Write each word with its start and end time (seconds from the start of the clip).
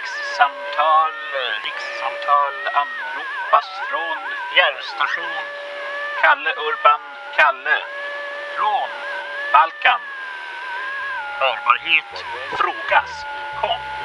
Rikssamtal, 0.00 1.12
rikssamtal 1.64 2.54
anropas 2.80 3.68
från 3.90 4.16
fjärrstation. 4.54 5.44
Kalle 6.22 6.52
Urban 6.56 7.00
Kalle. 7.36 7.78
Från 8.56 8.88
Balkan. 9.52 10.00
Hörbarhet 11.40 12.24
frågas. 12.58 13.24
Kom. 13.60 13.99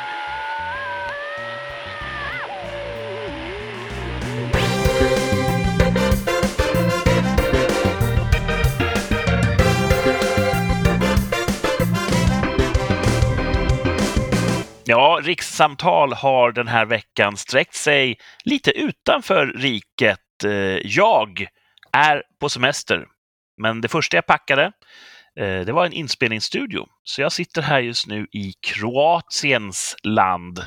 Ja, 14.88 15.20
rikssamtal 15.24 16.14
har 16.14 16.52
den 16.52 16.68
här 16.68 16.86
veckan 16.86 17.38
sträckt 17.38 17.76
sig 17.76 18.18
lite 18.44 18.72
utanför 18.72 19.48
riket. 19.48 20.44
Eh, 20.46 20.52
jag 20.84 21.48
är 21.92 22.24
på 22.40 22.50
semester, 22.50 23.06
men 23.62 23.82
det 23.82 23.88
första 23.88 24.18
jag 24.18 24.26
packade 24.26 24.64
eh, 25.40 25.60
det 25.60 25.72
var 25.72 25.86
en 25.86 25.94
inspelningsstudio. 25.94 26.86
Så 27.04 27.22
jag 27.22 27.32
sitter 27.32 27.62
här 27.62 27.80
just 27.80 28.08
nu 28.08 28.28
i 28.32 28.54
Kroatiens 28.68 29.96
land 30.04 30.60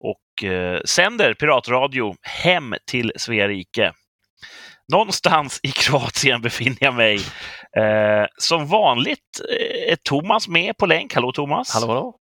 och 0.00 0.44
eh, 0.44 0.80
sänder 0.84 1.34
piratradio 1.34 2.16
hem 2.22 2.74
till 2.86 3.12
Svea 3.16 3.48
rike. 3.48 3.92
Någonstans 4.92 5.60
i 5.62 5.70
Kroatien 5.70 6.42
befinner 6.42 6.78
jag 6.80 6.94
mig. 6.94 7.16
Eh, 7.76 8.26
som 8.38 8.66
vanligt 8.66 9.40
är 9.88 9.96
Thomas 9.96 10.48
med 10.48 10.76
på 10.76 10.86
länk. 10.86 11.14
Hallå 11.14 11.32
Thomas! 11.32 11.74
Hallå, 11.74 11.86
hallå. 11.86 12.21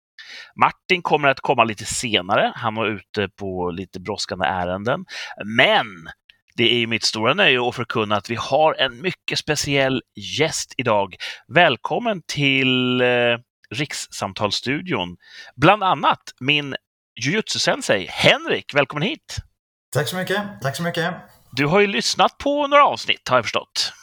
Martin 0.56 1.02
kommer 1.02 1.28
att 1.28 1.40
komma 1.40 1.64
lite 1.64 1.86
senare. 1.86 2.54
Han 2.56 2.76
var 2.76 2.88
ute 2.88 3.30
på 3.30 3.72
lite 3.72 4.00
brådskande 4.00 4.46
ärenden. 4.46 5.06
Men 5.46 5.86
det 6.56 6.74
är 6.74 6.78
ju 6.78 6.88
mitt 6.88 7.04
stora 7.04 7.34
nöje 7.34 7.68
att 7.68 7.76
förkunna 7.76 8.16
att 8.16 8.30
vi 8.30 8.36
har 8.36 8.74
en 8.74 9.02
mycket 9.02 9.40
speciell 9.40 10.02
gäst 10.40 10.74
idag. 10.78 11.16
Välkommen 11.48 12.22
till 12.28 13.02
eh, 13.02 13.08
Rikssamtalsstudion. 13.76 15.18
Bland 15.56 15.84
annat 15.84 16.22
min 16.40 16.76
jujutsu-sensei 17.22 18.08
Henrik. 18.10 18.76
Välkommen 18.76 19.08
hit! 19.08 19.38
Tack 19.94 20.08
så 20.08 20.16
mycket. 20.16 20.42
Tack 20.62 20.76
så 20.76 20.84
mycket. 20.84 21.14
Du 21.52 21.66
har 21.66 21.80
ju 21.80 21.88
lyssnat 21.88 22.38
på 22.38 22.68
några 22.68 22.86
avsnitt 22.86 23.28
har 23.30 23.38
jag 23.38 23.46
förstått. 23.46 23.94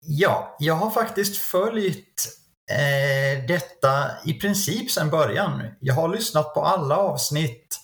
Ja, 0.00 0.56
jag 0.58 0.74
har 0.74 0.90
faktiskt 0.90 1.36
följt 1.36 2.28
eh, 2.70 3.46
detta 3.46 4.10
i 4.24 4.34
princip 4.34 4.90
sedan 4.90 5.10
början. 5.10 5.62
Jag 5.80 5.94
har 5.94 6.08
lyssnat 6.08 6.54
på 6.54 6.64
alla 6.64 6.96
avsnitt 6.96 7.80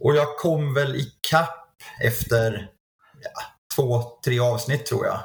och 0.00 0.16
jag 0.16 0.36
kom 0.36 0.74
väl 0.74 0.96
i 0.96 1.12
kapp 1.30 1.68
efter 2.02 2.68
ja, 3.22 3.30
två, 3.74 4.02
tre 4.24 4.40
avsnitt 4.40 4.86
tror 4.86 5.06
jag. 5.06 5.20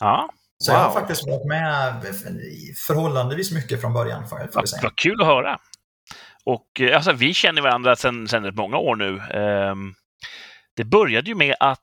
Ja, 0.00 0.28
Så 0.58 0.72
jag 0.72 0.78
har 0.78 0.92
faktiskt 0.92 1.26
varit 1.26 1.46
med 1.46 2.02
förhållandevis 2.76 3.52
mycket 3.52 3.80
från 3.80 3.92
början. 3.92 4.28
Får 4.28 4.40
jag, 4.40 4.52
får 4.52 4.62
jag 4.72 4.82
vad, 4.82 4.96
kul 4.96 5.20
att 5.20 5.26
höra. 5.26 5.58
Och 6.44 6.80
eh, 6.80 6.96
alltså, 6.96 7.12
vi 7.12 7.34
känner 7.34 7.62
varandra 7.62 7.96
sedan, 7.96 8.28
sedan 8.28 8.44
rätt 8.44 8.54
många 8.54 8.76
år 8.76 8.96
nu. 8.96 9.18
Ehm, 9.20 9.94
det 10.76 10.84
började 10.84 11.28
ju 11.28 11.34
med 11.34 11.56
att 11.60 11.80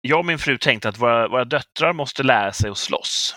jag 0.00 0.18
och 0.18 0.26
min 0.26 0.38
fru 0.38 0.58
tänkte 0.58 0.88
att 0.88 0.98
våra, 0.98 1.28
våra 1.28 1.44
döttrar 1.44 1.92
måste 1.92 2.22
lära 2.22 2.52
sig 2.52 2.70
att 2.70 2.78
slåss. 2.78 3.34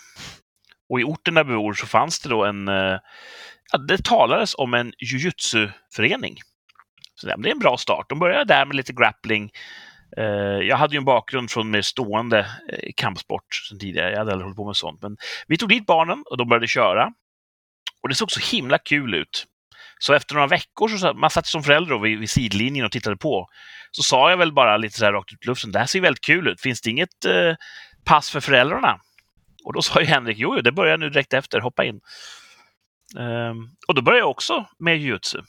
Och 0.89 1.01
i 1.01 1.03
orten 1.03 1.33
där 1.33 1.43
vi 1.43 1.55
bor 1.55 1.73
så 1.73 1.87
fanns 1.87 2.19
det 2.19 2.29
då 2.29 2.45
en... 2.45 2.67
Eh, 2.67 2.97
ja, 3.71 3.77
det 3.87 4.03
talades 4.03 4.55
om 4.57 4.73
en 4.73 4.93
jujutsu-förening. 4.99 6.37
Så 7.15 7.27
det 7.27 7.33
är 7.33 7.51
en 7.51 7.59
bra 7.59 7.77
start. 7.77 8.05
De 8.09 8.19
började 8.19 8.53
där 8.53 8.65
med 8.65 8.75
lite 8.75 8.93
grappling. 8.93 9.51
Eh, 10.17 10.23
jag 10.67 10.77
hade 10.77 10.93
ju 10.93 10.97
en 10.97 11.05
bakgrund 11.05 11.51
från 11.51 11.71
mer 11.71 11.81
stående 11.81 12.39
eh, 12.39 12.91
kampsport 12.97 13.55
sedan 13.69 13.79
tidigare. 13.79 14.11
Jag 14.11 14.17
hade 14.17 14.31
aldrig 14.31 14.45
hållit 14.45 14.57
på 14.57 14.65
med 14.65 14.75
sånt. 14.75 15.01
Men 15.01 15.17
vi 15.47 15.57
tog 15.57 15.69
dit 15.69 15.85
barnen 15.85 16.23
och 16.29 16.37
de 16.37 16.49
började 16.49 16.67
köra. 16.67 17.13
Och 18.03 18.09
det 18.09 18.15
såg 18.15 18.31
så 18.31 18.55
himla 18.55 18.77
kul 18.77 19.13
ut. 19.13 19.45
Så 19.99 20.13
efter 20.13 20.35
några 20.35 20.47
veckor, 20.47 20.87
så 20.87 20.97
satt- 20.97 21.17
man 21.17 21.29
satt 21.29 21.47
som 21.47 21.63
förälder 21.63 21.91
då 21.91 21.99
vid, 21.99 22.19
vid 22.19 22.29
sidlinjen 22.29 22.85
och 22.85 22.91
tittade 22.91 23.17
på, 23.17 23.47
så 23.91 24.03
sa 24.03 24.29
jag 24.29 24.37
väl 24.37 24.53
bara 24.53 24.77
lite 24.77 24.97
så 24.97 25.05
här 25.05 25.13
rakt 25.13 25.33
ut 25.33 25.43
i 25.43 25.47
luften, 25.47 25.71
det 25.71 25.79
här 25.79 25.85
ser 25.85 26.01
väldigt 26.01 26.23
kul 26.23 26.47
ut, 26.47 26.61
finns 26.61 26.81
det 26.81 26.89
inget 26.89 27.25
eh, 27.25 27.55
pass 28.05 28.29
för 28.29 28.39
föräldrarna? 28.39 28.99
Och 29.69 29.73
då 29.73 29.81
sa 29.81 29.99
ju 29.99 30.05
Henrik, 30.05 30.37
jo, 30.37 30.55
jo, 30.55 30.61
det 30.61 30.71
börjar 30.71 30.97
nu 30.97 31.09
direkt 31.09 31.33
efter, 31.33 31.59
hoppa 31.59 31.83
in. 31.85 31.99
Ehm, 33.19 33.69
och 33.87 33.95
då 33.95 34.01
började 34.01 34.19
jag 34.19 34.29
också 34.29 34.65
med 34.79 34.97
jujutsu. 34.97 35.41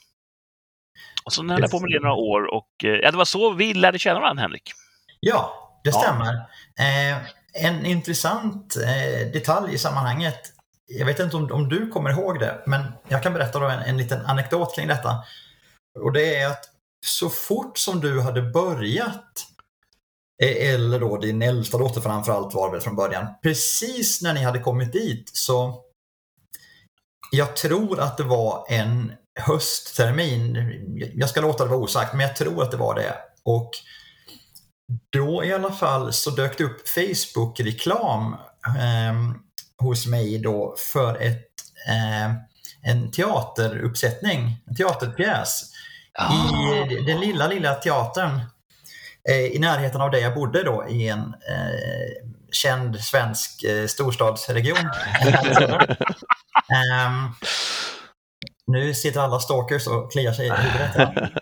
Och 1.25 1.33
så 1.33 1.47
höll 1.49 1.61
jag 1.61 1.71
på 1.71 1.81
med 1.81 1.91
det 1.91 2.01
några 2.01 2.15
år 2.15 2.55
och 2.55 2.85
eh, 2.85 2.91
ja, 2.91 3.11
det 3.11 3.17
var 3.17 3.25
så 3.25 3.53
vi 3.53 3.75
lärde 3.75 3.99
känna 3.99 4.21
varandra, 4.21 4.43
Henrik. 4.43 4.73
Ja, 5.21 5.71
det 5.85 5.91
Ja. 5.91 5.99
stämmer. 6.01 6.35
Eh, 6.79 7.19
en 7.65 7.87
intressant 7.87 8.77
eh, 8.77 9.33
detalj 9.33 9.75
i 9.75 9.79
sammanhanget. 9.79 10.41
Jag 10.87 11.07
vet 11.07 11.19
inte 11.21 11.37
om, 11.37 11.53
om 11.53 11.69
du 11.69 11.89
kommer 11.89 12.11
ihåg 12.11 12.39
det, 12.39 12.63
men 12.67 12.93
jag 13.09 13.23
kan 13.23 13.33
berätta 13.33 13.59
då 13.59 13.67
en, 13.67 13.79
en 13.83 13.97
liten 13.97 14.27
anekdot 14.27 14.75
kring 14.75 14.89
detta. 14.89 15.25
Och 16.01 16.13
det 16.13 16.37
är 16.37 16.47
att 16.47 16.65
så 17.07 17.31
fort 17.31 17.79
som 17.79 18.01
du 18.01 18.21
hade 18.21 18.43
börjat, 18.43 19.47
eller 20.41 21.01
då 21.01 21.17
din 21.17 21.43
äldsta 21.43 21.79
dotter 21.79 22.01
framförallt 22.01 22.55
var 22.55 22.67
det 22.69 22.73
väl 22.73 22.81
från 22.81 22.97
början, 22.97 23.27
precis 23.43 24.23
när 24.23 24.35
ni 24.35 24.43
hade 24.43 24.59
kommit 24.59 24.93
dit 24.93 25.31
så 25.33 25.85
jag 27.31 27.57
tror 27.57 28.01
att 28.01 28.17
det 28.17 28.23
var 28.23 28.67
en 28.69 29.13
hösttermin. 29.41 30.57
Jag 31.15 31.29
ska 31.29 31.41
låta 31.41 31.65
det 31.65 31.71
vara 31.71 31.81
osagt, 31.81 32.15
men 32.15 32.27
jag 32.27 32.37
tror 32.37 32.63
att 32.63 32.71
det 32.71 32.77
var 32.77 32.95
det. 32.95 33.15
Och 33.45 33.71
då 35.11 35.45
i 35.45 35.53
alla 35.53 35.73
fall 35.73 36.13
så 36.13 36.31
dök 36.31 36.59
det 36.59 36.65
upp 36.65 36.89
Facebook-reklam 36.89 38.37
eh, 38.67 39.15
hos 39.83 40.07
mig 40.07 40.39
då 40.39 40.75
för 40.93 41.23
ett, 41.23 41.47
eh, 41.89 42.35
en 42.83 43.11
teateruppsättning, 43.11 44.57
en 44.67 44.77
teaterpjäs 44.77 45.73
i 46.91 46.95
den 47.07 47.21
lilla, 47.21 47.49
lilla 47.49 47.75
teatern 47.75 48.37
eh, 48.37 48.43
i 49.55 49.59
närheten 49.59 50.01
av 50.01 50.11
där 50.11 50.19
jag 50.19 50.35
bodde 50.35 50.63
då 50.63 50.85
i 50.89 51.09
en 51.09 51.19
eh, 51.19 52.27
känd 52.53 53.01
svensk 53.01 53.65
eh, 53.65 53.87
storstadsregion. 53.87 54.77
Ehm, 56.71 57.29
nu 58.67 58.95
sitter 58.95 59.21
alla 59.21 59.41
stalkers 59.41 59.87
och 59.87 60.13
kliar 60.13 60.33
sig 60.33 60.47
i 60.47 60.51
huvudet. 60.51 60.95
här. 60.95 61.33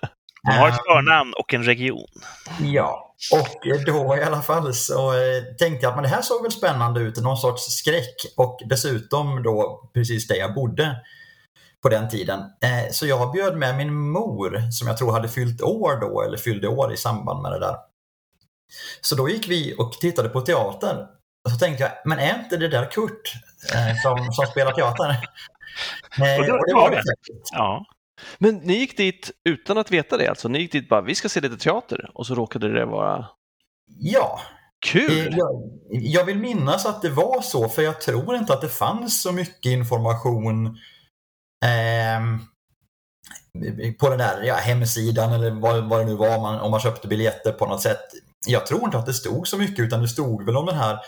Man 0.47 0.57
har 0.59 0.69
ett 0.69 0.75
Ehm, 0.75 0.81
förnamn 0.87 1.33
och 1.39 1.55
en 1.55 1.65
region. 1.65 2.07
Ja, 2.61 3.15
och 3.33 3.85
då 3.87 4.17
i 4.17 4.23
alla 4.23 4.43
fall 4.43 4.75
så 4.75 5.13
eh, 5.13 5.43
tänkte 5.59 5.87
jag 5.87 5.91
att 5.91 5.97
men 5.97 6.03
det 6.03 6.09
här 6.09 6.23
såg 6.23 6.43
väl 6.43 6.53
spännande 6.53 7.01
ut, 7.01 7.17
någon 7.17 7.37
sorts 7.37 7.63
skräck 7.63 8.15
och 8.37 8.59
dessutom 8.69 9.43
då 9.43 9.91
precis 9.95 10.27
där 10.29 10.37
jag 10.37 10.55
bodde 10.55 10.97
på 11.83 11.89
den 11.89 12.09
tiden. 12.09 12.41
Eh, 12.41 12.91
Så 12.93 13.07
jag 13.07 13.33
bjöd 13.33 13.57
med 13.57 13.77
min 13.77 13.95
mor 13.95 14.71
som 14.71 14.89
jag 14.89 14.99
tror 14.99 15.13
hade 15.13 15.29
fyllt 15.29 15.63
år 15.63 16.01
då, 16.01 16.23
eller 16.23 16.37
fyllde 16.39 16.69
år 16.69 16.93
i 16.93 16.97
samband 16.97 17.43
med 17.43 17.53
det 17.53 17.59
där. 17.59 17.77
Så 19.01 19.15
då 19.15 19.29
gick 19.29 19.49
vi 19.49 19.75
och 19.79 19.93
tittade 19.93 20.29
på 20.29 20.41
teater. 20.41 21.07
Och 21.45 21.51
så 21.51 21.59
tänkte 21.59 21.83
jag, 21.83 21.93
men 22.05 22.19
är 22.19 22.39
inte 22.45 22.57
det 22.57 22.69
där 22.69 22.91
Kurt 22.91 23.33
eh, 23.75 23.97
som, 24.03 24.33
som 24.33 24.47
spelar 24.47 24.73
teater? 24.73 25.17
Eh, 26.21 26.39
Och 26.41 26.45
det 26.47 26.53
var 26.53 26.59
och 26.59 26.67
det 26.67 26.75
var 26.75 26.91
det. 26.91 26.97
det 26.97 27.03
faktiskt. 27.03 27.49
Ja. 27.53 27.85
Men 28.39 28.57
ni 28.57 28.73
gick 28.75 28.97
dit 28.97 29.31
utan 29.45 29.79
att 29.79 29.91
veta 29.91 30.17
det 30.17 30.29
alltså? 30.29 30.49
Ni 30.49 30.59
gick 30.59 30.73
dit 30.73 30.89
bara, 30.89 31.01
vi 31.01 31.15
ska 31.15 31.29
se 31.29 31.41
lite 31.41 31.57
teater 31.57 32.11
och 32.15 32.27
så 32.27 32.35
råkade 32.35 32.73
det 32.73 32.85
vara 32.87 33.27
Ja, 33.99 34.41
kul! 34.87 35.35
Jag, 35.37 35.51
jag 35.91 36.25
vill 36.25 36.39
minnas 36.39 36.87
att 36.87 37.03
det 37.03 37.11
var 37.11 37.41
så, 37.43 37.69
för 37.69 37.83
jag 37.83 38.01
tror 38.01 38.37
inte 38.37 38.53
att 38.55 38.61
det 38.61 38.69
fanns 38.69 39.23
så 39.23 39.33
mycket 39.33 39.71
information 39.73 40.79
Ehm, 41.67 42.39
på 43.99 44.09
den 44.09 44.19
där 44.19 44.43
ja, 44.43 44.55
hemsidan 44.55 45.33
eller 45.33 45.51
vad, 45.51 45.89
vad 45.89 46.01
det 46.01 46.05
nu 46.05 46.15
var, 46.15 46.37
om 46.37 46.43
man, 46.43 46.61
om 46.61 46.71
man 46.71 46.81
köpte 46.81 47.09
biljetter 47.09 47.53
på 47.53 47.67
något 47.67 47.83
sätt. 47.83 48.01
Jag 48.47 48.67
tror 48.67 48.85
inte 48.85 48.99
att 48.99 49.07
det 49.07 49.15
stod 49.15 49.49
så 49.49 49.59
mycket, 49.59 49.85
utan 49.85 50.03
det 50.03 50.09
stod 50.09 50.47
väl 50.47 50.57
om 50.57 50.67
den 50.67 50.77
här, 50.77 50.99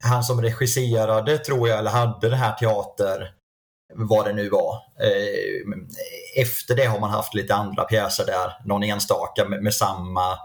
han 0.00 0.24
som 0.24 0.42
regisserade, 0.42 1.38
tror 1.38 1.68
jag, 1.68 1.78
eller 1.78 1.90
hade 1.90 2.28
den 2.28 2.38
här 2.38 2.52
teater, 2.52 3.30
vad 3.94 4.26
det 4.26 4.32
nu 4.32 4.48
var. 4.48 4.74
Eh, 5.00 6.42
efter 6.42 6.76
det 6.76 6.84
har 6.84 7.00
man 7.00 7.10
haft 7.10 7.34
lite 7.34 7.54
andra 7.54 7.84
pjäser 7.84 8.26
där, 8.26 8.52
någon 8.64 8.82
enstaka 8.82 9.44
med, 9.44 9.62
med 9.62 9.74
samma 9.74 10.38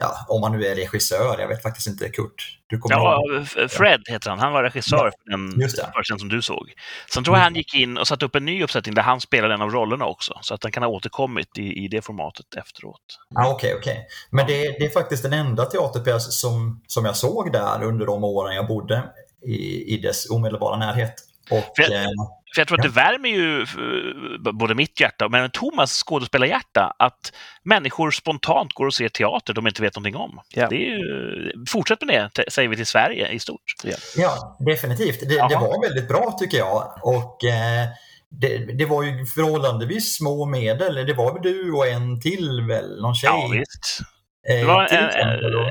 ja, 0.00 0.26
om 0.28 0.40
man 0.40 0.52
nu 0.52 0.66
är 0.66 0.74
regissör, 0.74 1.36
jag 1.38 1.48
vet 1.48 1.62
faktiskt 1.62 1.86
inte 1.86 2.08
Kurt. 2.08 2.56
Du 2.66 2.78
kommer 2.78 2.96
Ja, 2.96 3.22
ihåg? 3.36 3.70
Fred 3.70 4.02
heter 4.08 4.30
han. 4.30 4.38
Han 4.38 4.52
var 4.52 4.62
regissör 4.62 5.12
för 5.24 5.30
den 5.30 5.52
föreställningen 5.70 6.18
som 6.18 6.28
du 6.28 6.42
såg. 6.42 6.72
Sen 7.14 7.24
tror 7.24 7.36
jag 7.36 7.42
han 7.42 7.54
gick 7.54 7.74
in 7.74 7.98
och 7.98 8.08
satte 8.08 8.24
upp 8.24 8.34
en 8.34 8.44
ny 8.44 8.64
uppsättning 8.64 8.94
där 8.94 9.02
han 9.02 9.20
spelade 9.20 9.54
en 9.54 9.62
av 9.62 9.70
rollerna 9.70 10.06
också. 10.06 10.38
Så 10.42 10.54
att 10.54 10.62
han 10.62 10.72
kan 10.72 10.82
ha 10.82 10.90
återkommit 10.90 11.58
i, 11.58 11.84
i 11.84 11.88
det 11.88 12.02
formatet 12.02 12.54
efteråt. 12.56 13.00
Okej, 13.46 13.74
okej. 13.74 14.06
Men 14.30 14.46
det, 14.46 14.78
det 14.78 14.84
är 14.84 14.90
faktiskt 14.90 15.22
den 15.22 15.32
enda 15.32 15.64
teaterpjäs 15.64 16.40
som, 16.40 16.82
som 16.86 17.04
jag 17.04 17.16
såg 17.16 17.52
där 17.52 17.82
under 17.82 18.06
de 18.06 18.24
åren 18.24 18.56
jag 18.56 18.66
bodde 18.66 19.02
i, 19.46 19.94
i 19.94 19.96
dess 19.96 20.30
omedelbara 20.30 20.76
närhet. 20.76 21.14
Och, 21.50 21.64
För- 21.76 21.92
eh, 21.94 22.08
För 22.54 22.60
jag 22.60 22.68
tror 22.68 22.78
att 22.80 22.84
Ja. 22.84 22.90
det 22.90 22.94
värmer 22.96 23.28
ju 23.28 23.60
eh, 23.62 24.52
både 24.52 24.74
mitt 24.74 25.00
hjärta 25.00 25.28
men 25.28 25.38
även 25.38 25.50
Thomas 25.50 26.02
skådespelarhjärta 26.02 26.94
att 26.98 27.32
människor 27.62 28.10
spontant 28.10 28.72
går 28.72 28.86
och 28.86 28.94
ser 28.94 29.08
teater 29.08 29.54
de 29.54 29.66
inte 29.66 29.82
vet 29.82 29.96
någonting 29.96 30.16
om. 30.16 30.40
Ja. 30.54 30.68
Det 30.68 30.76
är 30.76 30.78
ju, 30.98 31.64
fortsätt 31.68 32.02
med 32.02 32.30
det, 32.34 32.50
säger 32.50 32.68
vi 32.68 32.76
till 32.76 32.86
Sverige 32.86 33.28
i 33.28 33.38
stort. 33.38 33.62
Ja, 34.16 34.56
definitivt. 34.66 35.20
Det, 35.20 35.26
det 35.28 35.56
var 35.56 35.82
väldigt 35.88 36.08
bra 36.08 36.36
tycker 36.40 36.58
jag. 36.58 36.92
Och 37.02 37.44
eh, 37.44 37.86
det, 38.40 38.58
det 38.78 38.84
var 38.86 39.02
ju 39.02 39.26
förhållandevis 39.26 40.16
små 40.16 40.46
medel. 40.46 40.94
Det 41.06 41.14
var 41.14 41.38
du 41.40 41.72
och 41.72 41.86
en 41.86 42.20
till 42.20 42.60
väl? 42.68 43.00
Någon 43.02 43.14
tjej? 43.14 43.30
Ja, 43.32 43.48
visst. 43.52 44.00
eh, 44.48 44.56
Det 44.56 44.64
var 44.64 44.84
till 44.86 44.96
en, 44.98 45.54
och- 45.54 45.70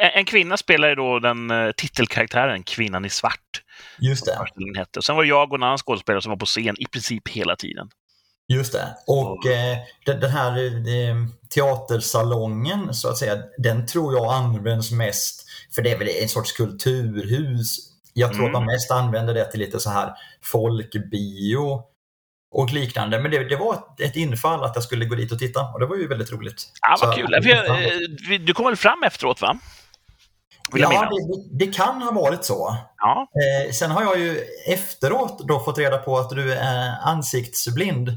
en, 0.00 0.24
kvinna 0.24 0.56
spelade 0.56 0.94
då 0.94 1.18
den 1.18 1.50
eh, 1.50 1.70
titelkaraktären, 1.76 2.62
Kvinnan 2.62 3.04
i 3.04 3.10
svart. 3.10 3.62
Just 3.98 4.26
det. 4.26 4.36
föreställningen 4.36 4.76
hette. 4.76 4.98
Och 4.98 5.04
sen 5.04 5.16
var 5.16 5.24
jag 5.24 5.48
och 5.50 5.58
en 5.58 5.62
annan 5.62 5.78
skådespelare 5.78 6.22
som 6.22 6.30
var 6.30 6.36
på 6.36 6.46
scen 6.46 6.76
i 6.78 6.86
princip 6.86 7.28
hela 7.28 7.56
tiden. 7.56 7.88
Just 8.48 8.72
det. 8.72 8.96
Och 9.06 9.46
eh, 9.46 9.78
den, 10.06 10.30
här 10.30 10.58
eh, 10.58 11.16
teatersalongen, 11.54 12.94
så 12.94 13.08
att 13.08 13.18
säga, 13.18 13.36
den 13.58 13.86
tror 13.86 14.14
jag 14.14 14.32
används 14.34 14.92
mest, 14.92 15.46
för 15.74 15.82
det 15.82 15.90
är 15.90 15.98
väl 15.98 16.08
en 16.22 16.28
sorts 16.28 16.52
kulturhus. 16.52 17.76
Jag 18.12 18.30
tror 18.32 18.42
Mm. 18.44 18.54
att 18.54 18.60
man 18.62 18.66
mest 18.66 18.90
använder 18.90 19.34
det 19.34 19.44
till 19.50 19.60
lite 19.60 19.80
så 19.80 19.90
här 19.90 20.12
folkbio 20.42 21.82
och 22.52 22.72
liknande. 22.72 23.20
Men 23.20 23.30
det, 23.30 23.44
det 23.48 23.56
var 23.56 23.74
ett, 23.74 24.00
ett 24.00 24.16
infall 24.16 24.64
att 24.64 24.74
jag 24.74 24.84
skulle 24.84 25.04
gå 25.04 25.14
dit 25.14 25.32
och 25.32 25.38
titta 25.38 25.60
och 25.60 25.80
det 25.80 25.86
var 25.86 25.96
ju 25.96 26.08
väldigt 26.08 26.32
roligt. 26.32 26.68
Ja, 26.80 26.96
vad 27.00 27.14
kul. 27.14 27.28
Jag, 27.42 27.68
eh, 28.32 28.40
du 28.40 28.54
kom 28.54 28.66
väl 28.66 28.76
fram 28.76 29.02
efteråt, 29.02 29.40
va? 29.40 29.58
Ja, 30.74 31.10
det, 31.10 31.66
det 31.66 31.72
kan 31.72 32.02
ha 32.02 32.12
varit 32.12 32.44
så. 32.44 32.76
Ja. 32.96 33.26
Eh, 33.66 33.72
sen 33.72 33.90
har 33.90 34.02
jag 34.02 34.18
ju 34.18 34.44
efteråt 34.66 35.48
då 35.48 35.60
fått 35.60 35.78
reda 35.78 35.98
på 35.98 36.18
att 36.18 36.30
du 36.30 36.52
är 36.52 36.94
ansiktsblind. 37.04 38.12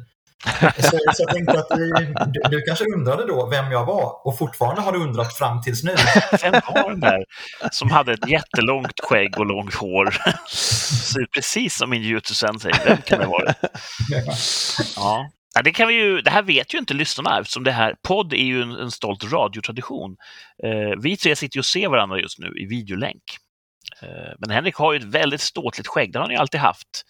Så, 0.77 0.97
så 1.13 1.23
jag 1.23 1.29
tänkte 1.29 1.59
att 1.59 1.69
du, 1.69 2.13
du, 2.49 2.61
kanske 2.61 2.85
undrade 2.95 3.27
då 3.27 3.47
vem 3.47 3.71
jag 3.71 3.85
var 3.85 4.27
och 4.27 4.37
fortfarande 4.37 4.81
har 4.81 4.91
du 4.91 4.99
undrat 4.99 5.33
fram 5.33 5.61
tills 5.61 5.83
nu. 5.83 5.95
Vem 6.41 6.51
var 6.51 6.89
den 6.89 6.99
där 6.99 7.25
som 7.71 7.91
hade 7.91 8.13
ett 8.13 8.29
jättelångt 8.29 8.99
skägg 9.03 9.39
och 9.39 9.45
långt 9.45 9.73
hår? 9.73 10.17
Ser 10.49 11.25
precis 11.25 11.77
som 11.77 11.89
min 11.89 12.01
jutsu-sensei. 12.01 12.71
Vem 12.85 12.97
kan 12.97 13.19
det 13.19 13.27
vara? 13.27 13.53
Ja. 14.95 15.29
Ja, 15.55 15.61
det, 15.61 15.71
kan 15.71 15.87
vi 15.87 15.93
ju, 15.93 16.21
det 16.21 16.31
här 16.31 16.43
vet 16.43 16.73
ju 16.73 16.77
inte 16.77 16.93
lyssnarna 16.93 17.39
eftersom 17.39 17.63
det 17.63 17.71
här, 17.71 17.95
podd 18.07 18.33
är 18.33 18.37
ju 18.37 18.61
en, 18.61 18.71
en 18.71 18.91
stolt 18.91 19.23
radiotradition. 19.23 20.15
Eh, 20.63 21.01
vi 21.01 21.17
tre 21.17 21.35
sitter 21.35 21.57
ju 21.57 21.59
och 21.59 21.65
ser 21.65 21.89
varandra 21.89 22.19
just 22.19 22.39
nu 22.39 22.53
i 22.57 22.65
videolänk. 22.65 23.23
Eh, 24.01 24.33
men 24.39 24.49
Henrik 24.49 24.75
har 24.75 24.93
ju 24.93 24.99
ett 24.99 25.05
väldigt 25.05 25.41
ståtligt 25.41 25.87
skägg, 25.87 26.13
det 26.13 26.19
har 26.19 26.23
han 26.23 26.31
ju 26.31 26.37
alltid 26.37 26.59
haft. 26.59 27.03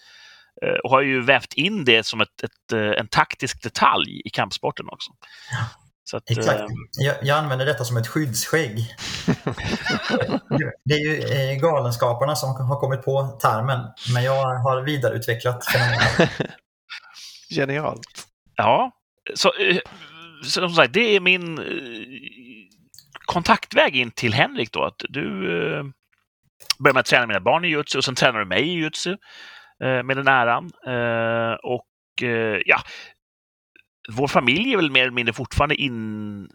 Eh, 0.66 0.78
och 0.84 0.90
har 0.90 1.02
ju 1.02 1.22
vävt 1.22 1.54
in 1.54 1.86
det 1.86 2.06
som 2.06 2.22
ett, 2.22 2.44
ett, 2.44 2.74
eh, 2.74 3.00
en 3.00 3.08
taktisk 3.08 3.64
detalj 3.64 4.22
i 4.26 4.30
kampsporten 4.30 4.86
också. 4.90 5.12
Så 6.04 6.18
att, 6.18 6.30
Exakt. 6.30 6.60
eh, 6.60 6.68
Jag, 6.92 7.16
jag 7.22 7.38
använder 7.38 7.66
detta 7.66 7.84
som 7.84 7.98
ett 7.98 8.08
skyddsskägg. 8.08 8.96
Det 10.86 10.94
är 10.94 11.00
ju 11.00 11.22
eh, 11.22 11.60
galenskaparna 11.60 12.36
som 12.36 12.56
har 12.56 12.80
kommit 12.80 13.04
på 13.06 13.40
termen, 13.42 13.80
men 14.14 14.24
jag 14.24 14.56
har 14.56 14.82
vidareutvecklat 14.82 15.66
fenomenet. 15.66 16.30
Genialt. 17.50 18.28
Ja, 18.56 18.92
så, 19.34 19.54
eh, 19.54 19.78
så 20.44 20.50
som 20.50 20.70
sagt, 20.70 20.94
det 20.94 21.16
är 21.16 21.20
min 21.20 21.58
eh, 21.58 21.66
kontaktväg 23.26 23.96
in 23.96 24.12
till 24.12 24.34
Henrik 24.34 24.72
då. 24.72 24.84
Att 24.84 25.02
du 25.10 25.28
eh, 25.28 25.84
börjar 26.80 26.94
med 26.94 27.00
att 27.00 27.06
träna 27.06 27.28
mina 27.28 27.40
barn 27.40 27.66
i 27.66 27.68
jutsu 27.68 27.98
och 27.98 28.04
sen 28.04 28.16
tränar 28.16 28.40
du 28.40 28.46
mig 28.46 28.62
i 28.62 28.74
jutsu 28.74 29.18
med 29.80 30.18
den 30.18 30.28
äran. 30.28 30.72
Och 31.64 31.88
ja, 32.66 32.78
vår 34.12 34.28
familj 34.28 34.74
är 34.74 34.78
väl 34.78 34.92
mer 34.92 35.02
eller 35.02 35.12
mindre 35.12 35.34
fortfarande 35.34 35.76
inblandad 35.76 36.50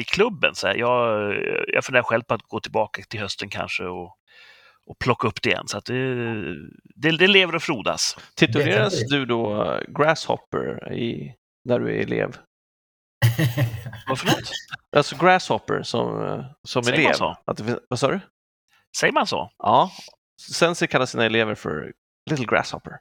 i 0.00 0.04
klubben. 0.04 0.54
Så. 0.54 0.72
Jag, 0.76 1.34
jag 1.68 1.84
funderar 1.84 2.02
själv 2.02 2.22
på 2.22 2.34
att 2.34 2.42
gå 2.42 2.60
tillbaka 2.60 3.02
till 3.02 3.20
hösten 3.20 3.48
kanske 3.48 3.84
och, 3.84 4.16
och 4.90 4.98
plocka 4.98 5.28
upp 5.28 5.42
det 5.42 5.50
igen. 5.50 5.68
Så 5.68 5.78
att 5.78 5.84
det, 5.84 6.44
det, 6.94 7.10
det 7.16 7.26
lever 7.26 7.54
och 7.54 7.62
frodas. 7.62 8.16
Tituleras 8.34 9.08
du 9.08 9.26
då 9.26 9.64
Grasshopper 9.88 10.92
i, 10.92 11.34
när 11.64 11.78
du 11.78 11.88
är 11.96 12.00
elev? 12.02 12.36
Vad 14.08 14.18
för 14.18 14.26
något? 14.26 14.50
Alltså 14.96 15.16
Grasshopper 15.16 15.82
som, 15.82 16.44
som 16.68 16.84
Säger 16.84 16.98
man 16.98 17.04
elev? 17.04 17.12
så? 17.14 17.36
Att 17.44 17.56
det, 17.56 17.64
finns- 17.64 17.78
vad 17.88 17.98
sa 17.98 18.08
du? 18.10 18.20
Säger 19.00 19.12
man 19.12 19.26
så? 19.26 19.50
Ja. 19.58 19.90
Sensei 20.52 20.88
kallar 20.88 21.06
sina 21.06 21.24
elever 21.24 21.54
för 21.54 21.92
Little 22.30 22.46
Grasshopper. 22.46 22.98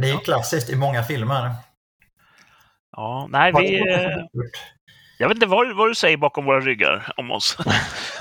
Det 0.00 0.10
är 0.10 0.18
klassiskt 0.24 0.70
i 0.70 0.76
många 0.76 1.02
filmer. 1.02 1.50
Ja, 2.96 3.26
nej, 3.30 3.52
vi, 3.52 3.80
jag 5.22 5.28
vet 5.28 5.36
inte 5.36 5.46
vad, 5.46 5.76
vad 5.76 5.90
du 5.90 5.94
säger 5.94 6.16
bakom 6.16 6.44
våra 6.44 6.60
ryggar 6.60 7.12
om 7.16 7.30
oss. 7.30 7.56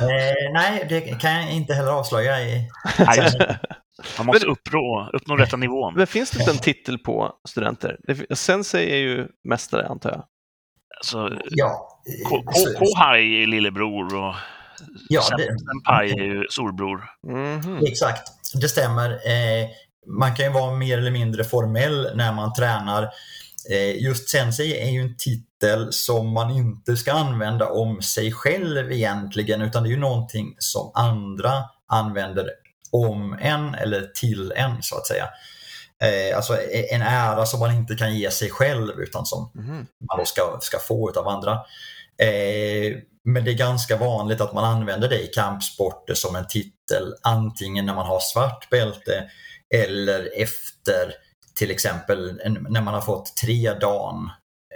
Eh, 0.01 0.53
nej, 0.53 0.85
det 0.89 1.01
kan 1.01 1.31
jag 1.33 1.51
inte 1.51 1.73
heller 1.73 1.91
avslöja 1.91 2.41
i... 2.41 2.69
Man 4.17 4.25
måste 4.25 4.45
Men- 4.45 4.51
uppnå, 4.51 5.09
uppnå 5.13 5.35
rätta 5.35 5.57
nivån. 5.57 5.93
Men 5.93 6.07
finns 6.07 6.31
det 6.31 6.39
inte 6.39 6.51
en 6.51 6.57
titel 6.57 6.97
på 6.97 7.33
studenter? 7.49 7.97
Sensei 8.35 8.91
är 8.91 8.95
ju 8.97 9.27
mästare 9.43 9.87
antar 9.87 10.09
jag. 10.09 10.23
Alltså, 10.97 11.39
Ja, 11.49 11.87
eh, 12.07 12.79
Kohai 12.79 13.43
är 13.43 13.47
lillebror 13.47 14.15
och 14.15 14.35
Ja, 15.09 15.21
Senpai 15.21 16.11
är 16.11 16.23
ju 16.23 16.45
storbror. 16.49 17.03
Mhm. 17.27 17.79
Exakt, 17.87 18.21
det 18.61 18.69
stämmer. 18.69 19.09
Eh, 19.11 19.67
man 20.07 20.35
kan 20.35 20.45
ju 20.45 20.51
vara 20.51 20.71
mer 20.75 20.97
eller 20.97 21.11
mindre 21.11 21.43
formell 21.43 22.11
när 22.15 22.33
man 22.33 22.53
tränar. 22.53 23.09
Eh, 23.69 24.01
just 24.03 24.29
sensei 24.29 24.77
är 24.77 24.89
ju 24.89 25.01
en 25.01 25.17
titel 25.17 25.93
som 25.93 26.27
man 26.33 26.51
inte 26.51 26.97
ska 26.97 27.11
använda 27.13 27.69
om 27.69 28.01
sig 28.01 28.31
själv 28.31 28.91
egentligen, 28.91 29.61
utan 29.61 29.83
det 29.83 29.89
är 29.89 29.91
ju 29.91 29.99
någonting 29.99 30.55
som 30.59 30.91
andra 30.93 31.63
använder 31.87 32.49
om 32.91 33.37
en 33.41 33.75
eller 33.75 34.01
till 34.15 34.51
en 34.55 34.77
så 34.81 34.95
att 34.97 35.07
säga. 35.07 35.29
Eh, 36.03 36.35
alltså 36.37 36.57
en 36.91 37.01
ära 37.01 37.45
som 37.45 37.59
man 37.59 37.75
inte 37.75 37.95
kan 37.95 38.15
ge 38.15 38.31
sig 38.31 38.49
själv 38.49 38.99
utan 38.99 39.25
som 39.25 39.51
Mhm. 39.55 39.87
man 40.09 40.17
då 40.17 40.25
ska, 40.25 40.57
ska 40.61 40.79
få 40.79 41.11
av 41.19 41.27
andra. 41.27 41.51
Eh, 42.17 42.97
men 43.23 43.45
det 43.45 43.51
är 43.51 43.55
ganska 43.57 43.97
vanligt 43.97 44.41
att 44.41 44.53
man 44.53 44.63
använder 44.63 45.09
det 45.09 45.19
i 45.23 45.27
kampsporter 45.27 46.13
som 46.13 46.35
en 46.35 46.47
titel, 46.47 47.13
antingen 47.23 47.85
när 47.85 47.95
man 47.95 48.05
har 48.05 48.19
svart 48.19 48.69
bälte 48.69 49.29
eller 49.75 50.41
efter 50.41 51.13
till 51.61 51.71
exempel 51.71 52.41
när 52.69 52.81
man 52.81 52.93
har 52.93 53.01
fått 53.01 53.35
tre 53.35 53.73
dan 53.73 54.29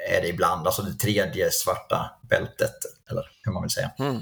är 0.09 0.21
det 0.21 0.27
ibland, 0.27 0.65
alltså 0.65 0.81
det 0.81 0.93
tredje 0.93 1.51
svarta 1.51 2.11
bältet, 2.29 2.75
eller 3.09 3.23
hur 3.43 3.51
man 3.51 3.61
vill 3.61 3.71
säga. 3.71 3.91
Mm. 3.99 4.15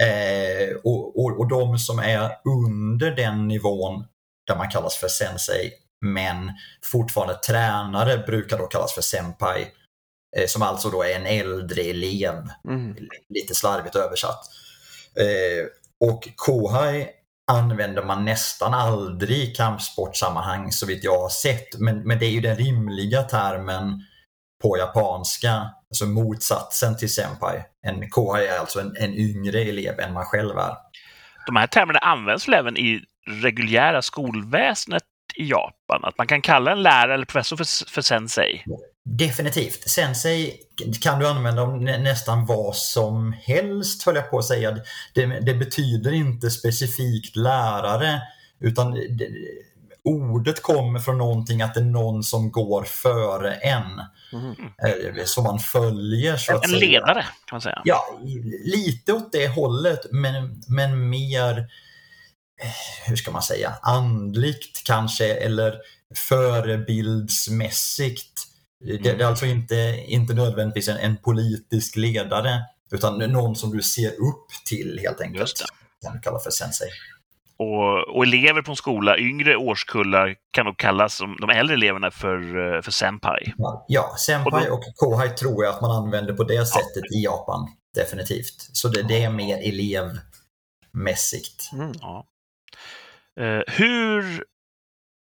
Eh, 0.00 0.76
och, 0.84 1.24
och, 1.24 1.38
och 1.38 1.48
de 1.48 1.78
som 1.78 1.98
är 1.98 2.30
under 2.44 3.10
den 3.10 3.48
nivån 3.48 4.04
där 4.46 4.56
man 4.56 4.70
kallas 4.70 4.96
för 4.96 5.08
sensei, 5.08 5.72
men 6.04 6.52
fortfarande 6.84 7.34
tränare 7.34 8.18
brukar 8.18 8.58
då 8.58 8.66
kallas 8.66 8.92
för 8.92 9.02
senpai, 9.02 9.66
eh, 10.36 10.46
som 10.46 10.62
alltså 10.62 10.90
då 10.90 11.02
är 11.02 11.16
en 11.16 11.26
äldre 11.26 11.82
elev, 11.82 12.48
Mhm. 12.64 12.96
lite 13.28 13.54
slarvigt 13.54 13.96
översatt. 13.96 14.40
Eh, 15.20 15.66
och 16.08 16.28
kohai 16.36 17.08
använder 17.52 18.02
man 18.02 18.24
nästan 18.24 18.74
aldrig 18.74 19.38
i 19.38 19.46
kampsportsammanhang 19.46 20.72
så 20.72 20.86
vitt 20.86 21.04
jag 21.04 21.18
har 21.18 21.28
sett, 21.28 21.78
men, 21.78 22.02
men 22.02 22.18
det 22.18 22.26
är 22.26 22.30
ju 22.30 22.40
den 22.40 22.56
rimliga 22.56 23.22
termen 23.22 24.02
på 24.62 24.78
japanska, 24.78 25.70
alltså 25.90 26.06
motsatsen 26.06 26.96
till 26.96 27.14
senpai. 27.14 27.62
En 27.86 28.10
kohai 28.10 28.46
är 28.46 28.58
alltså 28.58 28.80
en, 28.80 28.96
en 28.96 29.14
yngre 29.14 29.60
elev 29.60 30.00
än 30.00 30.12
man 30.12 30.24
själv 30.24 30.58
är. 30.58 30.74
De 31.46 31.56
här 31.56 31.66
termerna 31.66 31.98
används 31.98 32.48
väl 32.48 32.54
även 32.54 32.76
i 32.76 33.00
reguljära 33.26 34.02
skolväsendet 34.02 35.02
i 35.34 35.50
Japan? 35.50 36.00
Att 36.04 36.18
man 36.18 36.26
kan 36.26 36.42
kalla 36.42 36.72
en 36.72 36.82
lärare 36.82 37.14
eller 37.14 37.26
professor 37.26 37.56
för, 37.56 37.90
för 37.90 38.02
sensei? 38.02 38.64
Definitivt. 39.08 39.88
Sensei 39.90 40.60
kan 41.00 41.18
du 41.18 41.28
använda 41.28 41.62
om 41.62 41.84
nä- 41.84 41.98
nästan 41.98 42.46
vad 42.46 42.76
som 42.76 43.32
helst, 43.32 44.02
höll 44.02 44.16
jag 44.16 44.30
på 44.30 44.38
att 44.38 44.44
säga. 44.44 44.78
Det, 45.14 45.26
det 45.26 45.54
betyder 45.54 46.12
inte 46.12 46.50
specifikt 46.50 47.36
lärare, 47.36 48.22
utan 48.60 48.94
det, 48.94 49.28
ordet 50.04 50.62
kommer 50.62 51.00
från 51.00 51.18
någonting 51.18 51.62
att 51.62 51.74
det 51.74 51.80
är 51.80 51.84
någon 51.84 52.22
som 52.22 52.50
går 52.52 52.84
före 52.84 53.54
en. 53.54 53.82
Mhm. 54.32 54.54
eh, 54.86 55.24
Som 55.24 55.44
man 55.44 55.58
följer, 55.58 56.36
så 56.36 56.52
En, 56.52 56.58
att 56.58 56.64
en 56.64 56.70
säga. 56.70 56.80
ledare, 56.80 57.22
kan 57.22 57.56
man 57.56 57.60
säga. 57.60 57.82
Ja, 57.84 58.04
lite 58.64 59.12
åt 59.12 59.32
det 59.32 59.48
hållet, 59.48 60.00
men, 60.10 60.62
men 60.68 61.08
mer, 61.10 61.58
eh, 62.62 62.68
hur 63.08 63.16
ska 63.16 63.30
man 63.30 63.42
säga, 63.42 63.74
andligt 63.82 64.82
kanske, 64.86 65.34
eller 65.34 65.74
förebildsmässigt. 66.28 68.42
Det, 68.80 68.96
det 68.96 69.22
är 69.22 69.26
alltså 69.26 69.46
inte, 69.46 70.04
inte 70.06 70.34
nödvändigtvis 70.34 70.88
en, 70.88 70.96
en 70.96 71.16
politisk 71.16 71.96
ledare, 71.96 72.62
utan 72.92 73.18
någon 73.18 73.56
som 73.56 73.76
du 73.76 73.82
ser 73.82 74.08
upp 74.08 74.46
till 74.66 74.98
helt 75.02 75.20
enkelt. 75.20 75.40
Just 75.40 75.58
det. 75.58 75.66
Kan 76.06 76.14
du 76.14 76.20
kalla 76.20 76.38
för 76.38 76.50
sensei. 76.50 76.88
Och, 77.58 78.16
och 78.16 78.24
elever 78.24 78.62
på 78.62 78.70
en 78.70 78.76
skola, 78.76 79.18
yngre 79.18 79.56
årskullar, 79.56 80.34
kan 80.50 80.66
nog 80.66 80.78
kallas 80.78 81.14
som 81.14 81.36
de 81.40 81.50
äldre 81.50 81.74
eleverna 81.74 82.10
för, 82.10 82.74
eh, 82.74 82.82
för 82.82 82.90
senpai. 82.90 83.54
Ja, 83.88 84.14
senpai 84.18 84.70
och, 84.70 84.82
kohai 84.94 85.30
tror 85.30 85.64
jag 85.64 85.74
att 85.74 85.80
man 85.80 86.04
använder 86.04 86.34
på 86.34 86.44
det 86.44 86.66
sättet 86.66 87.12
i 87.14 87.24
Japan. 87.24 87.68
Definitivt. 87.94 88.68
Så 88.72 88.88
det, 88.88 89.02
det 89.02 89.22
är 89.22 89.30
mer 89.30 89.56
elevmässigt. 89.56 91.70
Mm. 91.72 91.92
Ja. 92.00 92.26
Eh, 93.40 93.62
hur 93.66 94.44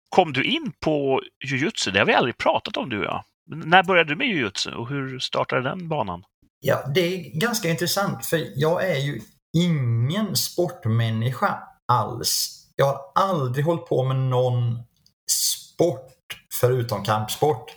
kom 0.09 0.33
du 0.33 0.43
in 0.43 0.71
på 0.79 1.21
jujutsu? 1.45 1.91
Det 1.91 1.99
har 1.99 2.05
vi 2.05 2.13
aldrig 2.13 2.37
pratat 2.37 2.77
om 2.77 2.89
du 2.89 2.99
och 2.99 3.05
jag. 3.05 3.23
När 3.49 3.83
började 3.83 4.09
du 4.09 4.15
med 4.15 4.27
jujutsu 4.27 4.71
och 4.71 4.89
hur 4.89 5.19
startade 5.19 5.61
den 5.61 5.89
banan? 5.89 6.23
Ja, 6.59 6.91
det 6.95 6.99
är 6.99 7.39
ganska 7.39 7.69
intressant 7.69 8.25
för 8.25 8.47
jag 8.55 8.89
är 8.89 8.99
ju 8.99 9.21
ingen 9.57 10.35
sportmänniska 10.35 11.59
alls. 11.87 12.55
Jag 12.75 12.85
har 12.85 12.99
aldrig 13.15 13.65
hållit 13.65 13.85
på 13.85 14.03
med 14.03 14.17
någon 14.17 14.83
sport 15.31 16.15
förutom 16.53 17.03
kampsport 17.03 17.75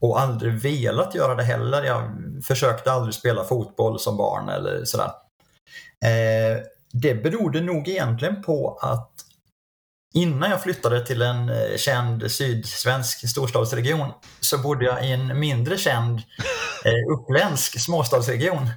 och 0.00 0.20
aldrig 0.20 0.52
velat 0.52 1.14
göra 1.14 1.34
det 1.34 1.42
heller. 1.42 1.82
Jag 1.82 2.10
försökte 2.44 2.92
aldrig 2.92 3.14
spela 3.14 3.44
fotboll 3.44 4.00
som 4.00 4.16
barn 4.16 4.48
eller 4.48 4.84
sådär. 4.84 5.10
Eh, 6.04 6.62
det 6.92 7.14
berodde 7.14 7.60
nog 7.60 7.88
egentligen 7.88 8.42
på 8.42 8.78
att 8.82 9.23
innan 10.14 10.50
jag 10.50 10.62
flyttade 10.62 11.06
till 11.06 11.22
en 11.22 11.48
eh, 11.48 11.76
känd 11.76 12.30
sydsvensk 12.30 13.28
storstadsregion 13.28 14.12
så 14.40 14.58
bodde 14.58 14.84
jag 14.84 15.06
i 15.06 15.12
en 15.12 15.40
mindre 15.40 15.78
känd 15.78 16.18
eh, 16.84 17.12
uppländsk 17.18 17.80
småstadsregion. 17.80 18.70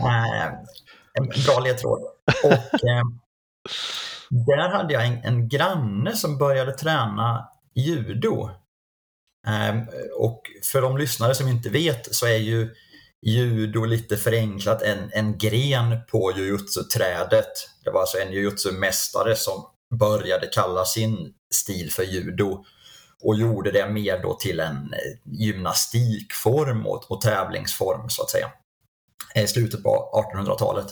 Eh, 0.00 0.44
en 1.14 1.44
bra 1.46 1.60
ledtråd. 1.60 2.00
Och, 2.44 2.52
eh, 2.88 3.04
där 4.30 4.68
hade 4.68 4.94
jag 4.94 5.06
en, 5.06 5.24
en 5.24 5.48
granne 5.48 6.16
som 6.16 6.38
började 6.38 6.72
träna 6.72 7.48
judo. 7.74 8.50
Eh, 9.46 9.76
och 10.18 10.42
för 10.72 10.82
de 10.82 10.98
lyssnare 10.98 11.34
som 11.34 11.48
inte 11.48 11.68
vet 11.68 12.14
så 12.14 12.26
är 12.26 12.36
ju 12.36 12.74
judo 13.22 13.84
lite 13.84 14.16
förenklat 14.16 14.82
en, 14.82 15.10
en 15.12 15.38
gren 15.38 16.00
på 16.10 16.32
jujutsu-trädet. 16.36 17.52
Det 17.84 17.90
var 17.90 18.00
alltså 18.00 18.18
en 18.18 18.32
jujutsu-mästare 18.32 19.34
som 19.34 19.66
började 19.90 20.46
kalla 20.46 20.84
sin 20.84 21.34
stil 21.54 21.92
för 21.92 22.02
judo 22.02 22.64
och 23.22 23.36
gjorde 23.36 23.70
det 23.70 23.88
mer 23.88 24.22
då 24.22 24.34
till 24.34 24.60
en 24.60 24.76
eh, 24.92 25.18
gymnastikform 25.24 26.86
och, 26.86 27.10
och 27.10 27.20
tävlingsform 27.20 28.10
så 28.10 28.22
att 28.22 28.30
säga. 28.30 28.50
I 29.34 29.46
slutet 29.46 29.82
på 29.82 30.24
1800-talet. 30.34 30.86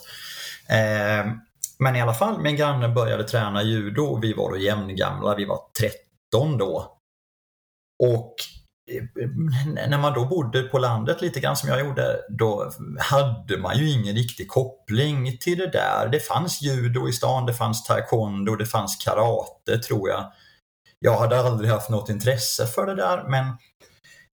Eh, 0.68 1.32
men 1.78 1.96
i 1.96 2.02
alla 2.02 2.14
fall, 2.14 2.40
min 2.40 2.56
granne 2.56 2.88
började 2.88 3.24
träna 3.24 3.62
judo 3.62 4.02
och 4.02 4.24
vi 4.24 4.32
var 4.32 4.50
då 4.50 4.58
jämngamla, 4.58 5.34
vi 5.34 5.44
var 5.44 5.60
13 5.78 6.58
då. 6.58 6.98
Och 7.98 8.34
när 9.88 9.98
man 9.98 10.14
då 10.14 10.24
bodde 10.24 10.62
på 10.62 10.78
landet 10.78 11.22
lite 11.22 11.40
grann 11.40 11.56
som 11.56 11.68
jag 11.68 11.80
gjorde, 11.80 12.20
då 12.28 12.72
hade 12.98 13.58
man 13.58 13.78
ju 13.78 13.90
ingen 13.90 14.16
riktig 14.16 14.48
koppling 14.48 15.38
till 15.38 15.58
det 15.58 15.70
där. 15.70 16.08
Det 16.12 16.20
fanns 16.20 16.62
judo 16.62 17.08
i 17.08 17.12
stan, 17.12 17.46
det 17.46 17.54
fanns 17.54 17.84
taekwondo, 17.84 18.56
det 18.56 18.66
fanns 18.66 18.96
karate 18.96 19.78
tror 19.78 20.08
jag. 20.08 20.32
Jag 20.98 21.18
hade 21.18 21.40
aldrig 21.40 21.70
haft 21.70 21.90
något 21.90 22.08
intresse 22.08 22.66
för 22.66 22.86
det 22.86 22.94
där 22.94 23.24
men 23.28 23.46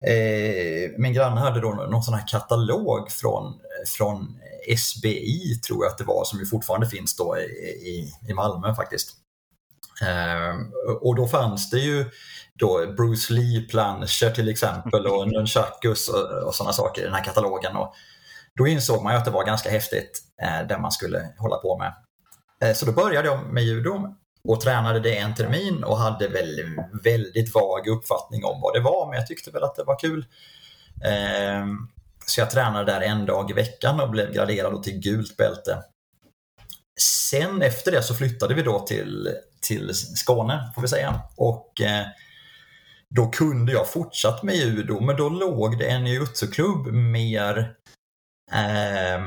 eh, 0.05 0.91
min 0.97 1.13
granne 1.13 1.41
hade 1.41 1.61
då 1.61 1.69
någon 1.69 2.03
sån 2.03 2.13
här 2.13 2.27
katalog 2.27 3.11
från, 3.11 3.53
från 3.97 4.39
SBI 4.77 5.59
tror 5.67 5.85
jag 5.85 5.91
att 5.91 5.97
det 5.97 6.03
var, 6.03 6.23
som 6.25 6.39
ju 6.39 6.45
fortfarande 6.45 6.87
finns 6.87 7.15
då 7.15 7.37
i, 7.37 8.11
i 8.29 8.33
Malmö 8.33 8.75
faktiskt. 8.75 9.24
Eh, 10.01 10.55
och 11.01 11.15
då 11.15 11.27
fanns 11.27 11.69
det 11.69 11.79
ju 11.79 12.05
då 12.59 12.93
Bruce 12.97 13.33
Lee-planscher 13.33 14.29
till 14.29 14.49
exempel 14.49 15.07
och 15.07 15.27
nunchakus 15.31 16.09
och, 16.09 16.47
och 16.47 16.55
sådana 16.55 16.73
saker 16.73 17.01
i 17.01 17.05
den 17.05 17.13
här 17.13 17.23
katalogen. 17.23 17.75
Och 17.75 17.93
då 18.55 18.67
insåg 18.67 19.03
man 19.03 19.13
ju 19.13 19.17
att 19.17 19.25
det 19.25 19.31
var 19.31 19.45
ganska 19.45 19.69
häftigt 19.69 20.21
eh, 20.41 20.67
det 20.67 20.77
man 20.77 20.91
skulle 20.91 21.29
hålla 21.37 21.57
på 21.57 21.77
med. 21.77 21.93
Eh, 22.63 22.73
så 22.73 22.85
då 22.85 22.91
började 22.91 23.27
jag 23.27 23.45
med 23.45 23.63
judo 23.63 24.15
och 24.47 24.61
tränade 24.61 24.99
det 24.99 25.17
en 25.17 25.35
termin 25.35 25.83
och 25.83 25.97
hade 25.97 26.27
väl 26.27 26.59
väldigt 27.03 27.55
vag 27.55 27.87
uppfattning 27.87 28.45
om 28.45 28.61
vad 28.61 28.73
det 28.73 28.79
var, 28.79 29.07
men 29.09 29.19
jag 29.19 29.27
tyckte 29.27 29.51
väl 29.51 29.63
att 29.63 29.75
det 29.75 29.83
var 29.83 29.99
kul. 29.99 30.25
Eh, 31.03 31.65
så 32.25 32.41
jag 32.41 32.51
tränade 32.51 32.91
där 32.91 33.01
en 33.01 33.25
dag 33.25 33.51
i 33.51 33.53
veckan 33.53 33.99
och 33.99 34.09
blev 34.09 34.33
graderad 34.33 34.83
till 34.83 34.99
gult 34.99 35.37
bälte. 35.37 35.83
Sen 37.01 37.61
efter 37.61 37.91
det 37.91 38.03
så 38.03 38.15
flyttade 38.15 38.53
vi 38.53 38.61
då 38.61 38.79
till, 38.79 39.29
till 39.65 39.93
Skåne, 39.93 40.71
får 40.75 40.81
vi 40.81 40.87
säga. 40.87 41.21
Och 41.37 41.81
eh, 41.81 42.05
då 43.15 43.29
kunde 43.29 43.71
jag 43.71 43.89
fortsatt 43.89 44.43
med 44.43 44.55
judo, 44.55 44.99
men 44.99 45.15
då 45.15 45.29
låg 45.29 45.77
det 45.77 45.85
en 45.85 46.07
jujutsu-klubb 46.07 46.87
mer 46.93 47.75
eh, 48.51 49.21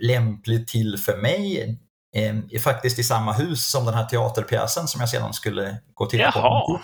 lämpligt 0.00 0.68
till 0.68 0.98
för 0.98 1.16
mig. 1.16 1.78
Eh, 2.16 2.60
faktiskt 2.60 2.98
i 2.98 3.04
samma 3.04 3.32
hus 3.32 3.70
som 3.70 3.84
den 3.84 3.94
här 3.94 4.06
teaterpjäsen 4.06 4.88
som 4.88 5.00
jag 5.00 5.08
sedan 5.08 5.32
skulle 5.32 5.78
gå 5.94 6.06
till. 6.06 6.20
Jaha. 6.20 6.80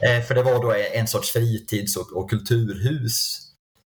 Eh, 0.00 0.22
för 0.22 0.34
det 0.34 0.42
var 0.42 0.62
då 0.62 0.74
en 0.94 1.06
sorts 1.06 1.32
fritids 1.32 1.96
och, 1.96 2.12
och 2.12 2.30
kulturhus. 2.30 3.46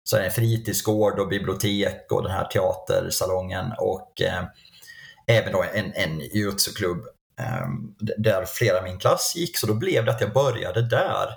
Så 0.04 0.16
en 0.16 0.30
fritidsgård 0.30 1.18
och 1.18 1.28
bibliotek 1.28 2.06
och 2.10 2.22
den 2.22 2.32
här 2.32 2.44
teatersalongen 2.44 3.72
och 3.78 4.22
eh, 4.22 4.44
även 5.26 5.52
då 5.52 5.64
en, 5.74 5.92
en 5.94 6.20
jujutsu-klubb 6.20 7.06
Ehm, 7.40 7.94
där 7.98 8.44
flera 8.44 8.78
i 8.78 8.90
min 8.90 8.98
klass 8.98 9.32
gick, 9.36 9.58
så 9.58 9.66
då 9.66 9.74
blev 9.74 10.04
det 10.04 10.12
att 10.12 10.20
jag 10.20 10.32
började 10.32 10.82
där. 10.82 11.28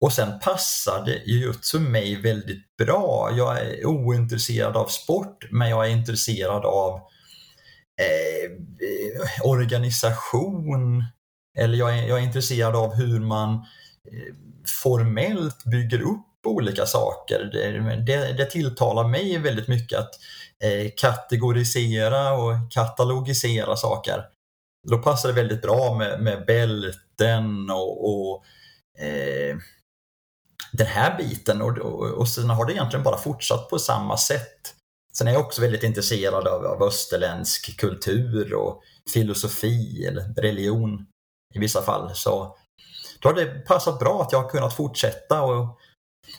Och 0.00 0.12
sen 0.12 0.38
passade 0.40 1.22
jujutsu 1.26 1.78
mig 1.78 2.16
väldigt 2.22 2.76
bra. 2.76 3.30
Jag 3.36 3.60
är 3.60 3.86
ointresserad 3.86 4.76
av 4.76 4.86
sport, 4.86 5.48
men 5.50 5.70
jag 5.70 5.86
är 5.86 5.90
intresserad 5.90 6.64
av 6.64 7.00
eh, 8.00 8.50
organisation. 9.42 11.04
Eller 11.58 11.78
jag 11.78 11.98
är, 11.98 12.08
jag 12.08 12.18
är 12.18 12.22
intresserad 12.22 12.76
av 12.76 12.94
hur 12.94 13.20
man 13.20 13.54
eh, 13.54 14.34
formellt 14.82 15.64
bygger 15.64 16.02
upp 16.02 16.46
olika 16.46 16.86
saker. 16.86 17.50
Det, 17.52 17.96
det, 17.96 18.32
det 18.32 18.44
tilltalar 18.44 19.08
mig 19.08 19.38
väldigt 19.38 19.68
mycket 19.68 19.98
att 19.98 20.14
eh, 20.64 20.90
kategorisera 20.96 22.32
och 22.32 22.72
katalogisera 22.72 23.76
saker. 23.76 24.33
Då 24.84 24.98
passar 24.98 25.28
det 25.28 25.34
väldigt 25.34 25.62
bra 25.62 25.94
med, 25.98 26.22
med 26.22 26.46
bälten 26.46 27.70
och, 27.70 28.08
och 28.10 28.44
eh, 29.02 29.56
den 30.72 30.86
här 30.86 31.16
biten 31.18 31.62
och, 31.62 31.78
och, 31.78 32.10
och 32.10 32.28
sen 32.28 32.50
har 32.50 32.66
det 32.66 32.72
egentligen 32.72 33.02
bara 33.02 33.18
fortsatt 33.18 33.70
på 33.70 33.78
samma 33.78 34.16
sätt. 34.16 34.74
Sen 35.12 35.28
är 35.28 35.32
jag 35.32 35.40
också 35.40 35.62
väldigt 35.62 35.82
intresserad 35.82 36.48
av, 36.48 36.66
av 36.66 36.82
österländsk 36.82 37.80
kultur 37.80 38.54
och 38.54 38.82
filosofi 39.14 40.06
eller 40.06 40.34
religion 40.36 41.06
i 41.54 41.58
vissa 41.58 41.82
fall. 41.82 42.10
Så 42.14 42.56
då 43.20 43.28
har 43.28 43.34
det 43.34 43.46
passat 43.46 43.98
bra 43.98 44.22
att 44.22 44.32
jag 44.32 44.42
har 44.42 44.48
kunnat 44.48 44.76
fortsätta 44.76 45.42
och 45.42 45.78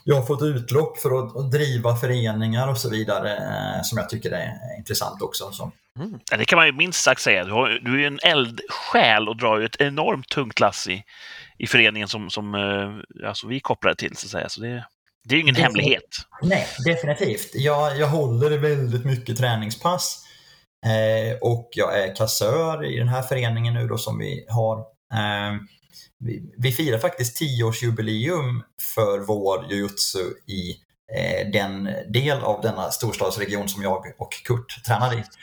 jag 0.08 0.16
har 0.16 0.22
fått 0.22 0.42
utlopp 0.42 0.98
för 0.98 1.18
att, 1.18 1.36
att 1.36 1.50
driva 1.50 1.96
föreningar 1.96 2.68
och 2.68 2.78
så 2.78 2.90
vidare 2.90 3.36
eh, 3.36 3.82
som 3.82 3.98
jag 3.98 4.08
tycker 4.08 4.30
är 4.30 4.52
intressant 4.78 5.22
också. 5.22 5.52
Så. 5.52 5.72
Mm. 5.98 6.18
Det 6.38 6.44
kan 6.44 6.56
man 6.56 6.66
ju 6.66 6.72
minst 6.72 7.02
sagt 7.02 7.20
säga. 7.20 7.44
Du, 7.44 7.52
har, 7.52 7.68
du 7.68 7.94
är 7.94 7.98
ju 7.98 8.06
en 8.06 8.18
eldsjäl 8.22 9.28
och 9.28 9.36
drar 9.36 9.58
ju 9.58 9.64
ett 9.64 9.80
enormt 9.80 10.28
tungt 10.28 10.60
lass 10.60 10.88
i, 10.88 11.04
i 11.58 11.66
föreningen 11.66 12.08
som, 12.08 12.30
som 12.30 12.54
eh, 12.54 13.26
alltså 13.28 13.46
vi 13.46 13.60
kopplar 13.60 13.94
till. 13.94 14.16
Så, 14.16 14.26
att 14.26 14.30
säga. 14.30 14.48
så 14.48 14.60
det, 14.60 14.86
det 15.24 15.34
är 15.34 15.36
ju 15.36 15.42
ingen 15.42 15.54
det, 15.54 15.62
hemlighet. 15.62 16.02
Nej, 16.42 16.66
definitivt. 16.84 17.50
Jag, 17.54 17.98
jag 17.98 18.08
håller 18.08 18.58
väldigt 18.58 19.04
mycket 19.04 19.38
träningspass. 19.38 20.22
Eh, 20.86 21.38
och 21.40 21.68
jag 21.72 21.98
är 21.98 22.16
kassör 22.16 22.84
i 22.84 22.98
den 22.98 23.08
här 23.08 23.22
föreningen 23.22 23.74
nu 23.74 23.88
då 23.88 23.98
som 23.98 24.18
vi 24.18 24.46
har. 24.48 24.78
Eh, 25.12 25.56
vi, 26.18 26.52
vi 26.56 26.72
firar 26.72 26.98
faktiskt 26.98 27.36
tioårsjubileum 27.36 28.62
för 28.94 29.18
vår 29.18 29.66
jujutsu 29.70 30.32
i 30.46 30.70
eh, 31.12 31.50
den 31.52 31.84
del 32.12 32.38
av 32.38 32.60
denna 32.62 32.90
storstadsregion 32.90 33.68
som 33.68 33.82
jag 33.82 34.14
och 34.18 34.32
Kurt 34.44 34.84
tränar 34.84 35.14
i. 35.14 35.24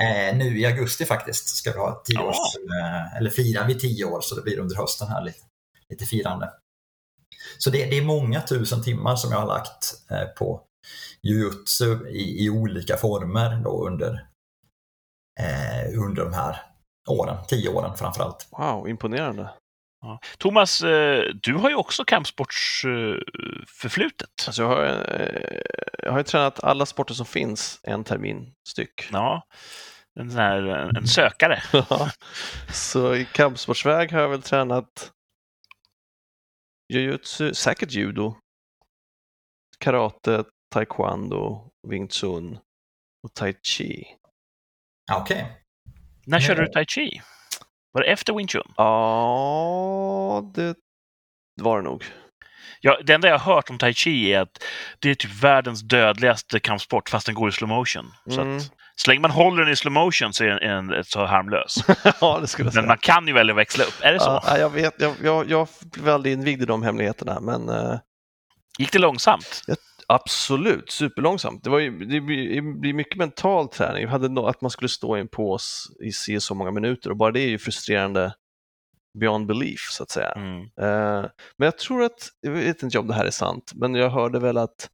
Eh, 0.00 0.36
nu 0.36 0.58
i 0.58 0.66
augusti 0.66 1.04
faktiskt 1.04 1.48
ska 1.48 1.72
vi 1.72 1.78
ha 1.78 2.02
tio 2.04 2.18
års, 2.18 2.56
eh, 2.56 3.16
eller 3.16 3.30
firar 3.30 3.66
vi 3.66 3.78
tio 3.78 4.04
år 4.04 4.20
så 4.20 4.34
det 4.34 4.42
blir 4.42 4.58
under 4.58 4.76
hösten 4.76 5.08
här 5.08 5.24
lite, 5.24 5.38
lite 5.88 6.04
firande. 6.04 6.50
Så 7.58 7.70
det, 7.70 7.84
det 7.84 7.98
är 7.98 8.02
många 8.02 8.40
tusen 8.40 8.82
timmar 8.82 9.16
som 9.16 9.32
jag 9.32 9.38
har 9.38 9.46
lagt 9.46 9.94
på 10.38 10.62
jujutsu 11.22 12.08
i, 12.08 12.44
i 12.44 12.50
olika 12.50 12.96
former 12.96 13.60
då 13.64 13.86
under, 13.86 14.26
under 15.96 16.24
de 16.24 16.32
här 16.32 16.62
åren, 17.08 17.36
tio 17.48 17.68
åren 17.68 17.96
framförallt. 17.96 18.48
Wow, 18.58 18.88
imponerande. 18.88 19.50
Ja. 20.02 20.20
Thomas, 20.38 20.82
eh, 20.82 21.24
du 21.42 21.54
har 21.54 21.70
ju 21.70 21.76
också 21.76 22.04
kampsportsförflutet. 22.04 24.30
Alltså 24.46 24.62
jag, 24.62 24.68
har, 24.68 24.84
eh, 24.84 25.60
jag 25.98 26.10
har 26.10 26.18
ju 26.18 26.24
tränat 26.24 26.64
alla 26.64 26.86
sporter 26.86 27.14
som 27.14 27.26
finns 27.26 27.80
en 27.82 28.04
termin 28.04 28.54
styck. 28.68 29.08
Ja. 29.12 29.46
en, 30.20 30.30
sån 30.30 30.40
här, 30.40 30.62
en, 30.96 31.06
sökare. 31.06 31.62
Ja. 31.72 32.10
Så 32.72 33.14
i 33.14 33.24
kampsportsväg 33.24 34.12
har 34.12 34.20
jag 34.20 34.28
väl 34.28 34.42
tränat 34.42 35.12
jujutsu, 36.92 37.54
säkert 37.54 37.90
judo, 37.90 38.36
karate, 39.78 40.44
taekwondo, 40.70 41.70
wing 41.88 42.08
chun 42.08 42.58
och 43.22 43.34
tai 43.34 43.54
chi. 43.62 44.04
Okej. 45.12 45.62
När 46.26 46.40
körde 46.40 46.62
du 46.62 46.68
tai 46.68 46.86
chi? 46.86 47.20
Var 47.92 48.02
det 48.02 48.08
efter 48.08 48.32
Wing 48.34 48.48
Chun? 48.48 48.72
Ja, 48.76 50.50
det 50.54 50.74
var 51.60 51.76
det 51.76 51.84
nog. 51.84 52.04
Ja, 52.80 52.98
det 53.04 53.12
enda 53.12 53.28
jag 53.28 53.38
har 53.38 53.54
hört 53.54 53.70
om 53.70 53.78
tai 53.78 53.94
chi 53.94 54.32
är 54.32 54.40
att 54.40 54.64
det 54.98 55.10
är 55.10 55.14
typ 55.14 55.42
världens 55.42 55.80
dödligaste 55.82 56.60
kampsport 56.60 57.08
fast 57.08 57.26
den 57.26 57.34
går 57.34 57.48
i 57.48 57.52
slow 57.52 57.68
motion. 57.68 58.12
Så 58.30 58.40
Mm. 58.40 58.56
att, 58.56 58.62
så 58.96 59.10
länge 59.10 59.20
man 59.20 59.30
håller 59.30 59.62
den 59.64 59.72
i 59.72 59.76
slow 59.76 59.92
motion 59.92 60.32
så 60.32 60.44
är 60.44 60.48
den 60.48 61.04
så 61.04 61.24
harmlös. 61.24 61.76
ja, 62.20 62.38
det 62.40 62.46
skulle 62.46 62.66
jag 62.66 62.74
Men 62.74 62.82
säga. 62.82 62.86
man 62.86 62.98
kan 62.98 63.26
ju 63.26 63.32
välja 63.32 63.52
att 63.52 63.58
växla 63.58 63.84
upp. 63.84 63.94
Är 64.02 64.12
det 64.12 64.20
så? 64.20 64.40
Ja, 64.46 64.58
jag 64.58 64.70
vet, 64.70 64.94
jag, 64.98 65.14
jag, 65.22 65.50
jag 65.50 65.68
blev 65.82 66.14
aldrig 66.14 66.32
invigd 66.32 66.62
i 66.62 66.64
de 66.64 66.82
hemligheterna, 66.82 67.40
men 67.40 67.68
eh, 67.68 67.98
Gick 68.78 68.92
det 68.92 68.98
långsamt? 68.98 69.62
Absolut 70.14 70.90
superlångsamt. 70.90 71.64
Det, 71.64 71.70
var 71.70 71.78
ju, 71.78 71.98
det 72.04 72.20
blir 72.20 72.92
mycket 72.92 73.16
mental 73.16 73.68
träning. 73.68 74.04
Vi 74.04 74.10
hade 74.10 74.48
att 74.48 74.60
man 74.60 74.70
skulle 74.70 74.88
stå 74.88 75.16
i 75.16 75.20
en 75.20 75.28
pås 75.28 75.92
i 76.00 76.12
si 76.12 76.40
så 76.40 76.54
många 76.54 76.70
minuter 76.70 77.10
och 77.10 77.16
bara 77.16 77.32
det 77.32 77.40
är 77.40 77.48
ju 77.48 77.58
frustrerande 77.58 78.34
beyond 79.18 79.46
belief 79.46 79.80
så 79.90 80.02
att 80.02 80.10
säga. 80.10 80.32
Mm. 80.32 80.60
Eh, 80.60 81.30
men 81.56 81.64
jag 81.66 81.78
tror 81.78 82.02
att, 82.02 82.28
jag 82.40 82.52
vet 82.52 82.82
inte 82.82 82.98
om 82.98 83.06
det 83.06 83.14
här 83.14 83.24
är 83.24 83.30
sant, 83.30 83.72
men 83.74 83.94
jag 83.94 84.10
hörde 84.10 84.38
väl 84.38 84.58
att 84.58 84.90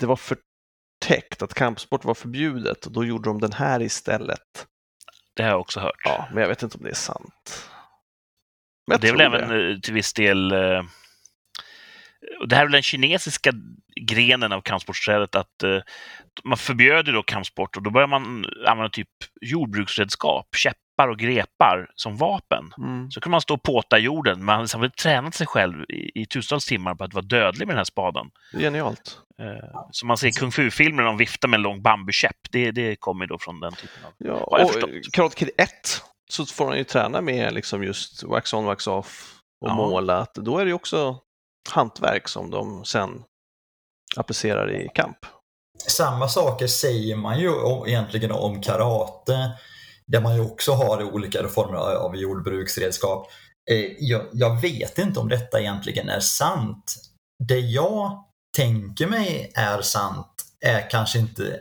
det 0.00 0.06
var 0.06 0.16
förtäckt, 0.16 1.42
att 1.42 1.54
kampsport 1.54 2.04
var 2.04 2.14
förbjudet 2.14 2.86
och 2.86 2.92
då 2.92 3.04
gjorde 3.04 3.30
de 3.30 3.40
den 3.40 3.52
här 3.52 3.82
istället. 3.82 4.66
Det 5.34 5.42
har 5.42 5.50
jag 5.50 5.60
också 5.60 5.80
hört. 5.80 6.00
Ja, 6.04 6.28
men 6.32 6.40
jag 6.40 6.48
vet 6.48 6.62
inte 6.62 6.78
om 6.78 6.84
det 6.84 6.90
är 6.90 6.94
sant. 6.94 7.70
Men 8.86 9.00
det 9.00 9.08
är 9.08 9.12
väl 9.12 9.20
även 9.20 9.70
eh, 9.70 9.78
till 9.80 9.94
viss 9.94 10.12
del... 10.12 10.52
Det 12.46 12.56
här 12.56 12.64
är 12.64 12.68
den 12.68 12.82
kinesiska 12.82 13.52
grenen 14.00 14.52
av 14.52 14.60
kampsportsträdet 14.60 15.34
att 15.34 15.62
eh, 15.62 15.78
man 16.44 16.58
förbjöd 16.58 17.06
ju 17.06 17.12
då 17.12 17.22
kampsport 17.22 17.76
och 17.76 17.82
då 17.82 17.90
börjar 17.90 18.08
man 18.08 18.44
använda 18.66 18.90
typ 18.90 19.08
jordbruksredskap, 19.40 20.46
käppar 20.56 21.08
och 21.08 21.18
grepar 21.18 21.90
som 21.94 22.16
vapen. 22.16 22.72
Mm. 22.78 23.10
Så 23.10 23.20
kan 23.20 23.30
man 23.30 23.40
stå 23.40 23.54
och 23.54 23.62
påta 23.62 23.98
jorden. 23.98 24.44
Man 24.44 24.54
har 24.54 24.62
liksom 24.62 24.90
tränat 25.02 25.34
sig 25.34 25.46
själv 25.46 25.82
i, 25.88 26.22
i 26.22 26.26
tusentals 26.26 26.66
timmar 26.66 26.94
på 26.94 27.04
att 27.04 27.14
vara 27.14 27.24
dödlig 27.24 27.66
med 27.66 27.74
den 27.74 27.78
här 27.78 27.84
spaden. 27.84 28.30
Genialt. 28.52 29.18
Eh, 29.40 29.80
Så 29.90 30.06
man 30.06 30.16
ser 30.16 30.28
i 30.28 30.32
kung 30.32 30.52
fu-filmer 30.52 31.02
de 31.02 31.16
viftar 31.16 31.48
med 31.48 31.58
en 31.58 31.62
lång 31.62 31.82
bambukäpp. 31.82 32.36
Det, 32.50 32.70
det 32.70 32.96
kommer 32.96 33.26
då 33.26 33.38
från 33.38 33.60
den 33.60 33.72
typen 33.72 34.04
av... 34.04 34.12
Ja, 34.18 34.32
och. 34.34 34.70
Karate 35.12 35.36
Kid 35.36 35.50
1 35.58 35.70
så 36.30 36.46
får 36.46 36.66
han 36.68 36.78
ju 36.78 36.84
träna 36.84 37.20
med 37.20 37.54
liksom 37.54 37.84
just 37.84 38.22
wax 38.24 38.54
on, 38.54 38.64
wax 38.64 38.86
off 38.86 39.34
och 39.60 39.68
Ja. 39.68 39.74
måla. 39.74 40.18
Att 40.18 40.34
Då 40.34 40.58
är 40.58 40.64
det 40.64 40.68
ju 40.68 40.74
också 40.74 41.18
hantverk 41.70 42.28
som 42.28 42.50
de 42.50 42.84
sen 42.84 43.22
applicerar 44.16 44.70
i 44.70 44.88
kamp. 44.94 45.18
Samma 45.88 46.28
saker 46.28 46.66
säger 46.66 47.16
man 47.16 47.40
ju 47.40 47.50
egentligen 47.86 48.32
om 48.32 48.62
karate, 48.62 49.52
där 50.06 50.20
man 50.20 50.34
ju 50.34 50.40
också 50.40 50.72
har 50.72 51.02
olika 51.02 51.48
former 51.48 51.78
av 51.78 52.16
jordbruksredskap. 52.16 53.30
Eh, 53.70 53.84
jag, 54.32 54.60
vet 54.60 54.98
inte 54.98 55.20
om 55.20 55.28
detta 55.28 55.60
egentligen 55.60 56.08
är 56.08 56.20
sant. 56.20 56.94
Det 57.48 57.60
jag 57.60 58.24
tänker 58.56 59.06
mig 59.06 59.52
är 59.54 59.82
sant 59.82 60.44
är 60.60 60.90
kanske 60.90 61.18
inte 61.18 61.60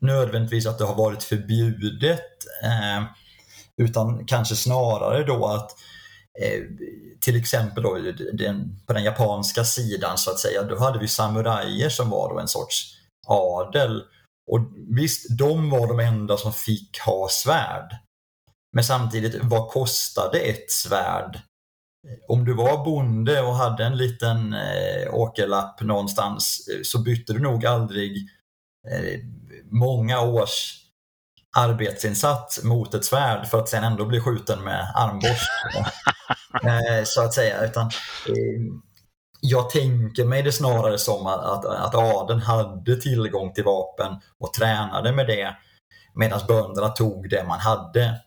nödvändigtvis 0.00 0.66
att 0.66 0.78
det 0.78 0.84
har 0.84 0.94
varit 0.94 1.22
förbjudet, 1.22 2.30
eh, 2.62 3.04
utan 3.82 4.26
kanske 4.26 4.56
snarare 4.56 5.24
då 5.24 5.46
att 5.46 5.70
eh, 5.70 5.76
Eh, 6.40 6.62
till 7.20 7.36
exempel 7.36 7.82
då, 7.82 7.98
den, 8.32 8.80
på 8.86 8.92
den 8.92 9.04
japanska 9.04 9.64
sidan 9.64 10.18
så 10.18 10.30
att 10.30 10.38
säga, 10.38 10.62
då 10.62 10.78
hade 10.78 10.98
vi 10.98 11.08
samurajer 11.08 11.88
som 11.88 12.10
var 12.10 12.34
då 12.34 12.40
en 12.40 12.48
sorts 12.48 12.98
adel. 13.26 14.02
Och 14.50 14.60
visst, 14.88 15.38
de 15.38 15.70
var 15.70 15.86
de 15.86 16.00
enda 16.00 16.36
som 16.36 16.52
fick 16.52 17.00
ha 17.00 17.28
svärd. 17.28 17.96
Men 18.72 18.84
samtidigt, 18.84 19.38
vad 19.42 19.70
kostade 19.70 20.40
ett 20.40 20.70
svärd? 20.70 21.40
Om 22.28 22.44
du 22.44 22.54
var 22.54 22.84
bonde 22.84 23.42
och 23.42 23.54
hade 23.54 23.84
en 23.84 23.96
liten 23.96 24.54
eh, 24.54 25.14
åkerlapp 25.14 25.80
någonstans 25.80 26.68
eh, 26.68 26.82
så 26.82 26.98
bytte 27.02 27.32
du 27.32 27.38
nog 27.38 27.66
aldrig 27.66 28.28
eh, 28.88 29.20
många 29.70 30.20
års 30.20 30.81
arbetsinsats 31.56 32.64
mot 32.64 32.94
ett 32.94 33.04
svärd 33.04 33.46
för 33.46 33.58
att 33.58 33.68
sen 33.68 33.84
ändå 33.84 34.04
bli 34.04 34.20
skjuten 34.20 34.64
med 34.64 34.92
armborst. 34.94 35.50
eh, 36.64 37.04
så 37.04 37.24
att 37.24 37.34
säga. 37.34 37.64
Utan, 37.64 37.86
eh, 38.28 38.62
jag 39.40 39.70
tänker 39.70 40.24
mig 40.24 40.42
det 40.42 40.52
snarare 40.52 40.98
som 40.98 41.26
att, 41.26 41.44
att, 41.44 41.64
att 41.64 41.94
adeln 41.94 42.40
hade 42.40 43.00
tillgång 43.00 43.52
till 43.52 43.64
vapen 43.64 44.16
och 44.38 44.52
tränade 44.52 45.12
med 45.12 45.26
det 45.26 45.56
medan 46.14 46.40
bönderna 46.48 46.88
tog 46.88 47.30
det 47.30 47.44
man 47.44 47.60
hade. 47.60 48.20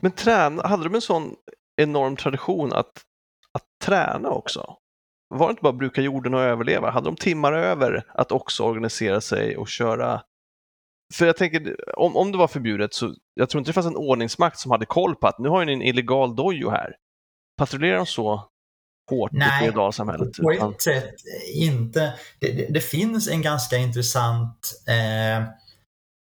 Men 0.00 0.12
träna, 0.12 0.66
hade 0.66 0.84
de 0.84 0.94
en 0.94 1.00
sån 1.00 1.34
enorm 1.76 2.16
tradition 2.16 2.72
att, 2.72 3.02
att 3.52 3.64
träna 3.84 4.30
också? 4.30 4.76
Var 5.28 5.46
det 5.46 5.50
inte 5.50 5.62
bara 5.62 5.72
bruka 5.72 6.00
jorden 6.00 6.34
och 6.34 6.40
överleva? 6.40 6.90
Hade 6.90 7.06
de 7.06 7.16
timmar 7.16 7.52
över 7.52 8.04
att 8.14 8.32
också 8.32 8.62
organisera 8.62 9.20
sig 9.20 9.56
och 9.56 9.68
köra? 9.68 10.22
För 11.14 11.26
jag 11.26 11.36
tänker, 11.36 11.76
om, 11.98 12.16
om 12.16 12.32
det 12.32 12.38
var 12.38 12.48
förbjudet 12.48 12.94
så 12.94 13.14
jag 13.34 13.50
tror 13.50 13.58
inte 13.60 13.68
det 13.68 13.72
fanns 13.72 13.86
en 13.86 13.96
ordningsmakt 13.96 14.58
som 14.58 14.70
hade 14.70 14.86
koll 14.86 15.16
på 15.16 15.26
att 15.26 15.38
nu 15.38 15.48
har 15.48 15.64
ni 15.64 15.72
en 15.72 15.82
illegal 15.82 16.36
dojo 16.36 16.70
här. 16.70 16.94
Patrullerar 17.58 17.96
de 17.96 18.06
så 18.06 18.48
hårt 19.10 19.32
Nej, 19.32 19.62
i 19.62 19.66
feodalsamhället? 19.66 20.36
På 20.42 20.52
utan- 20.52 20.72
ett 20.72 20.82
sätt 20.82 21.14
inte. 21.54 22.14
Det, 22.40 22.52
det, 22.52 22.66
det 22.70 22.80
finns 22.80 23.28
en 23.28 23.42
ganska 23.42 23.76
intressant, 23.76 24.82
eh, 24.88 25.44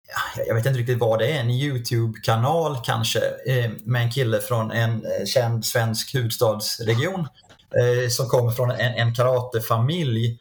ja, 0.09 0.43
jag 0.47 0.55
vet 0.55 0.67
inte 0.67 0.79
riktigt 0.79 0.99
vad 0.99 1.19
det 1.19 1.27
är, 1.27 1.41
en 1.41 1.51
YouTube-kanal 1.51 2.77
kanske, 2.85 3.21
eh, 3.47 3.71
med 3.85 4.03
en 4.03 4.11
kille 4.11 4.41
från 4.41 4.71
en 4.71 4.91
eh, 4.91 5.27
känd 5.27 5.65
svensk 5.65 6.15
huvudstadsregion 6.15 7.21
eh, 7.21 8.09
som 8.09 8.29
kommer 8.29 8.51
från 8.51 8.71
en, 8.71 8.95
en 8.95 9.15
karatefamilj. 9.15 10.41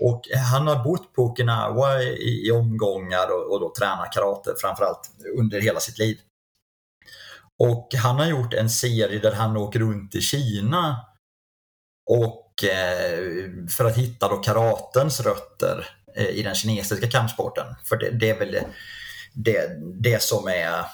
Och 0.00 0.30
eh, 0.30 0.38
han 0.38 0.66
har 0.66 0.84
bott 0.84 1.14
på 1.14 1.22
Okinawa 1.22 2.02
i, 2.02 2.46
i 2.46 2.50
omgångar 2.50 3.26
och, 3.30 3.52
och 3.52 3.60
då 3.60 3.72
tränat 3.78 4.12
karate 4.12 4.54
framförallt 4.60 5.10
under 5.38 5.60
hela 5.60 5.80
sitt 5.80 5.98
liv. 5.98 6.18
Och 7.58 7.88
han 7.94 8.16
har 8.16 8.26
gjort 8.26 8.54
en 8.54 8.70
serie 8.70 9.18
där 9.18 9.32
han 9.32 9.56
åker 9.56 9.78
runt 9.78 10.14
i 10.14 10.20
Kina 10.20 10.96
och 12.10 12.64
eh, 12.64 13.18
för 13.76 13.84
att 13.84 13.96
hitta 13.96 14.28
då 14.28 14.36
karatens 14.36 15.20
rötter 15.20 15.88
eh, 16.16 16.28
i 16.28 16.42
den 16.42 16.54
kinesiska 16.54 17.10
kampsporten. 17.10 17.66
För 17.84 17.96
det, 17.96 18.10
det 18.10 18.30
är 18.30 18.38
väl 18.38 18.52
det, 18.52 18.66
det, 19.34 19.70
det 20.00 20.22
som 20.22 20.48
är 20.48 20.84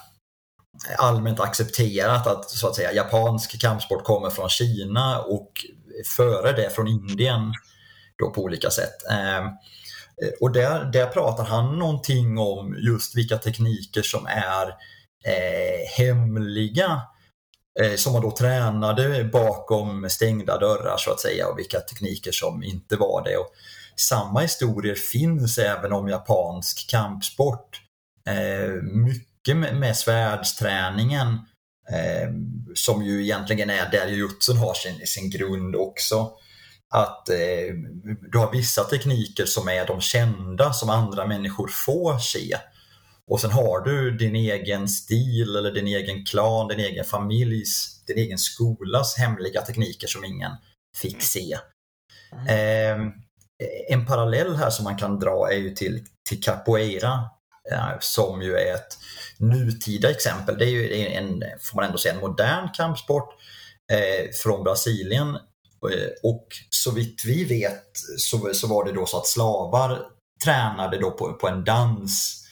allmänt 0.98 1.40
accepterat 1.40 2.26
att 2.26 2.50
så 2.50 2.68
att 2.68 2.74
säga 2.74 2.92
japansk 2.92 3.60
kampsport 3.60 4.04
kommer 4.04 4.30
från 4.30 4.48
Kina 4.48 5.20
och 5.20 5.52
före 6.16 6.52
det 6.52 6.70
från 6.70 6.88
Indien 6.88 7.52
då 8.18 8.30
på 8.30 8.42
olika 8.42 8.70
sätt. 8.70 8.94
Eh, 9.10 9.46
och 10.40 10.52
där, 10.52 10.84
där 10.84 11.06
pratar 11.06 11.44
han 11.44 11.78
någonting 11.78 12.38
om 12.38 12.76
just 12.78 13.16
vilka 13.16 13.38
tekniker 13.38 14.02
som 14.02 14.26
är 14.26 14.68
eh, 15.24 15.88
hemliga 15.98 17.02
eh, 17.80 17.94
som 17.94 18.12
man 18.12 18.22
då 18.22 18.30
tränade 18.30 19.24
bakom 19.24 20.10
stängda 20.10 20.58
dörrar 20.58 20.96
så 20.98 21.10
att 21.10 21.20
säga 21.20 21.48
och 21.48 21.58
vilka 21.58 21.80
tekniker 21.80 22.32
som 22.32 22.62
inte 22.62 22.96
var 22.96 23.24
det. 23.24 23.36
Och 23.36 23.52
samma 23.96 24.40
historier 24.40 24.94
finns 24.94 25.58
även 25.58 25.92
om 25.92 26.08
japansk 26.08 26.90
kampsport. 26.90 27.80
Eh, 28.28 28.82
mycket 28.82 29.56
med, 29.56 29.76
med 29.76 29.96
svärdsträningen 29.96 31.28
eh, 31.90 32.30
som 32.74 33.04
ju 33.04 33.22
egentligen 33.22 33.70
är 33.70 33.90
där 33.90 34.06
jutsun 34.06 34.56
har 34.56 34.74
sin, 34.74 35.06
sin 35.06 35.30
grund 35.30 35.76
också. 35.76 36.30
Att 36.94 37.28
eh, 37.28 37.74
du 38.30 38.38
har 38.38 38.52
vissa 38.52 38.84
tekniker 38.84 39.44
som 39.44 39.68
är 39.68 39.86
de 39.86 40.00
kända 40.00 40.72
som 40.72 40.90
andra 40.90 41.26
människor 41.26 41.68
får 41.68 42.18
se. 42.18 42.56
Och 43.30 43.40
sen 43.40 43.50
har 43.50 43.80
du 43.80 44.10
din 44.10 44.36
egen 44.36 44.88
stil 44.88 45.56
eller 45.56 45.72
din 45.72 45.86
egen 45.86 46.24
klan, 46.24 46.68
din 46.68 46.80
egen 46.80 47.04
familjs, 47.04 48.04
din 48.06 48.18
egen 48.18 48.38
skolas 48.38 49.16
hemliga 49.18 49.60
tekniker 49.60 50.06
som 50.06 50.24
ingen 50.24 50.52
fick 50.96 51.22
se. 51.22 51.58
Eh, 52.48 52.98
en 53.88 54.06
parallell 54.06 54.56
här 54.56 54.70
som 54.70 54.84
man 54.84 54.96
kan 54.96 55.18
dra 55.18 55.52
är 55.52 55.56
ju 55.56 55.74
till, 55.74 56.04
till 56.28 56.42
capoeira 56.42 57.30
eh, 57.72 57.98
som 58.00 58.42
ju 58.42 58.56
är 58.56 58.74
ett 58.74 58.98
nutida 59.38 60.10
exempel. 60.10 60.58
Det 60.58 60.64
är 60.64 60.70
ju 60.70 61.06
en, 61.06 61.42
får 61.60 61.76
man 61.76 61.84
ändå 61.84 61.98
säga, 61.98 62.14
en 62.14 62.20
modern 62.20 62.68
kampsport 62.74 63.34
eh, 63.92 64.30
från 64.42 64.64
Brasilien. 64.64 65.38
Eh, 65.92 66.30
och 66.30 66.46
så 66.70 66.90
vitt 66.90 67.24
vi 67.26 67.44
vet 67.44 67.90
så, 68.18 68.50
så 68.54 68.66
var 68.66 68.84
det 68.84 68.92
då 68.92 69.06
så 69.06 69.18
att 69.18 69.26
slavar 69.26 70.02
tränade 70.44 70.98
då 70.98 71.10
på, 71.10 71.32
på 71.32 71.48
en 71.48 71.64
dans 71.64 72.42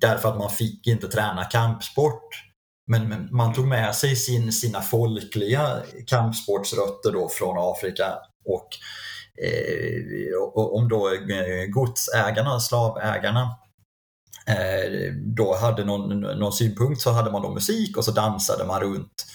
därför 0.00 0.28
att 0.28 0.38
man 0.38 0.50
fick 0.50 0.86
inte 0.86 1.08
träna 1.08 1.44
kampsport. 1.44 2.28
Men, 2.86 3.08
men 3.08 3.28
man 3.32 3.54
tog 3.54 3.66
med 3.66 3.94
sig 3.94 4.16
sin, 4.16 4.52
sina 4.52 4.80
folkliga 4.80 5.82
kampsportsrötter 6.06 7.12
då 7.12 7.28
från 7.28 7.56
Afrika 7.58 8.18
och 8.44 8.68
eh, 9.44 10.42
om 10.54 10.88
då 10.88 11.08
eh, 11.08 11.66
godsägarna, 11.68 12.60
slavägarna 12.60 13.58
eh, 14.46 15.12
då 15.36 15.56
hade 15.56 15.84
någon, 15.84 16.20
någon 16.20 16.52
synpunkt 16.52 17.00
så 17.00 17.10
hade 17.10 17.32
man 17.32 17.42
då 17.42 17.54
musik 17.54 17.96
och 17.96 18.04
så 18.04 18.10
dansade 18.10 18.64
man 18.64 18.80
runt. 18.80 19.26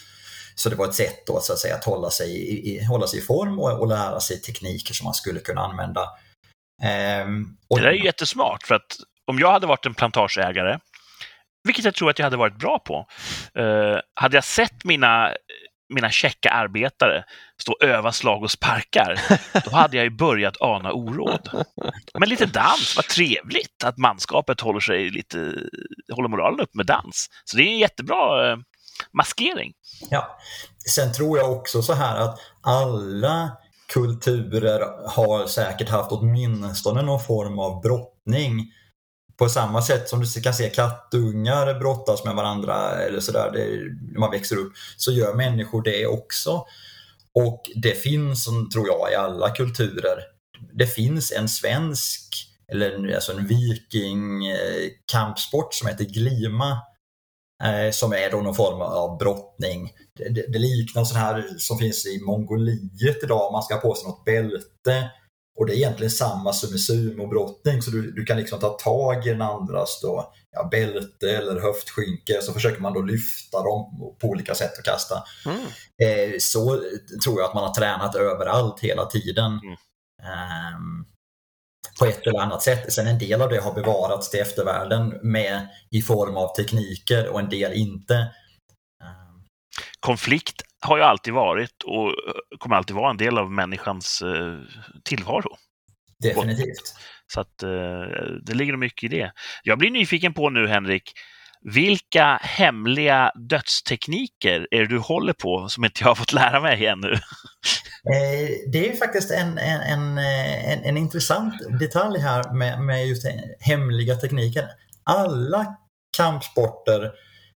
Så 0.59 0.69
det 0.69 0.75
var 0.75 0.85
ett 0.85 0.95
sätt 0.95 1.27
då, 1.27 1.39
så 1.39 1.53
att, 1.53 1.59
säga, 1.59 1.75
att 1.75 1.85
hålla 1.85 2.09
sig 2.09 2.29
i, 2.69 2.83
hålla 2.83 3.07
sig 3.07 3.19
i 3.19 3.21
form 3.21 3.59
och, 3.59 3.79
och 3.79 3.87
lära 3.87 4.19
sig 4.19 4.41
tekniker 4.41 4.93
som 4.93 5.05
man 5.05 5.13
skulle 5.13 5.39
kunna 5.39 5.61
använda. 5.61 6.01
Eh, 6.83 7.27
och... 7.69 7.77
Det 7.77 7.83
där 7.83 7.91
är 7.91 7.93
ju 7.93 8.05
jättesmart 8.05 8.67
för 8.67 8.75
att 8.75 8.97
om 9.31 9.39
jag 9.39 9.51
hade 9.51 9.67
varit 9.67 9.85
en 9.85 9.93
plantageägare 9.93 10.79
vilket 11.67 11.85
jag 11.85 11.95
tror 11.95 12.09
att 12.09 12.19
jag 12.19 12.25
hade 12.25 12.37
varit 12.37 12.59
bra 12.59 12.79
på. 12.79 13.07
Uh, 13.59 13.99
hade 14.13 14.37
jag 14.37 14.43
sett 14.43 14.83
mina, 14.83 15.33
mina 15.93 16.09
checka 16.09 16.49
arbetare 16.49 17.23
stå 17.61 17.71
och 17.71 17.83
öva 17.83 18.11
slag 18.11 18.43
och 18.43 18.51
sparkar, 18.51 19.19
då 19.69 19.75
hade 19.75 19.97
jag 19.97 20.03
ju 20.03 20.09
börjat 20.09 20.61
ana 20.61 20.91
oråd. 20.91 21.65
Men 22.19 22.29
lite 22.29 22.45
dans, 22.45 22.93
vad 22.95 23.05
trevligt 23.05 23.83
att 23.83 23.97
manskapet 23.97 24.61
håller 24.61 24.79
sig 24.79 25.09
lite, 25.09 25.37
håller 26.13 26.29
moralen 26.29 26.59
upp 26.59 26.75
med 26.75 26.85
dans. 26.85 27.29
Så 27.45 27.57
det 27.57 27.63
är 27.63 27.67
en 27.67 27.77
jättebra 27.77 28.53
uh, 28.53 28.59
maskering. 29.11 29.73
Ja. 30.09 30.39
Sen 30.89 31.13
tror 31.13 31.37
jag 31.37 31.51
också 31.51 31.81
så 31.81 31.93
här 31.93 32.19
att 32.19 32.39
alla 32.61 33.51
kulturer 33.93 35.09
har 35.09 35.47
säkert 35.47 35.89
haft 35.89 36.11
åtminstone 36.11 37.01
någon 37.01 37.23
form 37.23 37.59
av 37.59 37.81
brottning 37.81 38.73
på 39.37 39.49
samma 39.49 39.81
sätt 39.81 40.09
som 40.09 40.19
du 40.19 40.41
kan 40.41 40.53
se 40.53 40.69
kattungar 40.69 41.79
brottas 41.79 42.25
med 42.25 42.35
varandra 42.35 42.91
eller 42.91 43.19
sådär 43.19 43.51
när 44.11 44.19
man 44.19 44.31
växer 44.31 44.55
upp, 44.55 44.73
så 44.97 45.11
gör 45.11 45.33
människor 45.33 45.81
det 45.81 46.07
också. 46.07 46.65
Och 47.33 47.71
det 47.75 47.93
finns, 47.93 48.45
tror 48.73 48.87
jag, 48.87 49.11
i 49.11 49.15
alla 49.15 49.49
kulturer. 49.49 50.17
Det 50.73 50.87
finns 50.87 51.31
en 51.31 51.49
svensk, 51.49 52.47
eller 52.71 53.15
alltså 53.15 53.31
en 53.31 53.47
viking 53.47 54.47
eh, 54.47 54.89
kampsport 55.11 55.73
som 55.73 55.87
heter 55.87 56.05
glima. 56.05 56.81
Eh, 57.63 57.91
som 57.91 58.13
är 58.13 58.31
då 58.31 58.37
någon 58.37 58.55
form 58.55 58.81
av 58.81 59.17
brottning. 59.17 59.91
Det, 60.17 60.51
det, 60.53 60.59
liknar 60.59 61.03
sån 61.03 61.17
här 61.17 61.45
som 61.57 61.77
finns 61.77 62.05
i 62.05 62.21
Mongoliet 62.25 63.23
idag, 63.23 63.51
man 63.51 63.63
ska 63.63 63.73
ha 63.73 63.81
på 63.81 63.95
sig 63.95 64.07
något 64.07 64.25
bälte 64.25 65.11
och 65.57 65.65
det 65.65 65.73
är 65.73 65.77
egentligen 65.77 66.11
samma 66.11 66.53
som 66.53 66.75
i 66.75 66.77
sumobrottning, 66.77 67.81
så 67.81 67.91
du, 67.91 68.11
du 68.11 68.25
kan 68.25 68.37
liksom 68.37 68.59
ta 68.59 68.69
tag 68.69 69.27
i 69.27 69.29
den 69.29 69.41
andras 69.41 69.99
då, 70.01 70.33
ja, 70.51 70.67
bälte 70.71 71.37
eller 71.37 71.61
höftskynke, 71.61 72.41
så 72.41 72.53
försöker 72.53 72.81
man 72.81 72.93
då 72.93 73.01
lyfta 73.01 73.57
dem 73.57 74.15
på 74.21 74.27
olika 74.27 74.55
sätt 74.55 74.77
och 74.77 74.85
kasta. 74.85 75.23
Mm. 75.45 75.59
Eh, 76.03 76.35
så 76.39 76.81
tror 77.23 77.39
jag 77.39 77.47
att 77.47 77.53
man 77.53 77.63
har 77.63 77.73
tränat 77.73 78.15
överallt 78.15 78.79
hela 78.79 79.05
tiden. 79.05 79.51
Mm. 79.63 79.73
Eh, 80.23 80.79
på 81.99 82.05
ett 82.05 82.27
eller 82.27 82.39
annat 82.39 82.61
sätt. 82.61 82.93
Sen 82.93 83.07
en 83.07 83.19
del 83.19 83.41
av 83.41 83.49
det 83.49 83.61
har 83.61 83.73
bevarats 83.73 84.29
till 84.29 84.39
eftervärlden 84.39 85.19
med, 85.21 85.67
i 85.91 86.01
form 86.01 86.37
av 86.37 86.55
tekniker 86.55 87.27
och 87.27 87.39
en 87.39 87.49
del 87.49 87.73
inte. 87.73 88.27
Konflikt 89.99 90.61
har 90.81 90.97
ju 90.97 91.03
alltid 91.03 91.33
varit 91.33 91.83
och 91.85 92.13
kommer 92.59 92.75
alltid 92.75 92.95
vara 92.95 93.09
en 93.09 93.17
del 93.17 93.37
av 93.37 93.51
människans 93.51 94.21
eh, 94.21 94.59
tillvaro. 95.03 95.57
Definitivt. 96.19 96.95
Så 97.33 97.41
att 97.41 97.63
eh, 97.63 97.69
det 98.43 98.53
ligger 98.53 98.77
mycket 98.77 99.03
i 99.13 99.17
det. 99.17 99.31
Jag 99.63 99.77
blir 99.77 99.91
nyfiken 99.91 100.33
på 100.33 100.49
nu, 100.49 100.67
Henrik, 100.67 101.11
vilka 101.75 102.39
hemliga 102.41 103.31
dödstekniker 103.49 104.67
är 104.71 104.79
det 104.79 104.87
du 104.87 104.99
håller 104.99 105.33
på 105.33 105.69
som 105.69 105.85
inte 105.85 106.01
jag 106.01 106.07
har 106.07 106.15
fått 106.15 106.33
lära 106.33 106.61
mig 106.61 106.85
ännu? 106.85 107.13
Eh, 108.13 108.49
det 108.71 108.89
är 108.89 108.95
faktiskt 108.95 109.31
en, 109.31 109.57
en, 109.57 109.81
en, 109.81 110.17
eh, 110.17 110.71
en, 110.71 110.83
en 110.83 110.97
intressant 110.97 111.53
detalj 111.79 112.19
här 112.19 112.53
med, 112.53 112.81
med 112.81 113.07
just 113.07 113.25
hemliga 113.59 114.15
tekniker. 114.15 114.67
Alla 115.03 115.75
kampsporter 116.17 117.11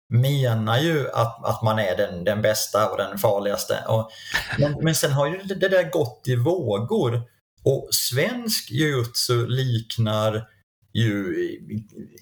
menar 0.09 0.77
ju 0.77 1.09
att, 1.13 1.45
att 1.45 1.63
man 1.63 1.79
är 1.79 1.97
den, 1.97 2.23
den 2.23 2.41
bästa 2.41 2.89
och 2.89 2.97
den 2.97 3.17
farligaste. 3.17 3.83
Och, 3.87 4.11
men, 4.59 4.75
men 4.81 4.95
sen 4.95 5.11
har 5.11 5.27
ju 5.27 5.37
det, 5.37 5.55
det 5.55 5.69
där 5.69 5.89
gått 5.89 6.23
i 6.27 6.35
vågor. 6.35 7.21
Och 7.63 7.87
svensk 7.91 8.71
jujutsu 8.71 9.47
liknar 9.47 10.47
ju 10.93 11.35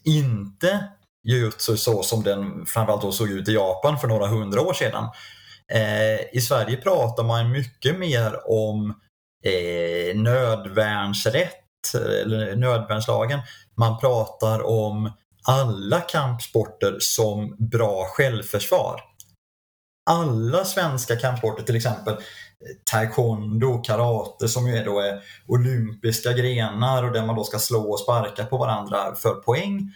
inte 0.04 0.84
jujutsu 1.24 1.78
så 1.78 2.04
som 2.04 2.24
den 2.24 2.66
framförallt 2.66 3.02
då 3.02 3.12
såg 3.12 3.30
ut 3.30 3.50
i 3.50 3.54
Japan 3.54 4.00
för 4.00 4.08
några 4.08 4.28
hundra 4.28 4.62
år 4.62 4.74
sedan. 4.74 5.10
Eh, 5.72 6.38
I 6.38 6.42
Sverige 6.42 6.78
pratar 6.78 7.24
man 7.24 7.52
mycket 7.52 8.00
mer 8.00 8.50
om 8.52 8.90
eh, 9.46 10.18
nödvärnsrätt, 10.18 11.94
eller 11.96 12.56
nödvärnslagen. 12.56 13.40
Man 13.78 14.00
pratar 14.00 14.66
om 14.66 15.12
alla 15.48 16.00
kampsporter 16.00 16.98
som 17.00 17.56
bra 17.72 18.06
självförsvar. 18.06 19.02
Alla 20.10 20.66
svenska 20.66 21.16
kampsporter, 21.16 21.64
till 21.64 21.76
exempel 21.76 22.14
eh, 22.14 22.20
taekwondo, 22.92 23.82
karate 23.82 24.48
som 24.48 24.68
ju 24.68 24.84
då 24.84 25.00
är 25.00 25.22
olympiska 25.48 26.34
grenar 26.34 27.04
och 27.04 27.12
där 27.12 27.26
man 27.26 27.36
då 27.36 27.44
ska 27.44 27.60
slå 27.60 27.92
och 27.92 28.00
sparka 28.00 28.46
på 28.46 28.58
varandra 28.58 29.16
för 29.16 29.34
poäng, 29.34 29.92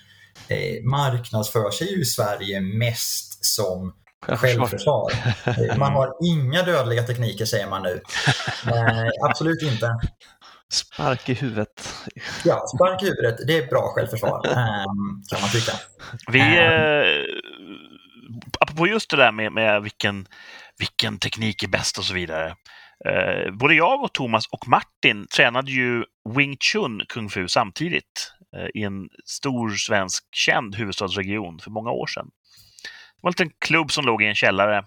eh, 0.48 0.84
marknadsför 0.84 1.72
sig 1.72 1.92
ju 1.92 2.02
i 2.02 2.06
Sverige 2.06 2.62
mest 2.62 3.46
som 3.46 3.94
självförsvar. 4.28 5.12
Eh, 5.46 5.78
man 5.78 5.94
har 5.94 6.14
inga 6.24 6.64
dödliga 6.64 7.04
tekniker 7.04 7.46
säger 7.46 7.70
man 7.70 7.84
nu. 7.84 8.02
Eh, 8.68 9.30
absolut 9.30 9.62
inte. 9.62 9.90
Spark 10.72 11.30
i 11.30 11.34
huvudet. 11.34 11.94
Ja, 12.46 12.64
spark 12.76 13.04
i 13.04 13.06
huvudet. 13.06 13.48
Det 13.48 13.58
är 13.58 13.68
bra 13.68 13.94
självförsvar, 13.96 14.48
ehm, 14.48 15.24
kan 15.30 15.42
man 15.42 15.50
tycka. 15.50 15.72
Vi, 16.32 16.40
ehm. 16.40 16.58
eh, 16.58 17.26
apropå 18.60 18.88
just 18.88 19.10
det 19.10 19.18
där 19.18 19.32
med, 19.32 19.52
med 19.52 19.84
vilken, 19.84 20.28
vilken 20.80 21.20
teknik 21.20 21.64
är 21.64 21.68
bäst 21.68 21.98
och 21.98 22.06
så 22.06 22.14
vidare. 22.14 22.56
Eh, 23.06 23.52
både 23.52 23.74
jag 23.74 24.04
och 24.04 24.14
Thomas 24.14 24.48
och 24.48 24.68
Martin 24.68 25.28
tränade 25.36 25.72
ju 25.72 26.04
Wing 26.36 26.58
Chun 26.58 27.02
Kung 27.10 27.30
Fu 27.30 27.48
samtidigt 27.48 28.34
eh, 28.58 28.82
i 28.82 28.84
en 28.84 29.10
stor 29.26 29.70
svensk 29.70 30.24
känd 30.36 30.76
huvudstadsregion 30.76 31.60
för 31.60 31.72
många 31.72 31.92
år 31.92 32.08
sedan. 32.08 32.26
Det 33.16 33.20
var 33.22 33.30
en 33.30 33.32
liten 33.32 33.58
klubb 33.60 33.92
som 33.92 34.06
låg 34.06 34.24
i 34.24 34.26
en 34.26 34.36
källare. 34.36 34.86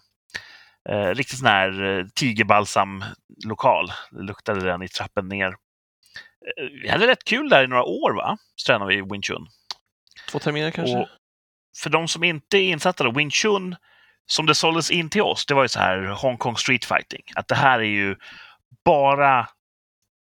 Eh, 0.88 1.09
riktigt 1.09 1.38
sån 1.38 1.49
här 1.49 1.99
eh, 1.99 2.07
tigerbalsam-lokal. 2.14 3.92
Det 4.11 4.22
luktade 4.22 4.61
den 4.61 4.83
i 4.83 4.88
trappen 4.88 5.29
ner 5.29 5.55
vi 6.83 6.88
hade 6.88 7.07
rätt 7.07 7.25
kul 7.25 7.49
där 7.49 7.64
i 7.64 7.66
några 7.66 7.85
år, 7.85 8.14
va? 8.14 8.38
Så 8.57 8.66
tränade 8.66 8.96
vi 8.96 9.03
Wing 9.03 9.22
Chun. 9.22 9.46
Två 10.31 10.38
terminer 10.38 10.70
kanske? 10.70 10.96
Och 10.96 11.09
för 11.83 11.90
de 11.90 12.09
som 12.09 12.25
inte 12.25 12.59
är 12.59 12.62
insatta, 12.62 13.05
då, 13.05 13.11
Wing 13.11 13.31
Chun, 13.31 13.77
som 14.26 14.46
det 14.46 14.54
såldes 14.54 14.90
in 14.90 15.10
till 15.10 15.22
oss, 15.22 15.46
det 15.46 15.54
var 15.54 15.62
ju 15.62 15.68
så 15.68 15.78
här 15.78 15.98
Hong 16.06 16.36
Kong 16.36 16.56
Street 16.56 16.84
Fighting. 16.84 17.22
Att 17.34 17.48
det 17.48 17.54
här 17.54 17.78
är 17.78 17.84
ju 17.84 18.16
bara 18.84 19.48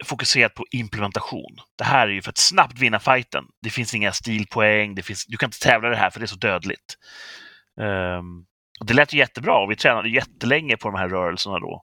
fokuserat 0.04 0.54
på 0.54 0.66
implementation. 0.72 1.58
Det 1.78 1.84
här 1.84 2.08
är 2.08 2.12
ju 2.12 2.22
för 2.22 2.30
att 2.30 2.38
snabbt 2.38 2.80
vinna 2.80 3.00
fighten. 3.00 3.46
Det 3.62 3.70
finns 3.70 3.94
inga 3.94 4.12
stilpoäng, 4.12 4.96
det 4.96 5.04
finns, 5.04 5.26
du 5.26 5.38
kan 5.38 5.48
inte 5.48 5.60
tävla 5.60 5.90
det 5.90 5.96
här 5.96 6.10
för 6.10 6.20
det 6.20 6.26
är 6.26 6.28
så 6.28 6.36
dödligt. 6.36 6.98
Um, 7.82 8.46
och 8.80 8.86
det 8.86 8.94
lät 8.94 9.14
ju 9.14 9.18
jättebra 9.18 9.58
och 9.58 9.72
vi 9.72 9.76
tränade 9.76 10.10
jättelänge 10.10 10.78
på 10.78 10.88
de 10.92 10.98
här 10.98 11.10
rörelserna 11.10 11.60
då. 11.60 11.82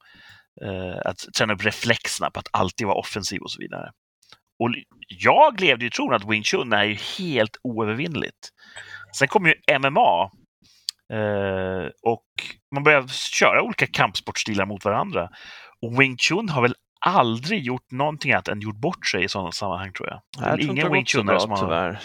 Uh, 0.65 1.01
att 1.05 1.19
träna 1.39 1.55
upp 1.55 1.65
reflexerna 1.65 2.31
på 2.31 2.41
att 2.41 2.49
alltid 2.53 2.87
vara 2.87 2.99
offensiv 2.99 3.43
och 3.43 3.51
så 3.51 3.59
vidare. 3.61 3.91
Och 4.59 4.71
jag 5.09 5.61
levde 5.61 5.87
i 5.87 5.91
tron 5.91 6.15
att 6.15 6.31
Wing 6.31 6.45
Chun 6.45 6.73
är 6.73 6.85
ju 6.85 6.95
helt 7.19 7.57
oövervinnligt. 7.63 8.49
Sen 9.17 9.29
kom 9.29 9.47
ju 9.47 9.79
MMA 9.79 10.31
eh, 11.11 11.89
och 12.03 12.27
man 12.75 12.85
började 12.85 13.09
köra 13.09 13.63
olika 13.63 13.87
kampsportstilar 13.87 14.67
mot 14.67 14.85
varandra. 14.85 15.29
Och 15.83 16.01
Wing 16.01 16.17
Chun 16.19 16.49
har 16.49 16.63
väl 16.63 16.75
aldrig 17.01 17.63
gjort 17.63 17.91
någonting 17.91 18.33
annat 18.33 18.49
än 18.49 18.61
gjort 18.61 18.77
bort 18.77 19.07
sig 19.07 19.25
i 19.25 19.29
sådana 19.29 19.53
sammanhang 19.53 19.93
tror 19.93 20.09
jag. 20.09 20.21
jag 20.39 20.61
tror 20.61 20.71
ingen 20.71 20.93
Wing 20.93 21.05
Chunare 21.05 21.41
som 21.41 21.51
har, 21.51 21.59
tyvärr. 21.59 22.01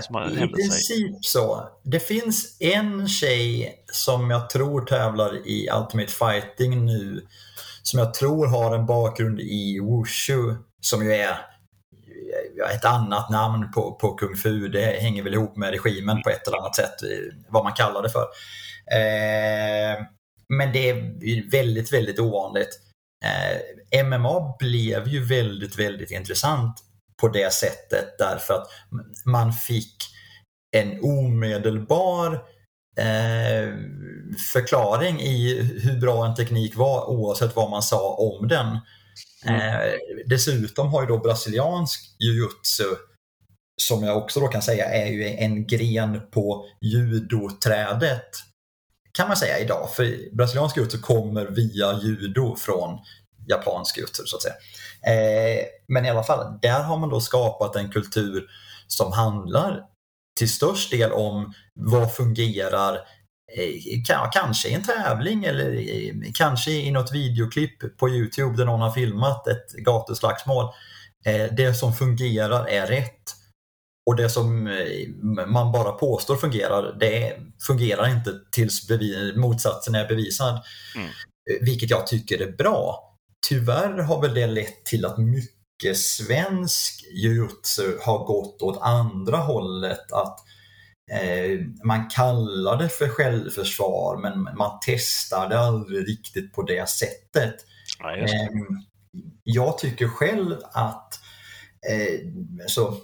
som 0.00 0.14
har 0.14 0.30
I 0.30 0.48
princip 0.48 0.80
sig. 0.80 1.18
så. 1.20 1.68
Det 1.84 2.00
finns 2.00 2.56
en 2.60 3.08
tjej 3.08 3.74
som 3.92 4.30
jag 4.30 4.50
tror 4.50 4.86
tävlar 4.86 5.46
i 5.46 5.68
Ultimate 5.70 6.12
Fighting 6.12 6.86
nu 6.86 7.26
som 7.82 7.98
jag 7.98 8.14
tror 8.14 8.46
har 8.46 8.74
en 8.74 8.86
bakgrund 8.86 9.40
i 9.40 9.80
Wushu 9.80 10.54
som 10.80 11.04
ju 11.04 11.14
är 11.14 11.53
ett 12.74 12.84
annat 12.84 13.30
namn 13.30 13.72
på, 13.72 13.94
på 13.94 14.14
kung 14.14 14.36
fu. 14.36 14.68
Det 14.68 15.00
hänger 15.00 15.22
väl 15.22 15.34
ihop 15.34 15.56
med 15.56 15.70
regimen 15.70 16.22
på 16.22 16.30
ett 16.30 16.46
eller 16.48 16.58
annat 16.58 16.76
sätt, 16.76 16.94
vad 17.48 17.64
man 17.64 17.72
kallar 17.72 18.02
det 18.02 18.10
för. 18.10 18.26
Eh, 18.92 20.04
men 20.48 20.72
det 20.72 20.90
är 20.90 21.50
väldigt, 21.50 21.92
väldigt 21.92 22.18
ovanligt. 22.18 22.80
Eh, 23.24 24.04
MMA 24.04 24.56
blev 24.58 25.08
ju 25.08 25.24
väldigt, 25.24 25.78
väldigt 25.78 26.10
intressant 26.10 26.76
på 27.20 27.28
det 27.28 27.52
sättet 27.52 28.18
därför 28.18 28.54
att 28.54 28.66
man 29.24 29.52
fick 29.52 29.96
en 30.76 31.00
omedelbar 31.02 32.32
eh, 32.98 33.74
förklaring 34.52 35.20
i 35.20 35.62
hur 35.82 36.00
bra 36.00 36.26
en 36.26 36.34
teknik 36.34 36.76
var 36.76 37.10
oavsett 37.10 37.56
vad 37.56 37.70
man 37.70 37.82
sa 37.82 38.14
om 38.14 38.48
den. 38.48 38.78
Eh, 39.46 39.92
dessutom 40.26 40.88
har 40.88 41.02
ju 41.02 41.08
då 41.08 41.18
brasiliansk 41.18 42.00
jujutsu 42.18 42.84
som 43.76 44.04
jag 44.04 44.16
också 44.16 44.40
då 44.40 44.48
kan 44.48 44.62
säga 44.62 44.84
är 44.84 45.06
ju 45.06 45.28
en 45.28 45.66
gren 45.66 46.20
på 46.30 46.66
judoträdet 46.80 48.30
kan 49.12 49.28
man 49.28 49.36
säga 49.36 49.58
idag. 49.58 49.90
För 49.96 50.36
brasiliansk 50.36 50.76
jujutsu 50.76 50.98
kommer 50.98 51.46
via 51.46 52.00
judo 52.02 52.56
från 52.56 52.98
japansk 53.48 53.96
jujutsu 53.96 54.22
så 54.26 54.36
att 54.36 54.42
säga. 54.42 54.54
Eh, 55.06 55.64
men 55.88 56.06
i 56.06 56.10
alla 56.10 56.22
fall, 56.22 56.58
där 56.62 56.82
har 56.82 56.98
man 56.98 57.08
då 57.08 57.20
skapat 57.20 57.76
en 57.76 57.90
kultur 57.90 58.46
som 58.86 59.12
handlar 59.12 59.82
till 60.38 60.50
störst 60.50 60.90
del 60.90 61.12
om 61.12 61.54
vad 61.74 62.14
fungerar 62.14 62.98
kanske 64.32 64.68
i 64.68 64.74
en 64.74 64.82
tävling 64.82 65.44
eller 65.44 66.32
kanske 66.34 66.70
i 66.70 66.90
något 66.90 67.14
videoklipp 67.14 67.98
på 67.98 68.08
Youtube 68.08 68.56
där 68.56 68.64
någon 68.64 68.80
har 68.80 68.90
filmat 68.90 69.48
ett 69.48 69.72
gatuslagsmål. 69.72 70.64
Eh, 71.26 71.54
det 71.56 71.74
som 71.74 71.92
fungerar 71.92 72.66
är 72.66 72.86
rätt 72.86 73.34
och 74.06 74.16
det 74.16 74.28
som 74.28 74.64
man 75.46 75.72
bara 75.72 75.92
påstår 75.92 76.36
fungerar, 76.36 76.96
det 77.00 77.36
fungerar 77.66 78.08
inte 78.08 78.30
tills 78.50 78.88
motsatsen 79.36 79.94
är 79.94 80.08
bevisad. 80.08 80.62
Mm. 80.96 81.08
Vilket 81.60 81.90
jag 81.90 82.06
tycker 82.06 82.42
är 82.42 82.52
bra. 82.52 83.10
Tyvärr 83.48 83.98
har 83.98 84.22
väl 84.22 84.34
det 84.34 84.46
lett 84.46 84.84
till 84.84 85.04
att 85.04 85.18
mycket 85.18 85.98
svensk 85.98 87.04
jujutsu 87.12 87.98
har 88.02 88.24
gått 88.24 88.62
åt 88.62 88.82
andra 88.82 89.36
hållet. 89.36 90.12
Att 90.12 90.38
eh, 90.38 90.53
Man 91.84 92.08
kallar 92.10 92.78
det 92.78 92.88
för 92.88 93.08
självförsvar 93.08 94.16
men 94.16 94.42
man 94.42 94.78
testar 94.82 95.48
det 95.48 95.58
aldrig 95.58 96.08
riktigt 96.08 96.52
på 96.52 96.62
det 96.62 96.88
sättet. 96.88 97.54
Ja, 97.98 98.16
eh, 98.16 98.48
jag 99.44 99.78
tycker 99.78 100.08
själv 100.08 100.56
att 100.72 101.20
eh, 101.90 102.20
så, 102.66 102.96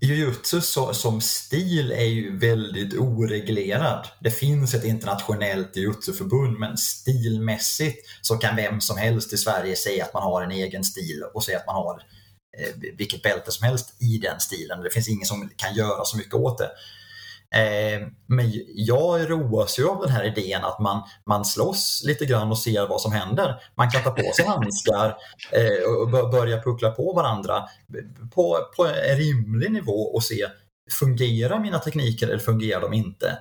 Jujutsu 0.00 0.60
som 0.92 1.20
stil 1.20 1.92
är 1.92 2.04
ju 2.04 2.38
väldigt 2.38 2.94
oreglerad. 2.98 4.08
Det 4.20 4.30
finns 4.30 4.74
ett 4.74 4.84
internationellt 4.84 5.76
jujutsu-förbund 5.76 6.58
men 6.58 6.76
stilmässigt 6.76 8.06
så 8.22 8.36
kan 8.36 8.56
vem 8.56 8.80
som 8.80 8.96
helst 8.96 9.32
i 9.32 9.36
Sverige 9.36 9.76
säga 9.76 10.04
att 10.04 10.14
man 10.14 10.22
har 10.22 10.42
en 10.42 10.50
egen 10.50 10.84
stil 10.84 11.22
och 11.34 11.44
säga 11.44 11.58
att 11.58 11.66
man 11.66 11.74
har 11.74 11.94
eh, 11.94 12.04
Eh, 12.58 12.92
vilket 12.98 13.22
bälte 13.22 13.52
som 13.52 13.66
helst 13.66 14.02
i 14.02 14.18
den 14.18 14.40
stilen. 14.40 14.82
Det 14.82 14.90
finns 14.90 15.08
ingen 15.08 15.26
som 15.26 15.50
kan 15.56 15.74
göra 15.74 16.04
så 16.04 16.16
mycket 16.16 16.34
åt 16.34 16.58
det. 16.58 16.70
Eh, 17.54 18.08
men 18.26 18.52
jag 18.74 19.30
roas 19.30 19.78
ju 19.78 19.88
av 19.88 20.00
den 20.00 20.10
här 20.10 20.24
idén 20.24 20.64
att 20.64 20.78
man, 20.78 21.02
man 21.26 21.44
slåss 21.44 22.02
lite 22.06 22.26
grann 22.26 22.50
och 22.50 22.58
ser 22.58 22.86
vad 22.86 23.00
som 23.00 23.12
händer. 23.12 23.62
Man 23.74 23.90
kan 23.90 24.02
ta 24.02 24.10
på 24.10 24.32
sig 24.36 24.44
handskar 24.44 25.06
eh, 25.52 25.92
och 26.00 26.30
börja 26.30 26.62
puckla 26.62 26.90
på 26.90 27.12
varandra 27.12 27.68
på, 28.34 28.58
på 28.76 28.86
en 28.86 29.16
rimlig 29.16 29.72
nivå 29.72 30.14
och 30.14 30.24
se 30.24 30.46
fungerar 30.98 31.60
mina 31.60 31.78
tekniker 31.78 32.28
eller 32.28 32.38
fungerar 32.38 32.80
de 32.80 32.92
inte? 32.92 33.38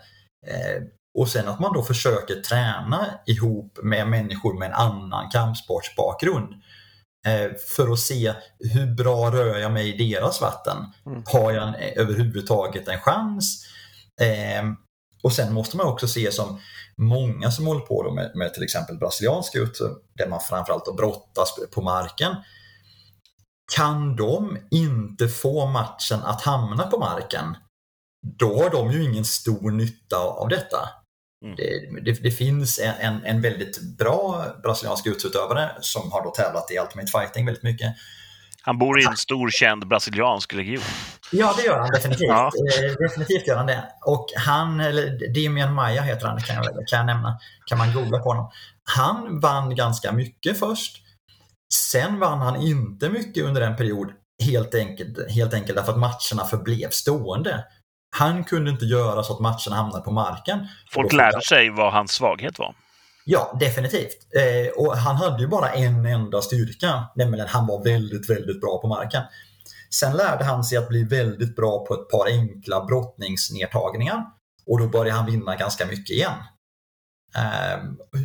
Och 1.17 1.27
sen 1.27 1.47
att 1.47 1.59
man 1.59 1.73
då 1.73 1.83
försöker 1.83 2.35
träna 2.35 3.07
ihop 3.25 3.79
med 3.83 4.07
människor 4.07 4.59
med 4.59 4.67
en 4.67 4.73
annan 4.73 5.29
kampsportsbakgrund 5.29 6.53
för 7.75 7.93
att 7.93 7.99
se 7.99 8.33
hur 8.59 8.95
bra 8.95 9.31
rör 9.31 9.57
jag 9.57 9.71
mig 9.71 10.01
i 10.01 10.13
deras 10.13 10.41
vatten. 10.41 10.77
Mm. 11.05 11.23
Har 11.25 11.51
jag 11.51 11.67
en, 11.67 11.75
överhuvudtaget 11.95 12.87
en 12.87 12.99
chans? 12.99 13.65
Eh, 14.21 14.63
och 15.23 15.33
sen 15.33 15.53
måste 15.53 15.77
man 15.77 15.87
också 15.87 16.07
se 16.07 16.31
som 16.31 16.59
många 16.97 17.51
som 17.51 17.67
håller 17.67 17.81
på 17.81 18.11
med, 18.11 18.31
med 18.35 18.53
till 18.53 18.63
exempel 18.63 18.97
brasiliansk 18.97 19.55
jujutsu, 19.55 19.89
där 20.13 20.27
man 20.27 20.39
framförallt 20.39 20.97
brottas 20.97 21.55
på 21.71 21.81
marken. 21.81 22.35
Kan 23.75 24.15
de 24.15 24.57
inte 24.71 25.27
få 25.27 25.65
matchen 25.65 26.19
att 26.23 26.41
hamna 26.41 26.87
på 26.87 26.99
marken, 26.99 27.57
då 28.39 28.63
har 28.63 28.69
de 28.69 28.91
ju 28.91 29.03
ingen 29.03 29.25
stor 29.25 29.71
nytta 29.71 30.17
av 30.17 30.49
detta. 30.49 30.89
Mm. 31.43 31.55
Det, 31.55 32.01
det, 32.01 32.23
det, 32.23 32.31
finns 32.31 32.79
en, 32.79 33.23
en 33.25 33.41
väldigt 33.41 33.81
bra 33.97 34.45
brasiliansk 34.63 35.07
utövare 35.07 35.71
som 35.81 36.11
har 36.11 36.23
då 36.23 36.31
tävlat 36.31 36.71
i 36.71 36.79
Ultimate 36.79 37.11
Fighting 37.11 37.45
väldigt 37.45 37.63
mycket 37.63 37.95
han 38.63 38.77
bor 38.77 38.99
i 38.99 39.05
en 39.05 39.17
stor 39.17 39.49
känd 39.49 39.87
brasiliansk 39.87 40.53
region. 40.53 40.83
Ja, 41.31 41.53
det 41.57 41.63
gör 41.63 41.79
han 41.79 41.89
definitivt. 41.89 42.27
Ja. 42.27 42.51
Eh, 42.77 43.07
definitivt 43.07 43.47
gör 43.47 43.57
han 43.57 43.65
det. 43.65 43.83
Och 44.05 44.27
han, 44.35 44.79
eller 44.79 45.33
Demian 45.33 45.73
Maia 45.73 46.01
heter 46.01 46.27
han, 46.27 46.39
kan 46.41 46.55
jag, 46.55 46.65
kan 46.65 46.97
jag 46.97 47.05
nämna. 47.05 47.39
Kan 47.65 47.77
man 47.77 47.93
googla 47.93 48.19
på 48.19 48.29
honom. 48.29 48.51
Han 48.83 49.39
vann 49.39 49.75
ganska 49.75 50.11
mycket 50.11 50.59
först. 50.59 50.97
Sen 51.73 52.19
vann 52.19 52.39
han 52.39 52.55
inte 52.55 53.09
mycket 53.09 53.43
under 53.43 53.61
en 53.61 53.75
period, 53.75 54.11
helt 54.43 54.75
enkelt, 54.75 55.31
helt 55.31 55.53
enkelt 55.53 55.77
därför 55.77 55.91
att 55.91 55.99
matcherna 55.99 56.49
förblev 56.49 56.89
stående. 56.89 57.65
Han 58.15 58.43
kunde 58.43 58.71
inte 58.71 58.85
göra 58.85 59.23
så 59.23 59.33
att 59.33 59.39
matcherna 59.39 59.75
hamnade 59.75 60.03
på 60.03 60.11
marken. 60.11 60.67
Folk 60.91 61.13
lärde 61.13 61.41
sig 61.41 61.69
vad 61.69 61.93
hans 61.93 62.11
svaghet 62.11 62.59
var. 62.59 62.75
Ja, 63.25 63.57
definitivt. 63.59 64.27
Eh, 64.35 64.83
och 64.83 64.97
han 64.97 65.15
hade 65.15 65.41
ju 65.41 65.47
bara 65.47 65.69
en 65.69 66.05
enda 66.05 66.41
styrka, 66.41 67.05
nämligen 67.15 67.47
han 67.47 67.67
var 67.67 67.83
väldigt, 67.83 68.29
väldigt 68.29 68.61
bra 68.61 68.81
på 68.81 68.87
marken. 68.87 69.23
Sen 69.93 70.17
lärde 70.17 70.43
han 70.43 70.63
sig 70.63 70.77
att 70.77 70.89
bli 70.89 71.03
väldigt 71.03 71.55
bra 71.55 71.85
på 71.85 71.93
ett 71.93 72.09
par 72.09 72.27
enkla 72.27 72.85
brottningsnedtagningar 72.85 74.25
och 74.67 74.79
då 74.79 74.87
började 74.87 75.11
han 75.11 75.25
vinna 75.25 75.55
ganska 75.55 75.85
mycket 75.85 76.09
igen. 76.09 76.33
Eh, 77.35 77.79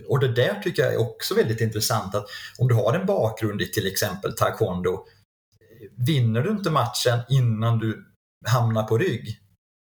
och 0.09 0.21
det 0.21 0.29
där 0.29 0.61
tycker 0.63 0.83
jag 0.83 0.95
är 0.95 1.01
också 1.01 1.35
väldigt 1.35 1.61
intressant 1.61 2.15
att 2.15 2.27
om 2.59 2.69
du 2.69 2.75
har 2.75 2.95
en 2.95 3.07
bakgrund 3.07 3.63
i 3.63 3.73
till 3.73 3.87
exempel 3.87 4.37
taekwondo, 4.37 5.07
vinner 6.07 6.41
du 6.43 6.51
inte 6.51 6.71
matchen 6.71 7.21
innan 7.29 7.79
du 7.79 8.07
hamnar 8.47 8.83
på 8.83 8.99
rygg 8.99 9.41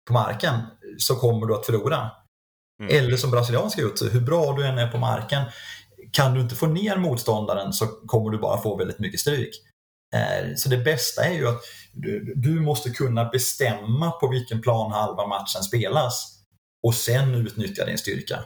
på 0.08 0.12
marken 0.12 0.60
så 0.98 1.16
kommer 1.16 1.46
du 1.46 1.54
att 1.54 1.66
förlora. 1.66 2.10
Mm. 2.82 2.96
Eller 2.96 3.16
som 3.16 3.30
brasilianska 3.30 3.80
jujutsu, 3.80 4.10
hur 4.10 4.20
bra 4.20 4.52
du 4.52 4.66
än 4.66 4.78
är 4.78 4.88
på 4.88 4.98
marken, 4.98 5.44
kan 6.12 6.34
du 6.34 6.40
inte 6.40 6.54
få 6.54 6.66
ner 6.66 6.96
motståndaren 6.96 7.72
så 7.72 7.86
kommer 7.86 8.30
du 8.30 8.38
bara 8.38 8.62
få 8.62 8.76
väldigt 8.76 8.98
mycket 8.98 9.20
stryk. 9.20 9.50
Eh, 10.14 10.54
så 10.56 10.68
det 10.68 10.76
bästa 10.78 11.24
är 11.24 11.34
ju 11.34 11.48
att 11.48 11.60
du 12.34 12.60
måste 12.60 12.90
kunna 12.90 13.24
bestämma 13.24 14.10
på 14.10 14.28
vilken 14.28 14.62
plan 14.62 14.92
halva 14.92 15.26
matchen 15.26 15.62
spelas 15.62 16.38
och 16.86 16.94
sen 16.94 17.34
utnyttja 17.34 17.84
din 17.84 17.98
styrka. 17.98 18.44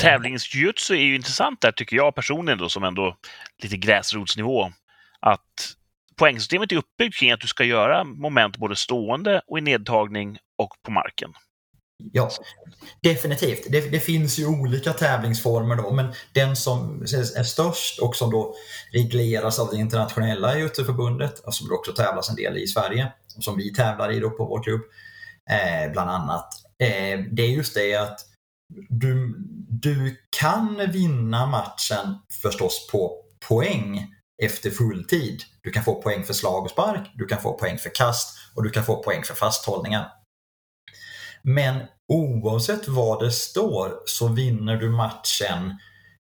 Tävlingsjutsu 0.00 0.94
är 0.94 1.02
ju 1.02 1.14
intressant 1.14 1.60
där 1.60 1.72
tycker 1.72 1.96
jag 1.96 2.14
personligen 2.14 2.58
då 2.58 2.68
som 2.68 2.84
ändå 2.84 3.16
lite 3.62 3.76
gräsrotsnivå. 3.76 4.72
Att 5.20 5.76
poängsystemet 6.22 6.72
är 6.72 6.76
uppbyggt 6.76 7.18
kring 7.18 7.32
att 7.32 7.40
du 7.40 7.46
ska 7.46 7.64
göra 7.64 8.04
moment 8.04 8.56
både 8.56 8.76
stående 8.76 9.42
och 9.46 9.58
i 9.58 9.60
nedtagning 9.60 10.38
och 10.58 10.70
på 10.82 10.90
marken. 10.90 11.32
Ja, 12.12 12.30
definitivt. 13.02 13.66
Det, 13.70 13.80
det, 13.80 14.00
finns 14.00 14.38
ju 14.38 14.46
olika 14.46 14.92
tävlingsformer 14.92 15.76
då, 15.76 15.90
men 15.90 16.12
den 16.32 16.56
som 16.56 17.02
är 17.36 17.42
störst 17.42 17.98
och 17.98 18.16
som 18.16 18.30
då 18.30 18.54
regleras 18.92 19.58
av 19.58 19.70
det 19.70 19.76
internationella 19.76 20.58
Juteförbundet, 20.58 21.38
och 21.38 21.54
som 21.54 21.68
det 21.68 21.74
också 21.74 21.92
tävlas 21.92 22.30
en 22.30 22.36
del 22.36 22.56
i 22.56 22.66
Sverige, 22.66 23.12
och 23.36 23.44
som 23.44 23.56
vi 23.56 23.74
tävlar 23.74 24.12
i 24.12 24.20
då 24.20 24.30
på 24.30 24.44
vår 24.44 24.62
klubb, 24.62 24.80
eh, 25.50 25.92
bland 25.92 26.10
annat. 26.10 26.48
Eh, 26.78 27.20
det 27.32 27.42
är 27.42 27.50
just 27.50 27.74
det 27.74 27.94
att 27.94 28.20
du, 28.88 29.34
du 29.68 30.16
kan 30.40 30.90
vinna 30.92 31.46
matchen 31.46 32.18
förstås 32.42 32.88
på 32.92 33.16
poäng 33.48 34.08
efter 34.42 34.70
fulltid. 34.70 35.42
Du 35.62 35.70
kan 35.70 35.84
få 35.84 36.02
poäng 36.02 36.24
för 36.24 36.34
slag 36.34 36.64
och 36.64 36.70
spark, 36.70 37.10
du 37.14 37.26
kan 37.26 37.42
få 37.42 37.52
poäng 37.58 37.78
för 37.78 37.90
kast 37.94 38.38
och 38.54 38.62
du 38.62 38.70
kan 38.70 38.84
få 38.84 39.02
poäng 39.02 39.22
för 39.22 39.34
fasthållningar. 39.34 40.08
Men 41.42 41.82
oavsett 42.08 42.88
vad 42.88 43.24
det 43.24 43.30
står 43.30 44.02
så 44.06 44.28
vinner 44.28 44.76
du 44.76 44.90
matchen 44.90 45.78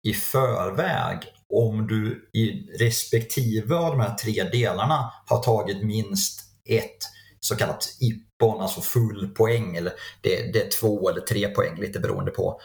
i 0.08 0.14
förväg 0.14 1.18
om 1.50 1.88
du 1.88 2.30
i 2.34 2.68
respektive 2.80 3.76
av 3.76 3.92
de 3.92 4.00
här 4.00 4.16
tre 4.16 4.44
delarna 4.44 5.14
har 5.26 5.44
tagit 5.44 5.84
minst 5.84 6.42
ett 6.70 6.98
så 7.40 7.56
kallat 7.56 7.90
ippon, 8.00 8.62
alltså 8.62 8.82
full 8.82 9.28
poäng. 9.28 9.76
Eller 9.76 9.94
det, 10.22 10.54
det 10.54 10.62
är 10.62 10.70
två 10.70 11.10
eller 11.10 11.22
tre 11.22 11.48
poäng, 11.48 11.80
lite 11.80 12.00
beroende 12.00 12.32
på. 12.32 12.62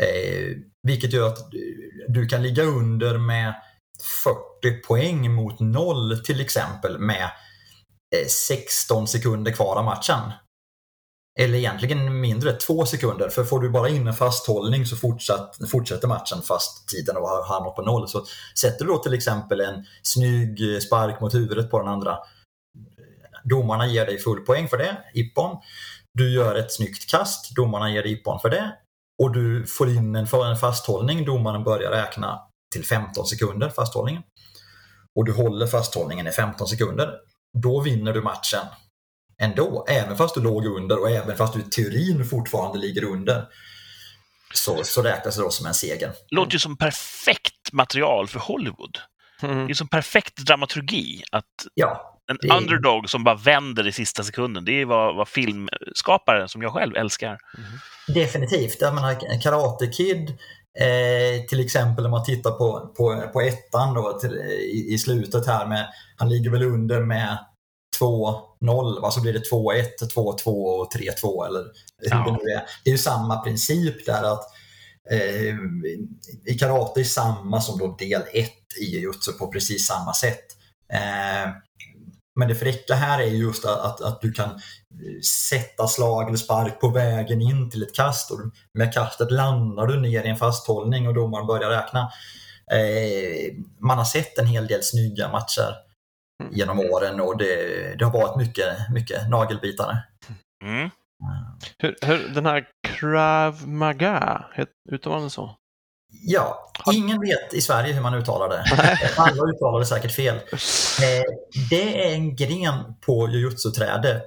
Eh, 0.00 0.56
vilket 0.82 1.12
gör 1.12 1.26
att 1.26 1.50
du 2.08 2.26
kan 2.26 2.42
ligga 2.42 2.62
under 2.62 3.18
med 3.18 3.54
40 4.02 4.82
poäng 4.86 5.34
mot 5.34 5.60
noll 5.60 6.18
till 6.24 6.40
exempel 6.40 6.98
med 6.98 7.30
eh, 8.16 8.26
16 8.28 9.08
sekunder 9.08 9.52
kvar 9.52 9.76
av 9.76 9.84
matchen. 9.84 10.32
Eller 11.40 11.58
egentligen 11.58 12.20
mindre, 12.20 12.52
två 12.52 12.86
sekunder. 12.86 13.28
För 13.28 13.44
får 13.44 13.60
du 13.60 13.70
bara 13.70 13.88
in 13.88 14.06
en 14.06 14.14
fasthållning 14.14 14.86
så 14.86 14.96
fortsatt, 14.96 15.56
fortsätter 15.70 16.08
matchen 16.08 16.42
fast 16.42 16.88
tiden 16.88 17.16
har 17.16 17.48
hamnat 17.48 17.76
på 17.76 17.82
noll. 17.82 18.08
Så 18.08 18.24
sätter 18.60 18.84
du 18.84 18.90
då 18.90 18.98
till 18.98 19.14
exempel 19.14 19.60
en 19.60 19.84
snygg 20.02 20.82
spark 20.82 21.20
mot 21.20 21.34
huvudet 21.34 21.70
på 21.70 21.78
den 21.78 21.88
andra. 21.88 22.18
Domarna 23.44 23.86
ger 23.86 24.06
dig 24.06 24.18
full 24.18 24.40
poäng 24.40 24.68
för 24.68 24.78
det, 24.78 24.98
Ippon. 25.14 25.56
Du 26.14 26.34
gör 26.34 26.54
ett 26.54 26.72
snyggt 26.72 27.10
kast, 27.10 27.56
domarna 27.56 27.90
ger 27.90 28.02
dig 28.02 28.12
ippon 28.12 28.40
för 28.40 28.50
det 28.50 28.72
och 29.22 29.32
du 29.32 29.66
får 29.66 29.88
in 29.88 30.16
en, 30.16 30.26
en 30.32 30.56
fasthållning, 30.56 31.24
domaren 31.24 31.64
börjar 31.64 31.90
räkna 31.90 32.40
till 32.72 32.84
15 32.84 33.26
sekunder, 33.26 33.70
fasthållningen. 33.70 34.22
Och 35.16 35.24
du 35.24 35.32
håller 35.32 35.66
fasthållningen 35.66 36.26
i 36.26 36.30
15 36.30 36.66
sekunder. 36.66 37.10
Då 37.62 37.80
vinner 37.80 38.12
du 38.12 38.20
matchen 38.22 38.66
ändå, 39.42 39.86
även 39.88 40.16
fast 40.16 40.34
du 40.34 40.40
låg 40.40 40.66
under 40.66 41.00
och 41.00 41.10
även 41.10 41.36
fast 41.36 41.54
du 41.54 41.60
i 41.60 41.62
teorin 41.62 42.24
fortfarande 42.24 42.78
ligger 42.78 43.04
under. 43.04 43.44
Så, 44.54 44.84
så 44.84 45.02
räknas 45.02 45.36
det 45.36 45.42
då 45.42 45.50
som 45.50 45.66
en 45.66 45.74
seger. 45.74 46.12
låter 46.30 46.52
ju 46.52 46.58
som 46.58 46.76
perfekt 46.76 47.72
material 47.72 48.28
för 48.28 48.38
Hollywood. 48.38 48.98
Mm. 49.42 49.66
Det 49.66 49.72
är 49.72 49.74
som 49.74 49.88
perfekt 49.88 50.36
dramaturgi. 50.36 51.22
Att 51.32 51.44
Ja, 51.74 52.20
en 52.30 52.50
är- 52.50 52.56
underdog 52.56 53.10
som 53.10 53.24
bara 53.24 53.34
vänder 53.34 53.86
i 53.86 53.92
sista 53.92 54.22
sekunden, 54.24 54.64
det 54.64 54.72
är 54.80 54.84
vad, 54.84 55.16
vad 55.16 55.28
filmskapare, 55.28 56.48
som 56.48 56.62
jag 56.62 56.72
själv 56.72 56.96
älskar. 56.96 57.38
Definitivt. 58.14 58.76
Jag 58.80 58.94
menar, 58.94 59.40
Karate 59.42 59.86
Kid, 59.86 60.38
eh, 60.78 61.46
till 61.46 61.60
exempel 61.60 62.02
när 62.02 62.10
man 62.10 62.24
tittar 62.24 62.50
på, 62.50 62.94
på, 62.96 63.28
på 63.32 63.40
ettan 63.40 63.94
då, 63.94 64.18
till, 64.18 64.34
i, 64.34 64.94
i 64.94 64.98
slutet 64.98 65.46
här 65.46 65.66
med, 65.66 65.88
han 66.16 66.28
ligger 66.28 66.50
väl 66.50 66.62
under 66.62 67.00
med 67.00 67.38
2-0, 68.00 69.00
va? 69.00 69.10
så 69.10 69.20
blir 69.20 69.32
det 69.32 69.50
2-1, 69.50 69.84
2-2 70.14 70.46
och 70.46 70.92
3-2 70.94 71.46
eller 71.46 71.60
hur 71.98 72.10
Ja. 72.10 72.24
det 72.26 72.32
nu 72.32 72.52
är. 72.52 72.62
Det 72.84 72.90
är 72.90 72.92
ju 72.92 72.98
samma 72.98 73.36
princip 73.36 74.06
där 74.06 74.22
att 74.22 74.44
eh, 75.10 75.54
i 76.46 76.58
karate 76.60 77.00
är 77.00 77.04
samma 77.04 77.60
som 77.60 77.78
då 77.78 77.96
del 77.98 78.22
1 78.32 78.50
i 78.80 78.84
jujutsu 78.84 79.32
på 79.32 79.46
precis 79.52 79.86
samma 79.86 80.14
sätt. 80.14 80.44
Eh, 80.92 81.50
men 82.36 82.48
det 82.48 82.54
fräcka 82.54 82.94
här 82.94 83.20
är 83.20 83.26
just 83.26 83.64
att, 83.64 83.80
att, 83.80 84.00
att 84.00 84.20
du 84.20 84.32
kan 84.32 84.60
sätta 85.50 85.86
slag 85.86 86.28
eller 86.28 86.36
spark 86.36 86.80
på 86.80 86.88
vägen 86.88 87.42
in 87.42 87.70
till 87.70 87.82
ett 87.82 87.94
kast 87.94 88.30
och 88.30 88.38
med 88.74 88.94
kastet 88.94 89.30
landar 89.30 89.86
du 89.86 90.00
ner 90.00 90.24
i 90.24 90.28
en 90.28 90.36
fasthållning 90.36 91.08
och 91.08 91.14
domaren 91.14 91.46
börjar 91.46 91.70
räkna. 91.70 92.00
Eh, 92.72 93.54
man 93.78 93.98
har 93.98 94.04
sett 94.04 94.38
en 94.38 94.46
hel 94.46 94.66
del 94.66 94.82
snygga 94.82 95.28
matcher 95.28 95.74
genom 96.50 96.80
åren 96.80 97.20
och 97.20 97.38
det, 97.38 97.94
det 97.98 98.04
har 98.04 98.12
varit 98.12 98.36
mycket, 98.36 98.90
mycket 98.90 99.28
nagelbitare. 99.28 99.98
Mm. 100.64 100.90
Hur, 101.78 101.96
hur, 102.02 102.28
den 102.34 102.46
här 102.46 102.66
Krav 102.82 103.68
Maga, 103.68 104.44
uttalar 104.92 105.16
man 105.16 105.24
det 105.24 105.30
så? 105.30 105.56
Ja, 106.12 106.72
ingen 106.92 107.20
vet 107.20 107.54
i 107.54 107.60
Sverige 107.60 107.92
hur 107.92 108.00
man 108.00 108.14
uttalar 108.14 108.48
det. 108.48 108.64
Alla 109.16 109.42
uttalar 109.42 109.78
det 109.78 109.86
säkert 109.86 110.12
fel. 110.12 110.36
Eh, 110.36 111.24
det 111.70 112.06
är 112.06 112.14
en 112.14 112.36
gren 112.36 112.94
på 113.00 113.28
jujutsu-trädet. 113.28 114.26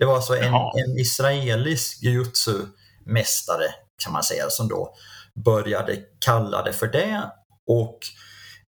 Det 0.00 0.04
var 0.04 0.14
alltså 0.14 0.36
en, 0.36 0.54
en 0.54 0.98
israelisk 0.98 2.02
jujutsu-mästare 2.02 3.66
kan 4.02 4.12
man 4.12 4.22
säga 4.22 4.50
som 4.50 4.68
då 4.68 4.94
började 5.44 5.96
kalla 6.24 6.62
det 6.62 6.72
för 6.72 6.86
det 6.86 7.30
och 7.66 7.98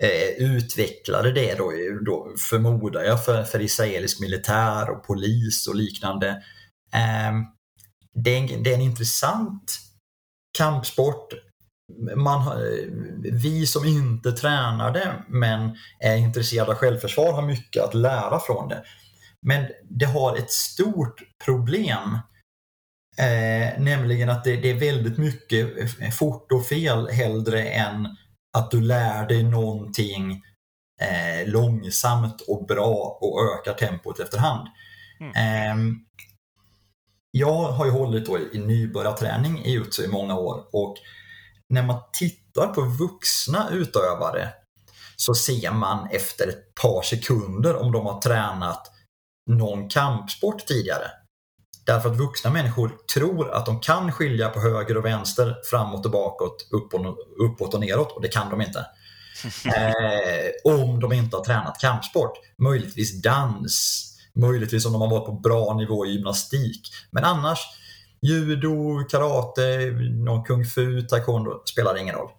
eh, 0.04 0.45
utvecklade 0.47 1.32
det 1.32 1.56
då, 1.56 1.71
då 2.06 2.34
förmodar 2.50 3.04
jag 3.04 3.26
för, 3.26 3.43
för 3.43 3.62
israelisk 3.62 4.19
militär 4.19 4.89
och 4.89 5.04
polis 5.04 5.67
och 5.67 5.76
liknande. 5.76 6.28
Eh, 6.93 7.34
det, 8.13 8.36
är 8.36 8.38
en, 8.38 8.63
det 8.63 8.69
är 8.69 8.76
en 8.76 8.82
intressant 8.82 9.80
kampsport 10.58 11.34
man, 12.15 12.41
har- 12.41 12.86
vi 13.41 13.67
som 13.67 13.86
inte 13.86 14.32
tränar 14.32 14.91
det 14.93 15.13
men 15.27 15.77
är 15.99 16.15
intresserade 16.15 16.71
av 16.71 16.77
självförsvar 16.77 17.34
har 17.34 17.41
mycket 17.41 17.84
att 17.84 17.93
lära 17.93 18.39
från 18.39 18.67
det. 18.69 18.84
Men 19.41 19.65
det 19.89 20.06
har 20.06 20.38
ett 20.38 20.51
stort 20.51 21.21
problem. 21.45 22.17
Eh, 23.17 23.82
nämligen 23.82 24.30
att 24.30 24.43
det, 24.43 24.56
det 24.56 24.69
är 24.69 24.80
väldigt 24.80 25.17
mycket 25.17 25.67
fort 26.17 26.51
och 26.51 26.65
fel 26.65 27.08
hellre 27.10 27.63
än 27.63 28.08
att 28.58 28.71
du 28.71 28.82
lär 28.82 29.27
dig 29.27 29.43
någonting 29.43 30.32
eh, 31.01 31.47
långsamt 31.49 32.41
och 32.47 32.65
bra 32.65 33.17
och 33.21 33.39
ökar 33.54 33.73
tempot 33.73 34.19
efterhand. 34.19 34.67
Eh, 35.36 35.75
jag 37.32 37.63
har 37.71 37.86
ju 37.86 37.91
hållit 37.91 38.30
i 38.54 38.60
nybörjarträning 38.60 39.60
i 39.65 39.71
jutsu 39.71 40.04
i 40.04 40.08
många 40.08 40.36
år 40.38 40.63
och 40.71 40.95
när 41.71 41.84
man 41.84 42.01
tittar 42.13 42.67
på 42.67 42.81
vuxna 42.81 43.69
utövare 43.69 44.49
så 45.15 45.34
ser 45.34 45.71
man 45.71 46.07
efter 46.12 46.47
ett 46.47 46.75
par 46.81 47.01
sekunder 47.01 47.75
om 47.75 47.91
de 47.91 48.05
har 48.05 48.21
tränat 48.21 48.91
någon 49.49 49.89
kampsport 49.89 50.65
tidigare. 50.65 51.12
Därför 51.86 52.10
att 52.10 52.17
vuxna 52.17 52.51
människor 52.51 52.91
tror 53.13 53.51
att 53.51 53.65
de 53.65 53.79
kan 53.79 54.12
skilja 54.12 54.49
på 54.49 54.60
höger 54.60 54.97
och 54.97 55.05
vänster, 55.05 55.57
framåt 55.69 56.05
och 56.05 56.12
bakåt, 56.12 56.67
upp 56.71 56.93
och, 56.93 57.17
uppåt 57.45 57.73
och 57.73 57.79
neråt 57.79 58.12
och 58.12 58.21
det 58.21 58.27
kan 58.27 58.49
de 58.49 58.62
inte. 58.62 58.86
Eh, 59.65 60.73
om 60.73 60.99
de 60.99 61.13
inte 61.13 61.38
har 61.38 61.43
tränat 61.43 61.79
kampsport. 61.79 62.31
Möjligtvis 62.57 63.21
dans, 63.21 64.07
möjligtvis 64.34 64.86
om 64.86 64.93
de 64.93 65.01
har 65.01 65.10
varit 65.10 65.25
på 65.25 65.31
bra 65.31 65.73
nivå 65.73 66.05
i 66.05 66.12
gymnastik. 66.12 66.93
Men 67.12 67.23
annars, 67.23 67.60
judo, 68.21 69.03
karate, 69.10 69.91
någon 70.25 70.43
kung 70.43 70.65
fu, 70.65 71.01
taekwondo, 71.01 71.62
spelar 71.65 71.97
ingen 71.97 72.15
roll. 72.15 72.29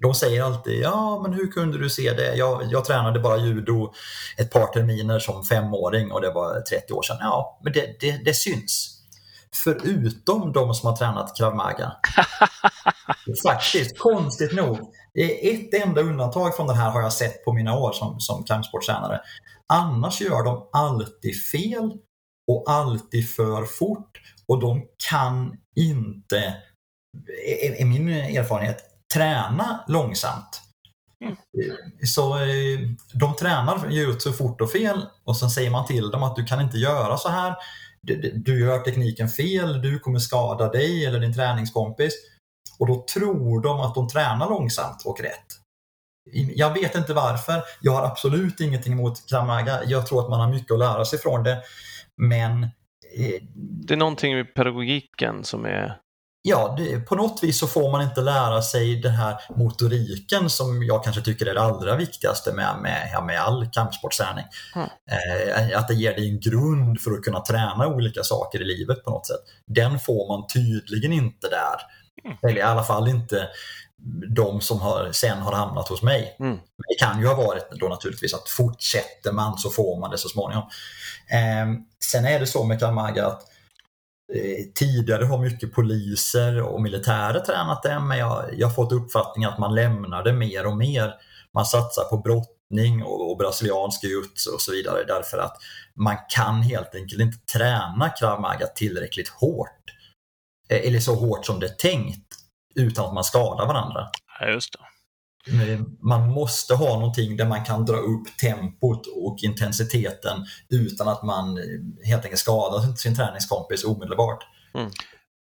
De 0.00 0.14
säger 0.14 0.42
alltid, 0.42 0.82
ja 0.82 1.20
men 1.22 1.32
hur 1.32 1.46
kunde 1.46 1.78
du 1.78 1.90
se 1.90 2.12
det? 2.12 2.34
Jag, 2.34 2.62
jag 2.70 2.84
tränade 2.84 3.20
bara 3.20 3.36
judo 3.36 3.92
ett 4.36 4.50
par 4.50 4.66
terminer 4.66 5.18
som 5.18 5.44
femåring 5.44 6.12
och 6.12 6.20
det 6.20 6.30
var 6.30 6.60
30 6.60 6.92
år 6.92 7.02
sedan. 7.02 7.16
Ja, 7.20 7.60
men 7.64 7.72
det, 7.72 8.00
det, 8.00 8.24
det 8.24 8.34
syns. 8.34 8.90
Förutom 9.64 10.52
de 10.52 10.74
som 10.74 10.88
har 10.88 10.96
tränat 10.96 11.36
krav 11.36 11.56
maga. 11.56 11.92
Faktiskt, 13.42 13.98
konstigt 13.98 14.52
nog. 14.52 14.78
Det 15.14 15.20
är 15.20 15.54
Ett 15.54 15.74
enda 15.74 16.00
undantag 16.00 16.56
från 16.56 16.66
det 16.66 16.74
här 16.74 16.90
har 16.90 17.00
jag 17.00 17.12
sett 17.12 17.44
på 17.44 17.52
mina 17.52 17.78
år 17.78 17.92
som, 17.92 18.20
som 18.20 18.44
kampsporttränare. 18.44 19.20
Annars 19.72 20.20
gör 20.20 20.42
de 20.42 20.68
alltid 20.72 21.44
fel 21.44 21.92
och 22.48 22.64
alltid 22.66 23.30
för 23.30 23.64
fort 23.64 24.20
och 24.48 24.60
de 24.60 24.86
kan 25.08 25.56
inte, 25.76 26.56
är, 27.78 27.84
min 27.84 28.08
erfarenhet, 28.08 28.78
träna 29.14 29.84
långsamt. 29.88 30.60
Så 32.06 32.38
eh, 32.38 32.78
de 33.14 33.36
tränar 33.36 33.90
jujutsu 33.90 34.32
fort 34.32 34.60
och 34.60 34.70
fel 34.70 35.06
och 35.24 35.36
sen 35.36 35.50
säger 35.50 35.70
man 35.70 35.86
till 35.86 36.10
dem 36.10 36.22
att 36.22 36.36
du 36.36 36.44
kan 36.44 36.60
inte 36.60 36.78
göra 36.78 37.16
så 37.16 37.28
här. 37.28 37.54
Du, 38.32 38.60
gör 38.60 38.78
tekniken 38.78 39.28
fel, 39.28 39.82
du 39.82 39.98
kommer 39.98 40.18
skada 40.18 40.68
dig 40.68 41.06
eller 41.06 41.20
din 41.20 41.34
träningskompis. 41.34 42.14
Och 42.78 42.86
då 42.86 43.04
tror 43.14 43.62
de 43.62 43.80
att 43.80 43.94
de 43.94 44.08
tränar 44.08 44.48
långsamt 44.48 45.02
och 45.04 45.20
rätt. 45.20 45.46
Jag 46.32 46.74
vet 46.74 46.94
inte 46.94 47.14
varför. 47.14 47.62
Jag 47.80 47.92
har 47.92 48.06
absolut 48.06 48.60
ingenting 48.60 48.92
emot 48.92 49.28
Krav 49.28 49.46
Maga. 49.46 49.84
Jag 49.84 50.06
tror 50.06 50.20
att 50.24 50.30
man 50.30 50.40
har 50.40 50.50
mycket 50.50 50.72
att 50.72 50.78
lära 50.78 51.04
sig 51.04 51.18
från 51.18 51.42
det. 51.42 51.62
Men 52.16 52.68
Det 53.86 53.94
är 53.94 53.98
någonting 53.98 54.34
med 54.34 54.54
pedagogiken 54.54 55.44
som 55.44 55.64
är... 55.64 55.96
Ja, 56.46 56.74
det, 56.78 57.00
på 57.00 57.14
något 57.14 57.42
vis 57.42 57.58
så 57.58 57.66
får 57.66 57.92
man 57.92 58.02
inte 58.02 58.20
lära 58.20 58.62
sig 58.62 59.00
den 59.00 59.12
här 59.12 59.36
motoriken 59.56 60.50
som 60.50 60.82
jag 60.82 61.04
kanske 61.04 61.22
tycker 61.22 61.46
är 61.46 61.54
det 61.54 61.60
allra 61.62 61.96
viktigaste 61.96 62.52
med, 62.52 62.76
med, 62.82 63.24
med 63.26 63.40
all 63.40 63.68
kampsportsträning. 63.72 64.44
Mm. 64.76 64.88
Eh, 65.10 65.78
att 65.78 65.88
det 65.88 65.94
ger 65.94 66.14
dig 66.14 66.30
en 66.30 66.40
grund 66.40 67.00
för 67.00 67.10
att 67.10 67.22
kunna 67.22 67.40
träna 67.40 67.86
olika 67.86 68.22
saker 68.22 68.62
i 68.62 68.64
livet 68.64 69.04
på 69.04 69.10
något 69.10 69.26
sätt. 69.26 69.40
Den 69.66 69.98
får 69.98 70.28
man 70.28 70.46
tydligen 70.46 71.12
inte 71.12 71.48
där. 71.48 71.80
Eller 72.42 72.58
i 72.58 72.62
alla 72.62 72.82
fall 72.82 73.08
inte 73.08 73.48
de 74.36 74.60
som 74.60 74.80
har, 74.80 75.12
sen 75.12 75.38
har 75.38 75.52
hamnat 75.52 75.88
hos 75.88 76.02
mig. 76.02 76.36
Mm. 76.40 76.56
Det 76.88 76.94
kan 76.98 77.20
ju 77.20 77.26
ha 77.26 77.34
varit 77.34 77.70
då 77.70 77.88
naturligtvis 77.88 78.34
att 78.34 78.48
fortsätter 78.48 79.32
man 79.32 79.58
så 79.58 79.70
får 79.70 80.00
man 80.00 80.10
det 80.10 80.18
så 80.18 80.28
småningom. 80.28 80.64
Eh, 81.30 81.80
sen 82.04 82.24
är 82.24 82.40
det 82.40 82.46
så 82.46 82.64
med 82.64 82.80
Kalmaga 82.80 83.26
att 83.26 83.42
eh, 84.34 84.64
tidigare 84.74 85.24
har 85.24 85.38
mycket 85.38 85.72
poliser 85.72 86.62
och 86.62 86.82
militärer 86.82 87.40
tränat 87.40 87.82
det 87.82 88.00
men 88.00 88.18
jag, 88.18 88.44
jag 88.52 88.66
har 88.66 88.74
fått 88.74 88.92
uppfattningen 88.92 89.50
att 89.50 89.58
man 89.58 89.74
lämnar 89.74 90.22
det 90.22 90.32
mer 90.32 90.66
och 90.66 90.76
mer. 90.76 91.14
Man 91.54 91.66
satsar 91.66 92.04
på 92.04 92.16
brottning 92.16 93.02
och, 93.02 93.30
och 93.30 93.38
brasiliansk 93.38 94.04
jutsu 94.04 94.50
och 94.50 94.60
så 94.60 94.72
vidare 94.72 95.04
därför 95.04 95.38
att 95.38 95.56
man 95.94 96.16
kan 96.28 96.62
helt 96.62 96.94
enkelt 96.94 97.20
inte 97.20 97.38
träna 97.38 98.08
krav 98.08 98.40
maga 98.40 98.66
tillräckligt 98.66 99.28
hårt. 99.28 99.70
Eh, 100.68 100.88
Eller 100.88 101.00
så 101.00 101.14
hårt 101.14 101.46
som 101.46 101.60
det 101.60 101.66
är 101.66 101.74
tänkt 101.74 102.43
utan 102.74 103.04
att 103.04 103.14
man 103.14 103.24
skadar 103.24 103.66
varandra. 103.66 104.08
Ja, 104.40 104.48
just 104.48 104.72
det. 104.72 104.78
Man 106.00 106.28
måste 106.28 106.74
ha 106.74 106.98
någonting 106.98 107.36
där 107.36 107.46
man 107.46 107.64
kan 107.64 107.84
dra 107.84 107.96
upp 107.96 108.36
tempot 108.40 109.06
och 109.06 109.38
intensiteten 109.42 110.46
utan 110.70 111.08
att 111.08 111.22
man 111.22 111.58
helt 112.04 112.24
enkelt 112.24 112.40
skadar 112.40 112.96
sin 112.96 113.16
träningskompis 113.16 113.84
omedelbart. 113.84 114.44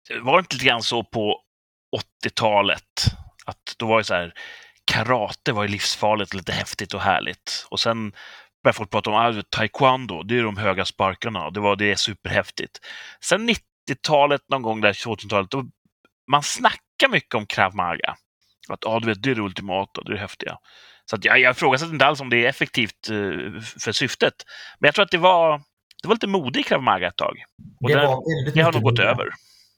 Det 0.09 0.21
var 0.21 0.39
inte 0.39 0.55
lite 0.55 0.67
grann 0.67 0.83
så 0.83 1.05
på 1.05 1.41
80-talet 2.25 2.83
att 3.47 3.75
då 3.79 3.87
var 3.87 3.99
det 3.99 4.05
så 4.05 4.15
här, 4.15 4.33
karate 4.85 5.53
var 5.53 5.63
ju 5.63 5.69
livsfarligt, 5.69 6.35
lite 6.35 6.53
häftigt 6.53 6.95
och 6.95 7.01
härligt. 7.01 7.67
Och 7.71 7.81
sen 7.81 8.13
började 8.63 8.77
folk 8.77 8.91
prata 8.91 9.11
om 9.11 9.17
ah, 9.17 9.43
taekwondo, 9.51 10.23
det 10.23 10.39
är 10.39 10.43
de 10.43 10.57
höga 10.57 10.85
sparkarna 10.85 11.51
det 11.51 11.61
var 11.61 11.77
det 11.77 11.93
är 11.93 11.97
superhäftigt. 11.97 12.79
Sen 13.21 13.51
90-talet, 13.51 14.41
någon 14.49 14.63
gång 14.63 14.81
där 14.81 14.93
2000-talet, 14.93 15.51
då 15.51 15.65
man 16.31 16.43
snackar 16.43 16.88
mycket 17.07 17.35
om 17.35 17.47
krav 17.47 17.75
maga. 17.75 18.17
Att 18.69 18.87
ah, 18.87 19.01
du 19.01 19.07
vet, 19.07 19.23
det 19.23 19.31
är 19.31 19.35
det 19.35 19.43
ultimata, 19.43 20.03
det 20.03 20.11
är 20.11 20.15
det 20.15 20.21
häftiga. 20.21 20.59
Så 21.11 21.17
att 21.17 21.25
jag, 21.25 21.41
jag 21.41 21.51
ifrågasätter 21.51 21.93
inte 21.93 22.07
alls 22.07 22.21
om 22.21 22.31
det 22.31 22.45
är 22.45 22.49
effektivt 22.49 23.11
uh, 23.11 23.61
för 23.61 23.93
syftet. 23.93 24.35
Men 24.79 24.89
jag 24.89 24.95
tror 24.95 25.05
att 25.05 25.11
det 25.11 25.19
var, 25.19 25.59
det 26.03 26.09
var 26.09 26.15
lite 26.15 26.27
mode 26.27 26.61
i 26.61 26.63
krav 26.63 26.83
maga 26.83 27.09
ett 27.09 27.17
tag. 27.17 27.37
Och 27.81 27.89
Det 27.89 27.95
väldigt 27.95 28.55
det 28.55 28.63
har 28.63 28.73
nog 28.73 28.83
gått 28.83 28.99
mode. 28.99 29.11
över. 29.11 29.29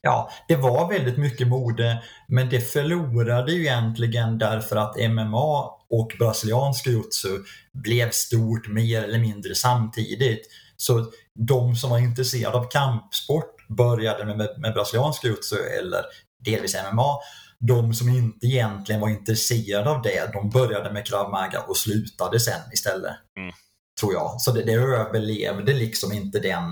Ja, 0.03 0.31
det 0.49 0.57
var 0.57 0.89
väldigt 0.89 1.17
mycket 1.17 1.49
mode, 1.49 2.03
men 2.29 2.49
det 2.49 2.61
förlorade 2.61 3.53
ju 3.53 3.61
egentligen 3.61 4.39
därför 4.39 4.77
att 4.77 4.97
MMA 5.11 5.65
och 5.91 6.13
brasiliansk 6.19 6.87
jiu-jitsu 6.87 7.39
blev 7.73 8.11
stort 8.11 8.69
mer 8.69 9.03
eller 9.03 9.19
mindre 9.19 9.55
samtidigt. 9.55 10.47
Så 10.77 11.07
de 11.49 11.77
som 11.77 11.91
var 11.91 11.99
intresserade 11.99 12.59
av 12.59 12.69
kampsport 12.71 13.69
började 13.69 14.25
med, 14.25 14.37
med, 14.37 14.75
brasiliansk 14.75 15.25
jiu-jitsu 15.25 15.57
eller 15.81 16.03
delvis 16.45 16.77
MMA. 16.93 17.19
De 17.59 17.95
som 17.95 18.09
inte 18.09 18.47
egentligen 18.47 19.01
var 19.01 19.09
intresserade 19.09 19.91
av 19.91 20.03
det, 20.03 20.33
de 20.33 20.51
började 20.51 20.93
med 20.93 21.07
krav 21.07 21.31
maga 21.31 21.61
och 21.61 21.77
slutade 21.77 22.41
sen 22.41 22.73
istället. 22.73 23.17
Mm. 23.39 23.53
Tror 24.01 24.13
jag. 24.13 24.41
Så 24.41 24.53
det, 24.53 24.63
det 24.63 24.73
överlevde 24.73 25.73
liksom 25.73 26.13
inte 26.13 26.39
den, 26.39 26.65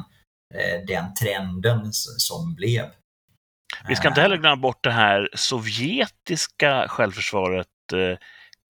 eh, 0.55 0.87
den 0.87 1.15
trenden 1.15 1.93
som 1.93 2.55
blev. 2.55 2.85
Vi 3.89 3.97
ska 3.97 4.09
inte 4.09 4.21
heller 4.21 4.37
glömma 4.37 4.57
bort 4.57 4.85
det 4.85 4.91
här 4.91 5.29
sovjetiska 5.35 6.89
självförsvaret 6.89 7.67
eh, 7.93 8.19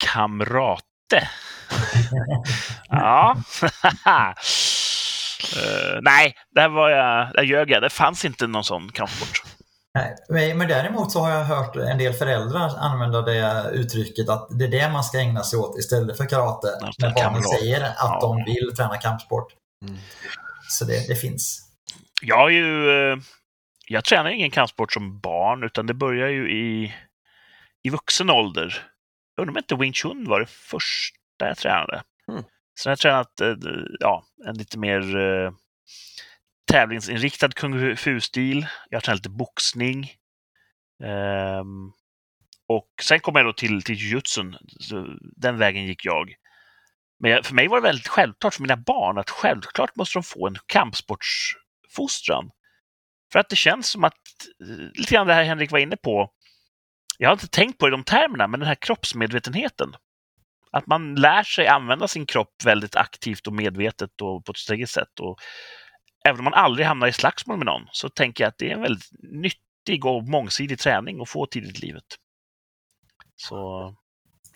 Kamrate. 0.05 1.29
ja. 2.89 3.37
Eh, 5.55 5.99
nej, 6.01 6.35
där 6.55 6.69
var 6.69 6.89
jag, 6.89 7.33
där 7.33 7.43
ljög 7.43 7.71
jag. 7.71 7.81
Det 7.81 7.89
fanns 7.89 8.25
inte 8.25 8.47
någon 8.47 8.63
sån 8.63 8.91
kampsport. 8.91 9.43
Nej, 9.93 10.55
men- 10.55 10.67
däremot 10.67 11.11
så 11.11 11.19
har 11.19 11.31
jag 11.31 11.45
hört 11.45 11.75
en 11.75 11.97
del 11.97 12.13
föräldrar 12.13 12.71
använda 12.77 13.21
det 13.21 13.69
uttrycket 13.73 14.29
att 14.29 14.47
det 14.59 14.65
är 14.65 14.69
det 14.69 14.89
man 14.91 15.03
ska 15.03 15.19
ägna 15.19 15.43
sig 15.43 15.59
åt 15.59 15.77
istället 15.79 16.17
för 16.17 16.25
karate. 16.25 16.67
När 16.99 17.13
barnen 17.13 17.43
säger 17.43 17.81
att 17.83 17.95
Ja. 17.99 18.19
de 18.21 18.43
vill 18.53 18.75
träna 18.77 18.97
kampsport. 18.97 19.53
Mm. 19.85 19.97
Så 20.69 20.85
det, 20.85 21.07
det 21.07 21.15
finns. 21.15 21.65
Jag 22.21 22.37
har 22.37 22.49
ju... 22.49 22.89
eh, 23.11 23.17
Jag 23.87 24.03
tränar 24.03 24.29
ingen 24.29 24.51
kampsport 24.51 24.93
som 24.93 25.19
barn, 25.19 25.63
utan 25.63 25.87
det 25.87 25.93
börjar 25.93 26.27
ju 26.29 26.51
i, 26.51 26.95
i 27.83 27.89
vuxen 27.89 28.29
ålder. 28.29 28.83
Jag 29.35 29.41
undrar 29.41 29.53
om 29.53 29.57
inte 29.57 29.75
Wing 29.75 29.93
Chun 29.93 30.25
var 30.29 30.39
det 30.39 30.49
första 30.49 31.15
jag 31.37 31.57
tränade. 31.57 32.01
Mm. 32.31 32.43
Sen 32.79 32.89
har 32.89 32.91
jag 32.91 32.99
tränat 32.99 33.41
eh, 33.41 33.53
ja, 33.99 34.23
en 34.47 34.57
lite 34.57 34.77
mer 34.79 35.17
eh, 35.17 35.51
tävlingsinriktad 36.69 37.49
kung 37.49 37.95
fu-stil. 37.95 38.67
Jag 38.89 38.97
har 38.97 39.01
tränat 39.01 39.19
lite 39.19 39.29
boxning. 39.29 40.11
Um, 41.03 41.93
och 42.67 42.89
sen 43.01 43.19
kom 43.19 43.35
jag 43.35 43.45
då 43.45 43.53
till, 43.53 43.83
till 43.83 43.95
jujutsun. 43.95 44.57
Den 45.35 45.57
vägen 45.57 45.85
gick 45.85 46.05
jag. 46.05 46.33
Men 47.19 47.31
jag, 47.31 47.45
för 47.45 47.55
mig 47.55 47.67
var 47.67 47.77
det 47.77 47.83
väldigt 47.87 48.07
självklart 48.07 48.53
för 48.53 48.61
mina 48.61 48.77
barn 48.77 49.17
att 49.17 49.29
självklart 49.29 49.95
måste 49.95 50.17
de 50.17 50.23
få 50.23 50.47
en 50.47 50.55
kampsportsfostran. 50.65 52.51
För 53.31 53.39
att 53.39 53.49
det 53.49 53.55
känns 53.55 53.89
som 53.89 54.03
att, 54.03 54.13
eh, 54.61 54.99
lite 54.99 55.13
grann 55.13 55.27
det 55.27 55.33
här 55.33 55.43
Henrik 55.43 55.71
var 55.71 55.79
inne 55.79 55.97
på, 55.97 56.31
jag 57.17 57.29
har 57.29 57.33
inte 57.33 57.47
tänkt 57.47 57.77
på 57.77 57.85
det 57.85 57.89
i 57.89 57.97
de 57.97 58.03
termerna, 58.03 58.47
men 58.47 58.59
den 58.59 58.67
här 58.67 58.75
kroppsmedvetenheten. 58.75 59.95
Att 60.71 60.87
man 60.87 61.15
lär 61.15 61.43
sig 61.43 61.67
använda 61.67 62.07
sin 62.07 62.25
kropp 62.25 62.53
väldigt 62.65 62.95
aktivt 62.95 63.47
och 63.47 63.53
medvetet 63.53 64.21
och 64.21 64.45
på 64.45 64.51
ett 64.51 64.57
strategiskt 64.57 64.93
sätt. 64.93 65.19
Och 65.19 65.39
även 66.25 66.39
om 66.39 66.43
man 66.43 66.53
aldrig 66.53 66.87
hamnar 66.87 67.07
i 67.07 67.13
slagsmål 67.13 67.57
med 67.57 67.65
någon 67.65 67.87
så 67.91 68.09
tänker 68.09 68.43
jag 68.43 68.49
att 68.49 68.57
det 68.57 68.69
är 68.69 68.75
en 68.75 68.81
väldigt 68.81 69.09
nyttig 69.19 70.05
och 70.05 70.23
mångsidig 70.23 70.79
träning 70.79 71.21
att 71.21 71.29
få 71.29 71.45
tidigt 71.45 71.77
i 71.77 71.85
livet. 71.85 72.03
Så, 73.35 73.93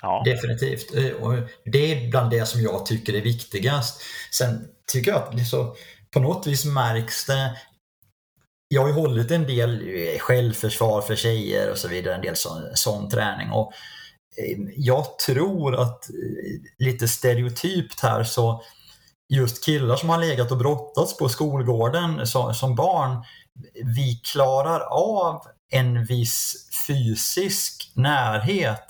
ja. 0.01 0.21
Definitivt. 0.25 0.95
Eh, 0.95 1.11
och 1.11 1.33
det 1.65 1.91
är 1.91 2.09
bland 2.09 2.31
det 2.31 2.45
som 2.45 2.61
jag 2.61 2.85
tycker 2.85 3.13
är 3.13 3.21
viktigast. 3.21 4.01
Sen 4.31 4.67
tycker 4.91 5.11
jag 5.11 5.23
att 5.23 5.37
det 5.37 5.45
så, 5.45 5.75
på 6.11 6.19
något 6.19 6.47
vis 6.47 6.65
märks 6.65 7.25
det 7.25 7.57
jag 8.67 8.81
har 8.81 8.87
ju 8.87 8.93
hållit 8.93 9.31
en 9.31 9.47
del 9.47 9.81
eh, 9.81 10.19
självförsvar 10.19 11.01
för 11.01 11.15
tjejer 11.15 11.71
och 11.71 11.77
så 11.77 11.87
vidare, 11.87 12.15
en 12.15 12.21
del 12.21 12.35
sån, 12.35 12.61
sån 12.73 13.09
träning. 13.09 13.51
Och 13.51 13.73
eh, 14.37 14.57
jag 14.75 15.19
tror 15.19 15.75
att 15.75 16.09
lite 16.77 17.07
stereotypt 17.07 17.99
här 17.99 18.23
så 18.23 18.63
just 19.29 19.65
killar 19.65 19.95
som 19.95 20.09
har 20.09 20.17
legat 20.17 20.51
och 20.51 20.57
brottats 20.57 21.17
på 21.17 21.29
skolgården 21.29 22.27
som, 22.27 22.75
barn, 22.75 23.23
vi 23.95 24.21
klarar 24.23 24.79
av 24.91 25.41
en 25.71 26.05
viss 26.05 26.69
fysisk 26.87 27.91
närhet 27.95 28.85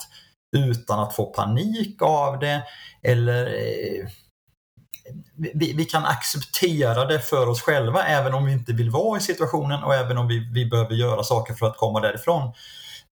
utan 0.56 1.00
att 1.00 1.14
få 1.14 1.26
panik 1.26 2.02
av 2.02 2.38
det 2.38 2.62
eller 3.02 3.46
eh, 3.46 4.08
vi, 5.36 5.72
vi 5.72 5.84
kan 5.84 6.04
acceptera 6.04 7.04
det 7.04 7.20
för 7.20 7.48
oss 7.48 7.62
själva 7.62 8.04
även 8.04 8.34
om 8.34 8.44
vi 8.44 8.52
inte 8.52 8.72
vill 8.72 8.90
vara 8.90 9.18
i 9.18 9.20
situationen 9.20 9.82
och 9.82 9.94
även 9.94 10.18
om 10.18 10.28
vi, 10.28 10.50
vi 10.52 10.66
behöver 10.66 10.94
göra 10.94 11.22
saker 11.22 11.54
för 11.54 11.66
att 11.66 11.76
komma 11.76 12.00
därifrån. 12.00 12.52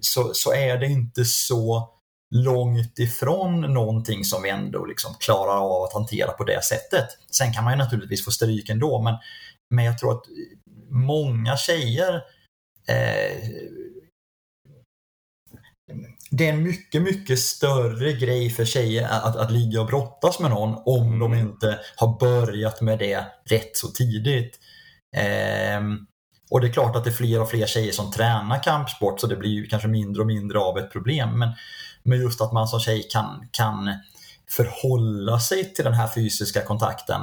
Så, 0.00 0.30
så 0.34 0.52
är 0.52 0.78
det 0.78 0.86
inte 0.86 1.24
så 1.24 1.90
långt 2.34 2.98
ifrån 2.98 3.60
någonting 3.60 4.24
som 4.24 4.42
vi 4.42 4.50
ändå 4.50 4.84
liksom 4.84 5.14
klarar 5.20 5.56
av 5.56 5.82
att 5.82 5.92
hantera 5.92 6.32
på 6.32 6.44
det 6.44 6.64
sättet. 6.64 7.06
Sen 7.30 7.52
kan 7.52 7.64
man 7.64 7.72
ju 7.72 7.78
naturligtvis 7.78 8.24
få 8.24 8.30
stryk 8.30 8.68
ändå 8.68 9.02
men, 9.02 9.14
men 9.74 9.84
jag 9.84 9.98
tror 9.98 10.12
att 10.12 10.24
många 10.90 11.56
tjejer 11.56 12.14
eh, 12.88 13.48
det 16.30 16.48
är 16.48 16.52
en 16.52 16.62
mycket, 16.62 17.02
mycket 17.02 17.38
större 17.38 18.12
grej 18.12 18.50
för 18.50 18.64
tjejer 18.64 19.08
att, 19.08 19.36
att 19.36 19.52
ligga 19.52 19.80
och 19.80 19.86
brottas 19.86 20.40
med 20.40 20.50
någon 20.50 20.82
om 20.86 21.18
de 21.18 21.34
inte 21.34 21.78
har 21.96 22.18
börjat 22.20 22.80
med 22.80 22.98
det 22.98 23.24
rätt 23.50 23.76
så 23.76 23.88
tidigt. 23.88 24.58
Ehm, 25.16 26.06
och 26.50 26.60
det 26.60 26.66
är 26.66 26.72
klart 26.72 26.96
att 26.96 27.04
det 27.04 27.10
är 27.10 27.14
fler 27.14 27.40
och 27.40 27.50
fler 27.50 27.66
tjejer 27.66 27.92
som 27.92 28.12
tränar 28.12 28.62
kampsport 28.62 29.20
så 29.20 29.26
det 29.26 29.36
blir 29.36 29.50
ju 29.50 29.66
kanske 29.66 29.88
mindre 29.88 30.20
och 30.20 30.26
mindre 30.26 30.58
av 30.58 30.78
ett 30.78 30.92
problem. 30.92 31.38
Men, 31.38 31.48
men 32.02 32.20
just 32.20 32.40
att 32.40 32.52
man 32.52 32.68
som 32.68 32.80
tjej 32.80 33.08
kan, 33.10 33.48
kan 33.50 33.94
förhålla 34.50 35.40
sig 35.40 35.74
till 35.74 35.84
den 35.84 35.94
här 35.94 36.08
fysiska 36.14 36.62
kontakten. 36.62 37.20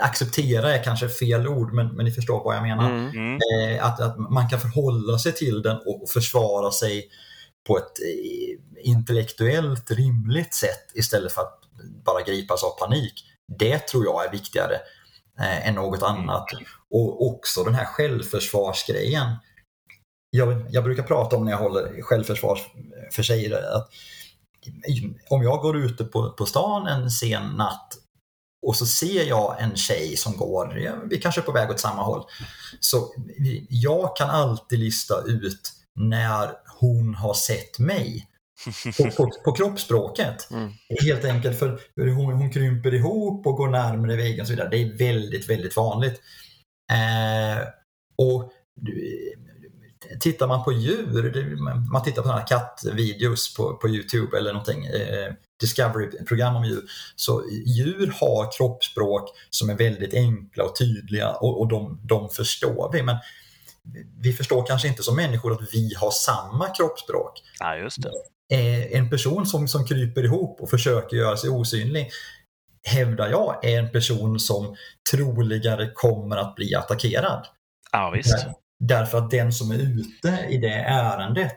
Acceptera 0.00 0.74
är 0.74 0.84
kanske 0.84 1.08
fel 1.08 1.48
ord 1.48 1.72
men, 1.72 1.88
men 1.96 2.04
ni 2.04 2.10
förstår 2.10 2.44
vad 2.44 2.56
jag 2.56 2.62
menar. 2.62 2.90
Mm. 2.90 3.10
Mm. 3.10 3.38
Eh, 3.54 3.86
att, 3.86 4.00
att 4.00 4.18
man 4.18 4.48
kan 4.48 4.60
förhålla 4.60 5.18
sig 5.18 5.32
till 5.32 5.62
den 5.62 5.76
och 5.86 6.10
försvara 6.10 6.70
sig 6.70 7.08
på 7.66 7.78
ett 7.78 7.84
eh, 7.84 8.88
intellektuellt 8.88 9.90
rimligt 9.90 10.54
sätt 10.54 10.90
istället 10.94 11.32
för 11.32 11.42
att 11.42 11.58
bara 12.04 12.22
gripas 12.22 12.64
av 12.64 12.70
panik. 12.70 13.24
Det 13.58 13.78
tror 13.78 14.04
jag 14.04 14.24
är 14.24 14.30
viktigare 14.30 14.74
eh, 15.40 15.68
än 15.68 15.74
något 15.74 16.02
annat. 16.02 16.46
Och 16.90 17.26
också 17.26 17.64
den 17.64 17.74
här 17.74 17.84
självförsvarsgrejen. 17.84 19.36
Jag, 20.36 20.66
jag 20.70 20.84
brukar 20.84 21.02
prata 21.02 21.36
om 21.36 21.44
när 21.44 21.52
jag 21.52 21.58
håller 21.58 22.02
självförsvar 22.02 22.58
för 23.12 23.22
tjejer 23.22 23.76
att 23.76 23.88
om 25.28 25.42
jag 25.42 25.60
går 25.60 25.76
ute 25.76 26.04
på, 26.04 26.30
på 26.30 26.46
stan 26.46 26.86
en 26.86 27.10
sen 27.10 27.48
natt 27.48 27.88
och 28.66 28.76
så 28.76 28.86
ser 28.86 29.24
jag 29.24 29.62
en 29.62 29.76
tjej 29.76 30.16
som 30.16 30.36
går, 30.36 31.06
vi 31.10 31.18
kanske 31.18 31.40
är 31.40 31.42
på 31.42 31.52
väg 31.52 31.70
åt 31.70 31.80
samma 31.80 32.02
håll. 32.02 32.22
Så 32.80 33.14
jag 33.68 34.16
kan 34.16 34.30
alltid 34.30 34.78
lista 34.78 35.22
ut 35.26 35.72
när 35.94 36.50
hon 36.80 37.14
har 37.14 37.34
sett 37.34 37.78
mig 37.78 38.28
på, 38.96 39.10
på, 39.10 39.30
på 39.44 39.52
kroppsspråket. 39.52 40.50
Mm. 40.50 40.72
Helt 41.02 41.24
enkelt 41.24 41.58
för 41.58 41.80
hon, 41.96 42.32
hon 42.32 42.50
krymper 42.50 42.94
ihop 42.94 43.46
och 43.46 43.56
går 43.56 43.68
närmare 43.68 44.16
väggen 44.16 44.40
och 44.40 44.46
så 44.46 44.52
vidare. 44.52 44.68
Det 44.68 44.82
är 44.82 44.98
väldigt, 44.98 45.50
väldigt 45.50 45.76
vanligt. 45.76 46.20
Eh, 46.92 47.62
och 48.16 48.52
Tittar 50.20 50.46
man 50.46 50.64
på 50.64 50.72
djur, 50.72 51.56
man 51.92 52.02
tittar 52.02 52.22
på 52.22 52.28
sådana 52.28 52.40
här 52.40 52.46
kattvideos 52.46 53.54
på, 53.54 53.76
på 53.76 53.88
Youtube 53.88 54.38
eller 54.38 54.52
någonting, 54.52 54.84
eh, 54.86 55.32
Discovery-program 55.60 56.56
om 56.56 56.64
djur, 56.64 56.82
så 57.16 57.44
djur 57.66 58.14
har 58.20 58.52
kroppsspråk 58.56 59.30
som 59.50 59.70
är 59.70 59.74
väldigt 59.74 60.14
enkla 60.14 60.64
och 60.64 60.76
tydliga 60.76 61.30
och, 61.30 61.60
och 61.60 61.68
de, 61.68 62.00
de 62.02 62.28
förstår 62.28 62.90
vi. 62.92 63.02
Men 63.02 63.16
vi 64.20 64.32
förstår 64.32 64.66
kanske 64.66 64.88
inte 64.88 65.02
som 65.02 65.16
människor 65.16 65.52
att 65.52 65.74
vi 65.74 65.94
har 65.94 66.10
samma 66.10 66.68
kroppsspråk. 66.68 67.42
Ja, 67.58 67.76
just 67.76 68.02
det. 68.02 68.10
Eh, 68.52 68.98
en 68.98 69.10
person 69.10 69.46
som, 69.46 69.68
som 69.68 69.86
kryper 69.86 70.24
ihop 70.24 70.60
och 70.60 70.70
försöker 70.70 71.16
göra 71.16 71.36
sig 71.36 71.50
osynlig 71.50 72.10
hävdar 72.84 73.28
jag 73.28 73.64
är 73.64 73.78
en 73.78 73.90
person 73.90 74.40
som 74.40 74.76
troligare 75.10 75.90
kommer 75.94 76.36
att 76.36 76.54
bli 76.54 76.74
attackerad. 76.74 77.46
Ja, 77.92 78.10
visst. 78.10 78.46
Därför 78.88 79.18
att 79.18 79.30
den 79.30 79.52
som 79.52 79.70
är 79.70 79.78
ute 79.78 80.46
i 80.50 80.58
det 80.58 80.74
ärendet 80.74 81.56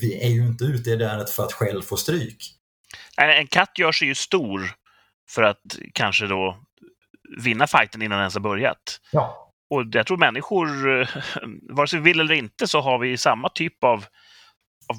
vi 0.00 0.24
är 0.24 0.28
ju 0.28 0.46
inte 0.46 0.64
ute 0.64 0.90
i 0.90 0.96
det 0.96 1.06
ärendet 1.06 1.30
för 1.30 1.42
att 1.42 1.52
själv 1.52 1.82
få 1.82 1.96
stryk. 1.96 2.36
En 3.16 3.46
katt 3.46 3.78
gör 3.78 3.92
sig 3.92 4.08
ju 4.08 4.14
stor 4.14 4.70
för 5.30 5.42
att 5.42 5.78
kanske 5.94 6.26
då 6.26 6.56
vinna 7.44 7.66
fighten 7.66 8.02
innan 8.02 8.16
den 8.16 8.22
ens 8.22 8.34
har 8.34 8.40
börjat. 8.40 9.00
Ja. 9.12 9.52
och 9.70 9.84
jag 9.92 10.06
tror 10.06 10.16
människor, 10.16 11.00
eh, 11.00 11.08
vare 11.70 11.86
sig 11.86 11.98
vi 11.98 12.04
vill 12.04 12.20
eller 12.20 12.34
inte, 12.34 12.68
så 12.68 12.80
har 12.80 12.98
vi 12.98 13.16
samma 13.16 13.48
typ 13.48 13.84
av, 13.84 14.04
av 14.88 14.96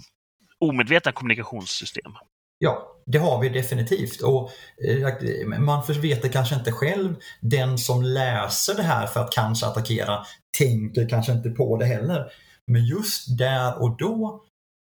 omedvetna 0.59 1.11
kommunikationssystem. 1.11 2.13
Ja, 2.58 2.93
det 3.06 3.18
har 3.18 3.41
vi 3.41 3.49
definitivt. 3.49 4.22
Och 4.22 4.49
eh, 4.88 5.60
Man 5.60 5.84
vet 6.01 6.22
det 6.22 6.30
kanske 6.30 6.56
inte 6.56 6.72
själv. 6.72 7.16
Den 7.41 7.78
som 7.78 8.04
läser 8.04 8.76
det 8.76 8.84
här 8.84 9.08
för 9.08 9.20
att 9.20 9.34
kanske 9.34 9.66
attackera 9.66 10.26
tänker 10.58 11.10
kanske 11.10 11.32
inte 11.32 11.49
på 11.49 11.78
det 11.78 11.86
heller. 11.86 12.26
Men 12.68 12.86
just 12.86 13.38
där 13.38 13.82
och 13.82 13.97
då 13.97 14.43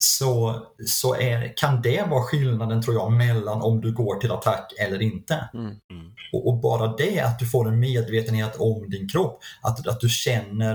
så, 0.03 0.63
så 0.85 1.15
är, 1.15 1.57
kan 1.57 1.81
det 1.81 2.09
vara 2.09 2.23
skillnaden 2.23 2.81
tror 2.81 2.95
jag 2.95 3.11
mellan 3.11 3.61
om 3.61 3.81
du 3.81 3.93
går 3.93 4.15
till 4.19 4.31
attack 4.31 4.73
eller 4.79 5.01
inte. 5.01 5.49
Mm. 5.53 5.65
Mm. 5.65 6.11
Och, 6.33 6.47
och, 6.47 6.61
bara 6.61 6.95
det 6.95 7.19
att 7.19 7.39
du 7.39 7.49
får 7.49 7.67
en 7.67 7.79
medvetenhet 7.79 8.55
om 8.55 8.89
din 8.89 9.09
kropp, 9.09 9.39
att, 9.61 9.87
att 9.87 9.99
du 9.99 10.09
känner 10.09 10.73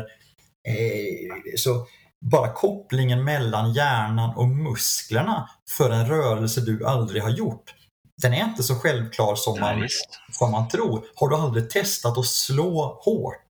eh, 0.69 1.57
så 1.57 1.87
bara 2.21 2.53
kopplingen 2.53 3.25
mellan 3.25 3.73
hjärnan 3.73 4.37
och 4.37 4.49
musklerna 4.49 5.49
för 5.77 5.91
en 5.91 6.09
rörelse 6.09 6.61
du 6.61 6.87
aldrig 6.87 7.23
har 7.23 7.31
gjort. 7.31 7.75
Den 8.23 8.35
är 8.35 8.45
inte 8.45 8.63
så 8.63 8.75
självklar 8.75 9.35
som 9.35 9.61
man, 9.61 9.79
Nej, 9.79 9.89
som 10.33 10.51
man 10.51 10.69
tror. 10.69 11.05
Har 11.15 11.29
du 11.29 11.37
aldrig 11.37 11.71
testat 11.71 12.19
att 12.19 12.27
slå 12.27 13.01
hårt 13.05 13.49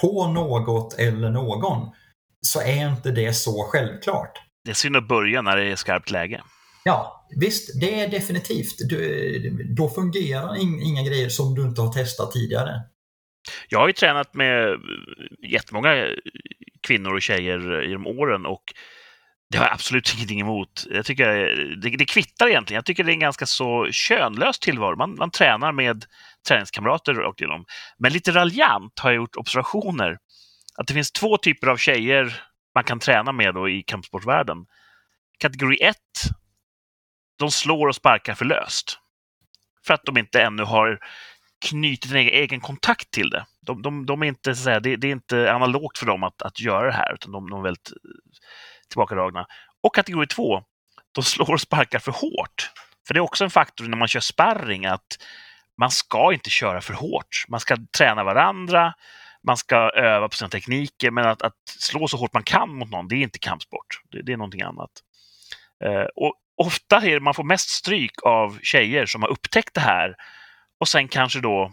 på 0.00 0.28
något 0.28 0.94
eller 0.98 1.30
någon 1.30 1.90
så 2.40 2.60
är 2.60 2.88
inte 2.88 3.10
det 3.10 3.32
så 3.32 3.68
självklart. 3.72 4.32
Det 4.64 4.70
är 4.70 4.74
synd 4.74 4.96
att 4.96 5.08
börja 5.08 5.42
när 5.42 5.56
det 5.56 5.64
är 5.72 5.76
skarpt 5.76 6.10
läge. 6.10 6.42
Ja, 6.84 7.26
visst, 7.36 7.80
det 7.80 8.00
är 8.00 8.08
definitivt. 8.08 8.74
Du, 8.78 9.74
då 9.76 9.88
fungerar 9.88 10.56
inga 10.82 11.02
grejer 11.02 11.28
som 11.28 11.54
du 11.54 11.62
inte 11.62 11.80
har 11.80 11.92
testat 11.92 12.32
tidigare. 12.32 12.80
Jag 13.68 13.78
har 13.78 13.86
ju 13.86 13.92
tränat 13.92 14.34
med 14.34 14.78
jättemånga 15.48 16.06
kvinnor 16.86 17.14
och 17.14 17.22
tjejer 17.22 17.82
genom 17.82 18.06
åren 18.06 18.46
och 18.46 18.62
det 19.50 19.58
har 19.58 19.64
jag 19.64 19.72
absolut 19.72 20.14
ingenting 20.16 20.40
emot. 20.40 20.86
Jag 20.90 21.04
tycker 21.06 21.26
det, 21.76 21.90
det 21.90 22.04
kvittar 22.04 22.48
egentligen. 22.48 22.78
Jag 22.78 22.84
tycker 22.84 23.04
det 23.04 23.10
är 23.10 23.14
en 23.14 23.20
ganska 23.20 23.46
så 23.46 23.88
könlös 23.90 24.58
tillvaro. 24.58 24.96
Man, 24.96 25.14
man 25.14 25.30
tränar 25.30 25.72
med 25.72 26.04
träningskamrater 26.48 27.14
rakt 27.14 27.40
igenom. 27.40 27.64
Men 27.98 28.12
lite 28.12 28.30
raljant 28.30 28.98
har 28.98 29.10
jag 29.10 29.16
gjort 29.16 29.36
observationer 29.36 30.18
att 30.76 30.86
det 30.86 30.94
finns 30.94 31.12
två 31.12 31.36
typer 31.36 31.66
av 31.66 31.76
tjejer 31.76 32.42
man 32.74 32.84
kan 32.84 33.00
träna 33.00 33.32
med 33.32 33.54
då 33.54 33.68
i 33.68 33.82
kampsportvärlden. 33.82 34.66
Kategori 35.38 35.82
1, 35.82 35.96
de 37.38 37.50
slår 37.50 37.88
och 37.88 37.96
sparkar 37.96 38.34
för 38.34 38.44
löst. 38.44 38.98
För 39.86 39.94
att 39.94 40.04
de 40.04 40.18
inte 40.18 40.42
ännu 40.42 40.62
har 40.62 40.98
knyter 41.68 42.08
sin 42.08 42.16
egen 42.16 42.60
kontakt 42.60 43.10
till 43.10 43.30
det. 43.30 43.46
De, 43.60 43.82
de, 43.82 44.06
de 44.06 44.22
är 44.22 44.26
inte, 44.26 44.54
så 44.54 44.62
säga, 44.62 44.80
det, 44.80 44.96
det, 44.96 45.08
är 45.08 45.12
inte 45.12 45.52
analogt 45.52 45.98
för 45.98 46.06
dem 46.06 46.22
att, 46.22 46.42
att 46.42 46.60
göra 46.60 46.86
det 46.86 46.92
här, 46.92 47.14
utan 47.14 47.32
de, 47.32 47.50
de 47.50 47.58
är 47.60 47.64
väldigt 47.64 47.90
eh, 47.90 47.96
tillbakadragna. 48.88 49.46
Och 49.82 49.94
kategori 49.94 50.26
två, 50.26 50.62
de 51.12 51.24
slår 51.24 51.52
och 51.52 51.60
sparkar 51.60 51.98
för 51.98 52.12
hårt. 52.12 52.70
För 53.06 53.14
det 53.14 53.18
är 53.18 53.22
också 53.22 53.44
en 53.44 53.50
faktor 53.50 53.84
när 53.84 53.96
man 53.96 54.08
kör 54.08 54.20
sparring 54.20 54.86
att 54.86 55.18
man 55.78 55.90
ska 55.90 56.32
inte 56.32 56.50
köra 56.50 56.80
för 56.80 56.94
hårt. 56.94 57.44
Man 57.48 57.60
ska 57.60 57.76
träna 57.98 58.24
varandra, 58.24 58.94
man 59.46 59.56
ska 59.56 59.76
öva 59.90 60.28
på 60.28 60.36
sina 60.36 60.50
tekniker, 60.50 61.10
men 61.10 61.26
att, 61.26 61.42
att 61.42 61.54
slå 61.66 62.08
så 62.08 62.16
hårt 62.16 62.32
man 62.32 62.42
kan 62.42 62.74
mot 62.74 62.90
någon, 62.90 63.08
det 63.08 63.16
är 63.16 63.22
inte 63.22 63.38
kampsport. 63.38 64.00
Det, 64.10 64.22
det 64.22 64.32
är 64.32 64.36
någonting 64.36 64.62
annat. 64.62 64.90
Eh, 65.84 66.06
och 66.16 66.34
ofta 66.56 66.96
är 66.96 67.10
det 67.10 67.20
man 67.20 67.34
får 67.34 67.44
mest 67.44 67.68
stryk 67.68 68.22
av 68.22 68.58
tjejer 68.62 69.06
som 69.06 69.22
har 69.22 69.28
upptäckt 69.28 69.74
det 69.74 69.80
här 69.80 70.14
och 70.80 70.88
sen 70.88 71.08
kanske 71.08 71.40
då 71.40 71.72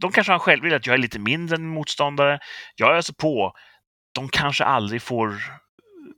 de 0.00 0.12
kanske 0.12 0.32
har 0.32 0.38
självvilja 0.38 0.76
att 0.76 0.86
jag 0.86 0.94
är 0.94 0.98
lite 0.98 1.18
mindre 1.18 1.56
än 1.56 1.68
motståndare. 1.68 2.38
Jag 2.76 2.96
öser 2.96 3.14
på. 3.14 3.52
De 4.14 4.28
kanske 4.28 4.64
aldrig 4.64 5.02
får 5.02 5.34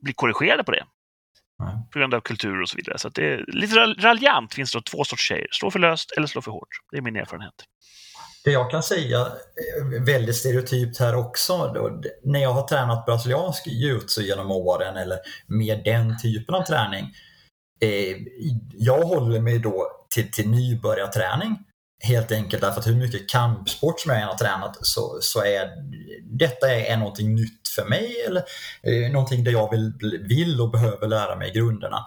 bli 0.01 0.13
korrigerade 0.13 0.63
på 0.63 0.71
det. 0.71 0.85
Nej. 1.59 1.75
På 1.93 1.99
grund 1.99 2.13
av 2.13 2.21
kultur 2.21 2.61
och 2.61 2.69
så 2.69 2.77
vidare. 2.77 2.97
Så 2.97 3.09
det 3.09 3.33
är 3.33 3.45
lite 3.47 3.75
raljant 3.79 4.53
finns 4.53 4.71
det 4.71 4.81
två 4.81 5.03
sorters 5.03 5.27
tjejer. 5.27 5.47
Slå 5.51 5.71
för 5.71 5.79
löst 5.79 6.11
eller 6.17 6.27
slå 6.27 6.41
för 6.41 6.51
hårt. 6.51 6.67
Det 6.91 6.97
är 6.97 7.01
min 7.01 7.15
erfarenhet. 7.15 7.53
Det 8.43 8.51
jag 8.51 8.71
kan 8.71 8.83
säga 8.83 9.27
väldigt 10.05 10.35
stereotypt 10.35 10.99
här 10.99 11.15
också, 11.15 11.71
då, 11.73 12.01
när 12.23 12.39
jag 12.39 12.53
har 12.53 12.67
tränat 12.67 13.05
brasiliansk 13.05 13.67
jutsu 13.67 14.21
genom 14.21 14.51
åren 14.51 14.97
eller 14.97 15.17
med 15.47 15.83
den 15.85 16.19
typen 16.19 16.55
av 16.55 16.63
träning. 16.63 17.13
Eh, 17.81 18.17
jag 18.73 19.01
håller 19.01 19.39
mig 19.39 19.59
då 19.59 19.87
till, 20.09 20.31
till 20.31 20.49
nybörjarträning. 20.49 21.57
Helt 22.03 22.31
enkelt 22.31 22.61
därför 22.61 22.79
att 22.79 22.87
hur 22.87 22.95
mycket 22.95 23.29
kampsport 23.29 23.99
som 23.99 24.11
jag 24.11 24.21
än 24.21 24.27
har 24.27 24.37
tränat 24.37 24.77
så, 24.81 25.17
så 25.21 25.43
är 25.43 25.69
detta 26.23 26.71
är, 26.71 26.97
någonting 26.97 27.35
nytt 27.35 27.67
för 27.75 27.85
mig 27.85 28.15
eller 28.27 28.43
eh, 28.83 29.11
någonting 29.11 29.43
där 29.43 29.51
jag 29.51 29.71
vill, 29.71 29.93
vill 30.29 30.61
och 30.61 30.71
behöver 30.71 31.07
lära 31.07 31.35
mig 31.35 31.51
grunderna. 31.51 32.05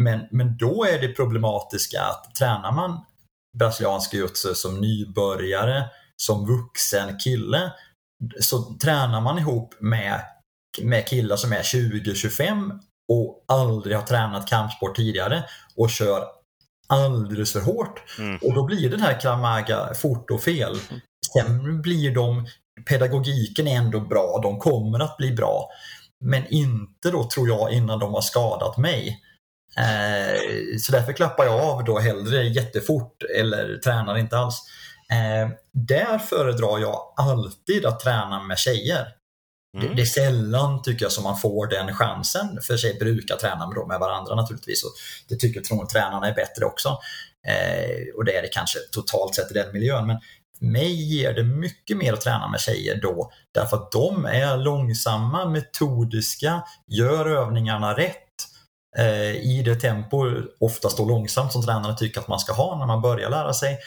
Men, 0.00 0.26
men 0.30 0.56
då 0.56 0.84
är 0.84 1.00
det 1.00 1.08
problematiska 1.08 2.02
att 2.02 2.34
tränar 2.34 2.72
man 2.72 3.04
brasiliansk 3.58 4.14
jujutsu 4.14 4.54
som 4.54 4.80
nybörjare, 4.80 5.84
som 6.16 6.46
vuxen 6.46 7.18
kille, 7.18 7.72
så 8.40 8.58
tränar 8.82 9.20
man 9.20 9.38
ihop 9.38 9.74
med, 9.80 10.20
med 10.82 11.06
killar 11.06 11.36
som 11.36 11.52
är 11.52 11.62
20-25 11.62 12.80
och 13.12 13.44
aldrig 13.48 13.96
har 13.96 14.02
tränat 14.02 14.48
kampsport 14.48 14.96
tidigare 14.96 15.44
och 15.76 15.90
kör 15.90 16.24
alldeles 16.86 17.52
för 17.52 17.60
hårt. 17.60 18.02
Mm. 18.18 18.38
Och 18.42 18.54
då 18.54 18.64
blir 18.64 18.90
den 18.90 19.00
här 19.00 19.20
kramaga 19.20 19.94
fort 19.94 20.30
och 20.30 20.42
fel. 20.42 20.76
Sen 21.32 21.82
blir 21.82 22.14
de, 22.14 22.46
pedagogiken 22.88 23.66
är 23.66 23.76
ändå 23.76 24.00
bra, 24.00 24.40
de 24.42 24.58
kommer 24.58 25.00
att 25.00 25.16
bli 25.16 25.32
bra. 25.32 25.68
Men 26.20 26.46
inte 26.46 27.10
då 27.10 27.24
tror 27.30 27.48
jag 27.48 27.72
innan 27.72 27.98
de 27.98 28.14
har 28.14 28.20
skadat 28.20 28.76
mig. 28.76 29.20
Eh, 29.78 30.40
så 30.80 30.92
därför 30.92 31.12
klappar 31.12 31.44
jag 31.44 31.60
av 31.60 31.84
då 31.84 31.98
hellre 31.98 32.42
jättefort 32.42 33.22
eller 33.38 33.76
tränar 33.76 34.18
inte 34.18 34.38
alls. 34.38 34.62
Eh, 35.10 35.50
där 35.72 36.18
föredrar 36.18 36.78
jag 36.78 37.14
alltid 37.16 37.86
att 37.86 38.00
träna 38.00 38.42
med 38.42 38.58
tjejer. 38.58 39.06
Mm. 39.74 39.88
Det, 39.88 39.94
det, 39.94 40.02
är 40.02 40.06
sällan 40.06 40.82
tycker 40.82 41.04
jag 41.04 41.12
som 41.12 41.24
man 41.24 41.38
får 41.38 41.66
den 41.66 41.94
chansen. 41.94 42.58
För 42.62 42.76
sig 42.76 42.94
brukar 42.94 43.36
träna 43.36 43.66
med, 43.66 43.88
med 43.88 44.00
varandra 44.00 44.34
naturligtvis. 44.34 44.84
Och 44.84 44.90
det 45.28 45.36
tycker 45.36 45.86
tränarna 45.86 46.28
är 46.28 46.34
bättre 46.34 46.64
också. 46.64 46.88
Eh, 47.46 48.16
och 48.16 48.24
det 48.24 48.36
är 48.36 48.42
det 48.42 48.48
kanske 48.48 48.78
totalt 48.92 49.34
sett 49.34 49.50
i 49.50 49.54
den 49.54 49.72
miljön. 49.72 50.06
Men 50.06 50.18
för 50.58 50.64
mig 50.64 50.92
ger 50.92 51.32
det 51.32 51.42
mycket 51.42 51.96
mer 51.96 52.12
att 52.12 52.20
träna 52.20 52.48
med 52.48 52.60
tjejer 52.60 53.00
då. 53.02 53.32
Därför 53.54 53.76
att 53.76 53.92
de 53.92 54.24
är 54.24 54.56
långsamma, 54.56 55.46
metodiska, 55.46 56.62
gör 56.86 57.26
övningarna 57.26 57.96
rätt 57.96 58.18
eh, 58.98 59.36
i 59.36 59.62
det 59.64 59.74
tempo, 59.74 60.32
oftast 60.60 60.96
då 60.96 61.04
långsamt, 61.04 61.52
som 61.52 61.62
tränarna 61.62 61.94
tycker 61.94 62.20
att 62.20 62.28
man 62.28 62.38
ska 62.38 62.52
ha 62.52 62.78
när 62.78 62.86
man 62.86 63.02
börjar 63.02 63.30
lära 63.30 63.52
sig. 63.52 63.78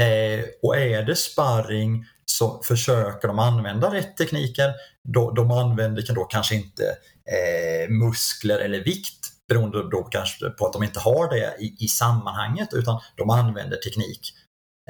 Eh, 0.00 0.44
och 0.62 0.76
är 0.76 1.02
det 1.02 1.16
sparring 1.16 2.04
så 2.30 2.62
försöker 2.62 3.28
de 3.28 3.38
använda 3.38 3.94
rätt 3.94 4.16
tekniker. 4.16 4.72
De, 5.08 5.34
de 5.34 5.50
använder 5.50 6.14
då 6.14 6.24
kanske 6.24 6.54
inte 6.54 6.84
eh, 7.30 7.90
muskler 7.90 8.58
eller 8.58 8.84
vikt 8.84 9.32
beroende 9.48 9.90
då 9.90 10.02
kanske 10.02 10.50
på 10.50 10.66
att 10.66 10.72
de 10.72 10.82
inte 10.82 11.00
har 11.00 11.30
det 11.30 11.56
i, 11.58 11.76
i 11.78 11.88
sammanhanget 11.88 12.68
utan 12.72 13.00
de 13.16 13.30
använder 13.30 13.76
teknik. 13.76 14.32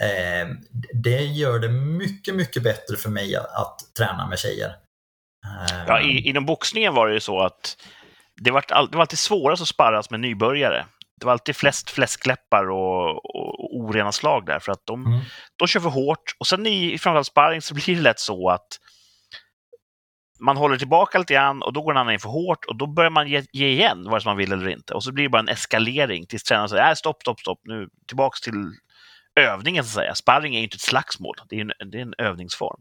Eh, 0.01 0.49
det 0.93 1.25
gör 1.25 1.59
det 1.59 1.69
mycket, 1.69 2.35
mycket 2.35 2.63
bättre 2.63 2.97
för 2.97 3.11
mig 3.11 3.37
att, 3.37 3.55
att 3.55 3.79
träna 3.99 4.27
med 4.29 4.39
tjejer. 4.39 4.77
Eh, 5.47 5.85
ja, 5.87 6.01
i, 6.01 6.29
inom 6.29 6.47
boxningen 6.47 6.95
var 6.95 7.09
det 7.09 7.15
ju 7.15 7.21
så 7.21 7.41
att 7.41 7.77
det 8.41 8.51
var, 8.51 8.65
all, 8.69 8.91
det 8.91 8.97
var 8.97 9.03
alltid 9.03 9.19
svårast 9.19 9.63
att 9.63 9.69
sparras 9.69 10.11
med 10.11 10.21
nybörjare. 10.21 10.87
Det 11.21 11.27
var 11.27 11.33
alltid 11.33 11.57
flest 11.57 11.91
fläskläppar 11.91 12.71
och, 12.71 13.25
och, 13.37 13.77
orena 13.77 14.13
slag 14.13 14.47
där 14.47 14.59
för 14.59 14.73
att 14.73 14.87
de, 14.87 15.07
mm. 15.07 15.21
de 15.57 15.69
kör 15.69 15.81
för 15.81 15.91
hårt. 15.91 16.37
Och 16.39 16.47
sen 16.47 16.67
i 16.67 16.99
framförallt 16.99 17.27
sparring 17.27 17.63
så 17.63 17.75
blir 17.75 17.97
det 17.97 18.03
lätt 18.03 18.21
så 18.21 18.51
att 18.51 18.81
man 20.41 20.57
håller 20.57 20.77
tillbaka 20.77 21.19
lite 21.19 21.35
grann 21.35 21.63
och 21.63 21.73
då 21.73 21.83
går 21.83 21.93
den 21.93 22.01
andra 22.01 22.13
in 22.13 22.21
för 22.21 22.29
hårt 22.29 22.65
och 22.65 22.77
då 22.77 22.87
börjar 22.87 23.11
man 23.11 23.29
ge, 23.29 23.45
ge 23.53 23.69
igen 23.69 24.05
vare 24.05 24.21
sig 24.21 24.29
man 24.29 24.37
vill 24.37 24.53
eller 24.53 24.69
inte. 24.69 24.95
Och 24.95 25.05
så 25.05 25.13
blir 25.13 25.25
det 25.25 25.31
bara 25.31 25.43
en 25.43 25.49
eskalering 25.49 26.27
tills 26.27 26.43
tränaren 26.43 26.69
säger 26.69 26.89
äh, 26.89 26.95
stopp, 26.95 27.23
stopp, 27.23 27.41
stopp, 27.41 27.61
nu 27.65 27.89
tillbaks 28.09 28.41
till 28.41 28.73
övningen 29.41 29.85
så 29.85 29.89
att 29.89 30.05
säga. 30.05 30.15
Sparring 30.15 30.57
är 30.57 30.63
inte 30.63 30.75
ett 30.75 30.81
slagsmål, 30.81 31.37
det 31.49 31.57
är 31.57 31.61
en, 31.61 31.91
det 31.91 31.99
är 31.99 32.03
en 32.03 32.15
övningsform. 32.19 32.81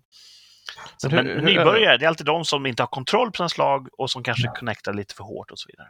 Så, 0.97 1.09
men, 1.09 1.25
hur, 1.25 1.41
nybörjare, 1.41 1.97
det 1.97 2.05
är 2.05 2.09
alltid 2.09 2.25
de 2.25 2.45
som 2.45 2.65
inte 2.65 2.83
har 2.83 2.87
kontroll 2.87 3.31
på 3.31 3.35
sina 3.35 3.49
slag 3.49 3.87
och 3.97 4.11
som 4.11 4.23
kanske 4.23 4.47
ja. 4.47 4.53
connectar 4.53 4.93
lite 4.93 5.15
för 5.15 5.23
hårt 5.23 5.51
och 5.51 5.59
så 5.59 5.67
vidare. 5.67 5.89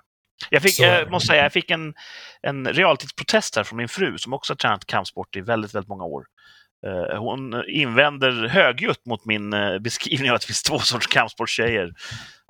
Jag 0.49 0.61
fick, 0.61 0.79
jag 0.79 1.11
måste 1.11 1.27
säga, 1.27 1.43
jag 1.43 1.53
fick 1.53 1.71
en, 1.71 1.93
en 2.41 2.67
realtidsprotest 2.67 3.55
här 3.55 3.63
från 3.63 3.77
min 3.77 3.87
fru 3.87 4.17
som 4.17 4.33
också 4.33 4.53
har 4.53 4.57
tränat 4.57 4.85
kampsport 4.85 5.35
i 5.35 5.41
väldigt, 5.41 5.75
väldigt 5.75 5.89
många 5.89 6.03
år. 6.03 6.25
Uh, 6.87 7.17
hon 7.17 7.63
invänder 7.67 8.47
högljutt 8.47 9.05
mot 9.05 9.25
min 9.25 9.53
uh, 9.53 9.79
beskrivning 9.79 10.29
av 10.29 10.35
att 10.35 10.41
det 10.41 10.47
finns 10.47 10.63
två 10.63 10.79
sorters 10.79 11.07
kampsportstjejer. 11.07 11.91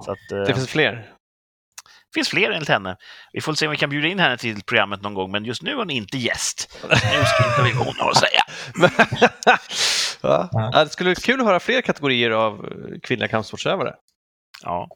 Så 0.06 0.12
att, 0.12 0.48
det 0.48 0.54
finns 0.54 0.70
fler? 0.70 0.92
Det 0.92 2.20
finns 2.20 2.30
fler 2.30 2.52
enligt 2.52 2.70
henne. 2.70 2.98
Vi 3.34 3.42
får 3.42 3.54
se 3.54 3.66
om 3.68 3.72
vi 3.72 3.78
kan 3.78 3.90
bjuda 3.90 4.08
in 4.08 4.20
henne 4.20 4.38
till 4.38 4.64
programmet 4.64 5.02
någon 5.02 5.14
gång, 5.14 5.32
men 5.32 5.46
just 5.46 5.62
nu 5.62 5.72
är 5.72 5.76
hon 5.76 5.90
inte 5.90 6.18
gäst. 6.18 6.80
Nu 6.90 6.96
ska 7.26 7.50
inte 7.50 7.64
vi 7.64 7.78
vad 7.78 7.88
hon 7.88 7.96
har 8.00 8.12
att 8.12 8.18
säga. 8.18 8.44
Ja. 10.22 10.84
Det 10.84 10.90
skulle 10.90 11.10
vara 11.10 11.16
kul 11.16 11.40
att 11.40 11.46
höra 11.46 11.60
fler 11.60 11.82
kategorier 11.82 12.32
av 12.32 12.54
eh, 12.54 13.00
kvinnliga 13.04 13.28
kampsportsutövare. 13.28 13.94
Ja. 14.64 14.90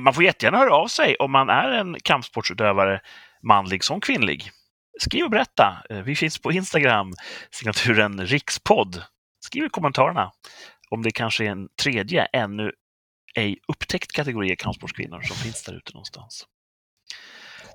Man 0.00 0.14
får 0.14 0.24
jättegärna 0.24 0.58
höra 0.58 0.74
av 0.74 0.88
sig 0.88 1.16
om 1.16 1.32
man 1.32 1.48
är 1.48 1.70
en 1.70 1.96
kampsportsutövare, 2.02 3.00
manlig 3.42 3.84
som 3.84 4.00
kvinnlig. 4.00 4.50
Skriv 5.00 5.24
och 5.24 5.30
berätta. 5.30 5.82
Eh, 5.90 5.98
vi 5.98 6.16
finns 6.16 6.38
på 6.38 6.52
Instagram, 6.52 7.12
signaturen 7.50 8.26
rikspodd. 8.26 9.02
Skriv 9.40 9.64
i 9.64 9.68
kommentarerna 9.68 10.30
om 10.90 11.02
det 11.02 11.10
kanske 11.10 11.44
är 11.44 11.50
en 11.50 11.68
tredje, 11.82 12.24
ännu 12.24 12.72
ej 13.34 13.58
upptäckt 13.68 14.12
kategori 14.12 14.56
kampsportskvinnor 14.56 15.20
som 15.20 15.36
finns 15.36 15.64
där 15.64 15.74
ute 15.74 15.92
någonstans. 15.92 16.46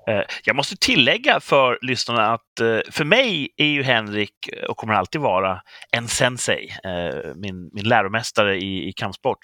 Eh, 0.08 0.22
jag 0.44 0.56
måste 0.56 0.76
tillägga 0.76 1.40
för 1.40 1.78
lyssnarna 1.82 2.32
att 2.32 2.60
eh, 2.60 2.80
för 2.90 3.04
mig 3.04 3.48
är 3.56 3.66
ju 3.66 3.82
Henrik 3.82 4.34
och 4.68 4.76
kommer 4.76 4.94
alltid 4.94 5.20
vara 5.20 5.62
en 5.92 6.08
sensei, 6.08 6.68
min, 7.34 7.70
min 7.72 7.88
läromästare 7.88 8.56
i, 8.56 8.88
i 8.88 8.92
kampsport. 8.92 9.38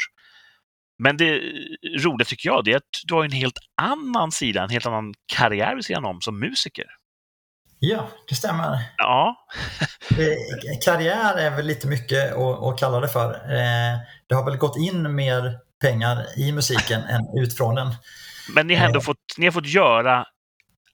Men 0.98 1.16
det 1.16 1.40
roliga 2.04 2.24
tycker 2.24 2.48
jag 2.48 2.64
det 2.64 2.72
är 2.72 2.76
att 2.76 2.82
du 3.04 3.14
har 3.14 3.24
en 3.24 3.32
helt 3.32 3.58
annan 3.82 4.32
sida, 4.32 4.62
en 4.62 4.70
helt 4.70 4.86
annan 4.86 5.14
karriär 5.36 5.74
vid 5.74 5.84
sidan 5.84 6.04
om 6.04 6.20
som 6.20 6.40
musiker. 6.40 6.84
Ja, 7.78 8.08
det 8.28 8.34
stämmer. 8.34 8.78
Ja, 8.96 9.36
Eh, 10.10 10.78
Karriär 10.84 11.36
är 11.38 11.50
väl 11.56 11.66
lite 11.66 11.86
mycket 11.86 12.32
att, 12.32 12.62
att 12.62 12.78
kalla 12.78 13.00
det 13.00 13.08
för. 13.08 13.30
Eh, 13.34 13.98
Det 14.28 14.34
har 14.34 14.44
väl 14.44 14.56
gått 14.56 14.76
in 14.78 15.14
mer 15.14 15.58
pengar 15.80 16.26
i 16.38 16.52
musiken 16.52 17.00
än 17.00 17.20
ut 17.42 17.56
från 17.56 17.74
den. 17.74 17.94
men 18.54 18.66
ni 18.66 18.74
har 18.74 18.86
ändå 18.86 18.98
Eh. 18.98 19.02
fått, 19.04 19.16
ni 19.38 19.44
har 19.46 19.52
fått 19.52 19.66
göra 19.66 20.26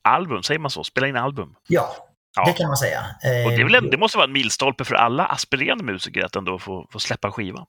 album, 0.02 0.42
säger 0.42 0.58
man 0.60 0.70
så? 0.70 0.84
Spela 0.84 1.06
in 1.08 1.16
album. 1.16 1.54
Ja, 1.68 1.96
Ja. 2.36 2.44
det 2.46 2.52
kan 2.52 2.66
man 2.66 2.76
säga. 2.76 3.00
Och 3.46 3.50
det, 3.50 3.64
väl, 3.64 3.74
en- 3.74 3.90
det 3.90 3.96
måste 3.96 4.18
vara 4.18 4.26
en 4.26 4.32
milstolpe 4.32 4.84
för 4.84 4.94
alla 4.94 5.26
aspirerande 5.26 5.84
musiker 5.84 6.24
att 6.24 6.36
ändå 6.36 6.58
få, 6.58 6.88
få 6.92 6.98
släppa 6.98 7.32
skiva. 7.32 7.66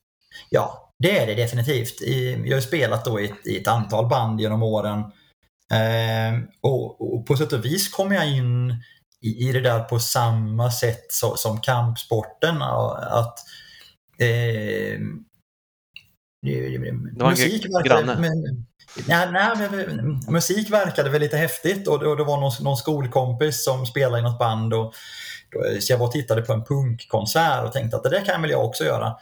Ja, 0.49 0.93
det 0.99 1.19
är 1.19 1.27
det 1.27 1.35
definitivt. 1.35 2.01
Jag 2.45 2.55
har 2.55 2.61
spelat 2.61 3.05
då 3.05 3.19
i 3.19 3.25
ett, 3.25 3.47
i 3.47 3.57
ett 3.57 3.67
antal 3.67 4.07
band 4.07 4.41
genom 4.41 4.63
åren. 4.63 4.99
Eh, 5.71 6.39
och, 6.61 7.15
och 7.15 7.25
på 7.25 7.37
sätt 7.37 7.53
och 7.53 7.65
vis 7.65 7.89
kom 7.89 8.11
jag 8.11 8.29
in 8.29 8.71
i, 9.21 9.49
i 9.49 9.51
det 9.51 9.61
där 9.61 9.79
på 9.79 9.99
samma 9.99 10.71
sätt 10.71 11.05
så, 11.09 11.37
som 11.37 11.61
kampsporten. 11.61 12.61
Att 12.61 13.39
eh, 14.19 14.99
en 16.47 17.83
granne. 17.83 18.15
men, 18.19 18.65
nej, 19.07 19.31
nej, 19.31 19.69
men, 19.71 20.19
musik 20.27 20.71
verkade 20.71 21.09
väl 21.09 21.21
lite 21.21 21.37
häftigt 21.37 21.87
och 21.87 21.99
det, 21.99 22.07
och 22.07 22.17
det 22.17 22.23
var 22.23 22.37
någon, 22.37 22.51
någon 22.61 22.77
skolkompis 22.77 23.63
som 23.63 23.85
spelade 23.85 24.19
i 24.19 24.23
något 24.23 24.39
band. 24.39 24.73
Och, 24.73 24.93
så 25.79 25.93
jag 25.93 25.97
var 25.97 26.05
och 26.05 26.11
tittade 26.11 26.41
på 26.41 26.53
en 26.53 26.63
punkkonsert 26.63 27.63
och 27.63 27.73
tänkte 27.73 27.97
att 27.97 28.03
det 28.03 28.09
där 28.09 28.25
kan 28.25 28.41
väl 28.41 28.51
jag 28.51 28.65
också 28.65 28.83
göra. 28.83 29.15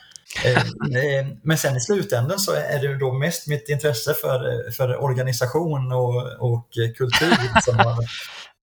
Eh, 0.45 0.57
eh, 0.57 1.27
Men 1.43 1.57
sen 1.57 1.77
i 1.77 1.79
slutändan 1.79 2.39
så 2.39 2.51
är 2.51 2.81
det 2.81 2.97
då 2.97 3.13
mest 3.13 3.47
mitt 3.47 3.69
intresse 3.69 4.13
för, 4.13 4.71
för 4.71 5.03
organisation 5.03 5.91
och, 5.91 6.51
och 6.51 6.69
kultur 6.97 7.61
som 7.61 7.77
har... 7.77 7.97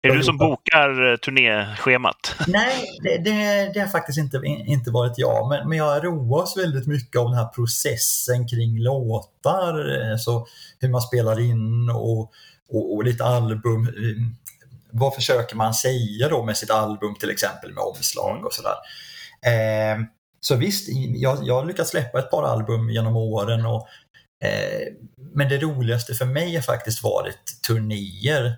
Är 0.02 0.10
det 0.10 0.18
du 0.18 0.24
som 0.24 0.38
bokar 0.38 1.12
eh, 1.12 1.18
turnéschemat? 1.18 2.36
Nej, 2.48 2.86
det, 3.04 3.18
det, 3.18 3.72
det 3.74 3.80
har 3.80 3.88
faktiskt 3.88 4.18
inte, 4.20 4.42
inte 4.46 4.92
varit 4.92 5.14
jag. 5.18 5.50
Men, 5.50 5.70
men 5.70 5.78
jag 5.78 6.06
roas 6.06 6.58
väldigt 6.58 6.88
mycket 6.88 7.20
av 7.20 7.26
den 7.26 7.38
här 7.38 7.46
processen 7.48 8.48
kring 8.48 8.80
låtar. 8.80 10.02
eh, 10.12 10.18
Så 10.18 10.48
hur 10.80 10.90
man 10.90 11.02
spelar 11.02 11.40
in 11.40 11.90
och, 11.90 12.20
och, 12.70 12.96
och 12.96 13.04
lite 13.04 13.24
album. 13.24 13.88
Vad 14.92 15.16
försöker 15.16 15.56
man 15.56 15.74
säga 15.74 16.30
då 16.30 16.44
med 16.44 16.58
sitt 16.58 16.72
album 16.72 17.16
till 17.20 17.30
exempel 17.30 17.74
med 17.74 17.84
omslag 17.84 18.46
och 18.46 18.54
sådär. 18.54 18.76
Eh, 19.46 20.00
så 20.42 20.56
visst, 20.56 20.90
jag, 21.16 21.40
jag 21.44 21.54
har 21.60 21.66
lyckats 21.66 21.90
släppa 21.90 22.20
ett 22.20 22.32
par 22.32 22.44
album 22.44 22.90
genom 22.90 23.16
åren. 23.16 23.66
Och, 23.66 23.88
eh, 24.44 24.94
men 25.34 25.50
det 25.50 25.58
roligaste 25.58 26.14
för 26.14 26.26
mig 26.26 26.56
har 26.56 26.62
faktiskt 26.62 27.04
varit 27.04 27.62
turnéer, 27.68 28.56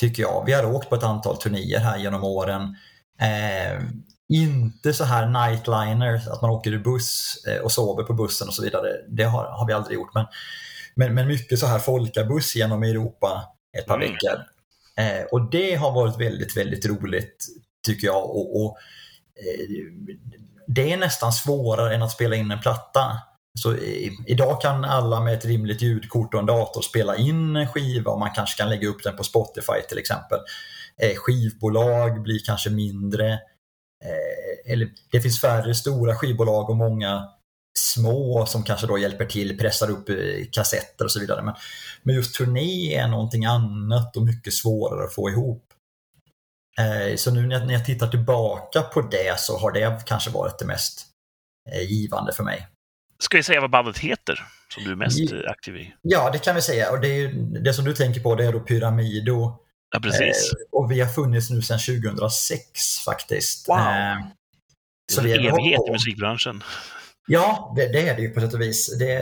tycker 0.00 0.22
jag. 0.22 0.44
Vi 0.46 0.52
har 0.52 0.64
åkt 0.74 0.88
på 0.88 0.94
ett 0.94 1.02
antal 1.02 1.36
turnéer 1.36 1.80
här 1.80 1.98
genom 1.98 2.24
åren. 2.24 2.76
Eh, 3.20 3.82
inte 4.28 4.92
så 4.92 5.04
här 5.04 5.26
nightliners, 5.26 6.28
att 6.28 6.42
man 6.42 6.50
åker 6.50 6.72
i 6.72 6.78
buss 6.78 7.44
eh, 7.48 7.62
och 7.62 7.72
sover 7.72 8.02
på 8.02 8.12
bussen 8.14 8.48
och 8.48 8.54
så 8.54 8.62
vidare. 8.62 8.88
Det 9.08 9.24
har, 9.24 9.44
har 9.44 9.66
vi 9.66 9.72
aldrig 9.72 9.94
gjort. 9.94 10.14
Men, 10.14 10.26
men, 10.94 11.14
men 11.14 11.28
mycket 11.28 11.58
så 11.58 11.66
här 11.66 11.78
folkabuss 11.78 12.56
genom 12.56 12.82
Europa 12.82 13.48
ett 13.78 13.86
par 13.86 13.96
Mm. 13.96 14.08
veckor. 14.12 14.44
Eh, 14.96 15.24
och 15.32 15.50
det 15.50 15.74
har 15.74 15.92
varit 15.92 16.20
väldigt, 16.20 16.56
väldigt 16.56 16.86
roligt 16.86 17.46
tycker 17.86 18.06
jag. 18.06 18.24
Och, 18.24 18.64
och 18.64 18.76
eh, 19.36 19.84
det 20.66 20.92
är 20.92 20.96
nästan 20.96 21.32
svårare 21.32 21.94
än 21.94 22.02
att 22.02 22.12
spela 22.12 22.36
in 22.36 22.50
en 22.50 22.60
platta. 22.60 23.18
Så 23.58 23.74
i, 23.74 24.18
idag 24.26 24.60
kan 24.60 24.84
alla 24.84 25.20
med 25.20 25.34
ett 25.34 25.44
rimligt 25.44 25.82
ljudkort 25.82 26.34
och 26.34 26.40
en 26.40 26.46
dator 26.46 26.82
spela 26.82 27.16
in 27.16 27.56
en 27.56 27.68
skiva 27.68 28.10
och 28.10 28.18
man 28.18 28.30
kanske 28.34 28.62
kan 28.62 28.68
lägga 28.68 28.88
upp 28.88 29.02
den 29.02 29.16
på 29.16 29.24
Spotify 29.24 29.82
till 29.88 29.98
exempel. 29.98 30.38
Eh, 31.02 31.16
skivbolag 31.16 32.22
blir 32.22 32.38
kanske 32.46 32.70
mindre. 32.70 33.32
Eh, 34.04 34.72
eller 34.72 34.88
det 35.12 35.20
finns 35.20 35.40
färre 35.40 35.74
stora 35.74 36.14
skivbolag 36.14 36.70
och 36.70 36.76
många 36.76 37.28
små 37.78 38.46
som 38.46 38.62
kanske 38.62 38.86
då 38.86 38.98
hjälper 38.98 39.24
till, 39.24 39.58
pressar 39.58 39.90
upp 39.90 40.08
eh, 40.08 40.16
kassetter 40.52 41.04
och 41.04 41.10
så 41.10 41.20
vidare. 41.20 41.42
Men, 41.42 41.54
men 42.02 42.14
just 42.14 42.34
turné 42.34 42.94
är 42.94 43.08
någonting 43.08 43.44
annat 43.44 44.16
och 44.16 44.22
mycket 44.22 44.54
svårare 44.54 45.04
att 45.04 45.14
få 45.14 45.30
ihop. 45.30 45.73
Eh, 46.80 47.16
Så 47.16 47.30
nu 47.30 47.46
när 47.46 47.72
jag, 47.72 47.84
tittar 47.84 48.08
tillbaka 48.08 48.82
på 48.82 49.00
det 49.02 49.40
så 49.40 49.58
har 49.58 49.72
det 49.72 50.02
kanske 50.06 50.30
varit 50.30 50.58
det 50.58 50.64
mest 50.64 51.06
eh, 51.72 51.82
givande 51.90 52.32
för 52.32 52.44
mig. 52.44 52.68
Ska 53.18 53.36
vi 53.36 53.42
säga 53.42 53.60
vad 53.60 53.70
bandet 53.70 53.98
heter, 53.98 54.42
som 54.74 54.84
du 54.84 54.90
är 54.92 54.96
mest 54.96 55.18
aktiv 55.48 55.76
i? 55.76 55.94
Ja, 56.02 56.30
det 56.30 56.38
kan 56.38 56.54
vi 56.54 56.62
säga. 56.62 56.90
Och 56.90 57.00
det, 57.00 57.08
ju- 57.08 57.32
det 57.44 57.74
som 57.74 57.84
du 57.84 57.94
tänker 57.94 58.20
på 58.20 58.34
det 58.34 58.44
är 58.44 58.52
då 58.52 58.60
Pyramido. 58.60 59.56
Ja, 59.94 60.00
precis. 60.00 60.52
Eh, 60.52 60.78
och 60.80 60.90
vi 60.90 61.00
har 61.00 61.08
funnits 61.08 61.50
nu 61.50 61.62
sedan 61.62 61.78
2006 61.78 62.98
faktiskt. 63.04 63.68
Wow. 63.68 63.78
Eh, 63.78 64.16
det 65.22 65.32
är 65.32 65.38
en 65.38 65.46
evighet 65.46 65.80
i 65.88 65.92
musikbranschen. 65.92 66.62
Ja, 67.26 67.72
det, 67.76 67.92
det 67.92 68.08
är 68.08 68.16
det 68.16 68.22
ju 68.22 68.30
på 68.30 68.40
sätt 68.40 68.54
och 68.54 68.60
vis. 68.60 68.98
Det, 68.98 69.18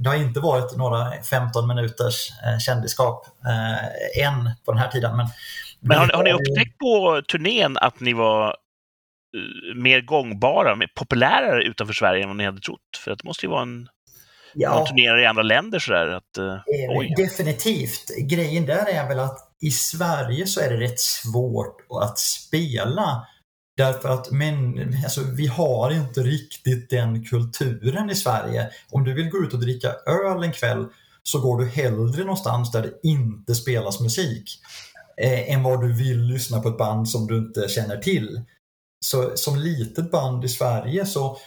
det 0.00 0.08
har 0.08 0.16
inte 0.16 0.40
varit 0.40 0.76
några 0.76 1.12
15 1.30 1.68
minuters 1.68 2.30
eh, 2.46 2.58
kändisskap 2.58 3.26
eh, 3.46 4.26
än 4.26 4.50
på 4.64 4.72
den 4.72 4.80
här 4.80 4.88
tiden. 4.88 5.16
Men, 5.16 5.26
Men 5.80 5.98
har, 5.98 6.08
har 6.08 6.24
ni 6.24 6.32
upptäckt 6.32 6.78
på 6.78 7.22
turnén 7.32 7.76
att 7.76 8.00
ni 8.00 8.12
var 8.12 8.48
eh, 8.48 9.76
mer 9.76 10.00
gångbara, 10.00 10.76
mer 10.76 10.90
populärare 10.94 11.62
utanför 11.62 11.94
Sverige 11.94 12.22
än 12.22 12.28
vad 12.28 12.36
ni 12.36 12.44
hade 12.44 12.60
trott? 12.60 12.78
För 13.04 13.10
det 13.10 13.24
måste 13.24 13.46
ju 13.46 13.50
vara 13.50 13.62
en... 13.62 13.88
Ja. 14.54 14.74
Man 14.74 14.86
turnerar 14.86 15.22
i 15.22 15.26
andra 15.26 15.42
länder 15.42 15.78
sådär. 15.78 16.06
Att, 16.06 16.38
eh. 16.38 17.16
Definitivt. 17.16 18.10
Grejen 18.30 18.66
där 18.66 18.86
är 18.86 19.08
väl 19.08 19.18
att 19.18 19.38
i 19.60 19.70
Sverige 19.70 20.46
så 20.46 20.60
är 20.60 20.70
det 20.70 20.80
rätt 20.80 21.00
svårt 21.00 21.76
att 22.02 22.18
spela. 22.18 23.26
Därför 23.76 24.08
att 24.08 24.30
men, 24.30 24.78
alltså, 25.04 25.20
vi 25.20 25.46
har 25.46 25.90
inte 25.90 26.20
riktigt 26.20 26.90
den 26.90 27.24
kulturen 27.24 28.10
i 28.10 28.14
Sverige. 28.14 28.70
Om 28.90 29.04
du 29.04 29.14
vill 29.14 29.30
gå 29.30 29.38
ut 29.38 29.52
och 29.52 29.60
dricka 29.60 29.92
öl 30.06 30.42
en 30.42 30.52
kväll 30.52 30.86
så 31.22 31.40
går 31.40 31.58
du 31.58 31.66
hellre 31.66 32.24
någonstans 32.24 32.72
där 32.72 32.82
det 32.82 33.08
inte 33.08 33.54
spelas 33.54 34.00
musik 34.00 34.60
eh, 35.16 35.54
än 35.54 35.62
vad 35.62 35.80
du 35.80 35.92
vill 35.92 36.22
lyssna 36.22 36.60
på 36.60 36.68
ett 36.68 36.78
band 36.78 37.08
som 37.08 37.26
du 37.26 37.38
inte 37.38 37.68
känner 37.68 37.96
till. 37.96 38.42
Så 39.04 39.36
som 39.36 39.58
litet 39.58 40.10
band 40.10 40.44
i 40.44 40.48
Sverige 40.48 41.06
så 41.06 41.38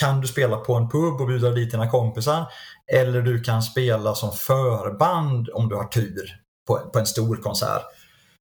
kan 0.00 0.20
du 0.20 0.28
spela 0.28 0.56
på 0.56 0.74
en 0.74 0.88
pub 0.88 1.20
och 1.20 1.26
bjuda 1.26 1.50
dit 1.50 1.70
dina 1.70 1.90
kompisar 1.90 2.46
eller 2.92 3.22
du 3.22 3.40
kan 3.42 3.62
spela 3.62 4.14
som 4.14 4.32
förband 4.32 5.48
om 5.54 5.68
du 5.68 5.76
har 5.76 5.84
tur 5.84 6.40
på, 6.66 6.78
på 6.78 6.98
en 6.98 7.06
stor 7.06 7.36
konsert. 7.36 7.82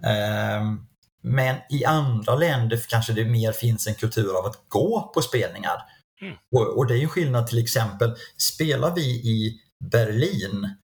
Ehm, 0.03 0.85
men 1.23 1.55
i 1.69 1.85
andra 1.85 2.35
länder 2.35 2.79
kanske 2.89 3.13
det 3.13 3.25
mer 3.25 3.51
finns 3.51 3.87
en 3.87 3.95
kultur 3.95 4.37
av 4.37 4.45
att 4.45 4.63
gå 4.67 5.11
på 5.13 5.21
spelningar. 5.21 5.81
Mm. 6.21 6.35
Och, 6.55 6.77
och 6.77 6.87
det 6.87 6.93
är 6.93 6.97
ju 6.97 7.07
skillnad 7.07 7.47
till 7.47 7.63
exempel, 7.63 8.15
spelar 8.37 8.95
vi 8.95 9.05
i 9.05 9.61
Berlin 9.91 10.75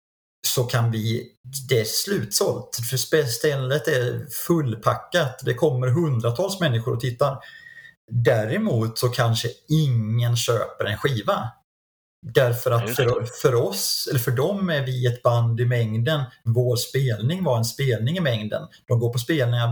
så 0.48 0.64
kan 0.64 0.92
vi, 0.92 1.32
det 1.70 1.80
är 1.80 1.86
slutsålt. 1.86 2.78
För 2.90 2.98
stället 3.28 3.88
är 3.88 4.26
fullpackat. 4.48 5.42
Det 5.46 5.54
kommer 5.54 5.88
hundratals 5.88 6.60
människor 6.60 6.94
och 6.94 7.00
tittar. 7.00 7.38
Däremot 8.12 9.00
så 9.00 9.10
kanske 9.10 9.48
ingen 9.70 10.38
köper 10.38 10.86
en 10.86 10.98
skiva. 10.98 11.52
Därför 12.22 12.72
att 12.72 12.96
för, 12.96 13.26
för 13.42 13.56
oss, 13.56 14.08
eller 14.12 14.20
för 14.20 14.32
dem 14.32 14.70
är 14.70 14.82
vi 14.82 15.06
ett 15.06 15.24
band 15.24 15.60
i 15.60 15.66
mängden. 15.66 16.24
Vår 16.44 16.76
spelning 16.76 17.44
var 17.44 17.58
en 17.58 17.66
spelning 17.66 18.18
i 18.18 18.20
mängden. 18.20 18.62
De 18.88 19.00
går 19.00 19.14
på 19.14 19.20
spelningar 19.20 19.70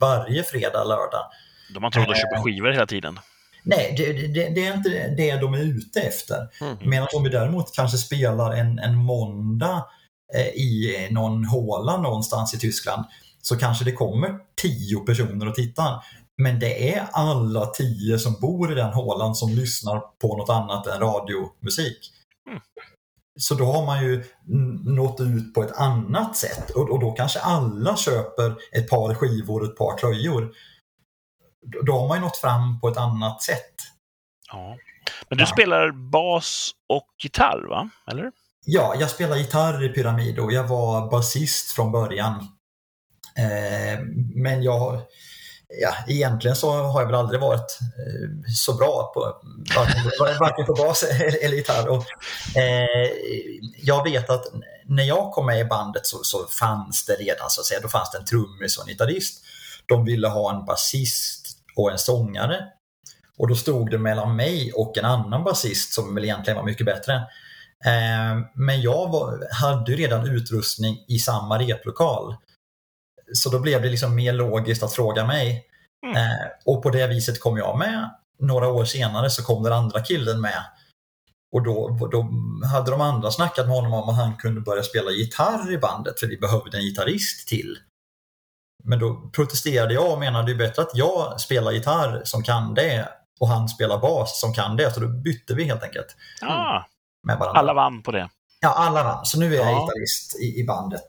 varje 0.00 0.42
fredag, 0.42 0.84
lördag. 0.84 1.24
De 1.74 1.82
har 1.82 1.88
inte 1.88 1.98
råd 1.98 2.10
att 2.10 2.16
köpa 2.16 2.42
skivor 2.42 2.70
hela 2.70 2.86
tiden. 2.86 3.18
Nej, 3.62 3.94
det, 3.96 4.12
det, 4.12 4.48
det 4.54 4.66
är 4.66 4.74
inte 4.74 5.14
det 5.16 5.36
de 5.36 5.54
är 5.54 5.58
ute 5.58 6.00
efter. 6.00 6.48
Mm. 6.60 6.76
Medan 6.84 7.08
om 7.14 7.22
vi 7.22 7.30
däremot 7.30 7.74
kanske 7.74 7.98
spelar 7.98 8.52
en, 8.52 8.78
en 8.78 8.94
måndag 8.94 9.86
eh, 10.34 10.46
i 10.46 11.08
någon 11.10 11.44
håla 11.44 11.96
någonstans 11.96 12.54
i 12.54 12.58
Tyskland 12.58 13.04
så 13.42 13.56
kanske 13.56 13.84
det 13.84 13.92
kommer 13.92 14.34
tio 14.62 15.00
personer 15.00 15.48
och 15.48 15.54
tittar. 15.54 16.04
Men 16.42 16.58
det 16.60 16.94
är 16.94 17.08
alla 17.12 17.66
tio 17.66 18.18
som 18.18 18.40
bor 18.40 18.72
i 18.72 18.74
den 18.74 18.92
hålan 18.92 19.34
som 19.34 19.50
lyssnar 19.50 20.00
på 20.00 20.36
något 20.36 20.50
annat 20.50 20.86
än 20.86 21.00
radiomusik. 21.00 22.12
Mm. 22.48 22.60
Så 23.40 23.54
då 23.54 23.64
har 23.64 23.86
man 23.86 24.02
ju 24.04 24.24
nått 24.84 25.20
ut 25.20 25.54
på 25.54 25.62
ett 25.62 25.76
annat 25.76 26.36
sätt 26.36 26.70
och, 26.70 26.90
och 26.90 27.00
då 27.00 27.12
kanske 27.12 27.40
alla 27.40 27.96
köper 27.96 28.56
ett 28.72 28.90
par 28.90 29.14
skivor 29.14 29.60
och 29.60 29.66
ett 29.66 29.76
par 29.76 29.96
tröjor. 29.98 30.52
Då, 31.86 31.92
har 31.92 32.08
man 32.08 32.16
ju 32.18 32.24
nått 32.24 32.36
fram 32.36 32.80
på 32.80 32.88
ett 32.88 32.96
annat 32.96 33.42
sätt. 33.42 33.74
Ja. 34.52 34.76
Men 35.28 35.38
du 35.38 35.44
Ja. 35.44 35.46
spelar 35.46 35.90
bas 36.10 36.70
och 36.88 37.06
gitarr, 37.22 37.66
va? 37.68 37.90
Eller? 38.10 38.32
Ja, 38.66 38.94
jag 39.00 39.10
spelar 39.10 39.36
gitarr 39.36 39.84
i 39.84 39.88
Pyramid 39.88 40.38
och 40.38 40.52
jag 40.52 40.64
var 40.68 41.10
basist 41.10 41.72
från 41.72 41.92
början. 41.92 42.34
Eh, 43.38 44.00
men 44.34 44.62
jag, 44.62 45.00
ja, 45.80 45.94
egentligen 46.06 46.56
så 46.56 46.70
har 46.70 47.00
jag 47.00 47.06
väl 47.06 47.14
aldrig 47.14 47.40
varit 47.40 47.78
eh, 47.80 48.52
så 48.56 48.74
bra 48.74 49.10
på 49.14 49.20
varken, 49.76 50.02
varken 50.40 50.66
på 50.66 50.74
bas 50.74 51.02
eller, 51.02 51.44
eller 51.44 51.56
gitarr. 51.56 51.88
Och, 51.88 52.04
eh, 52.56 53.10
jag 53.82 54.04
vet 54.04 54.30
att 54.30 54.44
när 54.86 55.04
jag 55.04 55.32
kom 55.32 55.46
med 55.46 55.60
i 55.60 55.64
bandet 55.64 56.06
så, 56.06 56.18
så 56.22 56.46
fanns 56.46 57.04
det 57.04 57.12
redan, 57.12 57.50
så 57.50 57.60
att 57.60 57.66
säga, 57.66 57.80
då 57.80 57.88
fanns 57.88 58.10
det 58.10 58.18
en 58.18 58.24
trummis 58.24 58.78
och 58.78 58.82
en 58.84 58.88
gitarrist. 58.88 59.44
De 59.86 60.04
ville 60.04 60.28
ha 60.28 60.54
en 60.54 60.64
basist 60.64 61.58
och 61.76 61.92
en 61.92 61.98
sångare. 61.98 62.64
Och 63.38 63.48
då 63.48 63.54
stod 63.54 63.90
det 63.90 63.98
mellan 63.98 64.36
mig 64.36 64.72
och 64.72 64.98
en 64.98 65.04
annan 65.04 65.44
basist 65.44 65.92
som 65.94 66.14
väl 66.14 66.24
egentligen 66.24 66.56
var 66.56 66.64
mycket 66.64 66.86
bättre. 66.86 67.14
Eh, 67.84 68.38
Men 68.54 68.80
jag 68.80 69.08
var, 69.08 69.48
hade 69.52 69.92
redan 69.92 70.26
utrustning 70.26 71.04
i 71.08 71.18
samma 71.18 71.58
replokal. 71.58 72.36
Så 73.34 73.50
då 73.50 73.58
blev 73.58 73.82
det 73.82 73.88
liksom 73.88 74.14
mer 74.14 74.32
logiskt 74.32 74.82
att 74.82 74.92
fråga 74.92 75.26
mig. 75.26 75.64
Mm. 76.06 76.16
Eh, 76.16 76.46
Och 76.64 76.82
på 76.82 76.90
det 76.90 77.06
viset 77.06 77.40
kom 77.40 77.56
jag 77.56 77.78
med. 77.78 78.10
Några 78.40 78.68
år 78.68 78.84
senare 78.84 79.30
så 79.30 79.42
kom 79.44 79.62
den 79.62 79.72
andra 79.72 80.00
killen 80.00 80.40
med. 80.40 80.64
Och 81.52 81.62
då, 81.62 82.08
då 82.12 82.28
hade 82.66 82.90
de 82.90 83.00
andra 83.00 83.30
snackat 83.30 83.66
med 83.66 83.74
honom 83.76 83.94
om 83.94 84.08
att 84.08 84.16
han 84.16 84.36
kunde 84.36 84.60
börja 84.60 84.82
spela 84.82 85.10
gitarr 85.10 85.72
i 85.72 85.78
bandet 85.78 86.20
för 86.20 86.26
vi 86.26 86.38
behövde 86.38 86.76
en 86.78 86.82
gitarrist 86.84 87.48
till. 87.48 87.78
Men 88.84 88.98
då 88.98 89.30
protesterade 89.32 89.94
jag 89.94 90.12
och 90.12 90.18
menade 90.18 90.46
det 90.46 90.52
är 90.52 90.68
bättre 90.68 90.82
att 90.82 90.90
jag 90.94 91.40
spelar 91.40 91.72
gitarr 91.72 92.20
som 92.24 92.42
kan 92.42 92.74
det 92.74 93.08
och 93.40 93.48
han 93.48 93.68
spelar 93.68 93.98
bas 93.98 94.40
som 94.40 94.54
kan 94.54 94.76
det. 94.76 94.94
Så 94.94 95.00
då 95.00 95.08
bytte 95.08 95.54
vi 95.54 95.64
helt 95.64 95.82
enkelt 95.82 96.16
Ah, 96.42 96.82
med 97.26 97.38
varandra. 97.38 97.60
alla 97.60 97.74
vann 97.74 98.02
på 98.02 98.12
det. 98.12 98.28
Ja, 98.60 98.68
alla 98.74 99.02
vann. 99.04 99.24
Så 99.26 99.38
nu 99.38 99.54
är 99.54 99.58
jag 99.58 99.66
Ja. 99.72 99.80
gitarrist 99.86 100.40
i, 100.40 100.60
i 100.60 100.64
bandet. 100.64 101.06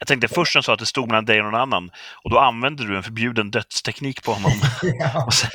Jag 0.00 0.08
tänkte 0.08 0.28
först 0.28 0.54
när 0.54 0.62
sa 0.62 0.72
att 0.72 0.78
det 0.78 0.86
stod 0.86 1.08
mellan 1.08 1.24
dig 1.24 1.38
och 1.38 1.44
någon 1.44 1.60
annan 1.60 1.90
och 2.24 2.30
då 2.30 2.38
använde 2.38 2.86
du 2.86 2.96
en 2.96 3.02
förbjuden 3.02 3.50
dödsteknik 3.50 4.22
på 4.22 4.32
honom. 4.32 4.52
Ja. 4.82 5.30
Sen, 5.30 5.50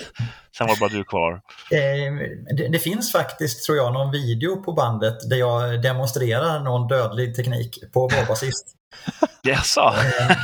sen 0.58 0.68
var 0.68 0.76
det 0.76 0.80
bara 0.80 0.90
du 0.90 1.04
kvar. 1.04 1.34
Eh, 1.72 2.14
det, 2.58 2.68
det 2.68 2.80
finns 2.80 3.12
faktiskt, 3.12 3.66
tror 3.66 3.78
jag, 3.78 3.94
någon 3.94 4.12
video 4.12 4.64
på 4.64 4.74
bandet 4.74 5.30
där 5.30 5.38
jag 5.38 5.82
demonstrerar 5.82 6.60
någon 6.60 6.88
dödlig 6.88 7.36
teknik 7.36 7.80
på 7.94 8.00
vår 8.00 8.28
basist. 8.28 8.76
Jaså? 9.44 9.94
Eh, 10.20 10.38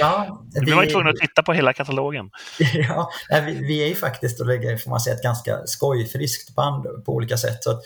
ja, 0.00 0.42
Du 0.50 0.74
var 0.74 0.84
ju 0.84 0.90
tvungen 0.90 1.08
att 1.08 1.16
titta 1.16 1.42
på 1.42 1.52
hela 1.52 1.72
katalogen. 1.72 2.30
ja, 2.88 3.10
vi, 3.46 3.52
vi 3.52 3.82
är 3.84 3.88
ju 3.88 3.94
faktiskt, 3.94 4.40
och 4.40 4.46
det 4.46 4.78
får 4.78 4.90
man 4.90 5.00
säga, 5.00 5.16
ett 5.16 5.22
ganska 5.22 5.66
skojfriskt 5.66 6.54
band 6.54 7.04
på 7.04 7.12
olika 7.12 7.36
sätt. 7.36 7.64
Så 7.64 7.80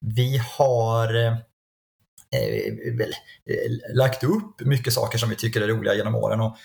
vi 0.00 0.40
har 0.58 1.26
eh, 1.26 1.32
eh, 1.32 1.32
väl, 1.32 1.32
eh, 1.32 2.23
lagt 3.94 4.24
upp 4.24 4.60
mycket 4.60 4.92
saker 4.92 5.18
som 5.18 5.28
vi 5.28 5.36
tycker 5.36 5.60
är 5.60 5.68
roliga 5.68 5.94
genom 5.94 6.14
åren. 6.14 6.40
Och, 6.40 6.56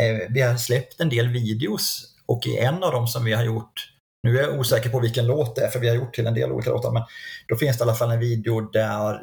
eh, 0.00 0.28
vi 0.30 0.40
har 0.40 0.56
släppt 0.56 1.00
en 1.00 1.08
del 1.08 1.28
videos 1.28 2.14
och 2.26 2.46
i 2.46 2.58
en 2.58 2.84
av 2.84 2.92
dem 2.92 3.06
som 3.06 3.24
vi 3.24 3.32
har 3.32 3.44
gjort, 3.44 3.92
nu 4.22 4.38
är 4.38 4.42
jag 4.42 4.58
osäker 4.58 4.90
på 4.90 5.00
vilken 5.00 5.26
låt 5.26 5.56
det 5.56 5.62
är 5.62 5.68
för 5.68 5.78
vi 5.78 5.88
har 5.88 5.96
gjort 5.96 6.14
till 6.14 6.26
en 6.26 6.34
del 6.34 6.52
olika 6.52 6.70
låtar, 6.70 6.92
men 6.92 7.02
då 7.48 7.56
finns 7.56 7.78
det 7.78 7.82
i 7.82 7.84
alla 7.84 7.94
fall 7.94 8.10
en 8.10 8.20
video 8.20 8.60
där 8.60 9.22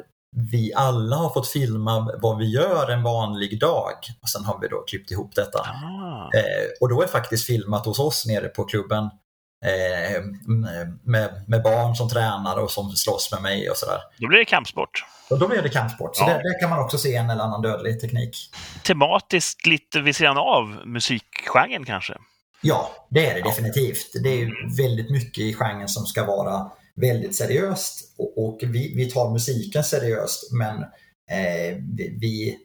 vi 0.52 0.72
alla 0.74 1.16
har 1.16 1.30
fått 1.30 1.48
filma 1.48 2.18
vad 2.22 2.38
vi 2.38 2.44
gör 2.44 2.90
en 2.90 3.02
vanlig 3.02 3.60
dag. 3.60 3.94
Och 4.22 4.28
sen 4.28 4.44
har 4.44 4.60
vi 4.60 4.68
då 4.68 4.82
klippt 4.82 5.10
ihop 5.10 5.34
detta. 5.34 5.58
Ah. 5.58 6.30
Eh, 6.34 6.68
och 6.80 6.88
då 6.88 7.02
är 7.02 7.06
faktiskt 7.06 7.46
filmat 7.46 7.86
hos 7.86 7.98
oss 7.98 8.26
nere 8.26 8.48
på 8.48 8.64
klubben 8.64 9.10
eh, 9.66 10.22
med, 11.02 11.44
med 11.46 11.62
barn 11.62 11.96
som 11.96 12.08
tränar 12.08 12.56
och 12.56 12.70
som 12.70 12.90
slåss 12.90 13.32
med 13.32 13.42
mig 13.42 13.70
och 13.70 13.76
sådär. 13.76 14.00
Då 14.18 14.28
blir 14.28 14.38
det 14.38 14.44
kampsport. 14.44 15.04
Och 15.30 15.38
då 15.38 15.48
blir 15.48 15.62
det 15.62 15.68
kampsport. 15.68 16.16
Så 16.16 16.22
Ja. 16.22 16.28
där, 16.28 16.34
där 16.42 16.60
kan 16.60 16.70
man 16.70 16.78
också 16.78 16.98
se 16.98 17.14
en 17.16 17.30
eller 17.30 17.44
annan 17.44 17.62
dödlig 17.62 18.00
teknik. 18.00 18.36
Tematiskt 18.82 19.66
lite 19.66 20.00
vid 20.00 20.16
sidan 20.16 20.38
av 20.38 20.80
musikgenren 20.86 21.84
kanske. 21.84 22.14
Ja, 22.60 22.90
det 23.10 23.26
är 23.30 23.34
det 23.34 23.42
definitivt. 23.42 24.10
Det 24.22 24.28
är 24.42 24.76
väldigt 24.76 25.10
mycket 25.10 25.38
i 25.38 25.54
genren 25.54 25.88
som 25.88 26.06
ska 26.06 26.24
vara 26.26 26.70
väldigt 27.00 27.36
seriöst 27.36 28.14
och, 28.18 28.44
och 28.48 28.58
vi, 28.62 28.94
vi 28.96 29.10
tar 29.10 29.30
musiken 29.32 29.84
seriöst 29.84 30.52
men 30.52 30.82
eh, 31.30 31.76
vi, 31.96 32.18
vi 32.20 32.58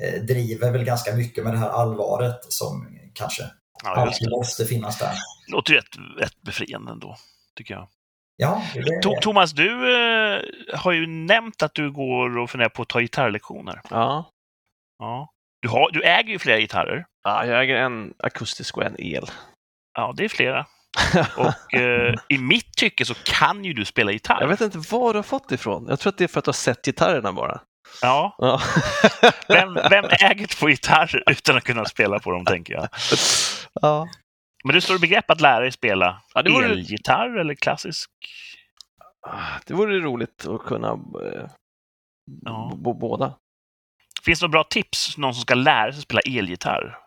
eh, 0.00 0.22
driver 0.22 0.70
väl 0.70 0.84
ganska 0.84 1.14
mycket 1.14 1.44
med 1.44 1.52
det 1.52 1.58
här 1.58 1.68
allvaret 1.68 2.40
som 2.48 2.96
kanske 3.14 3.42
Ja, 3.84 4.12
det. 4.20 4.30
måste 4.30 4.64
finnas 4.64 4.98
där. 4.98 5.12
det 5.46 5.52
låter 5.52 5.72
ju 5.72 5.78
rätt, 5.78 5.96
rätt 6.18 6.42
befriande 6.42 6.92
ändå, 6.92 7.16
tycker 7.56 7.74
jag. 7.74 7.88
Ja, 8.36 8.62
det, 8.74 9.20
Thomas, 9.22 9.52
du 9.52 9.96
eh, 9.96 10.42
har 10.74 10.92
ju 10.92 11.06
nämnt 11.06 11.62
att 11.62 11.74
du 11.74 11.90
går 11.90 12.38
och 12.38 12.50
funderar 12.50 12.68
på 12.68 12.82
att 12.82 12.88
ta 12.88 13.00
gitarrlektioner. 13.00 13.80
Ja. 13.90 14.30
Ja. 14.98 15.32
Du, 15.62 15.68
har, 15.68 15.90
du 15.90 16.02
äger 16.02 16.32
ju 16.32 16.38
flera 16.38 16.58
gitarrer. 16.58 17.06
ja, 17.24 17.46
jag 17.46 17.62
äger 17.62 17.76
en 17.76 18.14
akustisk 18.18 18.76
och 18.76 18.84
en 18.84 18.96
el. 18.98 19.30
Ja, 19.94 20.14
det 20.16 20.24
är 20.24 20.28
flera. 20.28 20.66
Och 21.36 21.74
eh, 21.74 22.14
i 22.28 22.38
mitt 22.38 22.76
tycke 22.76 23.04
så 23.04 23.14
kan 23.14 23.64
ju 23.64 23.72
du 23.72 23.84
spela 23.84 24.12
gitarr. 24.12 24.40
Jag 24.40 24.48
vet 24.48 24.60
inte 24.60 24.78
var 24.78 25.12
du 25.12 25.18
har 25.18 25.22
fått 25.22 25.48
det 25.48 25.54
ifrån. 25.54 25.86
Jag 25.88 26.00
tror 26.00 26.12
att 26.12 26.18
det 26.18 26.24
är 26.24 26.28
för 26.28 26.38
att 26.38 26.44
du 26.44 26.48
har 26.48 26.52
sett 26.52 26.84
gitarrerna 26.84 27.32
bara. 27.32 27.60
Ja, 28.02 28.34
Ja. 28.38 28.60
vem, 29.48 29.74
vem 29.90 30.04
äger 30.04 30.46
två 30.46 30.66
gitarrer 30.66 31.22
utan 31.30 31.56
att 31.56 31.64
kunna 31.64 31.84
spela 31.84 32.18
på 32.18 32.30
dem, 32.30 32.44
tänker 32.44 32.74
jag. 32.74 32.88
ja. 33.80 34.08
Men 34.64 34.74
du 34.74 34.80
står 34.80 34.96
i 34.96 34.98
begrepp 34.98 35.30
att 35.30 35.40
lära 35.40 35.60
dig 35.60 35.72
spela 35.72 36.22
Ja, 36.34 36.42
det 36.42 36.50
vore- 36.50 36.66
elgitarr 36.66 37.38
eller 37.40 37.54
klassisk? 37.54 38.10
Ah, 39.26 39.58
Det 39.66 39.74
vore 39.74 39.98
roligt 40.00 40.46
att 40.46 40.64
kunna 40.64 40.88
eh, 40.92 41.46
Ja. 42.44 42.72
båda. 42.76 43.34
Finns 44.24 44.40
det 44.40 44.44
några 44.46 44.52
bra 44.52 44.64
tips? 44.64 45.16
Någon 45.18 45.34
som 45.34 45.42
ska 45.42 45.54
lära 45.54 45.92
sig 45.92 46.02
spela 46.02 46.20
elgitarr? 46.20 46.98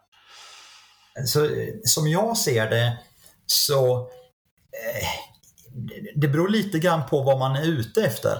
Så, 1.25 1.49
som 1.84 2.07
jag 2.07 2.38
ser 2.38 2.69
det 2.69 2.97
så 3.45 3.99
eh, 3.99 5.07
det- 6.15 6.28
beror 6.28 6.49
lite 6.49 6.80
grann 6.80 7.01
på 7.09 7.21
vad 7.24 7.39
man 7.39 7.55
är 7.55 7.63
ute 7.63 8.01
efter. 8.03 8.38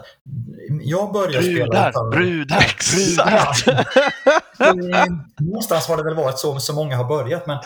Jag 0.82 1.14
började 1.14 1.44
spela 1.44 1.66
Brudar, 1.66 1.92
gitarr- 1.92 2.10
brudar, 2.12 2.36
brudar. 2.36 2.62
Exakt! 2.62 3.68
Eh, 4.60 5.06
Någonstans 5.40 5.88
har 5.88 5.98
det 5.98 6.04
väl 6.04 6.16
varit 6.16 6.40
så 6.40 6.60
så 6.60 6.74
många 6.74 6.98
har 6.98 7.04
börjat 7.06 7.48
men 7.48 7.58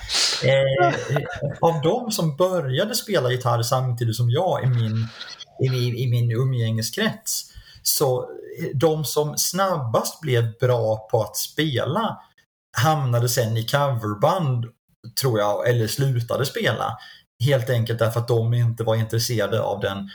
eh, 0.43 0.93
av 1.61 1.81
de 1.81 2.11
som 2.11 2.35
började 2.37 2.95
spela 2.95 3.31
gitarr 3.31 3.61
samtidigt 3.63 4.15
som 4.15 4.29
jag 4.29 4.63
i 4.63 4.67
min, 4.67 5.07
i, 5.63 5.69
min- 5.69 5.95
i 5.95 6.07
min 6.07 6.31
umgängeskrets 6.31 7.43
så 7.83 8.19
eh, 8.21 8.67
de 8.75 9.05
som 9.05 9.37
snabbast 9.37 10.21
blev 10.21 10.57
bra 10.57 11.07
på 11.11 11.21
att 11.21 11.37
spela 11.37 12.17
hamnade 12.77 13.29
sen 13.29 13.57
i 13.57 13.65
coverband 13.67 14.65
tror 15.21 15.39
jag, 15.39 15.69
eller 15.69 15.87
slutade 15.87 16.45
spela. 16.45 16.97
Helt 17.39 17.69
enkelt 17.69 17.99
därför 17.99 18.19
att 18.19 18.27
de 18.27 18.53
inte 18.53 18.83
var 18.83 18.95
intresserade 18.95 19.61
av 19.61 19.79
den 19.79 20.09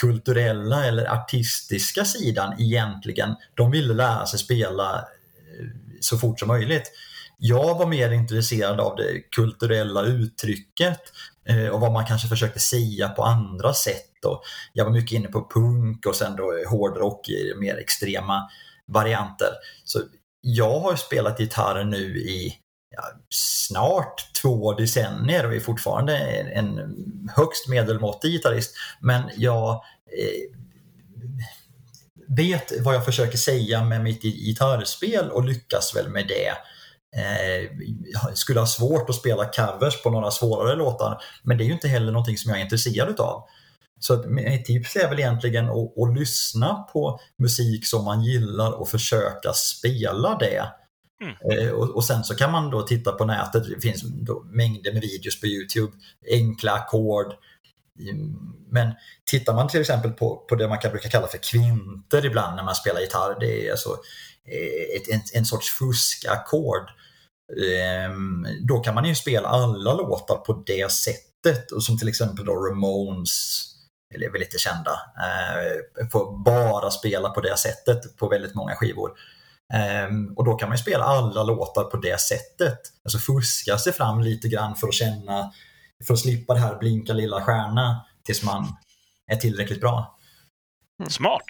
kulturella 0.00 0.86
eller 0.86 1.12
artistiska 1.12 2.04
sidan 2.04 2.60
egentligen. 2.60 3.34
De 3.54 3.70
ville 3.70 3.94
lära 3.94 4.26
sig 4.26 4.38
spela 4.38 4.96
eh, 4.96 5.66
så 6.00 6.18
fort 6.18 6.38
som 6.38 6.48
möjligt. 6.48 6.92
Jag 7.38 7.78
var 7.78 7.86
mer 7.86 8.10
intresserad 8.10 8.80
av 8.80 8.96
det 8.96 9.20
kulturella 9.36 10.02
uttrycket 10.02 11.00
eh, 11.48 11.66
och 11.66 11.80
vad 11.80 11.92
man 11.92 12.06
kanske 12.06 12.28
försökte 12.28 12.60
säga 12.60 13.08
på 13.08 13.22
andra 13.24 13.74
sätt. 13.74 14.24
Och 14.26 14.42
jag 14.72 14.84
var 14.84 14.92
mycket 14.92 15.16
inne 15.16 15.28
på 15.28 15.48
punk 15.54 16.06
och 16.06 16.16
sen 16.16 16.36
då 16.36 16.52
hårdrock 16.70 17.28
i 17.28 17.54
mer 17.60 17.76
extrema 17.76 18.48
varianter. 18.86 19.48
Så 19.84 20.00
jag 20.40 20.80
har 20.80 20.96
spelat 20.96 21.40
gitarr 21.40 21.84
nu 21.84 22.18
i 22.18 22.54
ja, 22.92 23.02
snart 23.30 24.34
två 24.42 24.72
decennier 24.72 25.46
och 25.46 25.54
är 25.54 25.60
fortfarande 25.60 26.16
en 26.18 26.72
en 26.82 27.28
högst 27.36 27.68
medelmåttig 27.68 28.32
gitarrist. 28.32 28.74
Men 29.00 29.22
jag 29.36 29.70
eh, 29.72 30.56
vet 32.36 32.72
vad 32.80 32.94
jag 32.94 33.04
försöker 33.04 33.38
säga 33.38 33.84
med 33.84 34.02
mitt 34.02 34.22
gitarrspel 34.22 35.30
och 35.30 35.44
lyckas 35.44 35.96
väl 35.96 36.08
med 36.08 36.28
det. 36.28 36.52
Eh, 37.16 37.70
jag 38.12 38.38
skulle 38.38 38.60
ha 38.60 38.66
svårt 38.66 39.10
att 39.10 39.16
spela 39.16 39.44
covers 39.44 40.02
på 40.02 40.10
några 40.10 40.30
svårare 40.30 40.76
låtar, 40.76 41.22
men 41.42 41.58
det 41.58 41.64
är 41.64 41.66
ju 41.66 41.72
inte 41.72 41.88
heller 41.88 42.12
någonting 42.12 42.38
som 42.38 42.50
jag 42.50 42.58
är 42.58 42.64
intresserad 42.64 43.08
utav. 43.08 43.44
Så 43.98 44.14
att 44.14 44.26
mitt 44.26 44.64
tips 44.64 44.96
är 44.96 45.08
väl 45.08 45.18
egentligen 45.18 45.64
att, 45.64 45.98
att 45.98 46.18
lyssna 46.18 46.74
på 46.74 47.20
musik 47.38 47.86
som 47.86 48.04
man 48.04 48.24
gillar 48.24 48.72
och 48.72 48.88
försöka 48.88 49.52
spela 49.52 50.36
det. 50.38 50.66
Mm. 51.22 51.58
Eh, 51.58 51.72
och, 51.72 51.96
och 51.96 52.04
sen 52.04 52.24
så 52.24 52.34
kan 52.34 52.52
man 52.52 52.70
då 52.70 52.82
titta 52.82 53.12
på 53.12 53.24
nätet, 53.24 53.64
det 53.68 53.80
finns 53.80 54.02
då 54.02 54.42
mängder 54.50 54.92
med 54.92 55.02
videos 55.02 55.40
på 55.40 55.46
Youtube, 55.46 55.92
enkla 56.30 56.72
ackord. 56.72 57.34
Mm, 58.00 58.36
men 58.70 58.92
tittar 59.30 59.54
man 59.54 59.68
till 59.68 59.80
exempel 59.80 60.12
på, 60.12 60.36
på 60.48 60.54
det 60.54 60.68
man 60.68 60.78
kan 60.78 60.90
brukar 60.90 61.10
kalla 61.10 61.26
för 61.26 61.38
kvinter 61.38 62.26
ibland 62.26 62.56
när 62.56 62.62
man 62.62 62.74
spelar 62.74 63.00
gitarr, 63.00 63.36
det 63.40 63.66
är 63.66 63.70
alltså 63.70 63.96
ett, 64.96 65.08
en, 65.08 65.20
en 65.34 65.44
sorts 65.44 65.70
fuskackord. 65.70 66.90
Ehm, 67.72 68.46
Då 68.60 68.80
kan 68.80 68.94
man 68.94 69.04
ju 69.04 69.14
spela 69.14 69.48
alla 69.48 69.94
låtar 69.94 70.36
på 70.36 70.62
det 70.66 70.92
sättet, 70.92 71.72
och 71.72 71.84
som 71.84 71.98
till 71.98 72.08
exempel 72.08 72.44
då 72.44 72.52
Ramones, 72.54 73.64
eller 74.14 74.26
är 74.26 74.30
väl 74.30 74.40
lite 74.40 74.58
kända, 74.58 74.90
eh, 74.90 76.08
får 76.12 76.44
bara 76.44 76.90
spela 76.90 77.30
på 77.30 77.40
det 77.40 77.58
sättet 77.58 78.16
på 78.16 78.28
väldigt 78.28 78.54
många 78.54 78.74
skivor. 78.74 79.12
Ehm, 79.72 80.34
och 80.36 80.44
då 80.44 80.54
kan 80.56 80.68
man 80.68 80.76
ju 80.78 80.82
spela 80.82 81.04
alla 81.04 81.42
låtar 81.42 81.84
på 81.84 81.96
det 81.96 82.20
sättet. 82.20 82.78
Alltså 83.04 83.18
fuska 83.18 83.78
sig 83.78 83.92
fram 83.92 84.20
lite 84.20 84.48
grann 84.48 84.76
för 84.76 84.88
att 84.88 84.94
känna, 84.94 85.52
för 86.06 86.14
att 86.14 86.20
slippa 86.20 86.54
det 86.54 86.60
här 86.60 86.78
blinka 86.78 87.12
lilla 87.12 87.40
stjärna 87.44 88.06
tills 88.24 88.42
man 88.44 88.76
är 89.32 89.36
tillräckligt 89.36 89.80
bra. 89.80 90.18
Smart! 91.08 91.44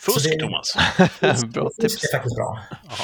Så 0.00 0.12
Fusk, 0.12 0.30
det- 0.30 0.40
Thomas. 0.40 0.74
Bra 1.52 1.70
Det 1.76 1.82
tips. 1.88 2.04
är 2.04 2.16
faktiskt 2.16 2.36
bra. 2.36 2.62
Ja, 2.88 2.96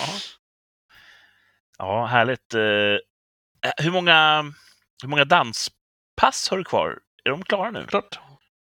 ja 1.79 2.07
härligt. 2.07 2.55
Eh, 2.55 3.71
Hur 3.85 3.91
många, 3.91 4.43
hur 5.03 5.09
många 5.09 5.25
danspass 5.25 6.49
har 6.51 6.59
du 6.59 6.65
kvar? 6.65 6.99
Är 7.25 7.31
de 7.31 7.43
klara 7.43 7.71
nu? 7.71 7.87
Klart. 7.87 8.19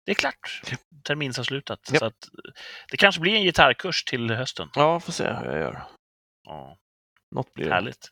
Det 0.06 0.12
är 0.12 0.16
klart. 0.16 0.62
Terminsavslutat. 1.08 1.80
Japp. 1.91 1.99
Så 1.99 2.06
att, 2.06 2.14
eh, 2.26 2.51
det 2.91 2.97
kanske 2.97 3.22
blir 3.22 3.36
en 3.36 3.43
gitarrkurs 3.43 4.03
till 4.03 4.32
hösten. 4.32 4.70
Ja, 4.76 4.99
får 4.99 5.14
se 5.14 5.24
hur 5.24 5.45
jag 5.45 5.60
gör. 5.60 5.84
Ja, 6.45 6.77
Något 7.31 7.53
blir 7.53 7.65
det. 7.65 7.73
härligt. 7.73 8.07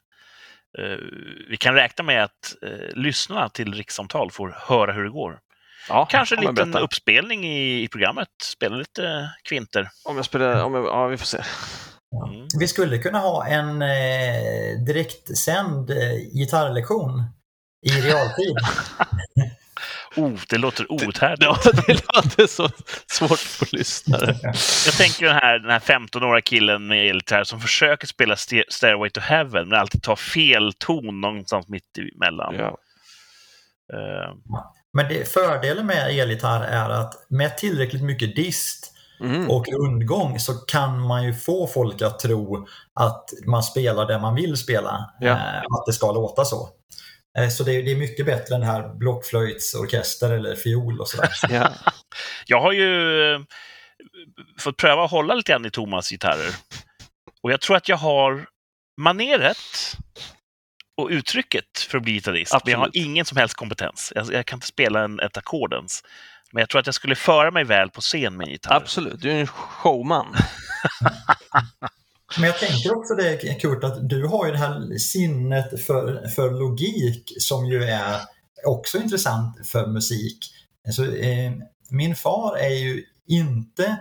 Eh, 0.79 0.97
vi 1.49 1.57
kan 1.57 1.73
räkna 1.73 2.03
med 2.03 2.23
att 2.23 2.55
eh, 2.61 2.95
lyssnarna 2.95 3.49
till 3.49 3.73
rikssamtal 3.73 4.31
får 4.31 4.57
höra 4.67 4.93
hur 4.93 5.03
det 5.03 5.09
går. 5.09 5.39
Ja, 5.89 6.05
Kanske 6.05 6.35
en 6.35 6.41
liten 6.41 6.55
berättar. 6.55 6.79
uppspelning 6.81 7.45
i, 7.45 7.83
i 7.83 7.87
programmet. 7.87 8.27
Spela 8.43 8.75
lite 8.75 9.29
kvinter. 9.43 9.89
Om 10.05 10.15
jag 10.15 10.25
spelar, 10.25 10.63
om 10.63 10.73
jag, 10.73 10.85
ja 10.85 11.07
vi 11.07 11.17
får 11.17 11.25
se. 11.25 11.37
Mm. 12.27 12.47
Vi 12.59 12.67
skulle 12.67 12.97
kunna 12.97 13.19
ha 13.19 13.47
en 13.47 13.81
eh, 13.81 14.79
direktsänd 14.87 15.89
eh, 15.89 16.15
gitarrlektion 16.33 17.23
i 17.85 17.89
realtid. 17.89 18.55
Oh, 20.15 20.39
det 20.49 20.57
låter 20.57 20.91
outhärdligt. 20.91 21.43
Ja, 21.63 21.71
det 21.87 21.93
låter 22.15 22.47
så 22.47 22.69
svårt 23.07 23.39
för 23.39 23.75
lyssnare. 23.77 24.35
Jag 24.85 24.93
tänker 24.97 25.25
den 25.25 25.35
här, 25.35 25.59
den 25.59 25.71
här 25.71 25.79
15-åriga 25.79 26.41
killen 26.41 26.87
med 26.87 27.09
elgitarr 27.09 27.43
som 27.43 27.59
försöker 27.61 28.07
spela 28.07 28.33
St- 28.33 28.65
Stairway 28.69 29.09
to 29.09 29.19
Heaven 29.19 29.69
men 29.69 29.79
alltid 29.79 30.03
tar 30.03 30.15
fel 30.15 30.73
ton 30.73 31.21
någonstans 31.21 31.67
mitt 31.67 31.97
emellan. 32.15 32.55
Ja. 32.55 32.77
Eh, 33.93 34.35
Men 34.93 35.07
det, 35.09 35.33
fördelen 35.33 35.85
med 35.85 36.19
elgitarr 36.19 36.61
är 36.63 36.89
att 36.89 37.25
med 37.29 37.57
tillräckligt 37.57 38.03
mycket 38.03 38.35
dist 38.35 38.89
Mm. 39.19 39.49
och 39.49 39.65
rundgång 39.67 40.39
så 40.39 40.53
kan 40.53 40.99
man 41.07 41.23
ju 41.23 41.33
få 41.33 41.67
folk 41.67 42.01
att 42.01 42.19
tro 42.19 42.67
att 42.93 43.29
man 43.47 43.63
spelar 43.63 44.05
det 44.07 44.19
man 44.19 44.35
vill 44.35 44.57
spela. 44.57 45.09
Ja. 45.19 45.27
Eh, 45.29 45.57
att 45.57 45.85
det 45.85 45.93
ska 45.93 46.11
låta 46.11 46.45
så. 46.45 46.69
Eh, 47.37 47.49
så 47.49 47.63
det 47.63 47.71
är, 47.75 47.83
det 47.83 47.91
är 47.91 47.95
mycket 47.95 48.25
bättre 48.25 48.55
än 48.55 48.61
det 48.61 48.67
här 48.67 48.93
blockflöjtsorkester 48.93 50.31
eller 50.31 50.55
fiol 50.55 50.99
och 51.01 51.07
sådär. 51.07 51.29
Ja. 51.49 51.71
jag 52.45 52.61
har 52.61 52.71
ju 52.71 53.21
eh, 53.33 53.41
fått 54.59 54.77
pröva 54.77 55.03
att 55.03 55.11
hålla 55.11 55.33
lite 55.33 55.51
grann 55.51 55.65
i 55.65 55.71
Thomas 55.71 56.09
gitarrer. 56.09 56.55
Och 57.43 57.51
jag 57.51 57.61
tror 57.61 57.75
att 57.75 57.89
jag 57.89 57.97
har 57.97 58.45
maneret 59.01 59.57
och 61.01 61.07
uttrycket 61.09 61.79
för 61.89 61.97
att 61.97 62.03
bli 62.03 62.13
gitarrist. 62.13 62.53
Men 62.63 62.71
jag 62.71 62.79
har 62.79 62.85
Absolut. 62.85 63.05
ingen 63.05 63.25
som 63.25 63.37
helst 63.37 63.55
kompetens. 63.55 64.13
Jag, 64.15 64.33
jag 64.33 64.45
kan 64.45 64.57
inte 64.57 64.67
spela 64.67 65.03
en, 65.03 65.19
ett 65.19 65.37
ackord 65.37 65.73
ens. 65.73 66.03
Men 66.51 66.61
jag 66.61 66.69
tror 66.69 66.79
att 66.79 66.85
jag 66.85 66.95
skulle 66.95 67.15
föra 67.15 67.51
mig 67.51 67.63
väl 67.63 67.89
på 67.89 68.01
scen 68.01 68.37
med 68.37 68.47
en 68.47 68.51
gitarr. 68.51 68.75
Absolut, 68.75 69.21
du 69.21 69.31
är 69.31 69.35
en 69.35 69.47
showman. 69.47 70.35
Men 72.37 72.45
jag 72.49 72.59
tänker 72.59 72.97
också 72.97 73.13
det 73.13 73.61
Kurt, 73.61 73.83
att 73.83 74.09
du 74.09 74.27
har 74.27 74.45
ju 74.45 74.51
det 74.51 74.57
här 74.57 74.97
sinnet 74.97 75.85
för, 75.85 76.27
för 76.27 76.51
logik 76.51 77.33
som 77.39 77.65
ju 77.65 77.83
är 77.83 78.19
också 78.65 78.97
intressant 78.97 79.67
för 79.67 79.87
musik. 79.87 80.37
Alltså, 80.87 81.15
eh, 81.15 81.51
min 81.89 82.15
far 82.15 82.57
är 82.57 82.75
ju 82.75 83.03
inte 83.27 83.97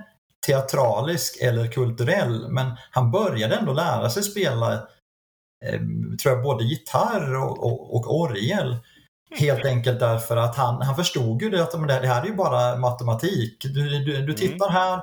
teatralisk 0.47 1.43
eller 1.43 1.67
kulturell, 1.67 2.49
men 2.49 2.77
han 2.91 3.11
började 3.11 3.57
ändå 3.57 3.73
lära 3.73 4.11
sig 4.11 4.23
spela 4.23 4.73
eh, 5.65 5.81
tror 6.23 6.35
jag, 6.35 6.43
både 6.43 6.65
gitarr 6.65 7.35
och, 7.35 7.67
och, 7.67 7.97
och 7.97 8.21
orgel. 8.21 8.77
Helt 9.39 9.65
enkelt 9.65 10.01
därför 10.01 10.37
att 10.37 10.57
han, 10.57 10.83
han 10.83 10.97
förstod 10.97 11.43
ju 11.43 11.51
det 11.51 11.63
att 11.63 11.89
det 11.89 12.07
här 12.07 12.23
är 12.23 12.27
ju 12.27 12.35
bara 12.35 12.77
matematik. 12.77 13.57
Du, 13.63 14.05
du, 14.05 14.27
du 14.27 14.35
tittar 14.35 14.71
här, 14.71 14.97
det, 14.97 15.03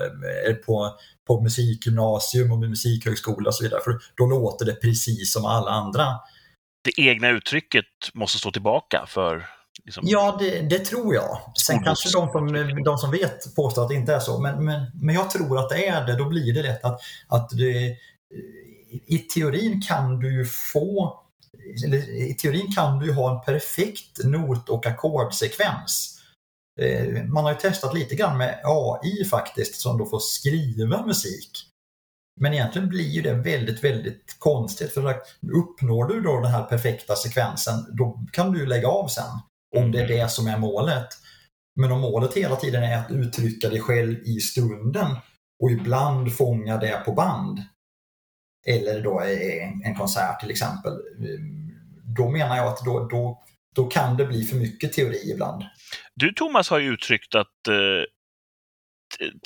eh, 0.47 0.53
på, 0.53 0.95
på 1.27 1.41
musikgymnasium 1.41 2.51
och 2.51 2.59
musikhögskola 2.59 3.47
och 3.47 3.55
så 3.55 3.63
vidare. 3.63 3.81
För 3.83 3.99
då 4.15 4.25
låter 4.25 4.65
det 4.65 4.73
precis 4.73 5.33
som 5.33 5.45
alla 5.45 5.71
andra. 5.71 6.05
Det 6.83 7.01
egna 7.01 7.29
uttrycket 7.29 7.85
måste 8.13 8.37
stå 8.37 8.51
tillbaka 8.51 9.05
för 9.07 9.45
liksom, 9.85 10.03
Ja, 10.07 10.37
det, 10.39 10.61
det 10.61 10.79
tror 10.79 11.15
jag. 11.15 11.39
Sen 11.65 11.83
kanske 11.83 12.09
de 12.11 12.31
som, 12.31 12.53
de 12.85 12.97
som 12.97 13.11
vet 13.11 13.55
påstår 13.55 13.81
att 13.81 13.89
det 13.89 13.95
inte 13.95 14.13
är 14.13 14.19
så. 14.19 14.39
Men, 14.39 14.65
men, 14.65 14.91
men 14.93 15.15
jag 15.15 15.31
tror 15.31 15.59
att 15.59 15.69
det 15.69 15.87
är 15.87 16.05
det. 16.05 16.15
Då 16.15 16.25
blir 16.25 16.53
det 16.53 16.61
lätt 16.61 16.85
att, 16.85 17.01
att 17.27 17.49
det, 17.49 17.97
i 19.05 19.17
teorin 19.17 19.81
kan 19.81 20.19
du 20.19 20.33
ju 20.33 20.45
få 20.45 21.19
i 22.13 22.33
teorin 22.33 22.71
kan 22.75 22.99
du 22.99 23.13
ha 23.13 23.35
en 23.35 23.41
perfekt 23.41 24.23
not 24.23 24.69
och 24.69 24.85
ackordsekvens. 24.85 26.19
Eh, 26.81 27.23
Man 27.23 27.43
har 27.43 27.51
ju 27.51 27.57
testat 27.57 27.93
lite 27.93 28.15
grann 28.15 28.37
med 28.37 28.59
AI 28.63 29.25
faktiskt 29.25 29.75
som 29.75 29.97
då 29.97 30.05
får 30.05 30.19
skriva 30.19 31.05
musik. 31.05 31.65
Men 32.41 32.53
egentligen 32.53 32.89
blir 32.89 33.09
ju 33.09 33.21
det 33.21 33.33
väldigt, 33.33 33.83
väldigt 33.83 34.35
konstigt. 34.39 34.93
För 34.93 35.05
att 35.05 35.21
uppnår 35.53 36.05
du 36.05 36.21
då 36.21 36.39
den 36.39 36.51
här 36.51 36.63
perfekta 36.63 37.15
sekvensen, 37.15 37.85
då 37.89 38.19
kan 38.31 38.51
du 38.51 38.65
lägga 38.65 38.87
av 38.87 39.07
sen. 39.07 39.39
Om 39.77 39.91
det 39.91 40.01
är 40.01 40.07
det 40.07 40.31
som 40.31 40.47
är 40.47 40.57
målet. 40.57 41.07
Men 41.75 41.91
om 41.91 42.01
målet 42.01 42.33
hela 42.33 42.55
tiden 42.55 42.83
är 42.83 42.97
att 42.97 43.11
uttrycka 43.11 43.69
dig 43.69 43.81
själv 43.81 44.19
i 44.25 44.39
stunden 44.39 45.15
och 45.63 45.71
ibland 45.71 46.33
fånga 46.33 46.77
det 46.77 47.01
på 47.05 47.11
band. 47.11 47.59
Eller 48.67 49.01
då 49.01 49.19
en, 49.19 49.83
en 49.83 49.95
konsert 49.95 50.39
till 50.39 50.51
exempel. 50.51 50.93
Då 52.17 52.29
menar 52.29 52.57
jag 52.57 52.67
att 52.67 52.85
då, 52.85 53.07
då, 53.07 53.43
då 53.75 53.87
kan 53.87 54.17
det 54.17 54.25
bli 54.25 54.43
för 54.43 54.55
mycket 54.55 54.93
teori 54.93 55.31
ibland. 55.31 55.63
Du 56.15 56.33
Thomas 56.33 56.69
har 56.69 56.79
ju 56.79 56.93
uttryckt 56.93 57.35
att 57.35 57.67
eh, 57.67 58.03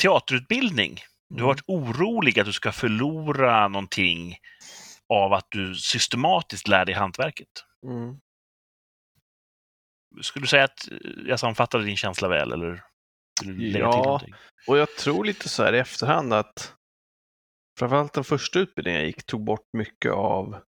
teaterutbildning, 0.02 1.00
du 1.30 1.42
har 1.42 1.48
varit 1.48 1.64
orolig 1.68 2.40
att 2.40 2.46
du 2.46 2.54
ska 2.54 2.72
förlora 2.72 3.68
någonting 3.68 4.38
av 5.10 5.34
att 5.34 5.48
du 5.50 5.76
systematiskt 5.76 6.68
lär 6.68 6.86
dig 6.86 6.96
hantverket. 6.96 7.48
Mm. 7.86 8.20
Skulle 10.22 10.43
du 10.43 10.47
säga 10.47 10.64
att 10.64 10.88
jag 11.26 11.39
sammanfattade 11.39 11.84
din 11.84 11.97
känsla 11.97 12.28
väl, 12.28 12.51
eller? 12.51 12.84
Ja, 13.57 14.22
och 14.68 14.78
jag 14.78 14.95
tror 14.95 15.26
lite 15.26 15.49
så 15.49 15.64
här 15.64 15.74
i 15.74 15.80
efterhand 15.80 16.34
att 16.34 16.74
framförallt 17.80 18.14
den 18.14 18.24
första 18.24 18.59
utbildningen 18.59 18.99
jag 18.99 19.07
gick 19.07 19.26
tog 19.26 19.43
bort 19.43 19.68
mycket 19.78 20.11
av 20.11 20.61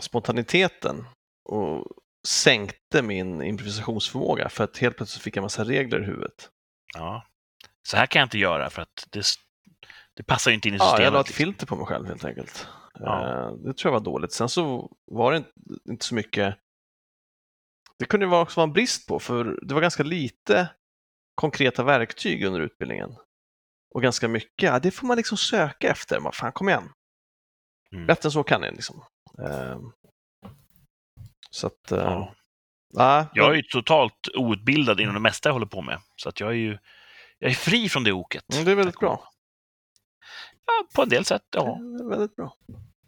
spontaniteten 0.00 1.04
och 1.48 1.86
sänkte 2.26 3.02
min 3.02 3.42
improvisationsförmåga 3.42 4.48
för 4.48 4.64
att 4.64 4.78
helt 4.78 4.96
plötsligt 4.96 5.22
fick 5.22 5.36
jag 5.36 5.42
massa 5.42 5.64
regler 5.64 6.02
i 6.02 6.04
huvudet. 6.04 6.50
Ja. 6.94 7.26
Så 7.88 7.96
här 7.96 8.06
kan 8.06 8.20
jag 8.20 8.26
inte 8.26 8.38
göra 8.38 8.70
för 8.70 8.82
att 8.82 9.06
det, 9.10 9.24
det 10.14 10.22
passar 10.22 10.50
ju 10.50 10.54
inte 10.54 10.68
in 10.68 10.74
i 10.74 10.78
Ja, 10.78 10.84
systemet. 10.84 11.04
jag 11.04 11.12
la 11.12 11.20
ett 11.20 11.26
liksom. 11.26 11.44
filter 11.44 11.66
på 11.66 11.76
mig 11.76 11.86
själv 11.86 12.06
helt 12.06 12.24
enkelt. 12.24 12.68
Ja. 12.98 13.28
Eh, 13.48 13.52
Det 13.52 13.76
tror 13.76 13.92
jag 13.94 14.00
var 14.00 14.04
dåligt. 14.04 14.32
Sen 14.32 14.48
så 14.48 14.96
var 15.06 15.32
det 15.32 15.44
inte, 15.88 16.06
så 16.06 16.14
mycket 16.14 16.56
det 17.98 18.04
kunde 18.04 18.26
vara 18.26 18.42
också 18.42 18.60
vara 18.60 18.66
en 18.68 18.72
brist 18.72 19.08
på, 19.08 19.18
för 19.20 19.58
det 19.62 19.74
var 19.74 19.80
ganska 19.80 20.02
lite 20.02 20.68
konkreta 21.34 21.82
verktyg 21.82 22.44
under 22.44 22.60
utbildningen. 22.60 23.10
Och 23.94 24.02
ganska 24.02 24.28
mycket, 24.28 24.62
ja, 24.62 24.78
det 24.78 24.90
får 24.90 25.06
man 25.06 25.16
liksom 25.16 25.38
söka 25.38 25.88
efter. 25.90 26.20
Man, 26.20 26.32
fan, 26.32 26.52
kom 26.52 26.68
igen. 26.68 26.88
Mm. 27.92 28.06
Bättre 28.06 28.26
än 28.26 28.30
så 28.30 28.42
kan 28.42 28.60
ni 28.60 28.70
liksom. 28.70 29.04
Eh, 29.38 29.78
Så 31.50 31.66
att, 31.66 31.92
eh, 31.92 31.98
Ja. 31.98 32.34
ja, 32.94 33.26
Jag 33.34 33.50
är 33.50 33.54
ju 33.54 33.62
totalt 33.62 34.28
outbildad 34.36 35.00
inom 35.00 35.14
det 35.14 35.20
mesta 35.20 35.48
jag 35.48 35.52
håller 35.54 35.66
på 35.66 35.82
med. 35.82 36.00
Så 36.16 36.28
att 36.28 36.40
jag 36.40 36.50
är 36.50 36.54
ju 36.54 36.78
jag 37.38 37.50
är 37.50 37.54
fri 37.54 37.88
från 37.88 38.04
det 38.04 38.12
oket. 38.12 38.52
Mm, 38.52 38.64
det 38.64 38.70
är 38.70 38.76
väldigt 38.76 38.98
bra. 39.00 39.28
Ja, 40.66 40.86
på 40.94 41.02
en 41.02 41.08
del 41.08 41.24
sätt, 41.24 41.42
ja. 41.50 41.78
Väldigt 42.10 42.36
bra. 42.36 42.56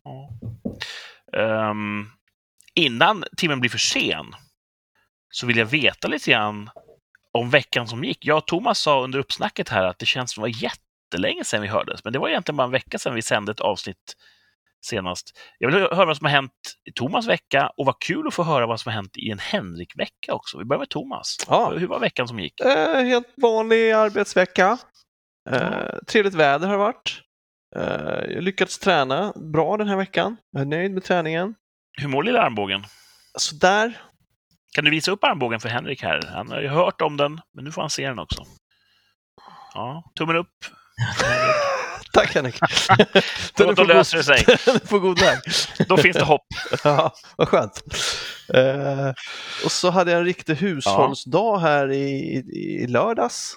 ja. 0.05 0.29
Ehm, 1.41 2.07
innan 2.75 3.25
timmen 3.37 3.61
blir 3.61 3.71
för 3.71 3.79
sen 3.79 4.27
så 5.31 5.47
vill 5.47 5.57
jag 5.57 5.67
veta 5.67 6.09
lite 6.09 6.31
grann 6.31 6.71
om 7.33 7.51
veckan 7.51 7.89
som 7.89 8.05
gick. 8.05 8.27
Jag 8.27 8.39
och 8.39 8.47
Thomas 8.47 8.79
sa 8.79 9.05
under 9.05 9.19
uppsnacket 9.19 9.69
här 9.69 9.85
att 9.85 9.99
det 9.99 10.07
känns 10.07 10.33
som 10.33 10.43
det 10.43 10.51
var 10.51 10.63
jättelänge 10.63 11.45
sedan 11.45 11.63
vi 11.63 11.69
hördes, 11.69 12.05
men 12.05 12.13
det 12.13 12.19
var 12.19 12.29
egentligen 12.29 12.57
bara 12.57 12.65
en 12.65 12.71
vecka 12.71 12.99
sedan 12.99 13.15
vi 13.15 13.23
sände 13.23 13.53
ett 13.53 13.61
avsnitt 13.61 14.17
senast. 14.87 15.39
Jag 15.59 15.71
vill 15.71 15.81
höra 15.83 16.05
vad 16.05 16.17
som 16.17 16.25
har 16.25 16.33
hänt 16.33 16.53
i 16.85 16.93
Thomas 16.93 17.27
vecka 17.27 17.71
och 17.77 17.87
vad 17.87 17.99
kul 18.01 18.27
att 18.27 18.35
få 18.35 18.43
höra 18.43 18.67
vad 18.67 18.81
som 18.81 18.91
har 18.91 18.95
hänt 18.95 19.17
i 19.17 19.31
en 19.31 19.39
Henrik-vecka 19.39 20.35
också. 20.35 20.59
Vi 20.59 20.65
börjar 20.65 20.79
med 20.79 20.89
Thomas. 20.89 21.37
Ja. 21.49 21.73
Hur 21.77 21.87
var 21.87 22.01
veckan 22.01 22.29
som 22.29 22.41
gick? 22.41 22.61
Eh, 22.61 23.03
helt 23.03 23.35
vanlig 23.37 23.91
arbetsvecka. 23.91 24.79
Eh, 25.51 25.99
trevligt 26.07 26.35
väder 26.35 26.67
har 26.67 26.73
det 26.75 26.79
varit. 26.79 27.23
Eh, 27.77 28.35
jag 28.35 28.45
lyckats 28.45 28.79
träna 28.79 29.33
bra 29.37 29.77
den 29.77 29.89
här 29.89 29.97
veckan. 29.97 30.37
Jag 30.51 30.63
är 30.63 30.67
nöjd 30.67 30.93
med 30.93 31.05
träningen. 31.05 31.55
Hur 32.01 32.09
mår 32.09 32.23
lilla 32.23 32.43
armbågen? 32.43 32.85
Sådär. 33.39 34.01
Kan 34.75 34.85
du 34.85 34.91
visa 34.91 35.11
upp 35.11 35.25
armbågen 35.25 35.61
för 35.61 35.69
Henrik 35.69 36.03
här? 36.03 36.21
Han 36.35 36.51
har 36.51 36.61
ju 36.61 36.69
hört 36.69 37.01
om 37.01 37.17
den, 37.17 37.41
men 37.55 37.65
nu 37.65 37.73
får 37.73 37.81
han 37.81 37.91
se 37.91 38.09
den 38.09 38.19
också. 38.19 38.43
Ja, 39.75 40.13
tummen 40.19 40.37
upp. 40.37 40.49
Tack 42.13 42.35
Henrik. 42.35 42.59
Då, 43.57 43.71
är 43.71 43.75
då 43.75 43.85
löser 43.85 44.17
det 44.19 44.25
sig. 44.25 44.45
Den 44.65 44.75
är 44.75 44.89
på 44.89 44.99
god 44.99 45.21
väg. 45.21 45.39
Då 45.89 45.97
finns 45.97 46.17
det 46.17 46.25
hopp. 46.25 46.47
Ja, 46.85 47.13
vad 47.37 47.49
skönt. 47.49 47.83
Eh, 48.55 49.09
och 49.65 49.73
så 49.73 49.91
hade 49.91 50.11
jag 50.11 50.19
en 50.19 50.25
riktig 50.27 50.55
hushållsdag 50.55 51.59
här 51.59 51.93
i, 51.93 52.11
i, 52.53 52.83
i 52.83 52.87
lördags. 52.87 53.57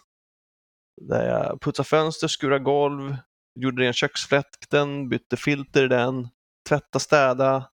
Där 1.02 1.28
jag 1.28 1.62
putsade 1.62 1.90
fönster, 1.90 2.28
skurade 2.28 2.64
golv, 2.64 3.18
gjorde 3.62 3.84
ren 3.84 3.94
köksfläkten, 3.94 5.10
bytte 5.10 5.38
filter 5.38 5.84
i 5.84 5.88
den, 5.88 6.28
tvätta, 6.70 7.00
städa. 7.00 7.70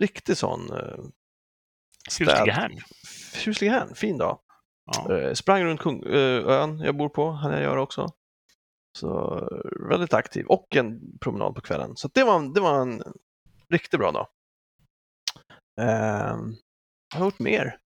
Riktig 0.00 0.36
sån 0.36 0.72
eh, 0.72 1.04
hem. 2.46 2.72
Husliga 3.44 3.72
hem, 3.72 3.94
fin 3.94 4.18
dag. 4.18 4.40
Ja. 4.84 5.16
Eh, 5.16 5.32
sprang 5.32 5.64
runt 5.64 5.80
Kung, 5.80 6.02
eh, 6.02 6.46
ön 6.46 6.78
jag 6.78 6.96
bor 6.96 7.08
på, 7.08 7.30
hann 7.30 7.52
jag 7.52 7.62
göra 7.62 7.82
också. 7.82 8.08
Så 8.98 9.38
eh, 9.38 9.88
väldigt 9.88 10.14
aktiv 10.14 10.46
och 10.46 10.76
en 10.76 11.18
promenad 11.18 11.54
på 11.54 11.60
kvällen. 11.60 11.96
Så 11.96 12.08
det 12.14 12.24
var, 12.24 12.54
det 12.54 12.60
var 12.60 12.80
en 12.80 13.02
riktigt 13.68 14.00
bra 14.00 14.12
dag. 14.12 14.28
Eh, 15.80 16.36
har 17.14 17.20
jag 17.20 17.24
gjort 17.24 17.38
mer? 17.38 17.76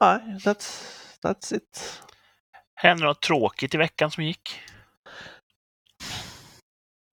Nej, 0.00 0.20
that's, 0.20 0.84
that's 1.22 1.54
it. 1.54 2.02
Hände 2.74 3.04
något 3.04 3.22
tråkigt 3.22 3.74
i 3.74 3.78
veckan 3.78 4.10
som 4.10 4.24
gick? 4.24 4.60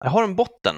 Jag 0.04 0.12
har 0.12 0.24
en 0.24 0.36
botten. 0.36 0.76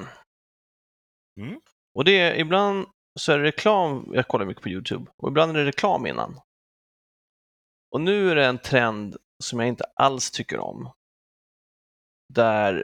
Mm. 1.39 1.61
Och 1.95 2.05
det 2.05 2.19
är 2.19 2.39
ibland 2.39 2.87
så 3.19 3.31
är 3.31 3.37
det 3.37 3.43
reklam, 3.43 4.11
jag 4.13 4.27
kollar 4.27 4.45
mycket 4.45 4.63
på 4.63 4.69
YouTube, 4.69 5.11
och 5.17 5.29
ibland 5.29 5.51
är 5.51 5.59
det 5.59 5.65
reklam 5.65 6.05
innan. 6.05 6.39
Och 7.91 8.01
nu 8.01 8.31
är 8.31 8.35
det 8.35 8.45
en 8.45 8.59
trend 8.59 9.17
som 9.43 9.59
jag 9.59 9.67
inte 9.67 9.83
alls 9.95 10.31
tycker 10.31 10.59
om. 10.59 10.91
Där, 12.33 12.83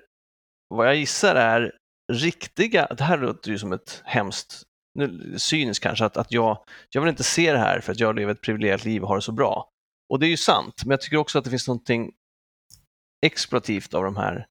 vad 0.68 0.88
jag 0.88 0.96
gissar 0.96 1.36
är 1.36 1.78
riktiga, 2.12 2.86
det 2.86 3.04
här 3.04 3.18
låter 3.18 3.52
ju 3.52 3.60
som 3.60 3.74
ett 3.74 4.02
hemskt, 4.06 4.64
nu, 4.94 5.36
cyniskt 5.40 5.84
kanske, 5.84 6.06
att, 6.06 6.18
att 6.18 6.32
jag, 6.32 6.64
jag 6.90 7.02
vill 7.02 7.10
inte 7.10 7.24
se 7.24 7.52
det 7.52 7.60
här 7.60 7.80
för 7.80 7.92
att 7.92 8.00
jag 8.00 8.16
lever 8.16 8.34
ett 8.34 8.42
privilegierat 8.42 8.86
liv 8.86 9.02
och 9.02 9.08
har 9.08 9.16
det 9.16 9.22
så 9.22 9.32
bra. 9.32 9.70
Och 10.10 10.20
det 10.20 10.26
är 10.26 10.30
ju 10.30 10.38
sant, 10.38 10.84
men 10.84 10.92
jag 10.92 11.02
tycker 11.02 11.18
också 11.18 11.38
att 11.38 11.44
det 11.44 11.50
finns 11.50 11.68
någonting 11.68 12.12
exploativt 13.26 13.94
av 13.94 14.04
de 14.04 14.18
här 14.18 14.48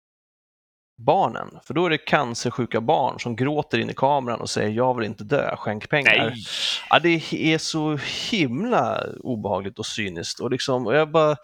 barnen. 0.99 1.59
För 1.65 1.75
då 1.75 1.87
är 1.87 1.91
det 1.91 1.99
cancersjuka 1.99 2.81
barn 2.81 3.21
som 3.21 3.37
gråter 3.37 3.79
in 3.79 3.91
i 3.91 3.95
kameran 3.95 4.41
och 4.41 4.51
säger 4.51 4.71
jag 4.71 4.95
vill 4.97 5.07
inte 5.07 5.25
dö, 5.25 5.57
skänk 5.57 5.89
pengar. 5.89 6.31
Nej! 6.31 6.45
Ja, 6.91 6.99
det 6.99 7.33
är 7.55 7.59
så 7.59 7.99
himla 8.31 9.05
obehagligt 9.21 9.79
och 9.79 9.87
cyniskt. 9.87 10.41
Och, 10.41 10.51
liksom, 10.51 10.87
och 10.87 10.95
jag 10.97 11.11
bara 11.11 11.37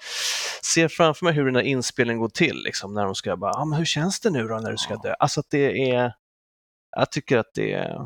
ser 0.62 0.88
framför 0.88 1.24
mig 1.24 1.34
hur 1.34 1.44
den 1.44 1.56
här 1.56 1.62
inspelningen 1.62 2.20
går 2.20 2.28
till. 2.28 2.62
Liksom, 2.64 2.94
när 2.94 3.04
de 3.04 3.14
ska 3.14 3.36
bara, 3.36 3.52
ah, 3.52 3.64
men 3.64 3.78
hur 3.78 3.84
känns 3.84 4.20
det 4.20 4.30
nu 4.30 4.48
då 4.48 4.56
när 4.58 4.70
du 4.70 4.76
ska 4.76 4.96
dö? 4.96 5.14
Alltså 5.18 5.40
att 5.40 5.46
det 5.50 5.90
är, 5.90 6.12
jag 6.96 7.10
tycker 7.10 7.38
att 7.38 7.50
det 7.54 7.72
är, 7.72 7.96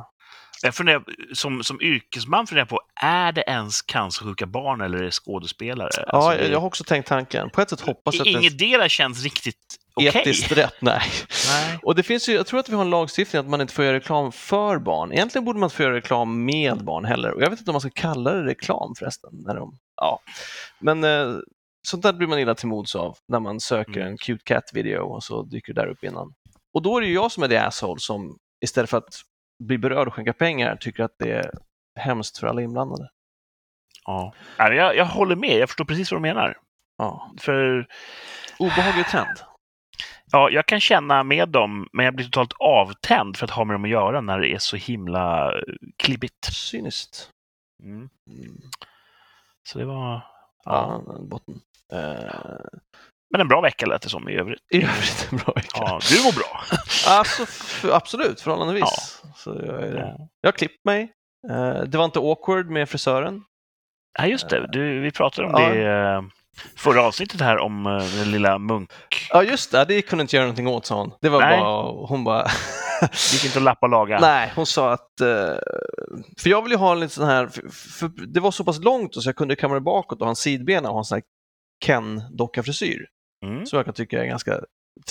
Jag 0.63 0.75
funderar, 0.75 1.03
som, 1.35 1.63
som 1.65 1.81
yrkesman 1.83 2.47
funderar 2.47 2.63
jag 2.63 2.69
på, 2.69 2.81
är 3.03 3.33
det 3.33 3.43
ens 3.47 3.83
cancersjuka 3.83 4.47
barn 4.47 4.81
eller 4.81 4.99
är 4.99 5.03
det 5.05 5.11
skådespelare? 5.11 5.89
ja, 5.97 6.03
Alltså, 6.09 6.31
det- 6.31 6.37
jag, 6.43 6.51
jag 6.53 6.61
har 6.61 6.67
också 6.67 6.85
tänkt 6.85 7.09
tanken. 7.09 7.51
På 7.51 7.61
ett 7.61 7.71
sätt 7.71 7.81
hoppas 7.81 8.15
jag 8.15 8.21
att 8.21 8.25
det 8.25 8.31
Ingetdera 8.39 8.89
känns 8.89 9.23
riktigt 9.23 9.57
etiskt 10.01 10.53
rätt. 10.53 10.75
Nej. 10.81 11.01
Nej. 11.49 11.79
Och 11.83 11.95
det 11.95 12.03
finns 12.03 12.29
ju, 12.29 12.33
jag 12.33 12.47
tror 12.47 12.61
att 12.61 12.69
vi 12.69 12.75
har 12.75 12.83
en 12.83 12.91
lagstiftning 12.91 13.41
att 13.41 13.49
man 13.49 13.61
inte 13.61 13.75
får 13.75 13.85
göra 13.85 13.97
reklam 13.97 14.33
för 14.33 14.79
barn. 14.79 15.13
Egentligen 15.13 15.45
borde 15.45 15.59
man 15.59 15.67
inte 15.67 15.77
få 15.77 15.83
göra 15.83 15.95
reklam 15.95 16.45
med 16.45 16.85
barn 16.85 17.05
heller. 17.05 17.33
Och 17.33 17.43
jag 17.43 17.51
vet 17.51 17.59
inte 17.59 17.71
om 17.71 17.75
man 17.75 17.81
ska 17.81 17.91
kalla 17.91 18.33
det 18.33 18.45
reklam 18.45 18.95
förresten. 18.99 19.31
När 19.33 19.55
de, 19.55 19.79
ja. 19.97 20.21
Men 20.79 21.05
eh, 21.05 21.37
sånt 21.89 22.03
där 22.03 22.13
blir 22.13 22.29
man 22.29 22.39
illa 22.39 22.55
till 22.55 22.69
mods 22.69 22.97
av 22.97 23.17
när 23.29 23.41
man 23.41 23.61
söker 23.61 24.01
Mm. 24.01 24.07
en 24.09 24.19
cute 24.19 24.45
cat-video 24.45 25.03
och 25.03 25.25
så 25.25 25.43
dyker 25.43 25.75
det 25.75 25.81
där 25.81 25.89
upp 25.89 26.05
innan. 26.05 26.35
Och 26.75 26.83
då 26.83 26.97
är 26.97 27.01
det 27.01 27.07
ju 27.07 27.15
jag 27.15 27.33
som 27.33 27.43
är 27.43 27.49
det 27.49 27.67
asshole 27.67 28.01
som 28.01 28.39
istället 28.65 28.91
för 28.91 28.99
att 28.99 29.15
bli 29.65 29.79
berörd 29.79 30.09
och 30.09 30.15
skänka 30.15 30.33
pengar 30.33 30.77
tycker 30.77 31.03
att 31.05 31.15
det 31.19 31.33
är 31.33 31.51
hemskt 32.01 32.39
för 32.39 32.47
alla 32.47 32.63
inblandade. 32.63 33.09
Ja. 34.07 34.33
Jag, 34.59 34.97
jag 34.97 35.05
håller 35.05 35.37
med, 35.37 35.59
jag 35.59 35.69
förstår 35.69 35.85
precis 35.85 36.13
vad 36.13 36.21
du 36.21 36.23
menar. 36.23 36.57
Ja. 36.99 37.33
För 37.39 37.87
Obehaglig 38.59 39.07
trend. 39.07 39.39
Ja, 40.33 40.51
jag 40.51 40.67
kan 40.67 40.81
känna 40.81 41.23
med 41.23 41.49
dem, 41.49 41.89
men 41.93 42.05
jag 42.05 42.15
blir 42.15 42.27
totalt 42.27 42.53
avtänd 42.59 43.37
för 43.37 43.45
att 43.45 43.51
ha 43.51 43.65
med 43.65 43.75
dem 43.75 43.85
att 43.85 43.91
göra 43.91 44.21
när 44.21 44.39
det 44.41 44.49
är 44.55 44.59
så 44.59 44.77
himla 44.77 45.53
eh, 45.53 45.61
klibbigt. 46.03 46.45
Cyniskt. 46.53 47.31
Mm. 47.83 47.97
Mm. 47.97 48.61
Så 49.69 49.79
det 49.79 49.85
var... 49.85 50.21
Ja, 50.65 51.03
Ja. 51.07 51.19
botten. 51.21 51.61
Eh, 51.93 52.33
Men 53.31 53.41
en 53.41 53.49
bra 53.49 53.61
vecka 53.61 53.87
lät 53.87 54.03
det 54.03 54.09
som 54.09 54.29
i 54.29 54.35
övrigt. 54.35 54.61
I 54.73 54.77
övrigt 54.85 55.29
en 55.33 55.39
bra 55.39 55.53
vecka. 55.55 55.69
Ja, 55.75 56.01
du 56.11 56.23
mår 56.25 56.33
bra. 56.37 56.61
Alltså, 57.09 57.45
absolut, 57.93 58.41
förhållandevis. 58.41 59.23
Så 59.37 59.51
jag, 59.67 59.83
är, 59.83 59.97
Ja. 59.99 60.29
jag 60.41 60.49
har 60.49 60.53
klippt 60.53 60.85
mig. 60.85 61.13
Eh, 61.51 61.83
det 61.83 61.99
var 61.99 62.05
inte 62.05 62.19
awkward 62.19 62.67
med 62.71 62.89
frisören. 62.89 63.45
Ja, 64.19 64.27
just 64.27 64.49
det. 64.49 64.67
Du, 64.73 65.01
vi 65.01 65.11
pratade 65.11 65.49
om 65.49 65.63
Ja. 65.63 65.69
det 65.69 66.25
förra 66.77 67.03
avsnittet 67.03 67.41
här 67.41 67.59
om 67.59 67.87
eh, 67.87 67.99
den 68.19 68.31
lilla 68.31 68.59
munk... 68.59 68.93
Ja, 69.31 69.43
just 69.43 69.73
det. 69.73 69.85
Det 69.85 70.03
kunde 70.03 70.23
inte 70.23 70.37
göra 70.37 70.47
någonting 70.47 70.67
åt, 70.69 70.87
sa 70.87 70.99
hon. 70.99 71.13
Det 71.21 71.29
var 71.29 71.41
Nej. 71.41 71.61
bara, 71.61 71.83
hon 72.07 72.25
bara, 72.25 72.43
Det 73.01 73.33
gick 73.33 73.45
inte 73.45 73.59
att 73.59 73.63
lappa 73.65 73.87
och 73.87 73.91
laga. 73.91 74.19
Nej, 74.21 74.53
hon 74.57 74.67
sa 74.67 74.93
att... 74.93 75.21
eh, 75.21 75.57
För 76.39 76.51
jag 76.51 76.63
vill 76.63 76.73
ju 76.73 76.79
ha 76.79 76.93
en 76.93 77.01
liten 77.01 77.11
sån 77.11 77.27
här... 77.27 77.47
För, 77.47 77.69
för 77.99 78.11
det 78.27 78.41
var 78.41 78.51
så 78.51 78.65
pass 78.65 78.79
långt 78.79 79.15
så 79.15 79.29
jag 79.29 79.37
kunde 79.37 79.57
kamma 79.57 79.75
det 79.75 79.81
bakåt 79.81 80.21
och 80.21 80.27
ha 80.27 80.31
en 80.31 80.37
sidbena 80.37 80.89
och 80.89 80.95
ha 80.95 81.01
en 81.01 81.05
sån 81.05 81.17
här 81.17 81.23
Ken-docka-frisyr. 81.85 83.07
Mm. 83.47 83.67
Som 83.67 83.77
jag 83.77 83.85
kan 83.85 83.95
tycka 83.95 84.23
är 84.23 84.27
ganska 84.27 84.61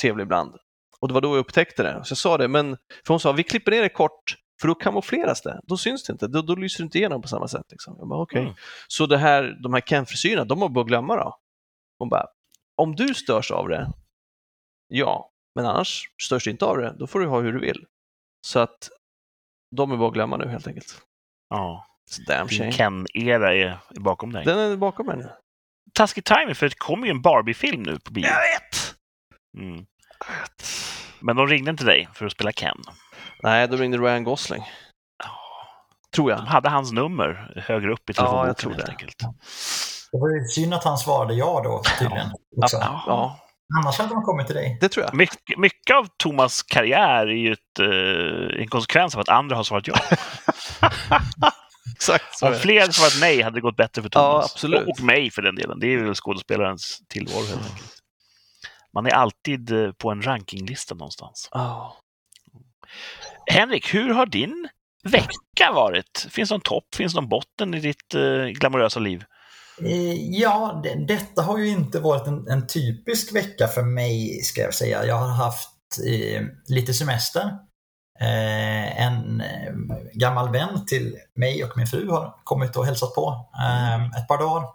trevlig 0.02 0.24
ibland. 0.24 0.52
Och 1.00 1.08
det 1.08 1.14
var 1.14 1.22
då 1.22 1.30
jag 1.30 1.38
upptäckte 1.40 1.84
det. 1.84 2.02
Så 2.04 2.12
jag 2.12 2.18
sa 2.18 2.38
det, 2.38 2.48
men 2.48 2.78
för 3.06 3.14
hon 3.14 3.20
sa 3.20 3.32
vi 3.32 3.44
klipper 3.44 3.72
ner 3.72 3.82
det 3.82 3.90
kort 3.90 4.36
för 4.62 4.68
då 4.68 4.76
kamoufleras 4.76 5.42
det. 5.42 5.62
Då 5.64 5.78
syns 5.78 6.04
det 6.04 6.14
inte. 6.14 6.28
Då, 6.28 6.42
då 6.42 6.56
lyser 6.56 6.80
det 6.80 6.84
inte 6.84 6.98
igenom 6.98 7.22
på 7.22 7.28
samma 7.28 7.48
sätt. 7.48 7.66
Liksom. 7.72 7.96
Jag 8.00 8.08
bara, 8.08 8.22
okej. 8.22 8.42
Mm. 8.42 8.54
Så 8.88 9.06
det 9.06 9.18
här, 9.18 9.58
de 9.64 9.74
här 9.74 9.82
Ken-frisyrerna, 9.82 10.46
de 10.46 10.62
har 10.62 10.70
bara 10.70 10.82
att 10.82 10.88
glömma 10.88 11.16
då. 11.16 11.38
Hon 12.00 12.10
bara, 12.10 12.26
om 12.76 12.96
du 12.96 13.14
störs 13.14 13.52
av 13.52 13.68
det, 13.70 13.92
ja, 14.88 15.32
men 15.56 15.66
annars 15.66 16.12
störs 16.22 16.44
du 16.44 16.52
inte 16.52 16.66
av 16.66 16.78
det, 16.78 16.96
då 17.00 17.08
får 17.08 17.20
du 17.20 17.28
ha 17.28 17.40
hur 17.40 17.54
du 17.54 17.60
vill. 17.60 17.86
Så 18.48 18.60
att 18.60 18.90
de 19.76 19.92
är 19.92 19.98
bara 19.98 20.08
att 20.08 20.14
glömma 20.14 20.38
nu 20.38 20.48
helt 20.48 20.68
enkelt. 20.68 21.02
Ja. 21.50 21.86
Damn 22.28 22.50
shame. 22.50 22.72
Ken-era 22.72 23.56
är 23.56 23.80
bakom 23.90 24.34
dig. 24.34 24.46
Den 24.46 24.60
är 24.60 24.78
bakom 24.78 25.06
mig 25.06 25.18
nu. 25.18 25.30
Taskig 25.94 26.26
timing, 26.26 26.56
för 26.56 26.70
det 26.70 26.76
kommer 26.76 27.08
ju 27.08 27.12
en 27.12 27.22
Barbie-film 27.22 27.84
nu 27.84 28.00
på 28.00 28.12
bio. 28.12 28.24
vet! 28.24 28.96
Mm. 29.58 29.86
Men 31.20 31.36
de 31.36 31.48
ringde 31.48 31.72
inte 31.72 31.86
dig 31.86 32.08
för 32.14 32.26
att 32.26 32.32
spela 32.32 32.52
Ken. 32.52 32.78
Nej, 33.44 33.68
då 33.68 33.78
ringde 33.78 33.98
Ryan 33.98 34.24
Gosling. 34.24 34.64
Tror 36.16 36.32
jag. 36.32 36.40
De 36.40 36.48
hade 36.48 36.70
hans 36.70 36.92
nummer 36.92 37.54
högre 37.68 37.94
upp 37.94 38.10
i 38.10 38.14
Ja, 38.18 38.48
jag 38.48 38.58
telefonboken 38.58 38.58
tror 38.58 38.72
helt 38.74 38.86
det. 38.86 38.92
enkelt. 38.92 39.18
Det 40.12 40.18
var 40.20 40.30
ju 40.30 40.44
synd 40.48 40.74
att 40.74 40.84
han 40.84 40.98
svarade 40.98 41.34
ja 41.34 41.62
då 41.64 41.82
tydligen. 42.00 42.28
Också. 42.64 42.78
Ja. 42.78 43.04
Ja, 43.08 43.40
Annars 43.84 43.98
hade 43.98 44.10
de 44.10 44.24
kommit 44.24 44.48
till 44.48 44.56
dig. 44.56 44.78
det 44.82 44.90
tror 44.90 45.06
jag. 45.06 45.14
Mycket, 45.14 45.58
mycket 45.58 45.96
av 45.96 46.08
Thomas 46.18 46.64
karriär 46.64 47.28
är 47.28 47.32
ju 47.36 47.52
ett, 47.54 47.80
eh, 47.80 48.62
en 48.62 48.68
konsekvens 48.68 49.16
av 49.16 49.22
att 49.22 49.30
andra 49.30 49.56
har 49.56 49.64
svarat 49.64 49.88
ja. 49.88 49.96
Exakt 51.96 52.38
så 52.40 52.48
Om 52.48 52.54
fler 52.54 52.82
hade 52.82 52.94
svarat 52.94 53.18
nej 53.22 53.42
hade 53.42 53.56
det 53.58 53.62
gått 53.62 53.76
bättre 53.78 54.02
för 54.02 54.10
Ja, 54.14 54.32
Thomas. 54.32 54.52
absolut. 54.54 54.88
Och 54.88 55.02
mig 55.04 55.32
för 55.32 55.42
den 55.42 55.56
delen. 55.56 55.80
Det 55.80 55.88
är 55.94 55.98
väl 55.98 56.16
skådespelarens 56.16 57.02
tillvaro 57.10 57.46
helt 57.46 57.70
enkelt. 57.72 57.94
Man 58.94 59.06
är 59.06 59.12
alltid 59.12 59.72
eh, 59.72 59.92
på 59.92 60.12
en 60.12 60.22
rankinglista 60.22 60.96
någonstans. 60.96 61.50
Ja. 61.52 61.96
Henrik, 63.52 63.94
hur 63.94 64.14
har 64.14 64.26
din 64.26 64.70
vecka 65.04 65.72
varit? 65.74 66.28
Finns 66.30 66.50
det 66.50 66.54
någon 66.54 66.62
topp, 66.62 66.96
finns 66.96 67.14
det 67.14 67.22
någon 67.22 67.30
botten 67.30 67.74
i 67.74 67.80
ditt 67.80 68.16
eh, 68.16 68.46
glamorösa 68.46 69.00
liv? 69.00 69.24
Eh, 69.82 70.40
ja, 70.40 70.82
det, 70.84 71.06
detta 71.08 71.42
har 71.42 71.58
ju 71.58 71.68
inte 71.68 72.00
varit 72.00 72.28
en, 72.28 72.48
en 72.48 72.68
typisk 72.68 73.36
vecka 73.36 73.68
för 73.68 73.82
mig, 73.82 74.42
ska 74.42 74.62
jag 74.62 74.74
säga. 74.74 75.06
Jag 75.06 75.16
har 75.16 75.28
haft 75.28 75.70
eh, 76.08 76.42
lite 76.68 76.94
semester. 76.94 77.42
Eh, 78.20 79.02
en 79.02 79.42
eh, 79.42 79.74
gammal 80.14 80.52
vän 80.52 80.86
till 80.86 81.18
mig 81.36 81.64
och 81.64 81.78
min 81.78 81.88
fru 81.88 82.10
har 82.10 82.36
kommit 82.44 82.76
och 82.76 82.86
hälsat 82.86 83.16
på 83.16 83.50
eh, 83.60 84.06
ett 84.06 84.28
par 84.28 84.38
dagar. 84.38 84.68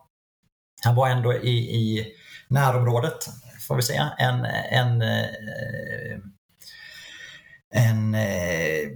Han 0.85 0.95
var 0.95 1.09
ändå 1.09 1.35
i, 1.35 1.51
i 1.51 2.07
närområdet, 2.49 3.29
får 3.69 3.77
vi 3.77 3.83
säga. 3.83 4.13
En, 4.19 4.45
en, 4.71 5.03
eh, 5.03 5.29
en 7.75 8.14
eh, 8.14 8.89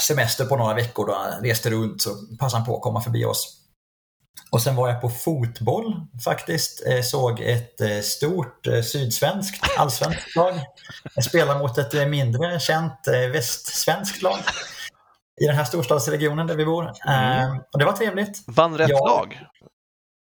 semester 0.00 0.44
på 0.44 0.56
några 0.56 0.74
veckor 0.74 1.06
då 1.06 1.14
han 1.14 1.42
reste 1.42 1.70
runt 1.70 2.02
så 2.02 2.10
passade 2.38 2.58
han 2.60 2.66
på 2.66 2.76
att 2.76 2.82
komma 2.82 3.00
förbi 3.00 3.24
oss. 3.24 3.60
Och 4.50 4.62
sen 4.62 4.76
var 4.76 4.88
jag 4.88 5.00
på 5.00 5.08
fotboll 5.10 6.06
faktiskt. 6.24 6.86
Eh, 6.86 7.00
Såg 7.02 7.40
ett 7.40 7.80
eh, 7.80 8.00
stort 8.00 8.66
eh, 8.66 8.80
sydsvenskt 8.82 9.78
allsvenskt 9.78 10.36
lag. 10.36 10.54
Jag 11.14 11.24
spelar 11.24 11.58
mot 11.58 11.78
ett 11.78 12.08
mindre 12.08 12.60
känt 12.60 13.08
västsvenskt 13.32 14.22
lag 14.22 14.38
i 15.40 15.46
den 15.46 15.56
här 15.56 15.64
storstadsregionen 15.64 16.46
där 16.46 16.54
vi 16.56 16.64
bor. 16.64 16.84
Eh, 16.84 17.56
Och 17.72 17.78
det 17.78 17.84
var 17.84 17.92
trevligt. 17.92 18.42
Vann 18.46 18.78
rätt 18.78 18.90
Ja. 18.90 19.06
lag. 19.06 19.40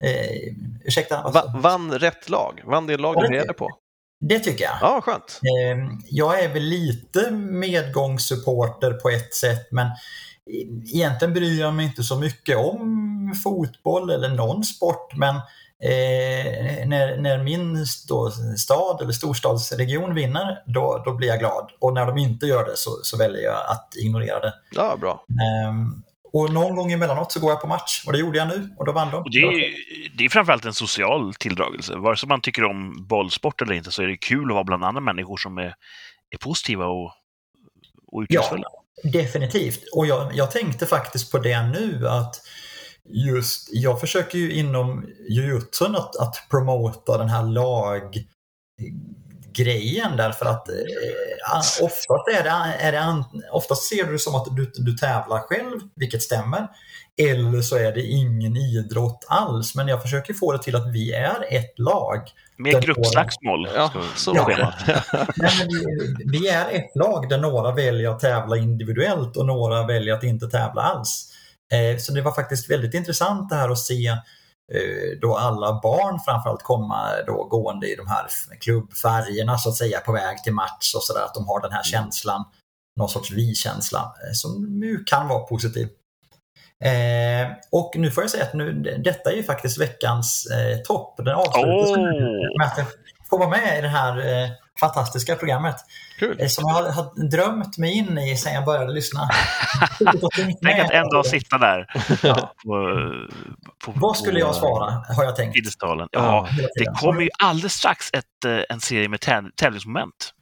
Eh, 0.04 0.54
ursäkta? 0.86 1.22
vad 1.24 1.34
Va, 1.34 1.54
vann 1.60 1.92
rätt 2.00 2.30
lag. 2.30 2.62
Vann 2.66 2.88
det 2.88 2.98
lag 2.98 3.22
du 3.22 3.28
bredde 3.28 3.54
på. 3.54 3.70
Det 4.28 4.40
tycker 4.40 4.64
jag. 4.64 4.78
Ja, 4.82 5.02
skönt. 5.02 5.40
Eh, 5.44 5.98
Jag 6.10 6.44
är 6.44 6.50
väl 6.50 6.64
lite 6.64 7.32
medgångssupporter 7.32 8.92
på 8.94 9.10
ett 9.10 9.34
sätt 9.34 9.68
men 9.72 9.88
egentligen 10.94 11.34
bryr 11.34 11.60
jag 11.60 11.74
mig 11.74 11.86
inte 11.86 12.04
så 12.04 12.18
mycket 12.20 12.58
om 12.58 13.34
fotboll 13.44 14.10
eller 14.10 14.30
någon 14.30 14.64
sport 14.64 15.16
men 15.16 15.36
eh, 15.84 16.88
när, 16.88 17.18
när 17.18 17.44
min 17.44 17.86
stad 18.58 19.02
eller 19.02 19.12
storstadsregion 19.12 20.16
vinner 20.16 20.64
då, 20.66 21.02
då 21.06 21.14
blir 21.14 21.28
jag 21.28 21.40
glad 21.40 21.72
och 21.80 21.94
när 21.94 22.06
de 22.06 22.18
inte 22.18 22.46
gör 22.46 22.66
det 22.66 22.78
så, 22.78 22.90
så 23.04 23.18
väljer 23.18 23.44
jag 23.44 23.58
att 23.70 23.96
ignorera 23.96 24.40
det. 24.40 24.54
Ja, 24.76 24.98
bra. 24.98 25.26
Ehm, 25.30 26.04
och 26.34 26.54
någon 26.54 26.76
gång 26.76 26.92
emellanåt 26.92 27.32
så 27.32 27.40
går 27.40 27.50
jag 27.52 27.62
på 27.62 27.68
match 27.68 28.04
och 28.06 28.12
det 28.12 28.20
gjorde 28.20 28.38
jag 28.38 28.48
nu 28.48 28.70
och 28.78 28.86
då 28.86 28.92
vann 28.92 29.12
de. 29.12 29.18
Och 29.18 29.32
det, 29.32 29.40
är, 29.40 29.74
det 30.18 30.26
är 30.26 30.30
framförallt 30.30 30.66
en 30.66 30.74
social 30.74 31.34
tilldragelse. 31.34 31.96
Vare 31.96 32.18
sig 32.18 32.30
man 32.30 32.42
tycker 32.42 32.64
om 32.64 33.06
bollsport 33.08 33.62
eller 33.62 33.74
inte 33.74 33.92
så 33.92 34.04
är 34.04 34.08
det 34.08 34.18
kul 34.18 34.50
att 34.50 34.54
vara 34.54 34.64
bland 34.64 34.84
andra 34.84 35.02
människor 35.02 35.38
som 35.38 35.58
är, 35.58 35.76
är 36.30 36.38
positiva 36.40 36.86
och, 36.86 37.12
och 38.08 38.22
uttrycksfulla. 38.22 38.68
Definitivt. 39.04 39.84
Och 39.96 40.06
jag, 40.06 40.36
jag 40.36 40.52
tänkte 40.52 40.86
faktiskt 40.86 41.32
på 41.32 41.38
det 41.38 41.68
nu 41.68 42.08
att 42.08 42.36
just, 43.10 43.70
jag 43.72 44.00
försöker 44.00 44.38
ju 44.38 44.54
inom 44.54 45.06
jujutsun 45.30 45.96
att, 45.96 46.16
att 46.16 46.48
promota 46.50 47.18
den 47.18 47.30
här 47.30 47.44
laggrejen 49.58 50.18
därför 50.18 50.46
att 50.46 50.70
eh, 50.70 50.76
oftast, 51.82 52.28
är 52.40 52.44
det, 52.44 52.84
är 52.84 52.92
det, 52.92 53.24
oftast 53.52 53.84
ser 53.90 54.04
du 54.04 54.12
det 54.12 54.20
som 54.20 54.36
att 54.36 54.56
du, 54.56 54.72
du 54.76 54.94
tävlar 54.94 55.40
själv, 55.40 55.80
vilket 55.96 56.22
stämmer. 56.22 56.68
Eller 57.18 57.62
så 57.62 57.78
är 57.78 57.92
det 57.92 58.02
ingen 58.02 58.58
idrott 58.58 59.26
alls. 59.28 59.76
Men 59.76 59.88
jag 59.88 60.02
försöker 60.02 60.34
få 60.34 60.52
det 60.52 60.64
till 60.64 60.76
att 60.76 60.88
vi 60.94 61.14
är 61.14 61.46
ett 61.50 61.80
lag. 61.80 62.22
Med 62.58 62.82
gruppslagsmål. 62.84 63.68
Ja, 63.76 63.92
så 64.16 64.34
Ja. 64.36 64.48
det. 64.48 65.50
Vi, 65.68 66.40
vi 66.40 66.48
är 66.48 66.72
ett 66.72 66.96
lag 66.96 67.30
där 67.30 67.38
några 67.38 67.72
väljer 67.72 68.10
att 68.10 68.20
tävla 68.20 68.58
individuellt 68.58 69.38
och 69.38 69.46
några 69.46 69.88
väljer 69.88 70.14
att 70.14 70.24
inte 70.24 70.48
tävla 70.48 70.82
alls. 70.82 71.30
Eh, 71.74 71.98
så 71.98 72.14
det 72.14 72.22
var 72.22 72.32
faktiskt 72.32 72.70
väldigt 72.70 72.94
intressant 72.94 73.50
det 73.50 73.56
här 73.56 73.70
att 73.70 73.80
se 73.80 74.18
då 75.22 75.36
alla 75.36 75.80
barn 75.84 76.20
framförallt 76.26 76.64
komma 76.64 77.10
då 77.28 77.44
gående 77.44 77.88
i 77.88 77.96
de 77.96 78.08
här 78.08 78.28
klubbfärgerna 78.60 79.58
så 79.58 79.70
att 79.70 79.76
säga 79.76 80.00
på 80.00 80.12
väg 80.12 80.44
till 80.44 80.54
match 80.54 80.96
och 80.96 81.04
sådär. 81.04 81.26
Att 81.26 81.34
de 81.34 81.48
har 81.48 81.62
den 81.62 81.72
här 81.72 81.84
känslan, 81.84 82.46
någon 83.00 83.10
sorts 83.10 83.32
vi-känsla 83.32 84.00
eh, 84.00 84.34
som 84.34 84.82
ju 84.84 85.04
kan 85.04 85.28
vara 85.28 85.40
positiv. 85.40 85.90
Eh, 86.84 87.52
och 87.72 87.92
nu 87.96 88.12
får 88.12 88.24
jag 88.24 88.32
säga 88.32 88.44
att 88.44 88.54
nu, 88.54 88.74
detta 89.04 89.32
är 89.32 89.36
ju 89.36 89.44
faktiskt 89.44 89.78
veckans 89.78 90.46
eh, 90.46 90.78
topp. 90.78 91.18
Den 91.18 91.36
avslutas 91.36 91.90
Åh! 91.90 91.98
med 92.58 92.68
att 92.68 92.78
jag 92.78 92.88
får 93.30 93.40
vara 93.40 93.50
med 93.50 93.80
i 93.80 93.82
det 93.82 93.88
här 93.88 94.18
eh, 94.18 94.50
fantastiska 94.80 95.36
programmet. 95.36 95.76
Kul. 96.20 96.42
Eh, 96.42 96.48
Som 96.48 96.64
jag 96.68 96.74
har, 96.92 97.30
drömt 97.30 97.78
mig 97.78 97.92
in 97.98 98.18
i 98.18 98.38
sedan 98.38 98.54
jag 98.54 98.66
började 98.66 98.94
lyssna. 98.94 99.20
Tänk 100.64 100.80
att 100.80 100.92
en 100.92 101.10
dag 101.10 101.26
sitta 101.26 101.58
där. 101.58 101.88
Ja. 102.24 102.54
På, 102.64 102.72
på, 103.86 103.92
Vad 103.96 104.18
skulle 104.18 104.40
jag 104.40 104.56
svara, 104.56 105.04
har 105.16 105.24
jag 105.24 105.36
tänkt. 105.36 105.56
Ja. 105.82 106.08
Ja, 106.12 106.48
det 106.76 106.86
kommer 107.00 107.22
ju 107.22 107.30
alldeles 107.44 107.74
strax 107.74 108.10
ett, 108.14 108.46
eh, 108.46 108.60
en 108.70 108.80
serie 108.80 109.10
med 109.10 109.20
täv- 109.20 109.52
tävlingsmoment. 109.56 110.34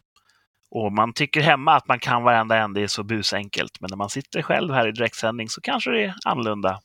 Och 0.72 0.92
man 0.92 1.14
tycker 1.14 1.42
hemma 1.42 1.76
att 1.76 1.88
man 1.88 2.00
kan 2.00 2.24
varenda 2.24 2.58
en, 2.58 2.74
det 2.74 2.82
är 2.82 2.88
så 2.88 3.04
busenkelt. 3.04 3.82
Men 3.82 3.88
när 3.90 3.98
man 3.98 4.10
sitter 4.10 4.42
själv 4.42 4.74
här 4.74 4.88
i 4.88 4.92
direktsändning 4.92 5.50
så 5.50 5.62
kanske 5.62 5.92
det 5.92 6.04
är 6.04 6.14
annorlunda. 6.26 6.80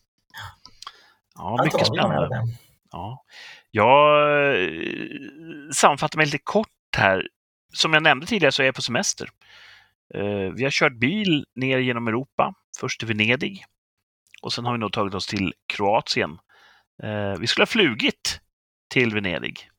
Ja, 1.35 1.61
mycket 1.65 1.87
spännande. 1.87 2.29
Ja. 2.93 3.25
Jag 3.71 4.21
eh, 4.55 4.69
sammanfattar 5.75 6.17
mig 6.17 6.27
lite 6.27 6.39
kort 6.45 6.69
här. 6.97 7.23
Som 7.73 7.93
jag 7.93 8.03
nämnde 8.03 8.27
tidigare 8.27 8.53
så 8.53 8.63
är 8.63 8.67
jag 8.67 8.75
på 8.75 8.83
semester. 8.83 9.29
Eh, 10.15 10.53
Vi 10.55 10.65
har 10.65 10.71
kört 10.71 10.93
bil 10.99 11.45
ner 11.55 11.79
genom 11.79 12.09
Europa, 12.09 12.55
först 12.81 12.99
till 13.01 13.09
Venedig 13.09 13.65
och 14.43 14.53
sen 14.53 14.65
har 14.65 14.73
vi 14.73 14.79
nog 14.79 14.93
tagit 14.93 15.15
oss 15.15 15.27
till 15.27 15.53
Kroatien. 15.67 16.31
Eh, 17.03 17.39
Vi 17.41 17.47
skulle 17.47 17.63
ha 17.63 17.67
flugit 17.67 18.41
till 18.91 19.15
Venedig, 19.15 19.71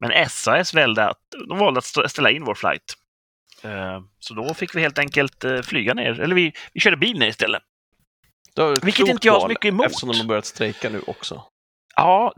men 0.00 0.28
SAS 0.28 0.74
valde 0.74 1.08
att, 1.08 1.18
de 1.48 1.58
valde 1.58 1.78
att 1.78 1.84
st- 1.84 2.08
ställa 2.08 2.30
in 2.30 2.44
vår 2.44 2.54
flight. 2.54 2.94
Eh, 3.62 4.00
Så 4.18 4.34
då 4.34 4.54
fick 4.54 4.74
vi 4.74 4.80
helt 4.80 4.98
enkelt 4.98 5.44
flyga 5.64 5.94
ner, 5.94 6.20
eller 6.20 6.34
vi, 6.34 6.52
vi 6.72 6.80
körde 6.80 6.96
bil 6.96 7.18
ner 7.18 7.28
istället. 7.28 7.62
Vilket 8.82 9.08
inte 9.08 9.26
jag 9.26 9.32
har 9.34 9.40
så 9.40 9.48
mycket 9.48 9.64
emot. 9.68 9.86
Eftersom 9.86 10.08
de 10.08 10.18
har 10.18 10.24
börjat 10.26 10.46
strejka 10.46 10.88
nu 10.90 11.00
också. 11.06 11.42
Ja, 11.96 12.32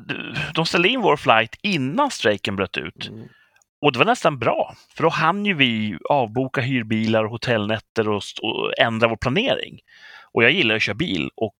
de 0.55 0.67
ställde 0.67 0.89
in 0.89 1.01
vår 1.01 1.17
flight 1.17 1.57
innan 1.63 2.11
strejken 2.11 2.57
bröt 2.57 2.77
ut. 2.77 3.09
Mm. 3.09 3.29
Och 3.83 3.93
det 3.93 3.99
var 3.99 4.07
nästan 4.07 4.39
bra, 4.39 4.75
för 4.97 5.03
då 5.03 5.09
hann 5.09 5.47
ju 5.47 5.55
vi 5.55 5.99
avboka 6.11 6.61
hyrbilar 6.61 7.25
och 7.25 7.31
hotellnätter 7.31 8.09
och, 8.09 8.23
och 8.43 8.73
ändra 8.79 9.09
vår 9.09 9.17
planering. 9.17 9.79
Och 10.33 10.45
jag 10.45 10.51
gillar 10.51 10.75
att 10.77 10.83
köra 10.83 10.95
bil 10.95 11.31
och 11.37 11.55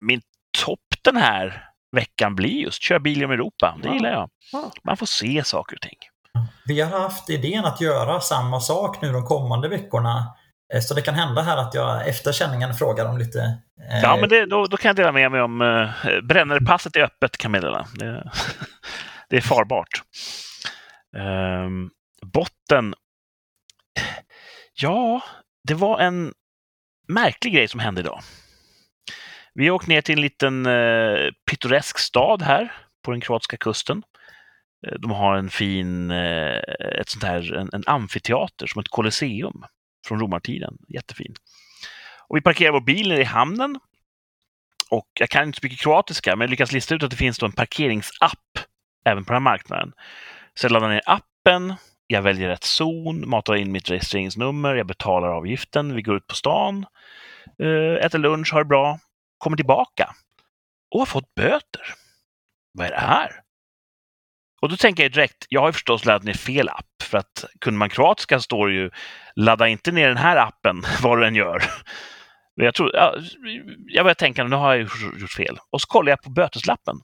min 0.00 0.20
topp 0.64 0.80
den 1.04 1.16
här 1.16 1.68
veckan 1.96 2.34
blir 2.34 2.62
just 2.62 2.82
köra 2.82 2.98
bil 3.00 3.16
genom 3.18 3.30
Europa. 3.30 3.78
Det 3.82 3.88
gillar 3.88 4.10
jag. 4.10 4.30
Ja. 4.52 4.70
Man 4.84 4.96
får 4.96 5.06
se 5.06 5.44
saker 5.44 5.76
och 5.76 5.80
ting. 5.82 5.98
Vi 6.66 6.80
har 6.80 7.00
haft 7.00 7.30
idén 7.30 7.64
att 7.64 7.80
göra 7.80 8.20
samma 8.20 8.60
sak 8.60 9.02
nu 9.02 9.12
de 9.12 9.26
kommande 9.26 9.68
veckorna. 9.68 10.34
Eh, 10.74 10.80
Så 10.80 10.94
det 10.94 11.02
kan 11.02 11.14
hända 11.14 11.42
här 11.42 11.56
att 11.56 11.74
jag 11.74 12.08
efter 12.08 12.32
känningen 12.32 12.74
frågar 12.74 13.06
om 13.06 13.18
lite... 13.18 13.38
eh, 13.90 14.00
Ja, 14.02 14.16
men 14.20 14.28
det, 14.28 14.46
då, 14.46 14.66
då 14.66 14.76
kan 14.76 14.88
jag 14.88 14.96
dela 14.96 15.12
med 15.12 15.30
mig 15.32 15.42
om 15.42 15.60
uh, 15.60 15.90
brännarpasset 16.22 16.96
är 16.96 17.00
öppet, 17.00 17.36
kan 17.38 17.52
jag 17.52 17.62
meddela. 17.62 17.86
Det, 17.94 18.30
det 19.28 19.36
är 19.36 19.40
farbart. 19.40 20.02
Um, 21.16 21.90
botten. 22.22 22.94
Ja, 24.74 25.22
det 25.64 25.74
var 25.74 25.98
en 25.98 26.34
märklig 27.08 27.54
grej 27.54 27.68
som 27.68 27.80
hände 27.80 28.00
idag. 28.00 28.20
Vi 29.54 29.68
har 29.68 29.74
åkt 29.74 29.86
ner 29.86 30.00
till 30.00 30.14
en 30.14 30.20
liten 30.20 30.66
uh, 30.66 31.30
pittoresk 31.50 31.98
stad 31.98 32.42
här 32.42 32.72
på 33.02 33.10
den 33.10 33.20
kroatiska 33.20 33.56
kusten. 33.56 34.02
Eh, 34.86 34.94
de 34.98 35.10
har 35.10 35.36
en 35.36 35.50
fin, 35.50 36.10
eh, 36.10 36.56
ett 37.00 37.08
sånt 37.08 37.24
här, 37.24 37.52
en, 37.54 37.70
en 37.72 37.82
amfiteater 37.86 38.66
som 38.66 38.80
ett 38.80 38.88
kolosseum 38.88 39.64
från 40.06 40.20
romartiden. 40.20 40.78
Jättefin. 40.88 41.34
Och 42.28 42.36
vi 42.36 42.40
parkerar 42.40 42.72
vår 42.72 42.80
bil 42.80 43.08
nere 43.08 43.20
i 43.20 43.24
hamnen. 43.24 43.78
Och 44.90 45.08
jag 45.20 45.28
kan 45.30 45.46
inte 45.46 45.60
så 45.60 45.66
mycket 45.66 45.80
kroatiska, 45.80 46.36
men 46.36 46.40
jag 46.40 46.50
lyckas 46.50 46.72
lista 46.72 46.94
ut 46.94 47.02
att 47.02 47.10
det 47.10 47.16
finns 47.16 47.38
då 47.38 47.46
en 47.46 47.52
parkeringsapp 47.52 48.58
även 49.04 49.24
på 49.24 49.32
den 49.32 49.42
här 49.42 49.50
marknaden. 49.50 49.92
Så 50.54 50.64
jag 50.64 50.72
laddar 50.72 50.88
ner 50.88 51.02
appen, 51.06 51.74
jag 52.06 52.22
väljer 52.22 52.48
rätt 52.48 52.64
zon, 52.64 53.28
matar 53.28 53.54
in 53.54 53.72
mitt 53.72 53.90
registreringsnummer, 53.90 54.74
jag 54.74 54.86
betalar 54.86 55.28
avgiften, 55.28 55.94
vi 55.94 56.02
går 56.02 56.16
ut 56.16 56.26
på 56.26 56.34
stan, 56.34 56.86
eh, 57.62 58.06
äter 58.06 58.18
lunch, 58.18 58.52
har 58.52 58.60
det 58.60 58.68
bra, 58.68 58.98
kommer 59.38 59.56
tillbaka 59.56 60.14
och 60.94 61.00
har 61.00 61.06
fått 61.06 61.34
böter. 61.34 61.94
Vad 62.72 62.86
är 62.86 62.90
det 62.90 62.98
här? 63.00 63.30
Och 64.62 64.68
då 64.68 64.76
tänker 64.76 65.02
jag 65.02 65.12
direkt, 65.12 65.46
jag 65.48 65.60
har 65.60 65.68
ju 65.68 65.72
förstås 65.72 66.04
laddat 66.04 66.22
ner 66.22 66.34
fel 66.34 66.68
app, 66.68 67.02
för 67.02 67.18
att 67.18 67.44
kunde 67.60 67.78
man 67.78 67.88
kroatiska 67.88 68.40
står 68.40 68.68
det 68.68 68.74
ju 68.74 68.90
ladda 69.36 69.68
inte 69.68 69.92
ner 69.92 70.08
den 70.08 70.16
här 70.16 70.36
appen 70.36 70.82
vad 71.02 71.18
du 71.18 71.26
än 71.26 71.34
gör. 71.34 71.62
Men 72.56 72.64
jag, 72.64 72.74
tror, 72.74 72.94
jag, 72.94 73.14
jag 73.86 74.04
börjar 74.04 74.14
tänka, 74.14 74.44
nu 74.44 74.56
har 74.56 74.74
jag 74.74 74.82
gjort 75.20 75.30
fel. 75.30 75.58
Och 75.70 75.80
så 75.80 75.86
kollar 75.86 76.12
jag 76.12 76.22
på 76.22 76.30
böteslappen. 76.30 76.96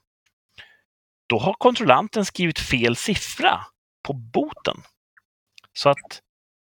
Då 1.29 1.39
har 1.39 1.53
kontrollanten 1.53 2.25
skrivit 2.25 2.59
fel 2.59 2.97
siffra 2.97 3.61
på 4.07 4.13
boten. 4.13 4.77
Så 5.73 5.89
att 5.89 6.23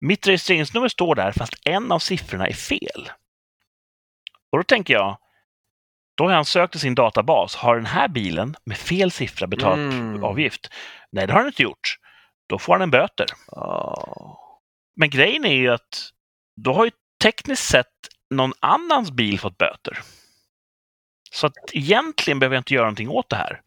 mitt 0.02 0.28
registreringsnummer 0.28 0.88
står 0.88 1.16
där 1.16 1.32
fast 1.32 1.54
en 1.66 1.92
av 1.92 2.00
siffrorna 2.00 2.48
är 2.48 2.54
fel. 2.54 3.10
Och 4.52 4.58
då 4.58 4.64
tänker 4.64 4.94
jag, 4.94 5.18
då 6.18 6.24
har 6.24 6.32
han 6.34 6.46
sökt 6.46 6.76
i 6.76 6.80
sin 6.80 6.96
databas, 6.96 7.56
har 7.56 7.76
den 7.76 7.86
här 7.86 8.08
bilen 8.08 8.56
med 8.64 8.78
fel 8.78 9.12
siffra 9.12 9.48
betalat 9.48 9.78
Mm. 9.78 10.24
avgift? 10.24 10.70
Nej, 11.12 11.28
det 11.28 11.34
har 11.34 11.40
han 11.40 11.48
inte 11.48 11.64
gjort. 11.64 11.98
Då 12.48 12.60
får 12.60 12.74
han 12.74 12.82
en 12.82 12.92
böter. 12.92 13.26
Ja. 13.48 14.38
Men 14.96 15.10
grejen 15.10 15.46
är 15.46 15.56
ju 15.56 15.70
att 15.70 16.10
då 16.56 16.74
har 16.74 16.86
ju 16.86 16.92
tekniskt 17.24 17.70
sett 17.70 17.88
någon 18.30 18.54
annans 18.60 19.12
bil 19.12 19.40
fått 19.40 19.58
böter. 19.58 20.00
Så 21.32 21.48
att 21.48 21.54
egentligen 21.74 22.40
behöver 22.40 22.56
jag 22.56 22.60
inte 22.60 22.74
göra 22.74 22.86
någonting 22.86 23.10
åt 23.10 23.30
det 23.30 23.36
här. 23.36 23.62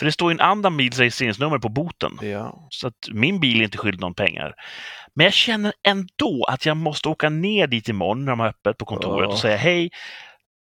För 0.00 0.06
det 0.06 0.12
står 0.12 0.32
ju 0.32 0.34
en 0.34 0.40
annan 0.40 0.76
bils 0.76 0.98
registreringsnummer 0.98 1.58
på 1.58 1.68
boten. 1.68 2.18
ja. 2.22 2.66
Så 2.70 2.86
att 2.86 3.08
min 3.12 3.40
bil 3.40 3.60
är 3.60 3.64
inte 3.64 3.78
skyldig 3.78 4.00
någon 4.00 4.14
pengar. 4.14 4.54
Men 5.14 5.24
jag 5.24 5.32
känner 5.32 5.72
ändå 5.88 6.44
att 6.48 6.66
jag 6.66 6.76
måste 6.76 7.08
åka 7.08 7.28
ner 7.28 7.66
dit 7.66 7.88
imorgon 7.88 8.24
när 8.24 8.32
de 8.32 8.40
har 8.40 8.48
öppet 8.48 8.78
på 8.78 8.84
kontoret 8.84 9.28
Ja. 9.28 9.32
och 9.32 9.38
säga 9.38 9.56
hej, 9.56 9.90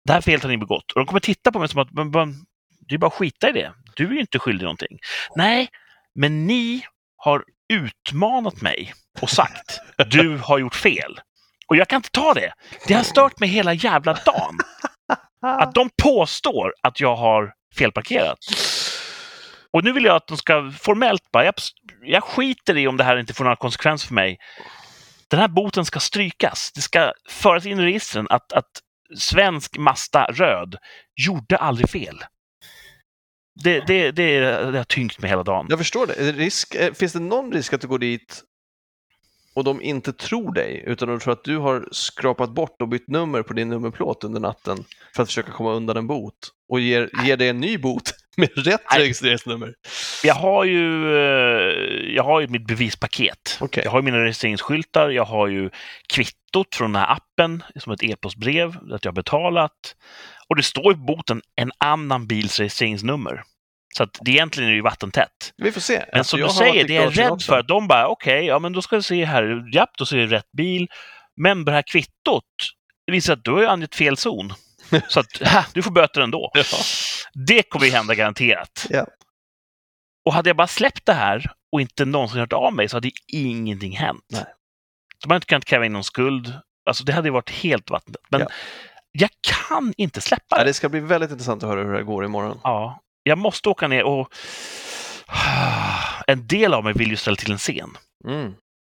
det 0.06 0.14
här 0.14 0.22
felet 0.22 0.44
har 0.44 0.50
ni 0.50 0.58
begått. 0.58 0.92
Och 0.92 1.00
de 1.00 1.06
kommer 1.06 1.20
titta 1.20 1.52
på 1.52 1.60
mig 1.60 1.70
som 1.70 1.82
att 1.82 1.92
men, 1.92 2.12
men, 2.12 2.36
det 2.88 2.96
är 2.96 3.00
bara 3.00 3.08
att 3.08 3.14
skita 3.14 3.50
i 3.50 3.52
det. 3.52 3.74
Du 3.96 4.08
är 4.08 4.12
ju 4.12 4.20
inte 4.20 4.40
skyldig 4.40 4.64
någonting. 4.64 5.00
Nej, 5.36 5.70
men 6.16 6.48
ni 6.48 6.86
har 7.18 7.44
utmanat 7.74 8.62
mig 8.62 8.94
och 9.22 9.30
sagt 9.30 9.80
du 10.08 10.38
har 10.38 10.58
gjort 10.58 10.76
fel. 10.76 11.20
Och 11.68 11.76
jag 11.76 11.88
kan 11.88 11.98
inte 11.98 12.12
ta 12.12 12.34
det. 12.34 12.54
Det 12.88 12.94
har 12.94 13.04
stört 13.04 13.40
mig 13.40 13.50
hela 13.50 13.74
jävla 13.74 14.14
dagen. 14.14 14.58
Att 15.42 15.74
de 15.74 15.90
påstår 16.04 16.74
att 16.84 17.00
jag 17.00 17.16
har 17.16 17.54
felparkerat. 17.76 18.38
Och 19.74 19.84
nu 19.84 19.94
vill 19.94 20.06
jag 20.06 20.16
att 20.16 20.28
de 20.28 20.38
ska 20.38 20.72
formellt 20.80 21.32
bara, 21.32 21.46
jag, 21.46 21.54
jag 22.02 22.24
skiter 22.24 22.78
i 22.78 22.88
om 22.88 22.98
det 22.98 23.04
här 23.04 23.18
inte 23.18 23.34
får 23.34 23.44
några 23.44 23.56
konsekvenser 23.56 24.08
för 24.08 24.16
mig. 24.16 24.38
Den 25.28 25.40
här 25.40 25.48
boten 25.48 25.86
ska 25.86 26.00
strykas. 26.00 26.72
Det 26.76 26.82
ska 26.82 27.14
föras 27.30 27.66
in 27.66 27.80
i 27.80 27.84
registren 27.84 28.28
att, 28.30 28.54
att 28.54 28.70
svensk 29.18 29.78
Mazda 29.78 30.26
röd 30.26 30.78
gjorde 31.16 31.58
aldrig 31.58 31.90
fel. 31.90 32.24
Det, 33.64 33.80
det, 33.88 34.12
det, 34.12 34.40
det 34.72 34.78
har 34.78 34.84
tyngt 34.84 35.20
mig 35.20 35.30
hela 35.30 35.44
dagen. 35.44 35.66
Jag 35.70 35.80
förstår 35.80 36.08
det. 36.08 36.14
Risk, 36.32 36.76
eh, 36.76 36.94
finns 36.94 37.14
det 37.14 37.20
någon 37.20 37.52
risk 37.52 37.74
att 37.74 37.82
du 37.82 37.88
går 37.88 38.00
dit 38.00 38.44
och 39.54 39.64
de 39.64 39.82
inte 39.82 40.14
tror 40.14 40.54
dig, 40.54 40.84
utan 40.88 41.08
de 41.08 41.20
tror 41.20 41.34
att 41.34 41.44
du 41.44 41.58
har 41.58 41.88
skrapat 41.92 42.50
bort 42.50 42.82
och 42.82 42.88
bytt 42.88 43.08
nummer 43.08 43.42
på 43.42 43.54
din 43.54 43.70
nummerplåt 43.70 44.24
under 44.24 44.40
natten 44.40 44.78
för 45.16 45.24
att 45.24 45.30
försöka 45.30 45.52
komma 45.52 45.74
undan 45.74 45.98
en 45.98 46.08
bot 46.08 46.50
och 46.70 46.80
ger, 46.80 47.10
ger 47.26 47.38
dig 47.38 47.50
en 47.50 47.60
ny 47.60 47.78
bot 47.78 48.14
med 48.38 48.50
rätt 48.56 48.82
Nej. 48.92 49.00
registreringsnummer? 49.00 49.74
Jag 50.24 50.34
har 50.36 50.64
ju, 50.64 51.16
eh, 51.16 52.16
jag 52.16 52.24
har 52.24 52.42
ju 52.42 52.48
mitt 52.48 52.68
bevispaket. 52.68 53.58
Okej. 53.62 53.84
Jag 53.84 53.92
har 53.92 54.00
ju 54.00 54.04
mina 54.04 54.24
registreringsskyltar, 54.24 55.10
jag 55.10 55.26
har 55.26 55.48
ju 55.48 55.70
kvittot 56.14 56.76
från 56.76 56.94
den 56.94 57.02
här 57.02 57.12
appen 57.12 57.64
som 57.80 57.94
ett 57.94 58.04
e-postbrev, 58.04 58.70
att 58.70 59.06
jag 59.06 59.12
har 59.12 59.16
betalat. 59.16 59.96
Och 60.50 60.56
det 60.56 60.64
står 60.64 60.94
på 60.94 61.00
boten 61.00 61.42
en 61.56 61.72
annan 61.78 62.28
bils 62.28 62.60
registreringsnummer. 62.60 63.44
Så 63.98 64.04
att 64.04 64.18
det 64.22 64.32
egentligen 64.32 64.70
är 64.70 64.74
ju 64.74 64.82
vattentätt. 64.82 65.54
Vi 65.58 65.72
får 65.72 65.82
se. 65.82 66.06
Men 66.12 66.20
Alltså, 66.20 66.32
som 66.32 66.40
jag 66.40 66.50
du 66.50 66.54
säger, 66.54 66.88
det 66.88 66.98
är 66.98 67.02
jag 67.02 67.18
rädd 67.20 67.42
för 67.42 67.60
att 67.60 67.68
de 67.68 67.88
bara, 67.88 68.08
okej, 68.08 68.46
ja 68.46 68.60
men 68.60 68.74
då 68.74 68.82
ska 68.82 68.96
vi 68.96 69.04
se 69.04 69.26
här, 69.26 69.76
japp, 69.76 69.90
då 69.98 70.06
ser 70.06 70.18
det 70.18 70.26
rätt 70.26 70.52
bil. 70.52 70.88
Men 71.42 71.66
det 71.66 71.72
här 71.72 71.82
kvittot, 71.82 72.44
det 73.06 73.12
visar 73.12 73.34
att 73.34 73.44
du 73.44 73.52
har 73.52 73.64
angett 73.64 73.96
fel 73.96 74.18
zon. 74.18 74.54
Så 75.08 75.20
att, 75.20 75.38
ha, 75.48 75.66
du 75.74 75.82
får 75.84 75.92
böter 75.92 76.22
ändå. 76.22 76.52
Ja. 76.54 76.64
Det 77.48 77.64
kommer 77.64 77.86
ju 77.86 77.92
hända 77.92 78.16
garanterat. 78.16 78.88
Ja. 78.90 79.06
Och 80.26 80.34
hade 80.34 80.50
jag 80.50 80.58
bara 80.58 80.68
släppt 80.68 81.06
det 81.06 81.14
här 81.14 81.52
och 81.72 81.82
inte 81.82 82.06
någonsin 82.06 82.40
hört 82.40 82.54
av 82.54 82.74
mig 82.74 82.90
så 82.90 82.96
hade 82.98 83.12
ingenting 83.28 83.98
hänt. 83.98 84.26
Nej. 84.32 84.46
De 85.24 85.30
hade 85.30 85.36
inte 85.38 85.48
kunnat 85.48 85.66
kräva 85.66 85.86
in 85.86 85.94
någon 85.94 86.04
skuld. 86.04 86.54
Alltså 86.86 87.04
det 87.04 87.14
hade 87.14 87.28
ju 87.28 87.32
varit 87.34 87.50
helt 87.50 87.90
vattnet. 87.90 88.18
Men 88.30 88.42
Ja. 88.42 88.48
jag 89.12 89.30
kan 89.42 89.94
inte 89.98 90.22
släppa 90.22 90.44
Ja, 90.50 90.58
det. 90.58 90.64
det 90.70 90.74
ska 90.74 90.90
bli 90.90 91.00
väldigt 91.00 91.32
intressant 91.32 91.64
att 91.64 91.70
höra 91.70 91.84
hur 91.84 91.94
det 91.94 92.04
går 92.04 92.26
imorgon. 92.26 92.60
Ja, 92.64 93.00
jag 93.24 93.38
måste 93.38 93.70
åka 93.70 93.88
ner 93.88 94.04
och... 94.04 94.28
En 96.28 96.48
del 96.48 96.74
av 96.74 96.84
mig 96.84 96.94
vill 96.94 97.10
ju 97.10 97.16
ställa 97.16 97.36
till 97.36 97.52
en 97.52 97.58
scen 97.58 97.98
Mm. 98.28 98.54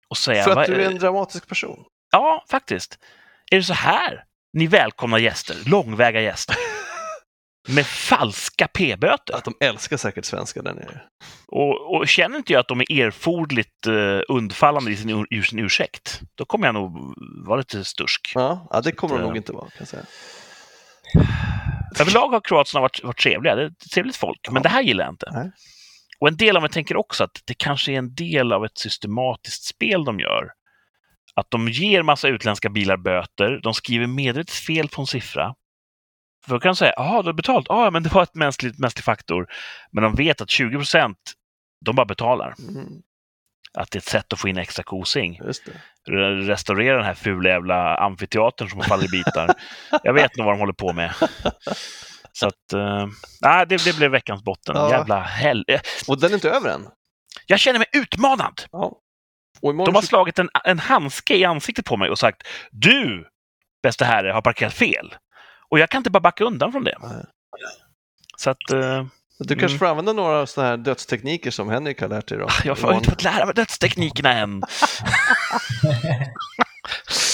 och 0.09 0.17
säga... 0.17 0.43
För 0.43 0.55
"Vad- 0.55 0.61
att 0.61 0.65
du 0.75 0.81
är 0.83 0.85
en 0.91 0.97
dramatisk 0.97 1.47
person. 1.47 1.83
Ja, 2.11 2.45
faktiskt. 2.49 2.97
Är 3.51 3.57
det 3.57 3.63
så 3.63 3.73
här 3.73 4.23
ni 4.53 4.67
välkomnar 4.67 5.17
gäster, 5.17 5.55
långväga 5.65 6.21
gäster? 6.21 6.55
Med 7.69 7.85
falska 7.85 8.67
p-böter? 8.67 9.33
Att 9.35 9.43
de 9.43 9.53
älskar 9.59 9.97
säkert 9.97 10.25
svenskar 10.25 10.63
där 10.63 10.73
nere. 10.73 11.01
Och, 11.47 11.95
och 11.95 12.07
känner 12.07 12.37
inte 12.37 12.53
jag 12.53 12.59
att 12.59 12.67
de 12.67 12.81
är 12.81 12.91
erforderligt 12.91 13.87
uh, 13.87 14.21
undfallande 14.27 14.91
i 14.91 14.97
sin, 14.97 15.09
ur, 15.09 15.33
i 15.33 15.43
sin 15.43 15.59
ursäkt, 15.59 16.21
då 16.35 16.45
kommer 16.45 16.65
jag 16.67 16.73
nog 16.73 17.13
vara 17.47 17.57
lite 17.57 17.85
stursk. 17.85 18.31
Ja, 18.35 18.67
ja 18.71 18.81
det 18.81 18.91
kommer 18.91 19.13
de 19.15 19.19
att, 19.21 19.27
nog 19.27 19.35
eh, 19.35 19.37
inte 19.37 19.51
vara, 19.53 19.69
kan 19.69 19.77
jag 19.79 19.87
säga. 19.87 20.03
Överlag 21.99 22.29
har 22.29 22.41
kroaterna 22.41 22.81
varit, 22.81 23.03
varit 23.03 23.17
trevliga, 23.19 23.55
det 23.55 23.61
är 23.61 23.67
ett 23.67 23.91
trevligt 23.93 24.15
folk, 24.15 24.39
men 24.47 24.55
Ja. 24.55 24.61
det 24.61 24.69
här 24.69 24.81
gillar 24.81 25.05
jag 25.05 25.13
inte. 25.13 25.29
Nej. 25.33 25.51
Och 26.19 26.27
en 26.27 26.37
del 26.37 26.55
av 26.55 26.61
mig 26.61 26.71
tänker 26.71 26.97
också 26.97 27.23
att 27.23 27.41
det 27.45 27.53
kanske 27.53 27.91
är 27.91 27.97
en 27.97 28.15
del 28.15 28.53
av 28.53 28.65
ett 28.65 28.77
systematiskt 28.77 29.63
spel 29.63 30.05
de 30.05 30.19
gör. 30.19 30.49
Att 31.35 31.51
de 31.51 31.67
ger 31.69 32.03
massa 32.03 32.27
utländska 32.27 32.69
bilar 32.69 32.97
böter, 32.97 33.59
de 33.63 33.73
skriver 33.73 34.07
medvetet 34.07 34.53
fel 34.55 34.87
på 34.89 35.01
en 35.01 35.07
siffra. 35.07 35.55
För 36.45 36.53
då 36.53 36.59
kan 36.59 36.69
de 36.69 36.75
säga, 36.75 36.93
ja, 36.95 37.21
du 37.21 37.27
har 37.27 37.33
betalt, 37.33 37.65
ja, 37.69 37.91
men 37.91 38.03
det 38.03 38.13
var 38.13 38.23
ett 38.23 38.35
mänskligt, 38.35 38.79
mänsklig 38.79 39.03
faktor. 39.03 39.47
Men 39.91 40.03
de 40.03 40.15
vet 40.15 40.41
att 40.41 40.49
20 40.49 40.77
procent, 40.77 41.17
de 41.85 41.95
bara 41.95 42.05
betalar. 42.05 42.53
Mm, 42.69 42.87
Att 43.77 43.91
det 43.91 43.95
är 43.97 43.99
ett 43.99 44.05
sätt 44.05 44.33
att 44.33 44.39
få 44.39 44.47
in 44.47 44.57
extra 44.57 44.83
kosing. 44.83 45.39
Restaurera 46.47 46.95
den 46.97 47.05
här 47.05 47.13
fula 47.13 47.49
jävla 47.49 47.95
amfiteatern 47.97 48.69
som 48.69 48.81
faller 48.81 49.05
i 49.05 49.07
bitar. 49.07 49.53
Jag 50.03 50.13
vet 50.13 50.37
nog 50.37 50.45
vad 50.45 50.55
de 50.55 50.59
håller 50.59 50.73
på 50.73 50.93
med. 50.93 51.13
Så 52.33 52.47
att, 52.47 52.73
uh, 52.73 53.07
nej, 53.41 53.65
det, 53.67 53.83
det 53.85 53.97
blev 53.97 54.11
veckans 54.11 54.43
botten. 54.43 54.75
Ja. 54.75 54.89
Jävla 54.91 55.19
hell... 55.21 55.65
eh, 55.67 55.81
Och 56.07 56.19
den 56.19 56.29
är 56.29 56.33
inte 56.33 56.49
över 56.49 56.69
än. 56.69 56.87
Jag 57.45 57.59
känner 57.59 57.79
mig 57.79 57.87
utmanad! 57.93 58.61
Ja. 58.71 58.93
De 59.61 59.95
har 59.95 60.01
slagit 60.01 60.39
en, 60.39 60.49
en 60.63 60.79
handske 60.79 61.35
i 61.35 61.45
ansiktet 61.45 61.85
på 61.85 61.97
mig 61.97 62.09
och 62.09 62.19
sagt 62.19 62.47
Du, 62.71 63.27
bästa 63.83 64.05
herre, 64.05 64.31
har 64.31 64.41
parkerat 64.41 64.73
fel. 64.73 65.15
Och 65.69 65.79
jag 65.79 65.89
kan 65.89 65.99
inte 65.99 66.09
bara 66.09 66.19
backa 66.19 66.43
undan 66.43 66.71
från 66.71 66.83
det. 66.83 66.97
Nej. 67.01 67.25
Så 68.37 68.49
att 68.49 68.71
eh, 68.71 69.05
Du 69.39 69.55
kanske 69.55 69.65
Mm. 69.75 69.79
får 69.79 69.85
använda 69.85 70.13
några 70.13 70.45
sådana 70.47 70.69
här 70.69 70.77
dödstekniker 70.77 71.51
som 71.51 71.69
Henrik 71.69 72.01
har 72.01 72.07
lärt 72.07 72.27
dig 72.27 72.37
då. 72.37 72.47
jag 72.63 72.75
har 72.75 72.93
inte 72.93 73.09
fått 73.09 73.23
lära 73.23 73.45
mig 73.45 73.55
dödsteknikerna 73.55 74.33
än. 74.33 74.63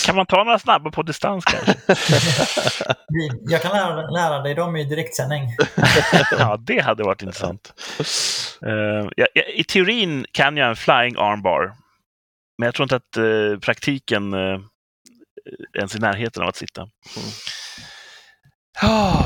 Kan 0.05 0.15
man 0.15 0.25
ta 0.25 0.43
några 0.43 0.59
snabba 0.59 0.91
på 0.91 1.01
distans 1.03 1.45
kanske? 1.45 1.75
Jag 3.49 3.61
kan 3.61 3.71
lära, 3.71 4.09
lära 4.09 4.41
dig 4.43 4.53
dem 4.55 4.75
i 4.75 4.83
direktsändning. 4.83 5.49
ja, 6.31 6.57
det 6.59 6.79
hade 6.79 7.03
varit 7.03 7.21
intressant. 7.21 7.73
Eh, 8.65 9.09
ja, 9.15 9.25
I 9.55 9.63
teorin 9.63 10.25
kan 10.31 10.57
jag 10.57 10.69
en 10.69 10.75
flying 10.75 11.15
armbar, 11.17 11.73
men 12.57 12.65
jag 12.65 12.75
tror 12.75 12.83
inte 12.83 12.95
att 12.95 13.17
eh, 13.17 13.59
praktiken 13.61 14.33
uh, 14.33 14.59
ens 15.77 15.95
i 15.95 15.99
närheten 15.99 16.43
av 16.43 16.49
att 16.49 16.55
sitta. 16.55 16.87
Ah, 18.81 19.23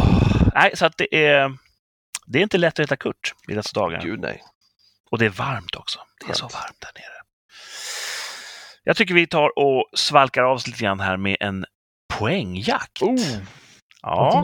nej, 0.56 0.72
så 0.76 0.86
att 0.86 0.98
det 0.98 1.26
är, 1.26 1.58
det 2.30 2.40
är 2.40 2.44
inte 2.44 2.58
lätt 2.58 2.74
att 2.80 2.84
heta 2.84 2.96
Kurt 2.98 3.34
i 3.48 3.54
dessa 3.54 3.80
dagar. 3.80 4.02
Gud 4.02 4.20
nej. 4.20 4.42
Och 5.12 5.18
det 5.18 5.26
är 5.26 5.30
varmt 5.30 5.76
också. 5.76 6.00
Det 6.26 6.32
är 6.32 6.36
så 6.36 6.42
Skönt. 6.44 6.54
varmt 6.54 6.78
där 6.82 6.92
nere. 6.96 7.20
Jag 8.84 8.96
tycker 8.98 9.14
vi 9.14 9.28
tar 9.28 9.60
och 9.60 9.90
svalkar 9.94 10.44
av 10.44 10.56
oss 10.56 10.68
lite 10.68 10.80
grann 10.84 11.00
här 11.00 11.18
med 11.18 11.38
en 11.40 11.66
poängjakt. 12.14 13.02
Oh. 13.02 13.38
Ja, 14.02 14.44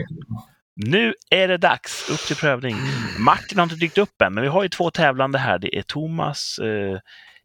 nu 0.75 1.13
är 1.29 1.47
det 1.47 1.57
dags. 1.57 2.09
Upp 2.09 2.19
till 2.19 2.35
prövning. 2.35 2.75
Martin 3.19 3.57
har 3.59 3.63
inte 3.63 3.75
dykt 3.75 3.97
upp 3.97 4.21
än, 4.21 4.33
men 4.33 4.41
vi 4.43 4.47
har 4.49 4.63
ju 4.63 4.69
två 4.69 4.91
tävlande 4.91 5.37
här. 5.37 5.59
Det 5.59 5.77
är 5.77 5.81
Thomas, 5.81 6.59
eh, 6.59 6.99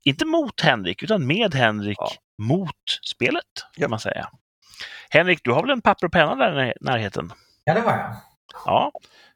inte 0.04 0.24
mot 0.24 0.60
Henrik, 0.60 1.02
utan 1.02 1.26
med 1.26 1.54
Henrik 1.54 1.98
Ja. 2.00 2.10
mot 2.42 2.76
spelet, 3.10 3.44
kan 3.54 3.82
Ja. 3.82 3.88
man 3.88 4.00
säga. 4.00 4.28
Henrik, 5.10 5.40
du 5.44 5.50
har 5.52 5.62
väl 5.62 5.70
en 5.70 5.82
papper 5.82 6.06
och 6.06 6.12
penna 6.12 6.34
där 6.34 6.64
i 6.64 6.72
närheten? 6.80 7.32
Ja, 7.64 7.74
det 7.74 7.80
har 7.80 7.90
jag. 7.92 8.16
Ja, 8.64 8.92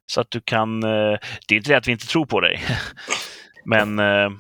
så 0.07 0.21
att 0.21 0.31
du 0.31 0.41
kan... 0.41 0.83
eh, 0.83 1.19
Det 1.49 1.55
är 1.55 1.57
inte 1.57 1.71
det 1.71 1.77
att 1.77 1.89
vi 1.89 1.93
inte 1.93 2.07
tror 2.07 2.27
på 2.27 2.41
dig. 2.41 2.63
Men 3.65 3.99
eh, 3.99 4.31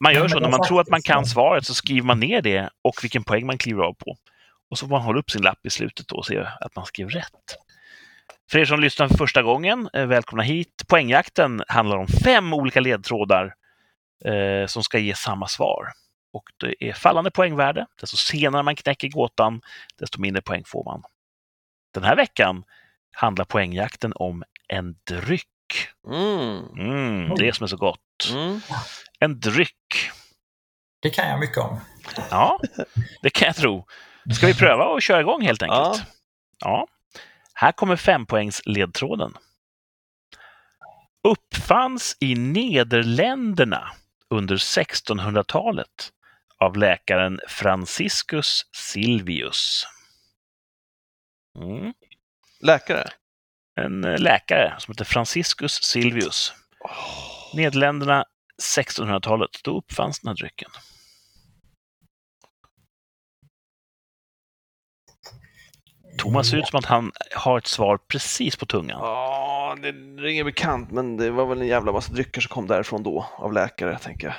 man 0.00 0.14
gör 0.14 0.28
så, 0.28 0.40
när 0.40 0.46
är 0.46 0.50
man 0.50 0.66
tror 0.66 0.80
att 0.80 0.88
man 0.88 1.02
kan 1.02 1.26
svaret 1.26 1.66
så 1.66 1.74
skriver 1.74 2.06
man 2.06 2.20
ner 2.20 2.42
det 2.42 2.70
och 2.82 2.94
vilken 3.02 3.24
poäng 3.24 3.46
man 3.46 3.58
kliver 3.58 3.82
av 3.82 3.92
på. 3.92 4.16
Och 4.70 4.78
så 4.78 4.86
får 4.86 4.90
man 4.90 5.02
hålla 5.02 5.18
upp 5.20 5.30
sin 5.30 5.42
lapp 5.42 5.66
i 5.66 5.70
slutet 5.70 6.08
då 6.08 6.16
och 6.16 6.26
se 6.26 6.38
att 6.60 6.76
man 6.76 6.86
skrev 6.86 7.08
rätt. 7.08 7.56
För 8.50 8.58
er 8.58 8.64
som 8.64 8.80
lyssnar 8.80 9.08
för 9.08 9.16
första 9.16 9.42
gången, 9.42 9.88
eh, 9.92 10.06
välkomna 10.06 10.42
hit. 10.42 10.82
Poängjakten 10.88 11.64
handlar 11.68 11.96
om 11.96 12.06
fem 12.06 12.52
olika 12.52 12.80
ledtrådar 12.80 13.54
eh, 14.24 14.66
som 14.66 14.82
ska 14.82 14.98
ge 14.98 15.14
samma 15.14 15.48
svar. 15.48 15.88
Och 16.32 16.44
det 16.60 16.88
är 16.88 16.92
fallande 16.92 17.30
poängvärde. 17.30 17.86
Desto 18.00 18.16
senare 18.16 18.62
man 18.62 18.76
knäcker 18.76 19.08
gåtan, 19.08 19.60
desto 19.98 20.20
mindre 20.20 20.42
poäng 20.42 20.62
får 20.66 20.84
man. 20.84 21.02
Den 21.94 22.04
här 22.04 22.16
veckan 22.16 22.64
handlar 23.12 23.44
poängjakten 23.44 24.12
om 24.16 24.44
en 24.68 24.96
dryck. 25.06 25.88
Mm. 26.06 26.64
Mm, 26.78 27.34
det 27.34 27.52
som 27.52 27.64
är 27.64 27.68
så 27.68 27.76
gott. 27.76 28.30
Mm. 28.32 28.60
En 29.18 29.40
dryck. 29.40 30.10
Det 31.02 31.10
kan 31.10 31.28
jag 31.28 31.40
mycket 31.40 31.58
om. 31.58 31.80
Ja, 32.30 32.60
det 33.22 33.30
kan 33.30 33.46
jag 33.46 33.56
tro. 33.56 33.86
Ska 34.36 34.46
vi 34.46 34.54
pröva 34.54 34.84
och 34.84 35.02
köra 35.02 35.20
igång 35.20 35.42
helt 35.42 35.62
enkelt? 35.62 36.02
Ja. 36.58 36.86
Här 37.54 37.72
kommer 37.72 37.96
fempoängsledtråden. 37.96 39.34
Uppfanns 41.28 42.16
i 42.20 42.34
Nederländerna 42.34 43.92
under 44.30 44.56
1600-talet 44.56 46.12
av 46.58 46.76
läkaren 46.76 47.40
Franciscus 47.48 48.66
Silvius. 48.72 49.86
Mm. 51.58 51.94
Läkare? 52.60 53.10
En 53.84 54.04
eh, 54.04 54.18
läkare 54.18 54.74
som 54.78 54.92
heter 54.92 55.04
Franciscus 55.04 55.72
Silvius. 55.72 56.52
Nederländerna 57.54 58.24
1600-talet, 58.76 59.50
då 59.64 59.78
uppfanns 59.78 60.20
den 60.20 60.28
här 60.28 60.36
drycken. 60.36 60.70
Thomas 66.18 66.48
ser 66.48 66.56
ut 66.56 66.68
som 66.68 66.78
att 66.78 66.84
han 66.84 67.12
har 67.36 67.58
ett 67.58 67.66
svar 67.66 67.98
precis 68.12 68.56
på 68.56 68.66
tungan. 68.66 68.98
Ja, 69.02 69.76
det 69.82 69.92
ringer 70.22 70.44
bekant, 70.44 70.90
men 70.90 71.16
det 71.16 71.30
var 71.30 71.46
väl 71.46 71.60
en 71.60 71.66
jävla 71.66 71.92
massa 71.92 72.12
drycker 72.12 72.40
som 72.40 72.48
kom 72.48 72.66
därifrån 72.66 73.02
då, 73.02 73.26
av 73.36 73.52
läkare, 73.52 73.98
tänker 73.98 74.26
jag. 74.26 74.36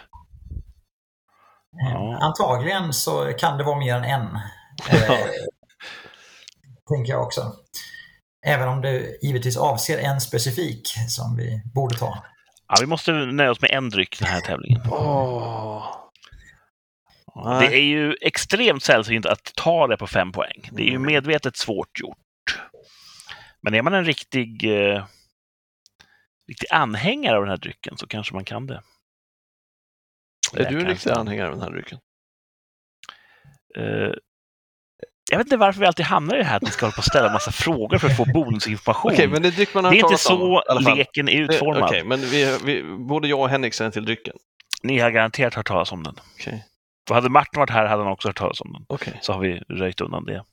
Ja. 1.72 2.18
Antagligen 2.22 2.94
så 2.94 3.34
kan 3.38 3.58
det 3.58 3.64
vara 3.64 3.80
mer 3.80 3.96
än 3.96 4.04
en. 4.04 4.36
Eh, 4.90 5.10
tänker 6.90 7.14
jag 7.14 7.24
också. 7.24 7.54
Även 8.50 8.68
om 8.68 8.82
det 8.82 9.18
givetvis 9.22 9.58
avser 9.58 9.98
en 9.98 10.22
specifik 10.22 10.88
som 11.08 11.38
vi 11.38 11.62
borde 11.74 11.98
ta. 11.98 12.24
Ja, 12.68 12.76
vi 12.80 12.86
måste 12.86 13.12
nöja 13.12 13.52
oss 13.52 13.62
med 13.62 13.72
en 13.72 13.90
dryck 13.90 14.20
den 14.20 14.28
här 14.28 14.42
tävlingen. 14.42 14.82
Nej. 17.36 17.68
Det 17.70 17.76
är 17.78 17.84
ju 17.84 18.16
extremt 18.22 18.84
sällsynt 18.84 19.26
att 19.26 19.52
ta 19.56 19.88
det 19.88 19.98
på 19.98 20.08
fem 20.08 20.32
poäng. 20.32 20.70
Det 20.72 20.82
är 20.82 20.86
ju 20.86 20.96
Mm. 20.96 21.06
medvetet 21.12 21.58
svårt 21.58 22.00
gjort. 22.00 22.18
Men 23.62 23.74
är 23.74 23.82
man 23.82 23.94
en 23.94 24.06
riktig, 24.06 24.64
eh, 24.64 25.06
riktig 26.48 26.68
anhängare 26.72 27.36
av 27.36 27.42
den 27.42 27.50
här 27.50 27.58
drycken 27.58 27.98
så 27.98 28.08
kanske 28.08 28.34
man 28.34 28.46
kan 28.46 28.68
det. 28.68 28.82
Är 30.58 30.70
du 30.70 30.80
en 30.80 30.88
riktig 30.88 31.12
anhängare 31.12 31.48
av 31.48 31.54
den 31.54 31.62
här 31.62 31.72
drycken? 31.72 32.00
Eh, 33.78 34.12
jag 35.30 35.38
vet 35.38 35.48
inte 35.48 35.58
varför 35.58 35.80
vi 35.80 35.86
alltid 35.86 36.06
hamnar 36.06 36.36
i 36.36 36.38
det 36.38 36.44
här 36.44 36.58
att 36.58 36.64
vi 36.64 36.72
ska 36.72 36.86
hålla 36.86 36.94
på 36.94 37.00
och 37.00 37.06
ställa 37.06 37.34
massa 37.34 37.52
frågor 37.52 37.98
för 37.98 38.08
att 38.08 38.18
få 38.18 38.26
bonusinformation. 38.34 39.12
Okej, 39.14 39.28
men 39.28 39.42
det 39.42 39.48
är 39.48 39.52
dryck 39.52 39.74
man 39.74 39.84
har 39.84 39.92
det 39.92 39.98
är 39.98 40.00
inte 40.00 40.14
om, 40.14 40.18
så 40.18 40.64
fall. 40.84 40.96
leken 40.98 41.30
är 41.30 41.42
utformad. 41.42 41.84
Okej, 41.84 42.04
men 42.04 42.20
vi, 42.20 42.58
vi, 42.64 42.84
både 42.84 43.28
jag 43.28 43.40
och 43.40 43.50
Henrik 43.50 43.74
känner 43.74 43.92
till 43.92 44.06
drycken. 44.06 44.36
Ni 44.84 45.00
har 45.00 45.12
garanterat 45.12 45.54
hört 45.54 45.68
talas 45.68 45.92
om 45.92 46.04
den. 46.04 46.16
Okej. 46.40 46.66
Och 47.10 47.16
hade 47.16 47.30
Martin 47.30 47.60
varit 47.60 47.70
här 47.70 47.86
hade 47.86 48.04
han 48.04 48.12
också 48.12 48.28
hört 48.28 48.38
talas 48.38 48.62
om 48.62 48.74
den. 48.74 48.86
Okej. 48.88 49.20
Så 49.22 49.34
har 49.34 49.40
vi 49.40 49.60
röjt 49.70 50.02
undan 50.02 50.26
det 50.26 50.44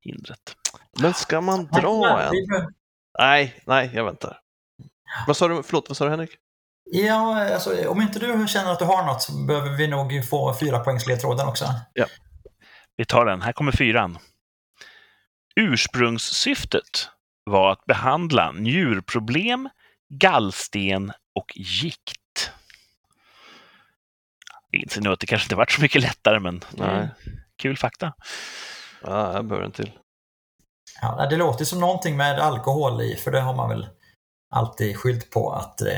hindret. 0.00 0.56
Men 1.00 1.14
ska 1.14 1.40
man 1.40 1.66
dra 1.66 2.20
en? 2.20 2.32
Nej, 3.18 3.54
nej, 3.66 3.90
jag 3.94 4.04
väntar. 4.04 4.38
Vad 5.26 5.36
sa 5.36 5.48
du? 5.48 5.62
Förlåt, 5.62 5.88
vad 5.88 5.96
sa 5.96 6.04
du 6.04 6.10
Henrik? 6.10 6.30
Ja, 6.90 7.52
alltså, 7.54 7.88
om 7.88 8.02
inte 8.02 8.18
du 8.18 8.48
känner 8.48 8.72
att 8.72 8.78
du 8.78 8.84
har 8.84 9.06
något 9.06 9.22
så 9.22 9.32
behöver 9.32 9.70
vi 9.70 9.86
nog 9.88 10.28
få 10.28 10.54
fyra 10.60 10.78
poängsledtråden 10.78 11.48
också. 11.48 11.64
Vi 12.98 13.04
tar 13.04 13.24
den. 13.24 13.42
Här 13.42 13.52
kommer 13.52 13.72
fyran. 13.72 14.18
Ursprungssyftet 15.56 17.08
var 17.44 17.72
att 17.72 17.84
behandla 17.84 18.52
njurproblem, 18.52 19.68
gallsten 20.14 21.12
och 21.34 21.52
gikt. 21.56 22.52
Jag 24.70 24.82
inser 24.82 25.00
nu 25.00 25.12
att 25.12 25.20
det 25.20 25.26
kanske 25.26 25.46
inte 25.46 25.56
varit 25.56 25.70
så 25.70 25.82
mycket 25.82 26.02
lättare, 26.02 26.40
men 26.40 26.60
Nej. 26.76 27.08
kul 27.56 27.76
fakta. 27.76 28.12
Ja, 29.02 29.32
jag 29.32 29.46
behöver 29.46 29.66
en 29.66 29.72
till. 29.72 29.92
Ja, 31.00 31.26
det 31.30 31.36
låter 31.36 31.64
som 31.64 31.80
någonting 31.80 32.16
med 32.16 32.38
alkohol 32.38 33.02
i, 33.02 33.16
för 33.16 33.30
det 33.30 33.40
har 33.40 33.54
man 33.54 33.68
väl 33.68 33.88
alltid 34.50 34.96
skylt 34.96 35.30
på 35.30 35.52
att 35.52 35.78
det 35.78 35.92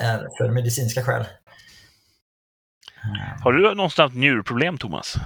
är 0.00 0.28
för 0.38 0.50
medicinska 0.50 1.04
skäl. 1.04 1.24
Har 3.44 3.52
du 3.52 3.74
någonstans 3.74 4.14
njurproblem, 4.14 4.78
Thomas? 4.78 5.16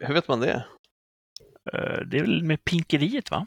Hur 0.00 0.14
vet 0.14 0.28
man 0.28 0.40
det? 0.40 0.64
Eh, 1.72 2.00
Det 2.06 2.18
är 2.18 2.20
väl 2.20 2.42
med 2.42 2.64
pinkeriet, 2.64 3.30
va? 3.30 3.46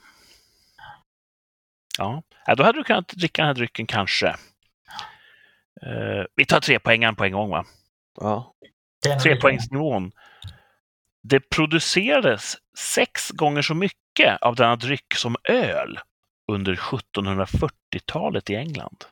Ja, 1.98 2.24
då 2.58 2.64
hade 2.64 2.80
du 2.80 2.84
kunnat 2.84 3.08
dricka 3.08 3.42
den 3.42 3.48
här 3.48 3.54
drycken 3.54 3.88
kanske. 3.88 4.28
Eh, 5.82 6.24
Vi 6.36 6.46
tar 6.46 6.60
tre 6.60 6.80
poängen 6.80 7.16
på 7.16 7.24
en 7.26 7.32
gång, 7.32 7.50
va? 7.50 7.66
Ja. 8.20 8.54
Trepoängsnivån. 9.24 10.12
Det 11.24 11.40
producerades 11.50 12.58
sex 12.78 13.30
gånger 13.32 13.62
så 13.62 13.74
mycket 13.74 14.42
av 14.42 14.56
denna 14.56 14.76
dryck 14.76 15.14
som 15.16 15.36
öl 15.44 16.00
under 16.52 16.76
1740-talet 16.76 18.50
i 18.50 18.56
England. 18.56 19.06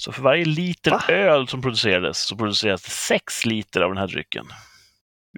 Så 0.00 0.12
för 0.12 0.22
varje 0.22 0.44
liter 0.44 0.90
Va? 0.90 1.02
öl 1.08 1.48
som 1.48 1.62
producerades 1.62 2.18
så 2.18 2.36
producerades 2.36 2.82
det 2.84 2.90
sex 2.90 3.46
liter 3.46 3.80
av 3.80 3.90
den 3.90 3.98
här 3.98 4.06
drycken. 4.06 4.46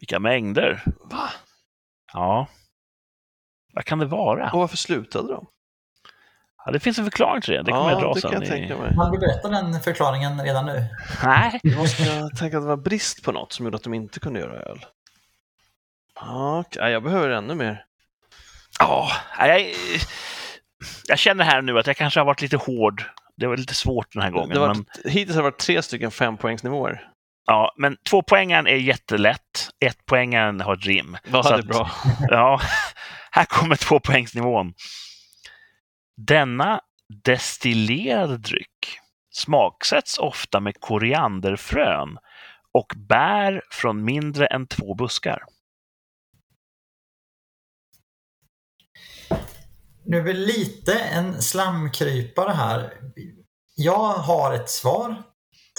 Vilka 0.01 0.19
mängder! 0.19 0.83
Va? 1.11 1.31
Ja. 2.13 2.47
Vad 3.73 3.85
kan 3.85 3.99
det 3.99 4.07
vara? 4.07 4.51
Och 4.51 4.59
varför 4.59 4.77
slutade 4.77 5.29
de? 5.29 5.47
Ja, 6.65 6.73
det 6.73 6.81
finns 6.81 6.99
en 6.99 7.05
förklaring 7.05 7.43
till 7.43 7.55
det. 7.55 7.63
Det 7.63 7.73
kommer 7.73 7.91
ja, 7.91 7.91
jag 7.91 8.01
dra 8.01 8.15
det 8.15 8.21
sen. 8.21 8.31
kan 8.31 8.41
jag 8.43 8.51
tänka 8.51 8.77
mig. 8.77 8.95
Man 8.97 9.11
vill 9.11 9.21
berätta 9.21 9.49
den 9.49 9.81
förklaringen 9.81 10.45
redan 10.45 10.67
nu. 10.67 10.85
Nej, 11.25 11.61
Jag 11.63 11.89
ska 11.89 12.05
tänka 12.39 12.57
att 12.57 12.63
det 12.63 12.69
var 12.69 12.77
brist 12.77 13.23
på 13.25 13.33
något 13.33 13.53
som 13.53 13.65
gjorde 13.65 13.77
att 13.77 13.83
de 13.83 13.95
inte 13.95 14.21
kunde 14.21 14.41
göra 14.41 14.53
öl. 14.63 14.85
Ja, 16.15 16.65
jag 16.71 17.03
behöver 17.03 17.31
ännu 17.31 17.55
mer. 17.55 17.85
Ja, 18.79 19.11
jag, 19.39 19.67
jag 21.09 21.19
känner 21.19 21.45
här 21.45 21.63
nu 21.63 21.79
att 21.79 21.87
jag 21.87 21.97
kanske 21.97 22.21
har 22.21 22.25
varit 22.25 22.43
lite 22.43 22.57
hård. 22.57 23.03
Det 23.37 23.47
var 23.47 23.57
lite 23.57 23.75
svårt 23.75 24.13
den 24.13 24.23
här 24.23 24.31
gången. 24.31 24.49
Det 24.49 24.59
var, 24.59 24.75
men, 24.75 24.87
Hittills 25.05 25.37
har 25.37 25.43
det 25.43 25.51
varit 25.51 25.59
tre 25.59 25.83
stycken 25.83 26.11
fempoängsnivåer. 26.11 27.11
Ja, 27.51 27.75
men 27.77 27.97
två 28.11 28.23
poängen 28.23 28.67
är 28.67 28.77
jättelätt. 28.77 29.71
Ett 29.81 29.99
poängen 30.07 30.61
har 30.61 30.75
ett 30.75 30.87
rim. 30.87 31.17
Ja, 31.33 31.43
det 31.43 31.49
är 31.49 31.83
att, 31.83 31.93
ja, 32.31 32.61
här 33.31 33.45
kommer 33.45 33.77
två 33.77 34.01
poängsnivån. 34.01 34.75
Denna 36.17 36.81
destillerade 37.25 38.39
dryck 38.39 38.99
smaksätts 39.31 40.19
ofta 40.19 40.61
med 40.61 40.81
korianderfrön 40.81 42.19
och 42.73 42.93
bär 43.09 43.63
från 43.71 44.05
mindre 44.05 44.47
än 44.47 44.67
två 44.67 44.95
buskar. 44.95 45.43
Nu 50.05 50.19
är 50.19 50.23
vi 50.23 50.35
lite 50.35 50.99
en 50.99 51.43
slamkrypare 51.43 52.53
här. 52.53 52.93
Jag 53.77 54.09
har 54.09 54.55
ett 54.55 54.71
svar, 54.71 55.23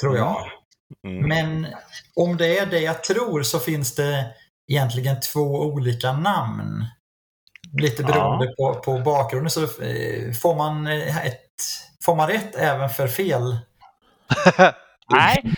tror 0.01 0.17
jag. 0.17 0.58
Mm. 1.07 1.27
Men 1.27 1.67
om 2.15 2.37
det 2.37 2.57
är 2.57 2.65
det 2.65 2.79
jag 2.79 3.03
tror 3.03 3.43
så 3.43 3.59
finns 3.59 3.95
det 3.95 4.25
egentligen 4.71 5.19
två 5.33 5.61
olika 5.61 6.13
namn. 6.13 6.85
Lite 7.81 8.03
beroende 8.03 8.47
på, 8.47 8.73
på 8.73 8.99
bakgrunden 8.99 9.49
så 9.49 9.63
eh, 9.63 10.33
får 10.41 10.55
man, 10.55 10.87
eh, 10.87 11.25
ett, 11.25 11.45
får 12.03 12.15
man 12.15 12.27
rätt 12.27 12.55
även 12.55 12.89
för 12.89 13.07
fel. 13.07 13.57
Nej, 15.11 15.43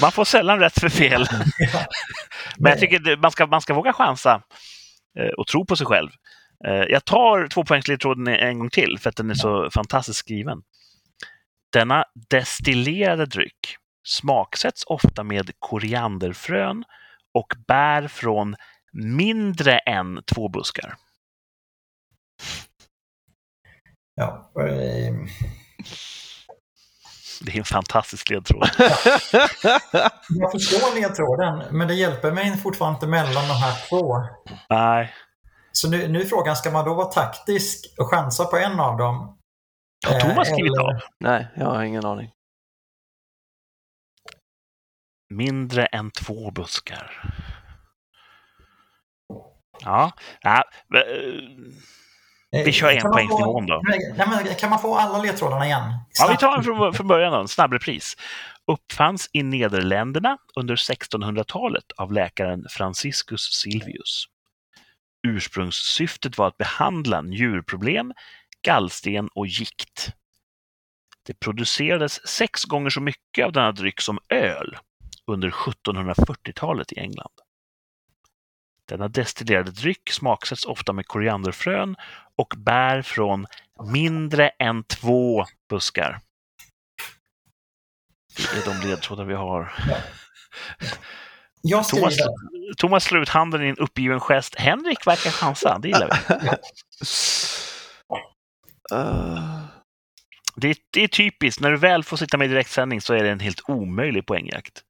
man 0.00 0.12
får 0.12 0.24
sällan 0.24 0.58
rätt 0.60 0.80
för 0.80 0.88
fel. 0.88 1.26
Ja. 1.58 1.86
Men 2.58 2.70
jag 2.70 2.80
tycker 2.80 3.16
man 3.16 3.30
ska, 3.30 3.46
man 3.46 3.60
ska 3.60 3.74
våga 3.74 3.92
chansa 3.92 4.42
eh, 5.18 5.28
och 5.38 5.46
tro 5.46 5.66
på 5.66 5.76
sig 5.76 5.86
själv. 5.86 6.08
Jag 6.88 7.04
tar 7.04 7.48
tvåpoängsledtråden 7.48 8.28
en 8.28 8.58
gång 8.58 8.70
till 8.70 8.98
för 9.00 9.10
att 9.10 9.16
den 9.16 9.30
är 9.30 9.34
så 9.34 9.70
fantastiskt 9.70 10.18
skriven. 10.18 10.58
Denna 11.72 12.04
destillerade 12.30 13.26
dryck 13.26 13.76
smaksätts 14.08 14.84
ofta 14.86 15.24
med 15.24 15.50
korianderfrön 15.58 16.84
och 17.34 17.54
bär 17.66 18.08
från 18.08 18.56
mindre 18.92 19.78
än 19.78 20.22
två 20.34 20.48
buskar. 20.48 20.94
Ja, 24.14 24.52
eh, 24.60 25.14
Det 27.44 27.52
är 27.52 27.58
en 27.58 27.64
fantastisk 27.64 28.30
ledtråd. 28.30 28.68
jag 30.28 30.52
förstår 30.52 31.00
ledtråden, 31.00 31.78
men 31.78 31.88
det 31.88 31.94
hjälper 31.94 32.32
mig 32.32 32.56
fortfarande 32.56 32.96
inte 32.96 33.06
mellan 33.06 33.48
de 33.48 33.54
här 33.54 33.88
två. 33.88 34.16
Nej, 34.68 35.14
Så 35.72 35.90
nu, 35.90 36.08
nu 36.08 36.20
är 36.20 36.24
frågan, 36.24 36.56
ska 36.56 36.70
man 36.70 36.84
då 36.84 36.94
vara 36.94 37.06
taktisk 37.06 37.94
och 37.98 38.10
chansa 38.10 38.44
på 38.44 38.56
en 38.56 38.80
av 38.80 38.96
dem? 38.98 39.39
Har 40.06 40.20
Thomas 40.20 40.48
Eh, 40.48 40.54
skrivit 40.54 40.72
eller- 40.72 40.94
av? 40.94 41.00
Nej, 41.20 41.46
jag 41.56 41.66
har 41.66 41.82
ingen 41.82 42.04
aning. 42.06 42.30
Mindre 45.34 45.86
än 45.86 46.10
två 46.10 46.50
buskar. 46.50 47.32
Ja, 49.82 50.12
ja 50.40 50.64
eh, 50.94 52.64
vi 52.64 52.72
kör 52.72 52.90
en 52.90 53.02
poängsnivån 53.12 53.66
då. 53.66 53.80
Nej, 53.84 54.14
men 54.16 54.54
kan 54.54 54.70
man 54.70 54.78
få 54.78 54.94
alla 54.96 55.18
ledtrådarna 55.18 55.66
igen? 55.66 55.82
Ja, 56.18 56.28
vi 56.30 56.36
tar 56.36 56.62
från, 56.62 56.94
från 56.94 57.06
början 57.08 57.32
då, 57.32 57.38
en 57.40 57.48
snabbrepris. 57.48 58.16
Uppfanns 58.66 59.30
i 59.32 59.42
Nederländerna 59.42 60.38
under 60.56 60.76
1600-talet 60.76 61.84
av 61.96 62.12
läkaren 62.12 62.64
Franciscus 62.70 63.40
Silvius. 63.40 64.24
Ursprungssyftet 65.28 66.38
var 66.38 66.48
att 66.48 66.56
behandla 66.58 67.20
njurproblem, 67.22 68.12
gallsten 68.62 69.28
och 69.28 69.46
gikt. 69.46 70.12
Det 71.26 71.34
producerades 71.34 72.28
sex 72.28 72.64
gånger 72.64 72.90
så 72.90 73.00
mycket 73.00 73.44
av 73.44 73.52
denna 73.52 73.72
dryck 73.72 74.00
som 74.00 74.18
öl 74.28 74.78
under 75.26 75.50
1740-talet 75.50 76.92
i 76.92 76.98
England. 76.98 77.32
Denna 78.88 79.08
destillerade 79.08 79.70
dryck 79.70 80.10
smaksätts 80.10 80.64
ofta 80.64 80.92
med 80.92 81.06
korianderfrön 81.06 81.96
och 82.36 82.54
bär 82.56 83.02
från 83.02 83.46
mindre 83.84 84.48
än 84.48 84.84
två 84.84 85.44
buskar. 85.68 86.20
Det 88.36 88.58
är 88.58 88.74
de 88.74 88.88
ledtrådar 88.88 89.24
vi 89.24 89.34
har. 89.34 89.72
Jag 91.62 91.88
Thomas, 91.88 92.14
Thomas 92.76 93.04
slår 93.04 93.22
ut 93.22 93.28
handen 93.28 93.64
i 93.64 93.68
en 93.68 93.76
uppgiven 93.76 94.20
gest. 94.20 94.54
Henrik 94.54 95.06
verkar 95.06 95.30
chansa, 95.30 95.78
det 95.78 95.88
gillar 95.88 96.08
vi. 96.08 96.50
Uh, 98.92 99.60
Det 100.56 100.68
är, 100.70 100.76
det 100.92 101.04
är 101.04 101.08
typiskt, 101.08 101.60
när 101.60 101.70
du 101.70 101.76
väl 101.76 102.04
får 102.04 102.16
sitta 102.16 102.36
med 102.36 102.44
i 102.44 102.48
direktsändning 102.48 103.00
så 103.00 103.14
är 103.14 103.22
det 103.24 103.30
en 103.30 103.40
helt 103.40 103.60
omöjlig 103.68 104.26
poängjakt. 104.26 104.82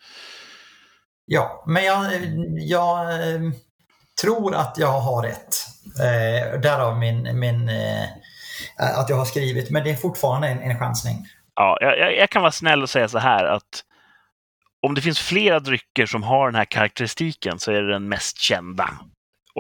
ja, 1.26 1.64
men 1.66 1.84
jag, 1.84 2.06
jag 2.58 3.12
eh, 3.34 3.40
tror 4.22 4.54
att 4.54 4.74
jag 4.78 5.00
har 5.00 5.22
rätt. 5.22 5.56
Eh, 6.00 6.60
därav 6.60 6.98
min, 6.98 7.38
min, 7.38 7.68
eh, 7.68 8.04
att 8.98 9.08
jag 9.08 9.16
har 9.16 9.24
skrivit, 9.24 9.70
men 9.70 9.84
det 9.84 9.90
är 9.90 9.96
fortfarande 9.96 10.48
en, 10.48 10.58
en 10.60 10.78
chansning. 10.78 11.26
Ja, 11.54 11.78
jag, 11.80 11.98
jag- 11.98 12.16
jag 12.16 12.30
kan 12.30 12.42
vara 12.42 12.52
snäll 12.52 12.82
och 12.82 12.90
säga 12.90 13.08
så 13.08 13.18
här 13.18 13.44
att 13.44 13.84
om 14.82 14.94
det 14.94 15.00
finns 15.00 15.18
flera 15.20 15.60
drycker 15.60 16.06
som 16.06 16.22
har 16.22 16.46
den 16.46 16.54
här 16.54 16.64
karaktäristiken 16.64 17.58
så 17.58 17.72
är 17.72 17.82
det 17.82 17.92
den 17.92 18.08
mest 18.08 18.38
kända 18.38 18.90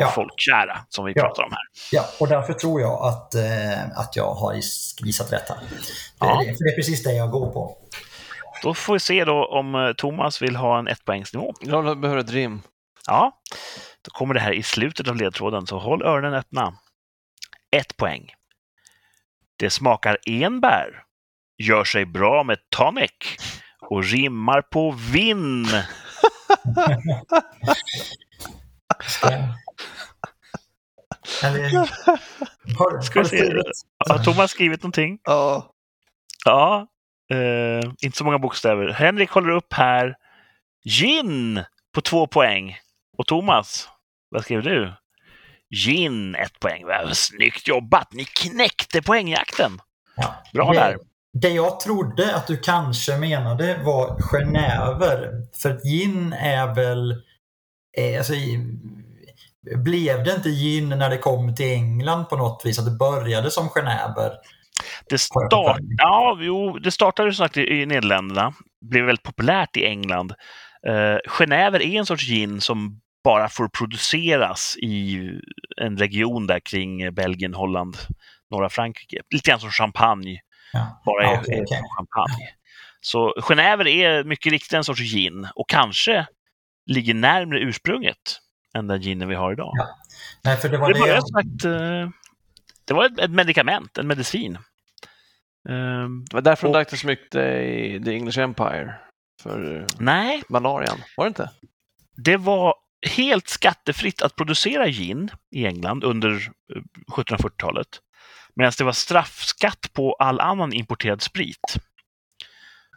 och 0.00 0.06
Ja. 0.06 0.10
folkkära 0.10 0.78
som 0.88 1.04
vi 1.04 1.12
Ja. 1.16 1.22
pratar 1.22 1.42
om 1.42 1.50
här. 1.52 1.60
Ja, 1.92 2.04
och 2.20 2.28
därför 2.28 2.52
tror 2.52 2.80
jag 2.80 3.02
att, 3.06 3.34
eh, 3.34 3.98
att 3.98 4.16
jag 4.16 4.34
har 4.34 4.54
gissat 5.04 5.32
rätt 5.32 5.48
här. 5.48 5.58
Ja. 6.20 6.26
Det, 6.26 6.44
för 6.44 6.64
det 6.64 6.70
är 6.72 6.76
precis 6.76 7.02
det 7.02 7.12
jag 7.12 7.30
går 7.30 7.52
på. 7.52 7.76
Då 8.62 8.74
får 8.74 8.92
vi 8.92 9.00
se 9.00 9.24
då 9.24 9.46
om 9.46 9.74
eh, 9.74 9.92
Thomas 9.92 10.42
vill 10.42 10.56
ha 10.56 10.78
en 10.78 10.88
ettpoängsnivå. 10.88 11.54
jag 11.60 12.00
behöver 12.00 12.20
ett 12.20 12.30
rim. 12.30 12.62
Ja, 13.06 13.32
då 14.02 14.10
kommer 14.10 14.34
det 14.34 14.40
här 14.40 14.52
i 14.52 14.62
slutet 14.62 15.08
av 15.08 15.16
ledtråden, 15.16 15.66
så 15.66 15.78
håll 15.78 16.02
öronen 16.02 16.34
öppna. 16.34 16.74
Ett 17.76 17.96
poäng. 17.96 18.32
Det 19.58 19.70
smakar 19.70 20.18
enbär, 20.26 21.02
gör 21.58 21.84
sig 21.84 22.04
bra 22.06 22.42
med 22.44 22.58
tonic 22.76 23.10
och 23.90 24.04
rimmar 24.04 24.62
på 24.62 24.90
vinn. 25.12 25.66
Eller, 31.44 31.70
har, 32.78 33.00
Ska 33.00 33.20
har 33.20 33.24
se. 33.24 33.36
skrivit? 33.36 33.66
Har 34.08 34.18
Thomas 34.18 34.50
skrivit 34.50 34.82
någonting? 34.82 35.18
Ja. 35.24 35.66
Ja, 36.44 36.86
eh, 37.30 37.90
inte 38.00 38.18
så 38.18 38.24
många 38.24 38.38
bokstäver. 38.38 38.88
Henrik 38.88 39.30
håller 39.30 39.50
upp 39.50 39.72
här. 39.72 40.16
Gin 40.84 41.64
på 41.94 42.00
två 42.00 42.26
poäng. 42.26 42.78
Och 43.18 43.26
Thomas, 43.26 43.88
vad 44.30 44.44
skrev 44.44 44.62
du? 44.62 44.92
Gin, 45.74 46.34
ett 46.34 46.60
poäng. 46.60 46.86
Vad 46.86 47.16
Snyggt 47.16 47.68
jobbat! 47.68 48.12
Ni 48.12 48.24
knäckte 48.24 49.02
poängjakten. 49.02 49.80
Ja. 50.16 50.34
Bra 50.52 50.72
det, 50.72 50.78
där. 50.78 50.98
Det 51.32 51.48
jag 51.48 51.80
trodde 51.80 52.34
att 52.34 52.46
du 52.46 52.56
kanske 52.56 53.18
menade 53.18 53.80
var 53.84 54.20
genever. 54.20 55.30
För 55.62 55.80
gin 55.84 56.32
är 56.32 56.74
väl... 56.74 57.10
Eh, 57.96 58.18
alltså, 58.18 58.32
blev 59.84 60.24
det 60.24 60.34
inte 60.34 60.48
gin 60.50 60.88
när 60.88 61.10
det 61.10 61.18
kom 61.18 61.54
till 61.54 61.72
England 61.72 62.28
på 62.28 62.36
något 62.36 62.62
vis? 62.64 62.78
Att 62.78 62.84
det 62.84 62.90
började 62.90 63.50
som 63.50 63.68
genever? 63.68 64.32
Det, 65.10 65.18
start, 65.18 65.78
ja, 65.98 66.38
jo, 66.40 66.78
det 66.78 66.90
startade 66.90 67.32
som 67.32 67.44
sagt 67.44 67.56
i, 67.56 67.60
i 67.60 67.86
Nederländerna. 67.86 68.54
Blev 68.90 69.04
väldigt 69.04 69.22
populärt 69.22 69.76
i 69.76 69.84
England. 69.86 70.32
Uh, 70.88 71.18
Genever 71.38 71.82
är 71.82 71.98
en 71.98 72.06
sorts 72.06 72.24
gin 72.28 72.60
som 72.60 73.00
bara 73.24 73.48
får 73.48 73.68
produceras 73.68 74.76
i 74.82 75.18
en 75.80 75.96
region 75.98 76.46
där 76.46 76.60
kring 76.60 77.02
eh, 77.02 77.10
Belgien, 77.10 77.54
Holland, 77.54 77.96
norra 78.50 78.68
Frankrike. 78.68 79.20
Lite 79.34 79.50
grann 79.50 79.60
som 79.60 79.70
champagne, 79.70 80.40
Ja. 80.72 81.02
bara 81.04 81.22
är, 81.26 81.32
Ja, 81.32 81.38
är 81.38 81.62
okej. 81.62 81.82
champagne. 81.98 82.48
Så 83.00 83.34
Genever 83.42 83.86
är 83.86 84.24
mycket 84.24 84.52
riktigt 84.52 84.72
en 84.72 84.84
sorts 84.84 85.00
gin 85.00 85.48
och 85.54 85.68
kanske 85.68 86.26
ligger 86.86 87.14
närmare 87.14 87.60
ursprunget 87.60 88.16
än 88.74 88.86
den 88.86 89.00
ginen 89.02 89.28
vi 89.28 89.34
har 89.34 89.52
idag. 89.52 89.72
Ja, 89.76 89.88
Nej, 90.44 90.56
för 90.56 90.68
det 90.68 90.78
var 90.78 90.88
Det 90.88 90.94
det, 90.94 91.00
började 91.00 91.20
jag... 91.20 91.28
sagt, 91.28 91.64
eh, 91.64 92.10
det 92.84 92.94
var 92.94 93.04
ett, 93.06 93.18
ett 93.18 93.30
medikament, 93.30 93.98
en 93.98 94.06
medicin. 94.06 94.58
Ehm, 95.68 96.24
Det 96.24 96.34
var 96.34 96.42
därför 96.42 96.66
de 96.66 96.72
drack 96.72 96.90
det 96.90 96.96
så 96.96 97.06
mycket 97.06 97.34
i 97.34 98.02
The 98.04 98.14
English 98.14 98.38
Empire. 98.38 98.94
För 99.42 99.76
eh, 99.80 99.86
nej, 99.98 100.42
malarian. 100.48 100.98
Var 101.16 101.24
det 101.24 101.28
inte? 101.28 101.50
det 102.24 102.36
var 102.36 102.74
helt 103.16 103.48
skattefritt 103.48 104.22
att 104.22 104.36
producera 104.36 104.88
gin 104.88 105.30
i 105.50 105.66
England 105.66 106.04
under 106.04 106.30
eh, 106.76 106.82
1740-talet. 107.12 107.88
Medan 108.54 108.72
det 108.78 108.84
var 108.84 108.92
straffskatt 108.92 109.90
på 109.92 110.12
all 110.14 110.40
annan 110.40 110.72
importerad 110.72 111.22
sprit. 111.22 111.76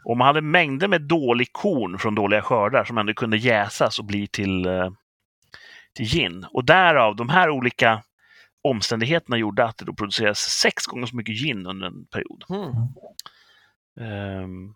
Och 0.04 0.16
man 0.16 0.26
hade 0.26 0.40
mängder 0.40 0.88
med 0.88 1.02
dålig 1.02 1.52
korn 1.52 1.98
från 1.98 2.14
dåliga 2.14 2.42
skördar 2.42 2.84
som 2.84 2.98
ändå 2.98 3.14
kunde 3.14 3.36
jäsas 3.36 3.98
och 3.98 4.04
bli 4.04 4.26
till, 4.26 4.66
eh, 4.66 4.90
till 5.94 6.06
gin. 6.06 6.46
Och 6.50 6.64
därav, 6.64 7.16
de 7.16 7.28
här 7.28 7.50
olika 7.50 8.02
omständigheterna 8.68 9.36
gjorde 9.36 9.64
att 9.64 9.78
det 9.78 9.84
då 9.84 9.94
produceras 9.94 10.38
sex 10.38 10.86
gånger 10.86 11.06
så 11.06 11.16
mycket 11.16 11.34
gin 11.34 11.66
under 11.66 11.86
en 11.86 12.06
period. 12.06 12.44
Mm. 12.48 12.72
Ehm, 14.00 14.74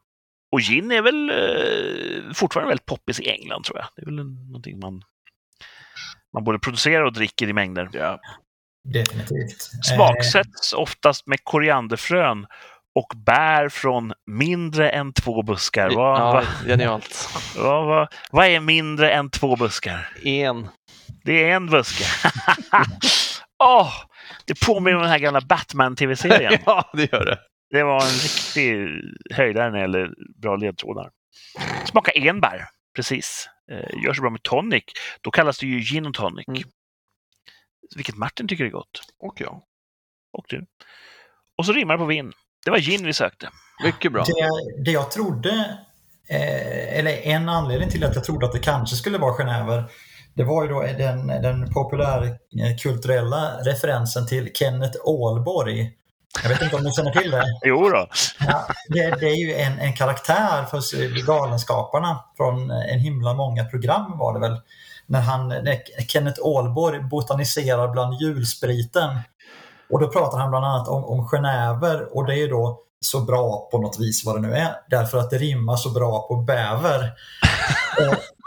och 0.53 0.61
gin 0.61 0.93
är 0.93 1.03
väl 1.03 1.31
eh, 1.31 2.32
fortfarande 2.35 2.69
väldigt 2.69 2.86
poppis 2.86 3.20
i 3.20 3.28
England 3.28 3.65
tror 3.65 3.78
jag. 3.78 3.86
Det 3.97 4.03
är 4.03 4.07
väl 4.07 4.19
en, 4.19 4.47
någonting 4.47 4.78
man, 4.78 5.03
man 6.32 6.45
både 6.45 6.59
producerar 6.59 7.05
och 7.05 7.12
dricker 7.12 7.49
i 7.49 7.53
mängder. 7.53 7.89
Ja. 7.93 8.20
Definitivt. 8.85 9.70
Eh, 9.74 9.97
Smaksätts 9.97 10.73
oftast 10.73 11.27
med 11.27 11.45
korianderfrön 11.45 12.47
och 12.95 13.12
bär 13.16 13.69
från 13.69 14.12
mindre 14.27 14.90
än 14.90 15.12
två 15.12 15.43
buskar. 15.43 15.90
Vad, 15.90 16.20
ja, 16.20 16.32
vad, 16.32 16.69
genialt. 16.69 17.28
vad, 17.57 17.86
vad, 17.86 18.09
vad 18.31 18.47
är 18.47 18.61
mindre 18.61 19.11
än 19.11 19.31
två 19.31 19.57
buskar? 19.57 20.09
En. 20.24 20.69
Det 21.24 21.51
är 21.51 21.56
en 21.56 21.66
buske. 21.66 22.05
Åh! 23.64 23.93
det 24.48 24.60
påminner 24.60 24.97
om 24.97 25.02
den 25.02 25.10
här 25.10 25.18
gamla 25.18 25.40
Batman-tv-serien. 25.40 26.59
ja, 26.66 26.90
det 26.93 27.12
gör 27.12 27.24
det. 27.24 27.39
Det 27.70 27.82
var 27.82 28.02
en 28.02 28.09
riktig 28.09 28.86
höjdare 29.35 29.70
när 29.70 29.78
det 29.78 29.80
gäller 29.80 30.10
bra 30.43 30.56
ledtrådar. 30.56 31.10
Smaka 31.85 32.10
enbär, 32.10 32.64
precis. 32.97 33.48
Eh, 33.70 34.05
gör 34.05 34.12
så 34.12 34.22
bra 34.22 34.30
med 34.30 34.43
tonic. 34.43 34.85
Då 35.20 35.30
kallas 35.30 35.59
det 35.59 35.66
ju 35.66 35.80
gin 35.80 36.06
och 36.06 36.14
tonic. 36.14 36.48
Mm. 36.48 36.62
Vilket 37.97 38.16
Martin 38.16 38.48
tycker 38.48 38.64
är 38.64 38.70
gott. 38.70 39.01
Och 39.18 39.40
jag. 39.40 39.62
Och 40.32 40.44
du. 40.48 40.66
Och 41.59 41.66
så 41.66 41.72
rimmar 41.72 41.94
det 41.94 41.98
på 41.98 42.05
vin. 42.05 42.32
Det 42.64 42.70
var 42.70 42.78
gin 42.78 43.06
vi 43.06 43.12
sökte. 43.12 43.51
Mycket 43.85 44.12
bra. 44.12 44.24
Det, 44.24 44.82
det 44.85 44.90
jag 44.90 45.10
trodde, 45.10 45.78
eh, 46.30 46.98
eller 46.98 47.26
en 47.26 47.48
anledning 47.48 47.90
till 47.90 48.05
att 48.05 48.14
jag 48.14 48.24
trodde 48.24 48.47
att 48.47 48.52
det 48.52 48.59
kanske 48.59 48.97
skulle 48.97 49.18
vara 49.18 49.36
Genever, 49.36 49.85
det 50.39 50.44
var 50.44 50.62
ju 50.62 50.69
då 50.69 50.82
den, 50.82 51.27
den 51.27 51.73
populärkulturella 51.73 53.51
referensen 53.65 54.27
till 54.27 54.51
Kenneth 54.55 54.98
Ålborg. 55.05 55.93
Jag 56.43 56.48
vet 56.48 56.62
inte 56.62 56.77
om 56.77 56.82
ni 56.82 56.93
känner 56.93 57.10
till 57.10 57.31
det? 57.31 57.44
Jo 57.65 57.89
då. 57.89 58.09
Ja, 58.47 58.66
det, 58.89 59.20
det 59.20 59.27
är 59.27 59.36
ju 59.36 59.55
en, 59.55 59.78
en 59.78 59.93
karaktär 59.93 60.65
för 60.65 61.27
Galenskaparna 61.27 62.24
från 62.36 62.70
en 62.70 62.98
himla 62.98 63.35
många 63.35 63.65
program 63.65 64.19
var 64.19 64.35
det 64.35 64.40
väl. 64.40 64.60
När, 65.06 65.20
han, 65.20 65.48
när 65.48 66.02
Kenneth 66.09 66.40
Ålborg 66.43 67.01
botaniserar 67.01 67.89
bland 67.89 68.15
julspriten. 68.20 69.19
Och 69.90 70.01
då 70.01 70.09
pratar 70.09 70.39
han 70.39 70.51
bland 70.51 70.65
annat 70.65 70.89
om, 70.89 71.05
om 71.05 71.28
genever 71.28 72.16
och 72.16 72.27
det 72.27 72.35
är 72.35 72.39
ju 72.39 72.48
då 72.48 72.81
så 73.01 73.20
bra 73.20 73.69
på 73.70 73.78
något 73.78 74.01
vis 74.01 74.27
vad 74.27 74.35
det 74.36 74.48
nu 74.48 74.55
är. 74.55 74.74
Därför 74.90 75.19
att 75.19 75.31
det 75.31 75.39
rimmar 75.39 75.77
så 75.77 75.90
bra 75.90 76.28
på 76.28 76.36
bäver. 76.36 77.12
och, 78.09 78.38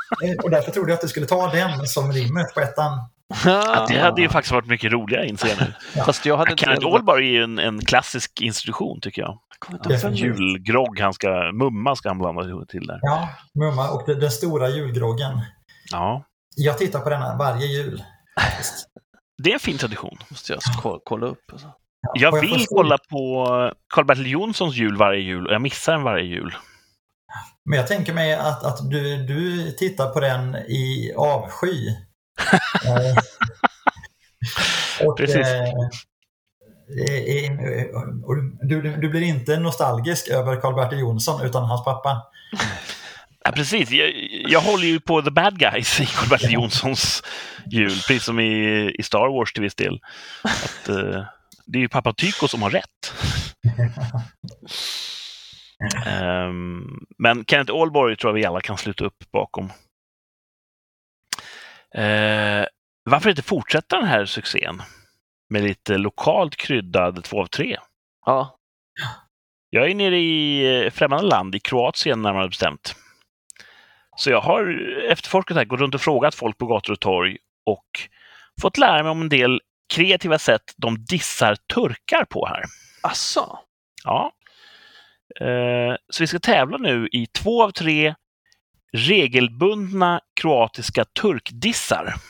och 0.44 0.50
därför 0.50 0.72
trodde 0.72 0.92
jag 0.92 0.96
att 0.96 1.02
du 1.02 1.08
skulle 1.08 1.26
ta 1.26 1.48
den 1.52 1.88
som 1.88 2.12
rimmet 2.12 2.54
på 2.54 2.60
ettan. 2.60 3.10
Ja, 3.46 3.86
det 3.90 4.00
hade 4.00 4.22
ju 4.22 4.30
faktiskt 4.30 4.52
varit 4.54 4.68
mycket 4.68 4.92
roligare 4.92 5.28
inser 5.28 5.48
jag 5.48 5.58
nu. 5.60 5.74
Fast 6.06 6.26
jag 6.26 6.38
hade 6.38 6.58
Kenneth 6.58 6.88
Åhlborg 6.88 7.28
är 7.28 7.32
ju 7.32 7.44
en, 7.44 7.60
en 7.60 7.86
klassisk 7.86 8.42
institution 8.42 9.00
tycker 9.02 9.22
jag. 9.22 9.38
Julgrogg, 10.14 11.00
han 11.00 11.14
ska, 11.14 11.52
mumma 11.54 11.96
ska 11.96 12.10
han 12.10 12.18
blanda 12.20 12.66
till 12.66 12.88
där. 12.88 13.00
Ja, 13.02 13.30
mumma 13.60 13.90
och 13.90 14.04
den, 14.08 14.20
den 14.20 14.32
stora 14.32 14.70
julgroggen. 14.70 15.42
Ja, 15.92 16.24
Jag 16.56 16.78
tittar 16.78 17.00
på 17.00 17.10
denna 17.10 17.38
varje 17.38 17.66
jul. 17.66 18.04
det 19.44 19.50
är 19.50 19.54
en 19.54 19.60
fin 19.60 19.78
tradition. 19.78 20.18
måste 20.30 20.54
jag 20.54 20.62
ko- 20.82 21.02
kolla 21.06 21.26
upp. 21.28 21.44
Alltså. 21.52 21.68
Ja, 22.02 22.12
Jag 22.16 22.34
får 22.34 22.42
vill 22.42 22.66
kolla 22.70 22.98
på 23.10 23.46
Karl-Bertil 23.94 24.28
Jonssons 24.32 24.76
jul 24.76 24.98
varje 24.98 25.20
jul 25.22 25.48
och 25.48 25.54
jag 25.54 25.62
missar 25.62 25.94
den 25.94 26.04
varje 26.04 26.24
jul. 26.26 26.56
Men 27.66 27.80
jag 27.80 27.88
tänker 27.88 28.14
mig 28.14 28.34
att, 28.34 28.64
att 28.64 28.90
du, 28.90 29.26
du 29.26 29.72
tittar 29.72 30.10
på 30.10 30.20
den 30.20 30.56
i 30.56 31.14
avsky. 31.18 31.96
Eh, 32.86 33.16
och, 35.08 35.18
Precis. 35.18 35.48
eh, 35.48 35.64
eh, 35.64 35.74
och 38.24 38.36
du, 38.62 38.82
du, 38.82 39.10
blir 39.10 39.22
inte 39.22 39.60
nostalgisk 39.60 40.28
över 40.28 40.62
Karl-Bertil 40.62 41.00
Jonsson 41.00 41.46
utan 41.46 41.64
hans 41.64 41.86
pappa. 41.86 42.22
Ja, 43.44 43.52
precis. 43.52 43.92
Jag, 43.92 44.10
jag 44.48 44.62
håller 44.62 44.88
ju 44.88 45.00
på 45.00 45.22
the 45.22 45.32
bad 45.32 45.60
guys 45.60 46.00
i 46.00 46.06
Karl-Bertil 46.06 46.52
Jonssons 46.52 47.24
jul, 47.66 47.92
precis 47.92 48.24
som 48.24 48.40
i, 48.40 48.92
i 49.00 49.04
Star 49.04 49.38
Wars 49.38 49.54
till 49.54 49.64
viss 49.64 49.76
del. 49.76 50.00
Att, 50.44 50.90
eh, 50.90 51.24
det 51.66 51.78
är 51.78 51.82
ju 51.82 51.90
pappa 51.90 52.14
Tycho 52.14 52.48
som 52.48 52.62
har 52.62 52.70
rätt. 52.70 53.14
Ehm, 56.06 57.06
men 57.18 57.46
Kenneth 57.46 57.74
Åhlborg 57.74 58.16
tror 58.16 58.30
jag 58.30 58.36
vi 58.36 58.46
alla 58.46 58.62
kan 58.62 58.78
sluta 58.78 59.06
upp 59.06 59.32
bakom. 59.32 59.66
Eh, 61.96 62.66
varför 63.04 63.30
inte 63.30 63.42
fortsätta 63.42 63.96
den 63.96 64.08
här 64.08 64.26
succén 64.26 64.82
med 65.50 65.64
lite 65.64 65.98
lokalt 65.98 66.56
kryddad 66.56 67.24
2 67.24 67.42
av 67.42 67.46
3? 67.46 67.78
Ja, 68.26 68.58
Jag 69.70 69.90
är 69.92 69.96
nere 69.96 70.18
i 70.18 70.86
eh, 70.86 70.92
främmande 70.92 71.26
land, 71.28 71.56
i 71.56 71.60
Kroatien 71.60 72.22
närmare 72.22 72.48
bestämt. 72.48 72.96
Så 74.18 74.30
jag 74.30 74.42
har 74.42 74.80
efterforskat 75.10 75.58
här, 75.58 75.66
gått 75.66 75.80
runt 75.80 75.96
och 75.96 76.02
frågat 76.02 76.36
folk 76.36 76.58
på 76.58 76.66
gator 76.66 76.94
och 76.94 77.00
torg 77.00 77.38
och 77.66 77.86
fått 78.62 78.78
lära 78.78 79.04
mig 79.04 79.12
om 79.12 79.22
en 79.22 79.30
del 79.30 79.62
kreativa 79.94 80.40
sätt 80.40 80.74
de 80.78 81.06
dissar 81.06 81.56
turkar 81.74 82.26
på 82.26 82.48
här. 82.48 82.64
asså. 83.04 83.60
Ja. 84.04 84.32
Eh, 85.40 85.96
Så 86.10 86.24
vi 86.24 86.28
ska 86.28 86.40
tävla 86.40 86.78
nu 86.78 87.08
i 87.12 87.26
två 87.28 87.64
av 87.64 87.72
tre 87.72 88.16
regelbundna 88.94 90.22
kroatiska 90.42 91.06
turkdissar. 91.06 92.14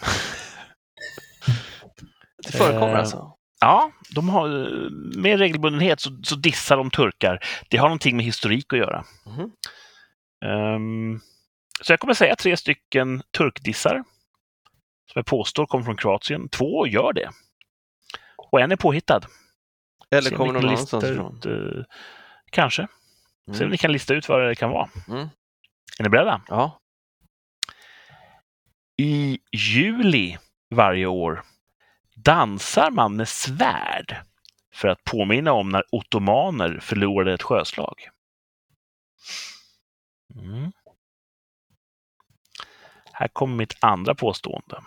Det 2.45 2.51
förekommer 2.57 2.93
Eh, 2.93 2.99
alltså? 2.99 3.33
Ja, 3.61 3.91
de 4.15 4.29
har, 4.29 4.47
eh, 4.47 4.89
med 5.21 5.39
regelbundenhet 5.39 5.99
så, 5.99 6.09
så 6.23 6.35
dissar 6.35 6.77
de 6.77 6.91
turkar. 6.91 7.39
Det 7.69 7.77
har 7.77 7.87
någonting 7.87 8.17
med 8.17 8.25
historik 8.25 8.73
att 8.73 8.79
göra. 8.79 9.03
Mhm. 9.25 9.51
Ehm, 10.45 11.19
så 11.81 11.93
jag 11.93 11.99
kommer 11.99 12.13
säga 12.13 12.35
tre 12.35 12.57
stycken 12.57 13.23
turkdissar. 13.37 13.93
Som 15.11 15.19
jag 15.19 15.25
påstår 15.25 15.65
kommer 15.65 15.85
från 15.85 15.97
Kroatien. 15.97 16.49
Två 16.49 16.87
gör 16.87 17.13
det. 17.13 17.29
Och 18.37 18.61
en 18.61 18.71
är 18.71 18.75
påhittad. 18.75 19.21
Eller 20.11 20.29
kommer 20.37 20.53
någon 20.53 20.65
annanstans 20.65 21.03
ifrån? 21.13 21.39
Kanske. 22.51 22.87
Se 23.45 23.51
om 23.51 23.55
Mm. 23.55 23.69
ni 23.69 23.77
kan 23.77 23.91
lista 23.91 24.13
ut 24.13 24.29
vad 24.29 24.47
det 24.47 24.55
kan 24.55 24.69
vara. 24.71 24.89
Mm. 25.07 25.29
Är 25.99 26.03
ni 26.03 26.09
beredda? 26.09 26.41
Ja. 26.47 26.79
I 28.97 29.39
juli 29.51 30.37
varje 30.75 31.05
år 31.05 31.43
dansar 32.15 32.91
man 32.91 33.15
med 33.15 33.27
svärd 33.27 34.17
för 34.73 34.87
att 34.87 35.03
påminna 35.03 35.51
om 35.53 35.69
när 35.69 35.83
ottomaner 35.91 36.79
förlorade 36.79 37.33
ett 37.33 37.41
sjöslag. 37.43 38.09
Mm. 40.35 40.71
Här 43.13 43.27
kommer 43.27 43.55
mitt 43.55 43.77
andra 43.79 44.15
påstående. 44.15 44.83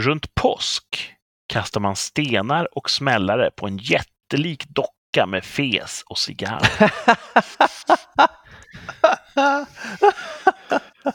Runt 0.00 0.34
påsk 0.34 1.14
kastar 1.46 1.80
man 1.80 1.96
stenar 1.96 2.78
och 2.78 2.90
smällare 2.90 3.50
på 3.50 3.66
en 3.66 3.78
jättelik 3.78 4.64
docka 4.68 4.92
med 5.26 5.44
fes 5.44 6.04
och 6.06 6.18
cigarr. 6.18 6.92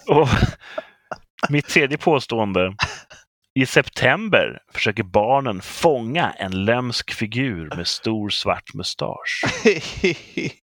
Och 0.07 0.27
mitt 1.49 1.67
tredje 1.67 1.97
påstående. 1.97 2.76
I 3.59 3.65
september 3.65 4.59
försöker 4.73 5.03
barnen 5.03 5.61
fånga 5.61 6.31
en 6.31 6.65
lömsk 6.65 7.13
figur 7.13 7.76
med 7.76 7.88
stor 7.88 8.30
svart 8.30 8.73
mustasch. 8.73 9.43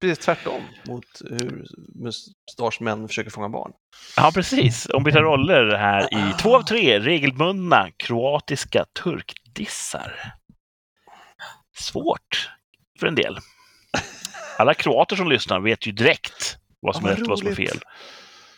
Precis 0.00 0.24
tvärtom 0.24 0.62
mot 0.88 1.04
hur 1.30 1.66
mustaschmän 1.94 3.08
försöker 3.08 3.30
fånga 3.30 3.48
barn. 3.48 3.72
Ja, 4.16 4.30
precis. 4.34 4.86
Ombytta 4.86 5.20
roller 5.22 5.76
här 5.76 6.14
i 6.14 6.32
två 6.42 6.56
av 6.56 6.62
tre 6.62 7.00
regelbundna 7.00 7.90
kroatiska 7.96 8.84
turkdissar. 9.02 10.34
Svårt 11.78 12.50
för 13.00 13.06
en 13.06 13.14
del. 13.14 13.38
Alla 14.58 14.74
kroater 14.74 15.16
som 15.16 15.28
lyssnar 15.28 15.60
vet 15.60 15.86
ju 15.86 15.92
direkt 15.92 16.56
vad 16.80 16.96
som 16.96 17.04
Ja, 17.04 17.10
är 17.10 17.12
vad 17.12 17.18
rätt 17.18 17.24
och 17.26 17.30
vad 17.30 17.38
som 17.38 17.48
är 17.48 17.54
fel. 17.54 17.80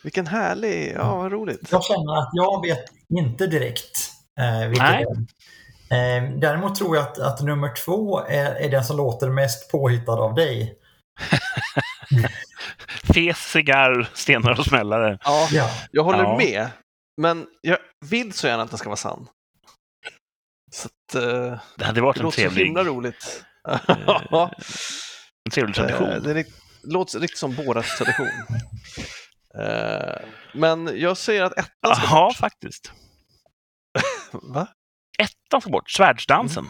Vilken 0.03 0.27
härlig, 0.27 0.93
ja 0.97 1.17
vad 1.17 1.33
roligt. 1.33 1.69
Jag 1.71 1.85
känner 1.85 2.19
att 2.19 2.31
jag 2.33 2.67
vet 2.67 2.85
inte 3.19 3.47
direkt. 3.47 4.11
Eh, 4.41 4.69
vilket 4.69 4.85
Nej. 4.89 5.05
Eh, 5.91 6.31
däremot 6.39 6.75
tror 6.75 6.97
jag 6.97 7.03
att, 7.05 7.19
att 7.19 7.41
nummer 7.43 7.73
två 7.85 8.21
är, 8.21 8.55
är 8.55 8.69
den 8.71 8.85
som 8.85 8.97
låter 8.97 9.29
mest 9.31 9.71
påhittad 9.71 10.13
av 10.13 10.35
dig. 10.35 10.75
Fes, 13.15 13.39
cigarr, 13.51 14.09
stenar 14.15 14.59
och 14.59 14.65
smällare. 14.67 15.19
Ja, 15.25 15.49
Ja. 15.53 15.71
jag 15.91 16.05
håller 16.05 16.19
Ja. 16.23 16.37
med. 16.37 16.69
Men 17.21 17.47
jag 17.61 17.79
vill 18.07 18.33
så 18.33 18.47
gärna 18.47 18.63
att 18.63 18.71
den 18.71 18.79
ska 18.79 18.89
vara 18.89 18.97
sann. 18.97 19.29
Så 20.73 20.87
att, 20.89 21.15
eh, 21.23 21.59
Det 21.77 21.85
hade 21.85 22.01
varit 22.01 22.17
det 22.17 22.21
en 22.21 22.25
låter 22.25 22.37
så 22.43 22.49
trevlig, 22.49 22.65
himla 22.65 22.85
roligt. 22.85 23.45
Eh, 23.69 24.51
en 25.45 25.51
trevlig 25.53 25.75
tradition. 25.77 26.09
Eh, 26.11 26.23
Det 26.23 26.41
är, 26.41 26.47
låter 26.83 27.21
riktigt 27.21 27.39
som 27.39 27.55
Borats 27.57 27.99
tradition. 27.99 28.29
Eh, 29.61 30.29
Men 30.55 31.01
jag 31.01 31.17
säger 31.17 31.43
att 31.43 31.53
ettan 31.53 31.97
ska 31.97 32.05
Ja, 32.07 32.27
bort. 32.29 32.37
faktiskt. 32.37 32.93
Va? 34.33 34.69
Ettan 35.19 35.61
ska 35.61 35.71
bort. 35.71 35.91
Svärdsdansen. 35.91 36.65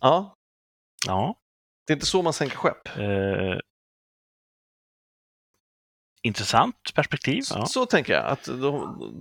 Ja, 0.00 0.36
Ja. 1.06 1.34
det 1.86 1.92
är 1.92 1.94
inte 1.96 2.06
så 2.06 2.22
man 2.22 2.32
sänker 2.32 2.56
skepp. 2.56 2.88
Eh, 2.98 3.58
intressant 6.22 6.94
perspektiv. 6.94 7.42
Ja. 7.50 7.66
Så 7.66 7.86
tänker 7.86 8.12
jag, 8.12 8.26
att 8.26 8.44
de, 8.44 8.60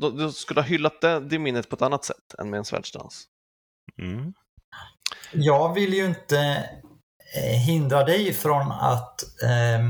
de, 0.01 0.18
de 0.18 0.31
skulle 0.34 0.61
ha 0.61 0.68
hyllat 0.68 1.01
det, 1.01 1.19
det 1.19 1.39
minnet 1.39 1.69
på 1.69 1.76
ett 1.76 1.81
annat 1.81 2.06
sätt 2.06 2.34
än 2.39 2.49
med 2.49 2.57
en 2.57 2.65
svärdsdans. 2.65 3.26
Mm. 4.01 4.34
Jag 5.34 5.73
vill 5.73 5.93
ju 5.93 6.06
inte 6.06 6.69
eh, 7.35 7.60
hindra 7.60 8.03
dig 8.03 8.34
från 8.34 8.72
att 8.72 9.23
eh, 9.43 9.89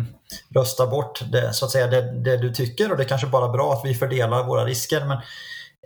rösta 0.55 0.87
bort 0.87 1.21
det, 1.31 1.53
så 1.53 1.65
att 1.65 1.71
säga, 1.71 1.87
det, 1.87 2.23
det 2.23 2.37
du 2.37 2.53
tycker 2.53 2.91
och 2.91 2.97
det 2.97 3.03
är 3.03 3.07
kanske 3.07 3.27
bara 3.27 3.49
bra 3.49 3.73
att 3.73 3.85
vi 3.85 3.93
fördelar 3.93 4.43
våra 4.43 4.65
risker 4.65 5.05
men 5.05 5.17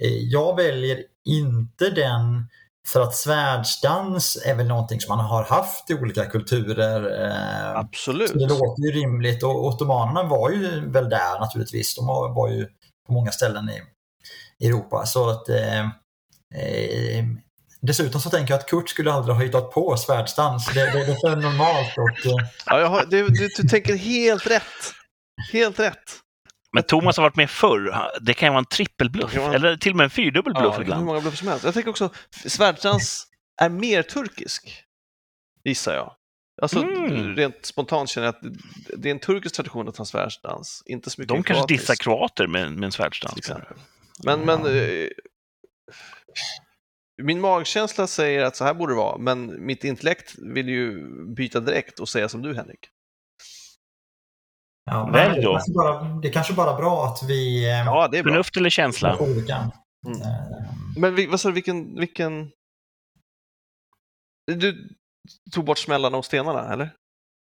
eh, 0.02 0.18
jag 0.18 0.56
väljer 0.56 1.04
inte 1.26 1.90
den 1.90 2.48
för 2.88 3.02
att 3.02 3.16
svärdsdans 3.16 4.38
är 4.46 4.56
väl 4.56 4.68
någonting 4.68 5.02
som 5.02 5.18
man 5.18 5.26
har 5.26 5.44
haft 5.44 5.90
i 5.90 5.94
olika 5.94 6.26
kulturer. 6.26 7.26
Eh, 7.26 7.80
Absolut. 7.80 8.34
det 8.34 8.48
låter 8.48 8.84
ju 8.84 8.92
rimligt 8.92 9.44
och 9.44 9.66
ottomanerna 9.66 10.24
var 10.24 10.50
ju 10.50 10.90
väl 10.90 11.10
där 11.10 11.40
naturligtvis. 11.40 11.96
De 11.96 12.08
var 12.08 12.36
var 12.36 12.50
ju 12.50 12.68
på 13.08 13.14
många 13.14 13.32
ställen 13.32 13.70
i 14.60 14.68
Europa. 14.68 15.06
Så 15.06 15.30
att, 15.30 15.50
eh, 15.50 15.80
eh, 16.56 17.26
dessutom 17.88 18.22
så 18.22 18.30
tänker 18.30 18.54
jag 18.54 18.60
att 18.60 18.70
Kurt 18.70 18.90
skulle 18.90 19.12
aldrig 19.12 19.36
ha 19.36 19.44
hittat 19.44 19.72
på 19.72 19.98
svärdsdans. 19.98 20.68
Det, 20.74 20.86
det, 20.92 20.92
det 21.06 21.12
är 21.12 21.16
för 21.30 21.36
normalt. 21.36 21.98
Och, 21.98 22.26
eh, 22.26 22.48
Ja, 22.66 22.80
jag 22.80 22.88
har, 22.88 23.06
du, 23.06 23.28
du, 23.28 23.48
du 23.58 23.64
tänker 23.68 23.96
helt 23.96 24.48
rätt. 24.48 24.94
Helt 25.52 25.80
rätt. 25.80 26.20
Men 26.74 26.84
Thomas 26.84 27.18
har 27.18 27.22
varit 27.24 27.36
med 27.36 27.50
förr. 27.50 27.96
Det 28.22 28.34
kan 28.34 28.48
ju 28.48 28.52
vara 28.52 28.60
en 28.60 28.66
trippelbluff, 28.66 29.36
vara- 29.36 29.54
eller 29.54 29.78
till 29.78 29.92
och 29.92 29.96
med 29.98 30.04
en 30.04 30.10
fyrdubbel 30.10 30.54
bluff 30.54 30.64
Ja, 30.66 30.70
kan 30.72 30.76
hur 30.78 30.84
ibland. 30.84 31.06
många 31.06 31.20
bluffar 31.22 31.38
som 31.38 31.48
helst. 31.48 31.66
Jag 31.66 31.74
tänker 31.74 31.90
också, 31.90 32.10
svärdsdans 32.46 33.28
är 33.62 33.70
mer 33.70 34.02
turkisk. 34.02 34.84
Gissar 35.64 35.94
jag. 35.94 36.14
Alltså 36.62 36.80
Mm. 36.80 37.36
rent 37.36 37.66
spontant 37.66 38.10
känner 38.10 38.28
jag 38.28 38.36
att 38.36 38.42
det 38.98 39.10
är 39.10 39.12
en 39.12 39.20
turkisk 39.20 39.56
tradition 39.56 39.88
att 39.90 39.98
ha 39.98 40.06
svärdsdans. 40.06 40.84
Inte 40.86 41.10
så 41.10 41.22
mycket 41.22 41.30
De 41.30 41.44
kanske 41.44 41.54
kroatisk, 41.54 41.80
dissar 41.82 41.96
kroater 41.96 42.48
med, 42.48 42.72
med 42.72 42.84
en 42.86 42.92
svärdsdans. 42.92 43.52
Men, 44.26 44.40
men 44.40 44.66
eh, 44.66 45.08
min 47.22 47.42
magkänsla 47.42 48.08
säger 48.08 48.44
att 48.44 48.56
så 48.56 48.64
här 48.64 48.74
borde 48.74 48.94
det 48.94 48.98
vara, 48.98 49.18
men 49.18 49.66
mitt 49.66 49.84
intellekt 49.84 50.36
vill 50.38 50.70
ju 50.70 51.08
byta 51.36 51.60
direkt 51.60 52.00
och 52.00 52.10
säga 52.10 52.30
som 52.30 52.42
du 52.42 52.56
Henrik. 52.56 52.90
ja, 54.86 55.04
men 55.04 55.14
Välj 55.14 55.36
det, 55.36 55.42
då. 55.42 55.52
kanske 55.54 55.72
bara, 55.74 56.04
det 56.04 56.28
är 56.28 56.32
kanske 56.34 56.54
bara 56.54 56.74
bra 56.78 57.06
att 57.06 57.24
vi 57.30 57.64
eh, 57.66 57.70
Ja, 57.86 58.08
det 58.08 58.18
är 58.18 58.24
bra. 58.24 58.32
Förnuft 58.32 58.58
eller 58.58 58.66
är 58.66 58.70
känsla? 58.70 59.18
olika. 59.20 59.72
Mm. 60.08 60.22
Eh, 60.22 60.28
Men 60.98 61.32
vad 61.32 61.40
sa 61.40 61.48
du, 61.50 61.54
vilken, 61.54 62.00
vilken... 62.00 62.52
Du 64.52 64.90
tog 65.52 65.66
bort 65.66 65.78
smällarna 65.78 66.18
och 66.18 66.26
stenarna, 66.26 66.74
eller? 66.74 66.96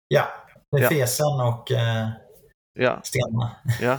Ja, 0.08 0.28
det 0.70 0.78
är 0.78 0.82
Ja. 0.82 0.88
fesen 0.88 1.40
och 1.40 1.70
eh, 1.70 2.08
Ja. 2.74 3.00
stenarna. 3.04 3.56
ja. 3.80 3.98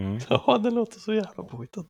Mm. 0.00 0.20
Ja, 0.28 0.58
det 0.58 0.70
låter 0.70 1.00
så 1.00 1.14
jävla 1.14 1.42
påhittat. 1.44 1.86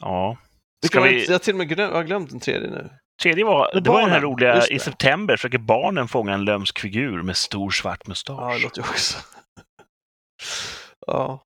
Ja. 0.00 0.38
Ska 0.86 0.88
Ska 0.88 1.00
vi... 1.00 1.26
Jag 1.26 1.42
till 1.42 1.54
och 1.54 1.58
med 1.58 1.68
glöm, 1.68 1.92
har 1.92 2.04
glömt 2.04 2.30
den 2.30 2.40
tredje 2.40 2.70
nu. 2.70 2.90
Tredje 3.22 3.44
var, 3.44 3.70
Det 3.74 3.80
det 3.80 3.90
var 3.90 4.00
den 4.00 4.10
här 4.10 4.20
roliga, 4.20 4.66
i 4.66 4.78
september 4.78 5.36
försöker 5.36 5.58
barnen 5.58 6.08
fånga 6.08 6.34
en 6.34 6.44
lömsk 6.44 6.78
figur 6.78 7.22
med 7.22 7.36
stor 7.36 7.70
svart 7.70 8.00
Ja, 8.04 8.08
mustasch. 8.08 8.54
det 8.54 8.62
låter 8.62 8.82
ju 8.82 8.88
också. 8.88 9.18
Ja, 11.06 11.44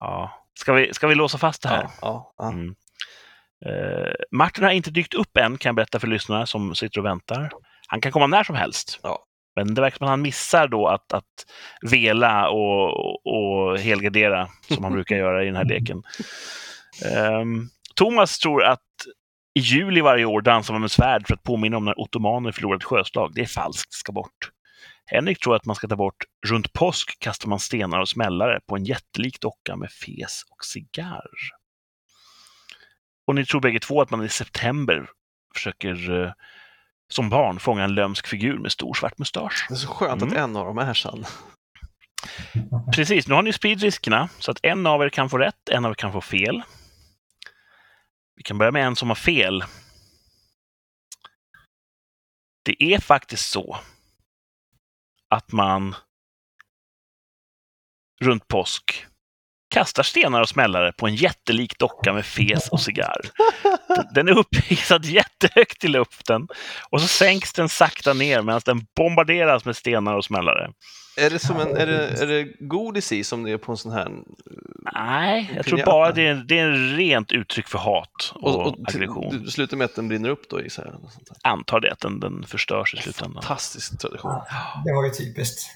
Ja. 0.00 0.42
Ska, 0.58 0.72
vi, 0.72 0.94
ska 0.94 1.06
vi 1.06 1.14
låsa 1.14 1.38
fast 1.38 1.62
det 1.62 1.68
här? 1.68 1.82
ja, 1.82 1.90
ja, 2.00 2.34
ja. 2.38 2.48
Mm. 2.48 2.74
Eh, 3.66 4.12
Martin 4.30 4.64
har 4.64 4.70
inte 4.70 4.90
dykt 4.90 5.14
upp 5.14 5.36
än, 5.36 5.58
kan 5.58 5.68
jag 5.68 5.76
berätta 5.76 6.00
för 6.00 6.06
lyssnarna 6.06 6.46
som 6.46 6.74
sitter 6.74 6.98
och 6.98 7.04
väntar. 7.04 7.50
Han 7.86 8.00
kan 8.00 8.12
komma 8.12 8.26
när 8.26 8.44
som 8.44 8.56
helst. 8.56 9.00
Ja. 9.02 9.24
Men 9.56 9.74
det 9.74 9.80
verkar 9.80 9.96
som 9.98 10.04
att 10.04 10.10
han 10.10 10.22
missar 10.22 10.68
då 10.68 10.88
att, 10.88 11.12
att 11.12 11.46
vela 11.82 12.48
och, 12.48 13.26
och 13.26 13.78
helgardera, 13.78 14.48
som 14.68 14.84
han 14.84 14.92
brukar 14.92 15.16
göra 15.16 15.42
i 15.42 15.46
den 15.46 15.56
här 15.56 15.64
leken. 15.64 16.02
Ehm, 17.16 17.68
Thomas 17.96 18.38
tror 18.38 18.64
att 18.64 18.80
i 19.58 19.60
juli 19.60 20.00
varje 20.00 20.24
år 20.24 20.40
dansar 20.40 20.74
man 20.74 20.80
med 20.80 20.90
svärd 20.90 21.26
för 21.26 21.34
att 21.34 21.42
påminna 21.42 21.76
om 21.76 21.84
när 21.84 22.00
ottomaner 22.00 22.52
förlorade 22.52 22.84
sjöslag. 22.84 23.32
Det 23.34 23.40
är 23.40 23.46
falskt, 23.46 23.92
ska 23.92 24.12
bort. 24.12 24.50
Henrik 25.06 25.40
tror 25.40 25.56
att 25.56 25.64
man 25.64 25.76
ska 25.76 25.88
ta 25.88 25.96
bort 25.96 26.24
runt 26.46 26.72
påsk 26.72 27.18
kastar 27.18 27.48
man 27.48 27.60
stenar 27.60 28.00
och 28.00 28.08
smällare 28.08 28.60
på 28.68 28.76
en 28.76 28.84
jättelik 28.84 29.40
docka 29.40 29.76
med 29.76 29.90
fes 29.90 30.42
och 30.50 30.64
cigarr. 30.64 31.30
Och 33.26 33.34
ni 33.34 33.46
tror 33.46 33.60
bägge 33.60 33.80
två 33.80 34.00
att 34.00 34.10
man 34.10 34.24
i 34.24 34.28
september 34.28 35.06
försöker 35.54 36.22
eh, 36.24 36.32
som 37.12 37.28
barn 37.28 37.58
fånga 37.58 37.84
en 37.84 37.94
lömsk 37.94 38.26
figur 38.26 38.58
med 38.58 38.72
stor 38.72 38.94
svart 38.94 39.18
mustasch. 39.18 39.66
Det 39.68 39.74
är 39.74 39.76
så 39.76 39.88
skönt 39.88 40.22
att 40.22 40.28
Mm. 40.32 40.44
en 40.44 40.56
av 40.56 40.66
dem 40.66 40.78
är 40.78 40.94
sann. 40.94 41.24
Precis, 42.94 43.28
nu 43.28 43.34
har 43.34 43.42
ni 43.42 43.52
spridit 43.52 43.82
riskerna 43.82 44.28
så 44.38 44.50
att 44.50 44.58
en 44.62 44.86
av 44.86 45.02
er 45.02 45.08
kan 45.08 45.30
få 45.30 45.38
rätt, 45.38 45.68
en 45.70 45.84
av 45.84 45.90
er 45.90 45.94
kan 45.94 46.12
få 46.12 46.20
fel. 46.20 46.62
Vi 48.36 48.42
kan 48.42 48.58
börja 48.58 48.72
med 48.72 48.86
en 48.86 48.96
som 48.96 49.08
har 49.08 49.14
fel. 49.14 49.64
Det 52.64 52.82
är 52.82 53.00
faktiskt 53.00 53.50
så 53.50 53.78
att 55.28 55.52
man 55.52 55.94
runt 58.20 58.48
påsk 58.48 59.06
kastar 59.68 60.02
stenar 60.02 60.40
och 60.40 60.48
smällare 60.48 60.92
på 60.92 61.06
en 61.06 61.14
jättelik 61.14 61.78
docka 61.78 62.12
med 62.12 62.26
fes 62.26 62.68
och 62.68 62.80
cigarr. 62.80 63.20
Den 64.14 64.28
är 64.28 64.38
upphissad 64.38 65.04
jättehögt 65.04 65.84
i 65.84 65.88
luften 65.88 66.48
och 66.90 67.00
så 67.00 67.08
sänks 67.08 67.52
den 67.52 67.68
sakta 67.68 68.12
ner 68.12 68.42
medan 68.42 68.60
den 68.64 68.86
bombarderas 68.96 69.64
med 69.64 69.76
stenar 69.76 70.14
och 70.14 70.24
smällare. 70.24 70.70
Är 71.16 71.30
det, 71.30 71.38
som 71.38 71.60
en, 71.60 71.76
är, 71.76 71.86
det, 71.86 72.22
är 72.22 72.26
det 72.26 72.44
godis 72.60 73.12
i 73.12 73.24
som 73.24 73.42
det 73.42 73.50
är 73.50 73.56
på 73.56 73.72
en 73.72 73.78
sån 73.78 73.92
här... 73.92 74.10
Nej, 74.94 75.52
jag 75.56 75.66
tror 75.66 75.84
bara 75.84 76.12
det 76.12 76.26
är, 76.26 76.34
det 76.34 76.58
är 76.58 76.96
rent 76.96 77.32
uttryck 77.32 77.68
för 77.68 77.78
hat 77.78 78.32
och, 78.34 78.54
Och, 78.54 78.66
och 78.66 78.76
aggression. 78.88 79.42
det 79.44 79.50
slutar 79.50 79.76
med 79.76 79.84
att 79.84 79.94
den 79.94 80.08
brinner 80.08 80.28
upp 80.28 80.48
då 80.50 80.60
i 80.60 80.70
så 80.70 80.82
här, 80.82 80.94
och 81.04 81.12
sånt 81.12 81.26
där. 81.26 81.50
Antar 81.50 81.80
det 81.80 81.92
att 81.92 82.00
den, 82.00 82.20
den 82.20 82.44
förstörs 82.46 82.94
i 82.94 82.96
slutändan. 82.96 83.42
Fantastisk 83.42 83.98
tradition. 84.00 84.32
Det 84.84 84.92
var 84.92 85.04
ju 85.04 85.10
typiskt. 85.10 85.70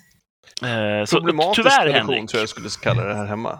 Eh, 0.62 1.04
så 1.04 1.16
Problematisk 1.16 1.56
tyvärr, 1.68 1.82
tradition 1.82 2.14
Henrik, 2.14 2.30
tror 2.30 2.40
jag 2.40 2.48
skulle 2.48 2.68
kalla 2.82 3.04
det 3.04 3.14
här 3.14 3.26
hemma. 3.26 3.58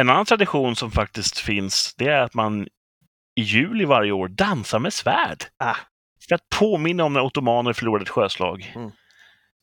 en 0.00 0.10
annan 0.10 0.24
tradition 0.24 0.76
som 0.76 0.90
faktiskt 0.90 1.38
finns, 1.38 1.94
det 1.98 2.08
är 2.08 2.20
att 2.20 2.34
man 2.34 2.66
i 3.40 3.42
juli 3.42 3.84
varje 3.84 4.12
år 4.12 4.28
dansar 4.28 4.78
med 4.78 4.92
svärd. 4.92 5.44
Ah. 5.58 5.76
För 6.28 6.34
att 6.34 6.48
påminna 6.58 7.04
om 7.04 7.12
när 7.12 7.20
ottomaner 7.20 7.72
förlorade 7.72 8.02
ett 8.02 8.08
sjöslag. 8.08 8.72
Mm. 8.76 8.90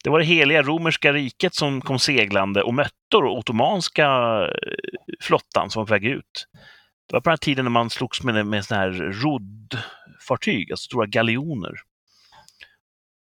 Det 0.03 0.09
var 0.09 0.19
det 0.19 0.25
heliga 0.25 0.61
romerska 0.61 1.13
riket 1.13 1.55
som 1.55 1.81
kom 1.81 1.99
seglande 1.99 2.63
och 2.63 2.73
mötte 2.73 2.93
då 3.11 3.37
ottomanska 3.37 4.07
eh, 4.45 4.73
flottan 5.21 5.69
som 5.69 5.79
var 5.79 5.85
på 5.85 5.93
väg 5.93 6.05
ut. 6.05 6.47
Det 7.09 7.15
var 7.15 7.21
på 7.21 7.29
den 7.29 7.31
här 7.31 7.37
tiden 7.37 7.65
när 7.65 7.69
man 7.69 7.89
slogs 7.89 8.23
med, 8.23 8.45
med 8.45 8.65
såna 8.65 8.79
här 8.79 8.91
roddfartyg, 8.91 10.71
alltså 10.71 10.85
stora 10.85 11.05
galjoner. 11.05 11.73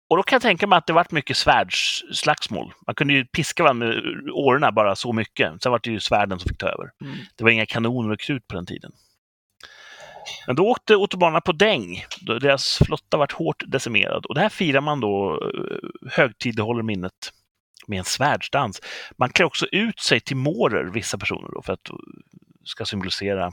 Och 0.10 0.18
då 0.18 0.24
kan 0.24 0.36
jag 0.36 0.42
tänka 0.42 0.68
mig 0.68 0.78
att 0.78 0.88
det 0.88 0.94
varit 0.94 1.12
mycket 1.12 1.38
svärdsslagsmål. 1.38 2.74
Man 2.88 2.96
kunde 2.96 3.14
ju 3.14 3.26
piska 3.26 3.64
varandra 3.64 3.88
med 3.88 3.98
årorna 4.34 4.72
bara 4.72 4.96
så 4.96 5.14
mycket. 5.14 5.64
Sen 5.64 5.72
var 5.72 5.80
det 5.84 5.92
ju 5.92 6.00
svärden 6.00 6.40
som 6.40 6.50
fick 6.50 6.58
ta 6.58 6.68
över. 6.68 6.92
Mm. 7.02 7.18
Det 7.36 7.44
var 7.44 7.52
inga 7.52 7.66
kanoner 7.66 8.14
och 8.14 8.20
krut 8.20 8.48
på 8.48 8.56
den 8.56 8.66
tiden. 8.66 8.92
Men 10.48 10.56
då 10.56 10.68
åkte 10.68 10.96
ottomanerna 10.96 11.42
på 11.42 11.52
däng. 11.52 12.06
Deras 12.22 12.80
flotta 12.86 13.18
vart 13.18 13.32
hårt 13.32 13.64
decimerad. 13.68 14.26
Och 14.26 14.36
det 14.36 14.42
här 14.42 14.50
firar 14.50 14.82
man 14.82 15.00
då, 15.00 15.40
eh, 15.44 16.12
högtidlighåller 16.12 16.84
minnet 16.84 17.32
med 17.88 18.00
en 18.00 18.06
svärdsdans. 18.06 18.82
Man 19.18 19.30
klär 19.30 19.46
också 19.46 19.66
ut 19.72 20.00
sig 20.00 20.20
till 20.20 20.38
mårer, 20.38 20.84
vissa 20.94 21.18
personer, 21.18 21.50
då, 21.54 21.62
för 21.62 21.74
att 21.74 21.90
eh, 21.90 21.96
ska 22.66 22.86
symbolisera 22.86 23.46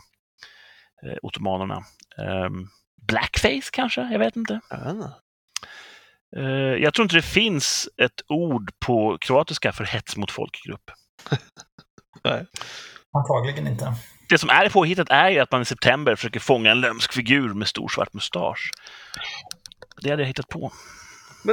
eh, 1.07 1.17
ottomanerna. 1.23 1.85
Ehm, 2.19 2.69
blackface 3.09 3.71
kanske? 3.73 4.01
Jag 4.01 4.19
vet 4.19 4.37
inte. 4.37 4.61
Jag 4.71 4.79
vet 4.79 4.95
inte. 4.95 5.13
Eh, 6.37 6.83
jag 6.83 6.95
tror 6.95 7.05
inte 7.05 7.17
det 7.17 7.23
finns 7.23 7.89
ett 7.97 8.23
ord 8.29 8.71
på 8.87 9.19
kroatiska 9.21 9.73
för 9.73 9.85
hets 9.85 10.17
mot 10.17 10.31
folkgrupp. 10.31 10.91
Antagligen 13.13 13.67
inte. 13.67 13.95
Det 14.29 14.39
som 14.39 14.51
är 14.51 14.69
påhittat 14.69 15.09
är 15.11 15.31
ju 15.31 15.39
att 15.39 15.53
man 15.53 15.63
i 15.63 15.65
september 15.65 16.17
försöker 16.17 16.41
fånga 16.41 16.71
en 16.71 16.81
lömsk 16.81 17.13
figur 17.13 17.55
med 17.55 17.69
stor 17.69 17.89
svart 17.89 18.13
mustasch. 18.13 18.71
Det 20.03 20.11
hade 20.11 20.23
jag 20.23 20.27
hittat 20.27 20.49
på. 20.49 20.73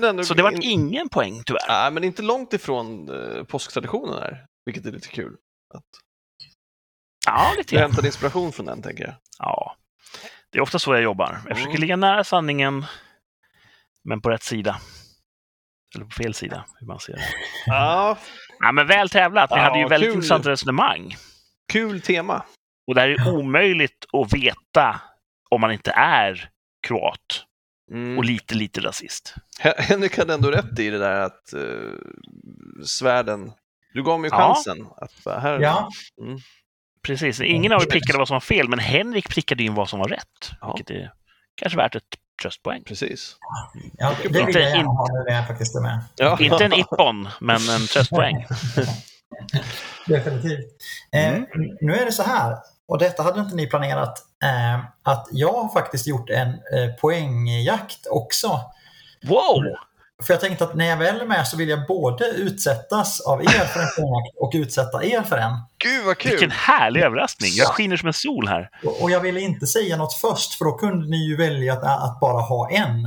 Ändå, 0.04 0.24
Så 0.24 0.34
det 0.34 0.44
var 0.44 0.52
in- 0.52 0.62
ingen 0.64 1.10
poäng 1.10 1.44
tyvärr. 1.46 1.68
Nej, 1.68 1.92
men 1.92 2.04
inte 2.04 2.22
långt 2.22 2.54
ifrån 2.54 3.10
eh, 3.38 3.44
påsktraditionen 3.44 4.22
här, 4.22 4.46
vilket 4.66 4.86
är 4.86 4.92
lite 4.92 5.08
kul. 5.08 5.34
Att 5.74 5.84
Ja, 7.26 7.54
lite 7.58 7.76
du 7.76 7.82
hämtade 7.82 8.08
inspiration 8.08 8.52
från 8.52 8.66
den, 8.66 8.82
tänker 8.82 9.04
jag. 9.04 9.14
Ja. 9.40 9.76
Det 10.52 10.58
är 10.58 10.62
ofta 10.62 10.80
så 10.80 10.94
jag 10.94 11.02
jobbar. 11.04 11.32
Jag 11.34 11.42
försöker 11.58 11.70
Mm. 11.70 11.82
ligga 11.82 11.96
nära 11.96 12.24
sanningen, 12.24 12.86
men 14.04 14.22
på 14.22 14.30
rätt 14.30 14.44
sida. 14.44 14.82
Eller 15.96 16.06
på 16.06 16.12
fel 16.12 16.34
sida, 16.34 16.66
hur 16.80 16.88
man 16.88 17.00
ser 17.00 17.14
det. 17.14 17.24
Ja, 17.66 18.18
Ja, 18.60 18.72
men 18.72 18.88
väl 18.88 19.10
tävlat. 19.10 19.50
Ni 19.50 19.58
Ja, 19.58 19.62
hade 19.64 19.80
ju 19.80 19.88
väldigt 19.88 20.08
kul. 20.10 20.16
intressant 20.16 20.46
resonemang. 20.46 21.16
kul 21.72 22.02
tema. 22.02 22.44
Och 22.92 22.96
det 22.96 23.02
här 23.02 23.10
är 23.10 23.34
omöjligt 23.34 24.06
att 24.14 24.34
veta 24.34 25.02
om 25.50 25.62
man 25.62 25.72
inte 25.72 25.92
är 25.92 26.50
kroat 26.88 27.46
Mm. 27.92 28.18
och 28.18 28.26
lite, 28.26 28.56
lite 28.56 28.82
rasist. 28.82 29.36
Hen- 29.60 29.74
Henrik 29.78 30.18
hade 30.18 30.34
ändå 30.34 30.52
rätt 30.52 30.80
i 30.80 30.90
det 30.90 30.98
där 30.98 31.20
att 31.22 31.54
uh, 31.56 31.94
svärden... 32.86 33.52
Du 33.94 34.04
gav 34.04 34.20
mig 34.20 34.30
Ja. 34.34 34.38
chansen. 34.38 34.88
Att 34.98 35.24
bara, 35.24 35.40
här, 35.40 35.60
Ja, 35.60 35.90
Precis. 37.02 37.42
Ingen 37.42 37.72
av 37.72 37.82
er 37.82 37.86
prickade 37.86 38.18
vad 38.20 38.28
som 38.28 38.36
var 38.36 38.40
fel, 38.42 38.70
men 38.70 38.80
Henrik 38.80 39.30
prickade 39.30 39.64
in 39.64 39.74
vad 39.76 39.90
som 39.90 40.00
var 40.00 40.08
rätt. 40.08 40.52
Ja. 40.62 40.74
Vilket 40.76 40.96
är 40.96 41.12
kanske 41.56 41.78
värt 41.78 41.96
ett 41.96 42.04
tröstpoäng. 42.42 42.84
Precis. 42.84 43.36
ja 43.98 44.14
det 44.24 44.28
vill 44.30 44.38
Inte- 44.42 44.52
jag 44.60 44.62
gärna 44.70 44.78
inte- 44.78 44.88
ha 44.88 45.08
nu 45.14 45.24
när 45.30 45.38
jag 45.38 45.48
faktiskt 45.48 45.76
är 45.76 45.82
med. 45.82 46.04
Ja. 46.16 46.38
Inte 46.40 46.66
en 46.66 46.74
ippon, 46.74 47.30
men 47.42 47.70
en 47.70 47.88
tröstpoäng. 47.88 48.46
Definitivt. 50.08 50.66
Eh, 51.12 51.30
Mm. 51.34 51.46
Nu 51.82 51.94
är 51.96 52.06
det 52.06 52.12
så 52.12 52.24
här. 52.24 52.58
Och 52.92 52.98
detta 52.98 53.24
hade 53.24 53.40
inte 53.40 53.56
ni 53.56 53.68
planerat, 53.68 54.20
eh, 54.44 54.80
att 55.04 55.28
jag 55.32 55.54
har 55.54 55.70
faktiskt 55.74 56.08
gjort 56.08 56.30
en 56.30 56.48
eh, 56.48 56.96
poängjakt 57.02 58.08
också. 58.10 58.48
Wow! 59.24 59.64
För 60.24 60.34
jag 60.34 60.42
tänkte 60.42 60.64
att 60.64 60.76
när 60.76 60.86
jag 60.86 60.98
väl 60.98 61.22
är 61.22 61.26
med 61.26 61.48
så 61.48 61.58
vill 61.58 61.70
jag 61.70 61.88
både 61.88 62.26
utsättas 62.26 63.22
av 63.22 63.44
er 63.44 63.48
för 63.66 63.80
en 63.80 63.88
poängjakt 63.98 64.38
och 64.38 64.52
utsätta 64.54 65.04
er 65.04 65.22
för 65.22 65.38
en. 65.38 65.52
Gud 65.78 66.06
vad 66.06 66.18
kul! 66.18 66.32
Vilken 66.32 66.52
härlig 66.52 67.02
överraskning! 67.02 67.50
Jag 67.54 67.68
skiner 67.68 67.98
som 67.98 68.08
en 68.08 68.14
sol 68.14 68.48
här. 68.48 68.70
Och, 68.84 69.04
och 69.04 69.12
jag 69.12 69.20
ville 69.20 69.40
inte 69.42 69.68
säga 69.68 69.98
något 69.98 70.14
först 70.14 70.54
för 70.54 70.66
då 70.66 70.72
kunde 70.72 71.10
ni 71.10 71.28
ju 71.28 71.38
välja 71.38 71.74
att, 71.74 71.84
att 71.84 72.20
bara 72.20 72.42
ha 72.42 72.70
en. 72.72 73.02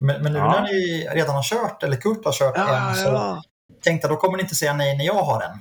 Men, 0.00 0.22
men 0.22 0.32
nu 0.32 0.38
Ja. 0.38 0.50
när 0.52 0.62
ni 0.62 1.08
redan 1.12 1.34
har 1.34 1.42
kört, 1.42 1.82
eller 1.82 1.96
Kurt 1.96 2.24
har 2.24 2.32
kört 2.32 2.54
Ja, 2.56 2.88
en, 2.88 2.94
så 2.94 3.04
ja. 3.08 3.42
tänkte 3.84 4.08
jag 4.08 4.16
då 4.16 4.20
kommer 4.20 4.36
ni 4.36 4.42
inte 4.42 4.54
säga 4.54 4.72
nej 4.72 4.96
när 4.96 5.04
jag 5.04 5.22
har 5.22 5.42
en. 5.42 5.58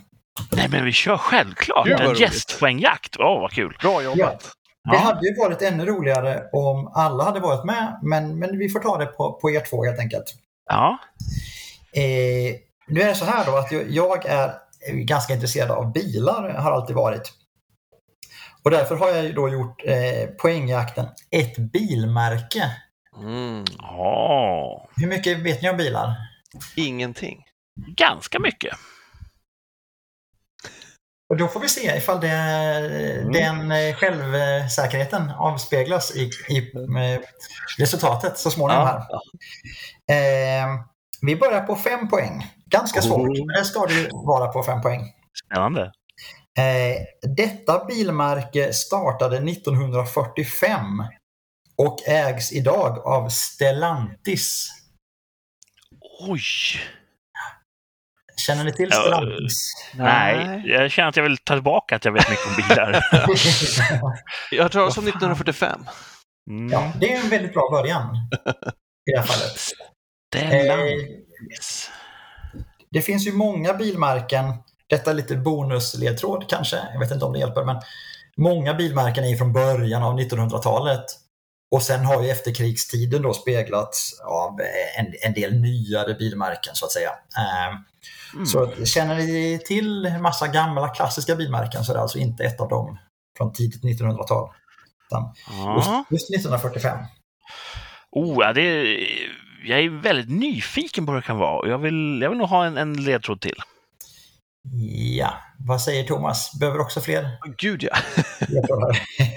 Nej, 0.51 0.67
men 0.71 0.85
vi 0.85 0.91
kör 0.91 1.17
självklart 1.17 1.87
en 1.87 1.97
roligt. 2.07 2.19
gästpoängjakt. 2.19 3.15
Åh, 3.19 3.41
vad 3.41 3.51
kul! 3.51 3.77
Bra 3.81 4.01
jobbat! 4.03 4.41
Det 4.83 4.93
Ja. 4.95 4.99
hade 4.99 5.27
ju 5.27 5.35
varit 5.35 5.61
ännu 5.61 5.85
roligare 5.85 6.43
om 6.53 6.91
alla 6.95 7.23
hade 7.23 7.39
varit 7.39 7.65
med, 7.65 7.99
men, 8.03 8.39
men 8.39 8.57
vi 8.57 8.69
får 8.69 8.79
ta 8.79 8.97
det 8.97 9.05
på, 9.05 9.33
på 9.41 9.51
er 9.51 9.59
två 9.69 9.85
helt 9.85 9.99
enkelt. 9.99 10.25
Ja. 10.69 10.97
Eh, 11.93 12.55
nu 12.87 13.01
är 13.01 13.05
det 13.07 13.15
så 13.15 13.25
här 13.25 13.45
då 13.45 13.55
att 13.57 13.71
jag, 13.71 13.91
jag 13.91 14.25
är 14.25 14.53
ganska 14.93 15.33
intresserad 15.33 15.71
av 15.71 15.91
bilar, 15.93 16.49
har 16.49 16.71
alltid 16.71 16.95
varit. 16.95 17.33
Och 18.63 18.71
därför 18.71 18.95
har 18.95 19.09
jag 19.09 19.23
ju 19.23 19.33
då 19.33 19.49
gjort 19.49 19.81
eh, 19.85 20.29
poängjakten 20.41 21.05
ett 21.31 21.57
bilmärke. 21.57 22.63
Mm. 23.21 23.63
Åh, 23.97 24.85
Hur 24.95 25.07
mycket 25.07 25.37
vet 25.39 25.61
ni 25.61 25.69
om 25.69 25.77
bilar? 25.77 26.15
Ingenting. 26.75 27.43
ganska 27.87 28.39
mycket. 28.39 28.73
Och 31.29 31.37
då 31.37 31.47
får 31.47 31.59
vi 31.59 31.69
se 31.69 31.97
ifall 31.97 32.19
det, 32.21 32.27
den 33.33 33.71
eh, 33.71 33.95
självsäkerheten 33.95 35.29
avspeglas 35.31 36.15
i, 36.15 36.31
i 36.49 36.57
eh, 36.57 37.19
resultatet 37.77 38.37
så 38.37 38.51
småningom. 38.51 38.87
Här. 38.87 39.01
Eh, 40.11 40.67
vi 41.21 41.35
börjar 41.35 41.61
på 41.61 41.75
fem 41.75 42.09
poäng. 42.09 42.45
Ganska 42.65 43.01
svårt, 43.01 43.19
Oh. 43.19 43.45
men 43.45 43.55
det 43.57 43.65
ska 43.65 43.85
det 43.85 44.09
vara 44.13 44.47
på 44.47 44.63
fem 44.63 44.81
poäng. 44.81 45.01
Spännande. 45.45 45.81
Eh, 46.57 47.29
detta 47.35 47.85
bilmärke 47.85 48.73
startade 48.73 49.37
1945 49.37 50.81
och 51.77 52.07
ägs 52.07 52.51
idag 52.51 52.99
av 53.07 53.29
Stellantis. 53.29 54.67
Oj! 56.27 56.41
Känner 58.41 58.63
ni 58.63 58.73
till 58.73 58.91
Stellantis? 58.91 59.73
Nej, 59.95 60.63
jag 60.65 60.91
känner 60.91 61.09
att 61.09 61.15
jag 61.15 61.23
vill 61.23 61.37
ta 61.37 61.53
tillbaka 61.53 61.95
att 61.95 62.05
jag 62.05 62.11
vet 62.11 62.29
mycket 62.29 62.47
om 62.47 62.55
bilar. 62.55 62.91
Jag 64.51 64.63
har 64.63 64.69
talat 64.69 64.97
om 64.97 65.05
Vad 65.05 65.13
fan. 65.13 65.31
1945. 65.31 65.85
Mm. 66.49 66.71
ja, 66.71 66.91
det 66.99 67.13
är 67.13 67.23
en 67.23 67.29
väldigt 67.29 67.53
bra 67.53 67.69
början 67.71 68.15
i 69.09 69.11
det 69.11 69.19
här 69.19 69.27
fallet. 69.27 69.59
Stellantis. 70.35 71.91
Det 72.91 73.01
finns 73.01 73.27
ju 73.27 73.33
många 73.33 73.73
bilmärken. 73.73 74.53
Detta 74.89 75.11
är 75.11 75.15
lite 75.15 75.35
bonusledtråd 75.35 76.49
kanske. 76.49 76.77
Jag 76.93 76.99
vet 76.99 77.11
inte 77.11 77.25
om 77.25 77.33
det 77.33 77.39
hjälper. 77.39 77.63
Men 77.63 77.81
många 78.37 78.73
bilmärken 78.73 79.23
är 79.23 79.35
från 79.35 79.53
början 79.53 80.03
av 80.03 80.19
1900-talet. 80.19 81.05
Och 81.71 81.83
sen 81.83 82.05
har 82.05 82.23
ju 82.23 82.29
efterkrigstiden 82.29 83.21
då 83.21 83.33
speglats 83.33 84.19
av 84.19 84.59
en, 84.97 85.13
en 85.21 85.33
del 85.33 85.61
nyare 85.61 86.13
bilmärken 86.13 86.75
så 86.75 86.85
att 86.85 86.91
säga. 86.91 87.09
Eh, 87.09 87.79
Mm. 88.33 88.45
Så 88.45 88.85
känner 88.85 89.15
ni 89.15 89.59
till 89.65 90.17
massa 90.21 90.47
gamla 90.47 90.89
klassiska 90.89 91.35
bilmärken 91.35 91.83
så 91.83 91.91
är 91.91 91.95
det 91.95 92.01
alltså 92.01 92.19
inte 92.19 92.43
ett 92.43 92.61
av 92.61 92.69
dem 92.69 92.97
från 93.37 93.53
tidigt 93.53 93.83
1900-tal. 93.83 94.49
Utan 95.07 95.33
just, 95.75 95.89
just 96.11 96.29
1945. 96.29 96.99
Oh, 98.11 98.53
det 98.53 98.61
är, 98.61 99.07
jag 99.65 99.79
är 99.79 99.89
väldigt 99.89 100.29
nyfiken 100.29 101.05
på 101.05 101.11
vad 101.11 101.21
det 101.21 101.25
kan 101.25 101.37
vara. 101.37 101.69
Jag 101.69 101.77
vill, 101.77 102.19
jag 102.21 102.29
vill 102.29 102.39
nog 102.39 102.49
ha 102.49 102.65
en, 102.65 102.77
en 102.77 102.93
ledtråd 102.93 103.41
till. 103.41 103.55
Ja, 105.17 105.33
vad 105.59 105.81
säger 105.81 106.03
Thomas? 106.03 106.59
Behöver 106.59 106.79
också 106.79 107.01
fler 107.01 107.37
Gud 107.57 107.83
ja. 107.83 107.97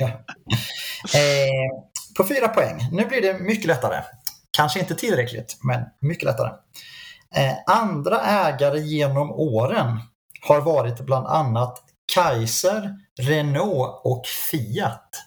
eh, 1.14 1.89
på 2.16 2.24
fyra 2.24 2.48
poäng. 2.48 2.88
Nu 2.92 3.06
blir 3.06 3.20
det 3.22 3.38
mycket 3.38 3.66
lättare. 3.66 4.02
Kanske 4.50 4.80
inte 4.80 4.94
tillräckligt, 4.94 5.58
men 5.62 5.84
mycket 6.00 6.24
lättare. 6.24 6.50
Eh, 7.34 7.54
andra 7.66 8.20
ägare 8.20 8.78
genom 8.78 9.30
åren 9.30 10.00
har 10.40 10.60
varit 10.60 11.00
bland 11.00 11.26
annat 11.26 11.82
Kaiser, 12.14 12.96
Renault 13.20 14.00
och 14.04 14.26
Fiat. 14.26 15.22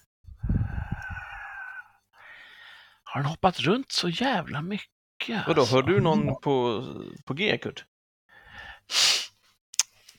Har 3.03 3.21
den 3.21 3.29
hoppat 3.29 3.59
runt 3.59 3.91
så 3.91 4.09
jävla 4.09 4.61
mycket? 4.61 5.47
Vadå, 5.47 5.61
alltså? 5.61 5.75
hör 5.75 5.83
du 5.83 6.01
någon 6.01 6.41
på, 6.41 6.83
på 7.25 7.33
G, 7.33 7.57
Kurt? 7.57 7.85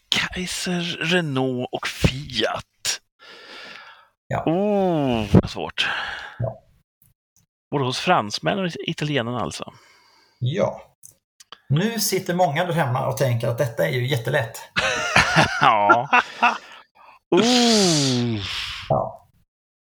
Kaiser, 0.09 0.81
Renault 1.01 1.69
och 1.73 1.87
Fiat. 1.87 3.01
Ja. 4.27 4.45
Oh, 4.47 5.27
vad 5.33 5.51
svårt. 5.51 5.89
Både 7.75 7.85
hos 7.85 8.01
fransmän 8.01 8.59
och 8.59 8.71
italienarna 8.87 9.41
alltså. 9.41 9.73
Ja. 10.39 10.97
Nu 11.69 12.01
sitter 12.01 12.35
många 12.35 12.65
där 12.65 12.73
hemma 12.73 13.07
och 13.07 13.17
tänker 13.17 13.49
att 13.49 13.59
detta 13.59 13.89
är 13.89 13.93
ju 13.93 14.07
jättelätt. 14.07 14.61
Ja. 15.61 16.09
Oh. 17.31 18.41
Ja. 18.89 19.29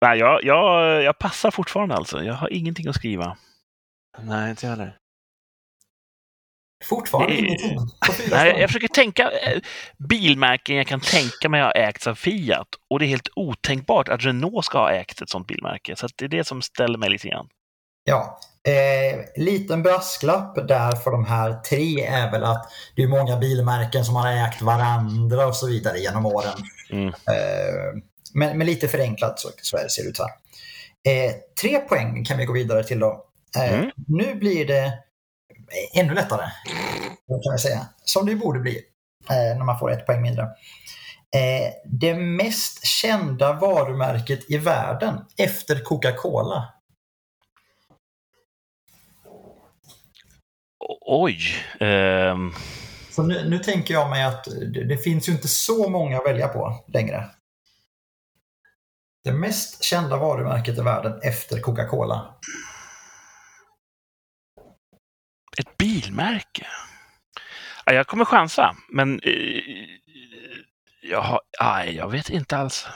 Nej, 0.06 0.19
jag, 0.19 0.43
jag, 0.43 1.03
jag 1.03 1.19
passar 1.19 1.52
fortfarande 1.52 1.95
alltså. 1.95 2.23
Jag 2.23 2.34
har 2.34 2.53
ingenting 2.53 2.88
att 2.88 2.95
skriva. 2.95 3.38
Nej, 4.22 4.49
inte 4.49 4.65
jag 4.65 4.72
heller. 4.72 4.97
Fortfarande 6.85 7.34
Det- 7.34 7.39
ingenting. 7.39 7.77
Nej, 8.31 8.60
jag 8.60 8.69
försöker 8.69 8.88
tänka 8.88 9.31
eh, 9.31 9.61
bilmärken 10.10 10.76
jag 10.76 10.88
kan 10.88 10.99
tänka 10.99 11.49
mig 11.49 11.61
har 11.61 11.77
ägts 11.77 12.07
av 12.07 12.15
Fiat. 12.15 12.68
Och 12.89 12.99
det 12.99 13.06
är 13.06 13.07
helt 13.07 13.30
otänkbart 13.35 14.10
att 14.10 14.23
Renault 14.26 14.65
ska 14.65 14.77
ha 14.77 14.91
ägt 14.91 15.22
ett 15.22 15.30
sånt 15.30 15.47
bilmärke. 15.47 15.95
Så 15.95 16.06
att 16.06 16.11
det 16.18 16.26
är 16.26 16.30
det 16.30 16.43
som 16.43 16.61
ställer 16.61 16.97
mig 16.97 17.10
lite 17.10 17.27
grann. 17.27 17.47
Ja. 18.07 18.40
Eh, 18.68 19.19
liten 19.36 19.84
brasklapp 19.84 20.68
där 20.68 20.91
för 20.91 21.11
de 21.11 21.26
här 21.26 21.53
tre 21.53 22.06
är 22.06 22.32
väl 22.32 22.44
att 22.44 22.72
det 22.95 23.03
är 23.03 23.07
många 23.07 23.38
bilmärken 23.38 24.06
som 24.06 24.15
har 24.15 24.32
ägt 24.32 24.61
varandra 24.61 25.48
och 25.48 25.56
så 25.56 25.68
vidare 25.68 25.99
genom 25.99 26.26
åren. 26.26 26.57
Mm. 26.91 27.07
Eh, 27.07 28.02
men, 28.34 28.57
men 28.57 28.68
lite 28.68 28.88
förenklat 28.88 29.40
så, 29.40 29.49
så 29.61 29.77
ser 29.77 30.03
det 30.03 30.10
ut 30.10 30.18
så 30.18 30.23
här. 30.23 30.34
Eh, 31.07 31.32
tre 31.61 31.80
poäng 31.80 32.26
kan 32.26 32.38
vi 32.38 32.45
gå 32.45 32.53
vidare 32.53 32.84
till 32.84 32.99
då. 32.99 33.26
Eh, 33.57 33.73
Mm. 33.73 33.91
Nu 34.07 34.36
blir 34.36 34.65
det 34.68 34.94
ännu 35.94 36.14
lättare, 36.14 36.45
kan 37.27 37.52
jag 37.52 37.60
säga. 37.60 37.88
Som 38.03 38.26
det 38.26 38.36
borde 38.36 38.60
bli 38.60 38.82
eh, 39.30 39.57
när 39.57 39.64
man 39.64 39.80
får 39.80 39.91
ett 39.91 40.06
poäng 40.06 40.22
mindre. 40.22 40.44
Eh, 41.36 41.72
det 41.86 42.14
mest 42.14 42.86
kända 42.86 43.53
varumärket 43.53 44.40
i 44.52 44.57
världen 44.57 45.26
efter 45.38 45.84
Coca-Cola. 45.84 46.73
Oj. 51.07 51.40
ehm, 51.80 52.53
Så 53.10 53.23
nu, 53.23 53.49
nu 53.49 53.60
tänker 53.60 53.94
jag 53.94 54.10
mig 54.10 54.23
att 54.23 54.44
det, 54.44 54.84
det 54.84 54.98
finns 54.98 55.30
ju 55.30 55.34
inte 55.34 55.48
så 55.48 55.90
många 55.90 56.18
att 56.18 56.26
välja 56.26 56.48
på 56.48 56.84
längre. 56.88 57.30
Det 59.23 59.32
mest 59.34 59.84
kända 59.84 60.18
varumärket 60.18 60.77
i 60.77 60.82
världen 60.82 61.19
efter 61.23 61.60
Coca-Cola. 61.60 62.36
ett 65.57 65.77
bilmärke. 65.77 66.68
Ja, 67.86 67.94
jag 67.94 68.07
kommer 68.07 68.26
chansa, 68.26 68.76
men 68.90 69.19
eh, 69.23 69.61
jag, 71.02 71.22
har, 71.22 71.41
aj, 71.60 71.95
jag 71.95 72.10
vet 72.11 72.30
inte 72.30 72.57
alls. 72.57 72.88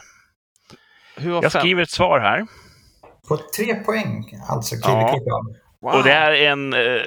Jag 1.16 1.52
skriver 1.52 1.84
ett 1.84 1.90
svar 1.90 2.20
här. 2.20 2.48
På 3.28 3.38
tre 3.56 3.76
poäng 3.76 4.40
alltså 4.50 4.76
kliver 4.76 5.02
Ja. 5.02 5.44
Wow. 5.82 5.94
Och 5.96 6.04
det 6.04 6.12
är 6.12 6.32
en... 6.32 6.74
Eh, 6.74 7.02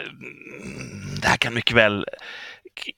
det 1.22 1.28
här 1.28 1.36
kan 1.36 1.54
mycket 1.54 1.76
väl 1.76 2.06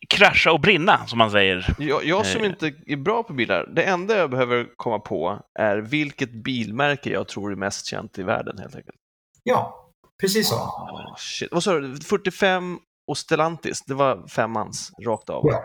krascha 0.09 0.53
och 0.53 0.61
brinna, 0.61 1.07
som 1.07 1.19
man 1.19 1.31
säger. 1.31 1.75
Jag, 1.79 2.05
jag 2.05 2.27
som 2.27 2.41
Eh. 2.41 2.47
inte 2.47 2.73
är 2.87 2.97
bra 2.97 3.23
på 3.23 3.33
bilar, 3.33 3.67
det 3.75 3.83
enda 3.83 4.17
jag 4.17 4.31
behöver 4.31 4.67
komma 4.77 4.99
på 4.99 5.41
är 5.59 5.77
vilket 5.77 6.33
bilmärke 6.45 7.11
jag 7.11 7.29
tror 7.29 7.53
är 7.53 7.57
mest 7.57 7.87
känt 7.87 8.19
i 8.19 8.23
världen 8.23 8.59
helt 8.59 8.77
enkelt. 8.77 8.97
Ja, 9.43 9.91
precis 10.21 10.49
så. 10.49 10.57
Oh, 10.57 11.15
shit. 11.19 11.49
Vad 11.53 11.63
sa 11.63 11.75
du? 11.79 11.97
45 11.97 12.79
och 13.07 13.19
Stellantis, 13.19 13.83
det 13.87 13.95
var 13.95 14.29
femmans 14.29 14.91
rakt 15.07 15.31
av. 15.31 15.43
Ja. 15.47 15.65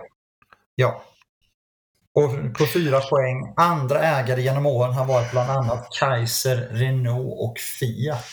ja. 0.76 1.04
Och 2.16 2.58
på 2.58 2.66
fyra 2.74 3.00
poäng, 3.00 3.54
andra 3.58 4.00
ägare 4.04 4.42
genom 4.42 4.66
åren 4.66 4.94
har 4.94 5.06
varit 5.06 5.32
bland 5.32 5.50
annat 5.50 5.88
Kaiser, 6.00 6.56
Renault 6.72 7.34
och 7.40 7.58
Fiat. 7.80 8.26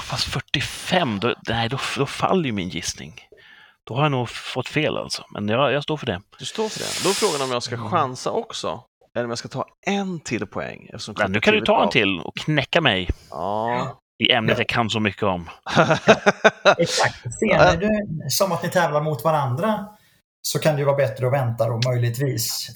Fast 0.00 0.24
45, 0.24 1.20
då, 1.20 1.34
nej, 1.48 1.68
då, 1.68 1.78
då 1.96 2.06
faller 2.06 2.44
ju 2.44 2.52
min 2.52 2.68
gissning. 2.68 3.14
Då 3.86 3.94
har 3.94 4.02
jag 4.02 4.10
nog 4.12 4.28
fått 4.28 4.68
fel 4.68 4.96
alltså. 4.96 5.24
Men 5.34 5.48
jag, 5.48 5.72
jag 5.72 5.82
står 5.82 5.96
för 5.96 6.06
det. 6.06 6.20
Du 6.38 6.44
står 6.44 6.68
för 6.68 6.78
det. 6.78 7.04
Då 7.04 7.10
är 7.10 7.14
frågan 7.14 7.42
om 7.42 7.52
jag 7.52 7.62
ska 7.62 7.76
chansa 7.90 8.30
också. 8.30 8.84
eller 9.14 9.24
om 9.24 9.30
jag 9.30 9.38
ska 9.38 9.48
ta 9.48 9.66
en 9.86 10.20
till 10.20 10.46
poäng. 10.46 10.90
Ja, 11.16 11.28
nu 11.28 11.40
kan 11.40 11.54
du 11.54 11.60
ta 11.60 11.82
en 11.82 11.90
till 11.90 12.20
och 12.20 12.36
knäcka 12.36 12.80
mig. 12.80 13.08
Ja. 13.30 14.00
i 14.18 14.32
ämnet 14.32 14.58
jag 14.58 14.68
kan 14.68 14.90
så 14.90 15.00
mycket 15.00 15.22
om. 15.22 15.50
Exakt. 16.78 17.22
Ser 17.38 17.76
det 17.80 18.30
som 18.30 18.52
att 18.52 18.62
ni 18.62 18.68
tävlar 18.68 19.00
mot 19.00 19.24
varandra 19.24 19.86
så 20.42 20.58
kan 20.58 20.74
det 20.74 20.78
ju 20.78 20.84
vara 20.84 20.96
bättre 20.96 21.26
att 21.26 21.32
vänta 21.32 21.68
då 21.68 21.80
möjligtvis. 21.90 22.68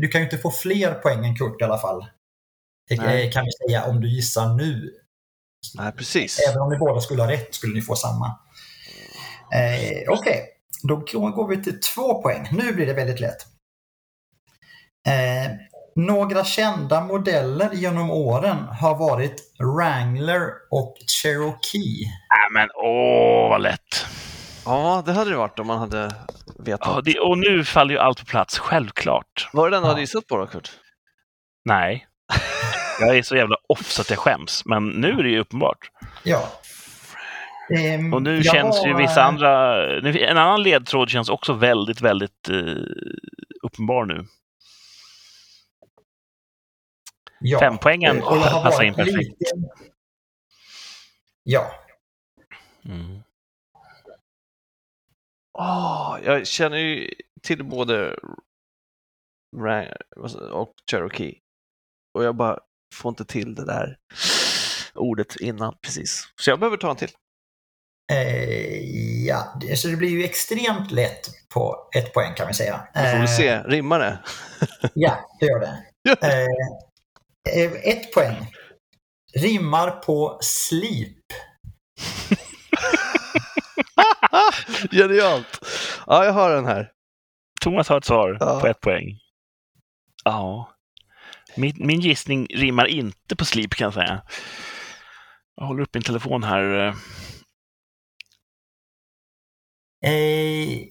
Du 0.00 0.08
kan 0.08 0.20
ju 0.20 0.24
inte 0.24 0.38
få 0.38 0.50
fler 0.50 0.94
poäng 0.94 1.24
än 1.26 1.36
Kurt 1.36 1.60
i 1.60 1.64
alla 1.64 1.78
fall. 1.78 2.06
Det 2.88 3.32
kan 3.32 3.44
vi 3.44 3.50
säga 3.68 3.84
om 3.84 4.00
du 4.00 4.08
gissar 4.08 4.54
nu. 4.54 4.90
Nej, 5.74 5.92
precis. 5.92 6.38
Även 6.48 6.60
om 6.62 6.70
ni 6.70 6.76
båda 6.78 7.00
skulle 7.00 7.22
ha 7.22 7.30
rätt 7.30 7.54
skulle 7.54 7.74
ni 7.74 7.82
få 7.82 7.94
samma. 7.96 8.26
Eh, 9.54 10.12
Okej, 10.12 10.44
då 10.82 10.96
går 10.96 11.48
vi 11.48 11.62
till 11.64 11.80
två 11.80 12.22
poäng. 12.22 12.48
Nu 12.52 12.72
blir 12.72 12.86
det 12.86 12.92
väldigt 12.92 13.20
lätt. 13.20 13.46
Eh, 15.08 15.52
några 15.96 16.44
kända 16.44 17.00
modeller 17.00 17.70
genom 17.72 18.10
åren 18.10 18.56
har 18.56 18.94
varit 18.98 19.52
Wrangler 19.58 20.42
och 20.70 20.96
Cherokee. 21.22 22.02
Äh, 22.04 22.52
men 22.54 22.68
åh, 22.74 23.48
vad 23.50 23.60
lätt. 23.62 24.06
Ja, 24.64 25.02
det 25.06 25.12
hade 25.12 25.30
det 25.30 25.36
varit 25.36 25.58
om 25.58 25.66
man 25.66 25.78
hade 25.78 26.14
vetat. 26.58 26.88
Ja, 26.94 27.00
det, 27.04 27.18
och 27.20 27.38
nu 27.38 27.64
faller 27.64 27.94
ju 27.94 28.00
allt 28.00 28.18
på 28.18 28.24
plats, 28.24 28.58
självklart. 28.58 29.48
Var 29.52 29.70
det 29.70 29.76
den 29.76 29.82
du 29.82 29.86
Ja. 29.86 29.90
hade 29.90 30.00
gissat 30.00 30.26
på 30.26 30.36
då, 30.36 30.46
Kurt? 30.46 30.70
Nej. 31.64 32.06
Jag 33.00 33.16
är 33.18 33.22
så 33.22 33.36
jävla 33.36 33.56
off 33.68 33.90
så 33.90 34.02
att 34.02 34.10
jag 34.10 34.18
skäms, 34.18 34.62
men 34.64 34.88
nu 34.88 35.08
är 35.10 35.22
det 35.22 35.28
ju 35.30 35.38
uppenbart. 35.38 35.90
Ja. 36.24 36.48
Ehm, 37.78 38.14
Och 38.14 38.22
nu 38.22 38.42
känns 38.42 38.86
ju 38.86 38.94
vissa 38.96 39.22
andra... 39.22 39.84
En 40.28 40.36
annan 40.38 40.62
ledtråd 40.62 41.10
känns 41.10 41.28
också 41.28 41.52
väldigt, 41.52 42.00
väldigt 42.00 42.48
eh, 42.48 42.74
uppenbar 43.62 44.04
nu. 44.04 44.26
ja. 47.40 47.58
Fempoängen 47.60 48.22
har 48.22 48.62
passar 48.62 48.82
in 48.82 48.94
perfekt. 48.94 49.16
lite- 49.16 49.44
Ja. 51.42 51.70
Mm. 52.84 53.22
Åh, 55.58 56.18
jag 56.24 56.46
känner 56.46 56.78
ju 56.78 57.10
till 57.42 57.64
både 57.64 58.18
Rang 59.56 59.88
och 60.52 60.74
Cherokee. 60.90 61.38
Och 62.14 62.24
jag 62.24 62.34
bara 62.34 62.58
får 62.94 63.08
inte 63.08 63.24
till 63.24 63.54
det 63.54 63.64
där 63.64 63.96
ordet 64.94 65.36
innan 65.36 65.74
precis. 65.82 66.28
Så 66.40 66.50
jag 66.50 66.58
behöver 66.60 66.76
ta 66.76 66.90
en 66.90 66.96
till. 66.96 67.10
Eh, 68.12 69.26
ja, 69.26 69.58
det, 69.60 69.76
så 69.76 69.88
det 69.88 69.96
blir 69.96 70.08
ju 70.08 70.24
extremt 70.24 70.90
lätt 70.90 71.28
på 71.54 71.88
ett 71.96 72.12
poäng 72.14 72.34
kan 72.34 72.46
vi 72.48 72.54
säga. 72.54 72.88
Vi 72.94 73.00
får 73.00 73.06
Eh, 73.06 73.18
väl 73.18 73.28
se, 73.28 73.58
rimmar 73.62 73.98
det? 73.98 74.18
Ja, 74.94 75.36
det 75.40 75.46
gör 75.46 75.60
det. 75.60 75.78
Eh, 76.22 76.46
eh, 77.64 77.72
ett 77.72 78.12
poäng. 78.14 78.52
Rimmar 79.34 79.90
på 79.90 80.38
sleep. 80.42 81.16
Genialt! 84.90 85.60
Ja, 86.06 86.24
jag 86.24 86.32
har 86.32 86.50
den 86.50 86.66
här. 86.66 86.90
Thomas 87.60 87.88
har 87.88 87.98
ett 87.98 88.04
svar 88.04 88.36
Ja. 88.40 88.60
på 88.60 88.66
ett 88.66 88.80
poäng. 88.80 89.18
Ja. 90.24 90.72
Min, 91.56 91.74
min 91.78 92.00
gissning 92.00 92.46
rimmar 92.54 92.86
inte 92.86 93.36
på 93.36 93.44
slip 93.44 93.74
kan 93.74 93.84
jag 93.84 93.94
säga. 93.94 94.22
Jag 95.56 95.66
håller 95.66 95.82
upp 95.82 95.94
min 95.94 96.02
telefon 96.02 96.42
här. 96.42 96.86
eh. 96.88 96.94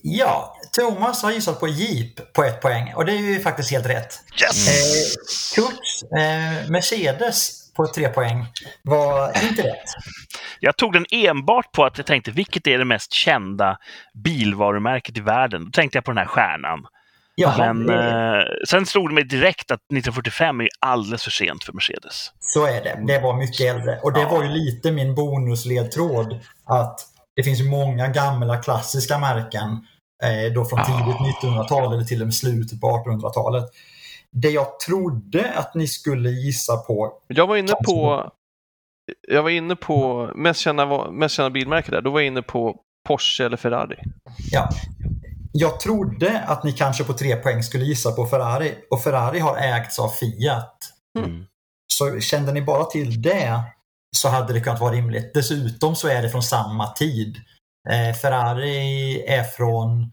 Ja, 0.04 0.56
Thomas 0.80 1.24
har 1.24 1.32
gissat 1.32 1.60
på 1.60 1.68
Jeep 1.68 2.34
på 2.34 2.44
ett 2.44 2.62
poäng 2.62 2.94
och 2.96 3.06
det 3.06 3.12
är 3.12 3.18
ju 3.18 3.40
faktiskt 3.40 3.72
helt 3.72 3.86
rätt. 3.86 4.20
Yes! 4.42 4.68
Eh, 4.68 5.64
Kurt, 5.64 5.80
eh, 6.20 6.70
Mercedes 6.70 7.68
på 7.74 7.88
tre 7.88 8.10
poäng 8.10 8.46
var 8.84 9.44
inte 9.50 9.64
rätt. 9.64 9.90
Jag 10.60 10.78
tog 10.78 10.94
den 10.94 11.06
enbart 11.12 11.72
på 11.72 11.86
att 11.86 11.98
jag 11.98 12.08
tänkte, 12.08 12.32
vilket 12.32 12.68
är 12.68 12.78
det 12.78 12.86
mest 12.86 13.14
kända 13.14 13.78
bilvarumärket 14.24 15.18
i 15.18 15.22
världen? 15.22 15.66
Då 15.66 15.72
tänkte 15.72 15.98
jag 15.98 16.06
på 16.06 16.12
den 16.12 16.18
här 16.18 16.26
stjärnan. 16.26 16.86
Ja, 17.42 17.54
Men 17.58 17.86
det, 17.86 18.38
eh, 18.40 18.44
sen 18.70 18.86
slog 18.86 19.10
det 19.10 19.14
mig 19.14 19.24
direkt 19.24 19.72
att 19.72 19.80
1945 19.80 20.62
är 20.62 20.68
alldeles 20.80 21.24
för 21.24 21.32
sent 21.32 21.64
för 21.64 21.74
Mercedes. 21.74 22.32
så 22.40 22.66
är 22.66 22.84
det. 22.84 23.04
Det 23.08 23.20
var 23.20 23.34
mycket 23.38 23.76
äldre. 23.76 24.00
Och 24.04 24.14
det 24.14 24.22
Ja. 24.22 24.30
var 24.30 24.44
ju 24.44 24.50
lite 24.50 24.92
min 24.92 25.16
bonusledtråd. 25.16 26.40
Att 26.66 27.00
det 27.36 27.44
finns 27.44 27.60
ju 27.60 27.70
många 27.70 28.08
gamla 28.08 28.58
klassiska 28.58 29.18
märken 29.18 29.70
eh, 30.24 30.54
då 30.54 30.66
från 30.66 30.80
Ja. 30.80 30.86
tidigt 30.86 31.36
1900-tal 31.42 31.94
eller 31.94 32.04
till 32.04 32.22
och 32.22 32.28
med 32.28 32.36
slutet 32.36 32.82
på 32.82 32.88
1800-talet. 32.88 33.64
Det 34.32 34.50
jag 34.50 34.80
trodde 34.80 35.52
att 35.56 35.76
ni 35.76 35.88
skulle 35.88 36.30
gissa 36.30 36.78
på 36.78 37.14
Jag 37.28 37.48
var 37.48 37.58
inne 37.58 37.74
på 37.86 38.30
jag 39.28 39.44
var 39.44 39.50
inne 39.50 39.76
på 39.76 40.30
mest 40.36 40.60
kända, 40.60 41.12
mest 41.12 41.36
kända 41.36 41.50
bilmärke 41.50 41.92
där. 41.92 42.02
Då 42.02 42.10
var 42.10 42.20
jag 42.20 42.28
inne 42.28 42.42
på 42.42 42.80
Porsche 43.08 43.46
eller 43.46 43.58
Ferrari. 43.58 43.98
Ja. 44.52 44.70
Jag 45.60 45.80
trodde 45.80 46.40
att 46.42 46.64
ni 46.64 46.72
kanske 46.72 47.04
på 47.04 47.14
tre 47.14 47.36
poäng 47.36 47.64
skulle 47.64 47.86
gissa 47.86 48.12
på 48.12 48.26
Ferrari 48.26 48.76
och 48.90 49.04
Ferrari 49.04 49.40
har 49.40 49.58
ägts 49.58 50.00
av 50.00 50.10
Fiat. 50.10 50.78
Mm. 51.20 51.46
Så 51.94 52.20
kände 52.20 52.52
ni 52.52 52.62
bara 52.62 52.84
till 52.84 53.22
det 53.22 53.64
så 54.16 54.30
hade 54.30 54.54
det 54.54 54.60
kunnat 54.60 54.80
vara 54.80 54.92
rimligt. 54.92 55.34
Dessutom 55.34 55.96
så 55.96 56.08
är 56.08 56.22
det 56.22 56.30
från 56.30 56.44
samma 56.44 56.88
tid. 56.88 57.36
Eh, 57.90 58.16
Ferrari 58.16 59.24
är 59.28 59.44
från 59.44 60.12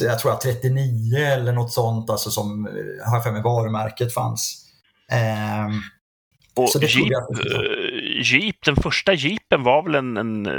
jag 0.00 0.18
tror 0.18 0.32
jag 0.32 0.40
39 0.40 1.18
eller 1.18 1.52
något 1.52 1.72
sånt, 1.72 2.10
alltså 2.10 2.30
som 2.30 2.66
eh, 2.66 3.08
har 3.08 3.16
jag 3.16 3.24
för 3.24 3.32
mig 3.32 3.42
varumärket 3.42 4.14
fanns. 4.14 4.66
Ehm, 5.10 5.80
Och 6.56 6.82
Jeep, 6.82 7.12
eh, 7.12 8.22
Jeep, 8.22 8.56
den 8.64 8.76
första 8.76 9.14
Jeepen 9.14 9.62
var 9.62 9.82
väl 9.82 9.94
en, 9.94 10.16
en 10.16 10.46
eh, 10.46 10.52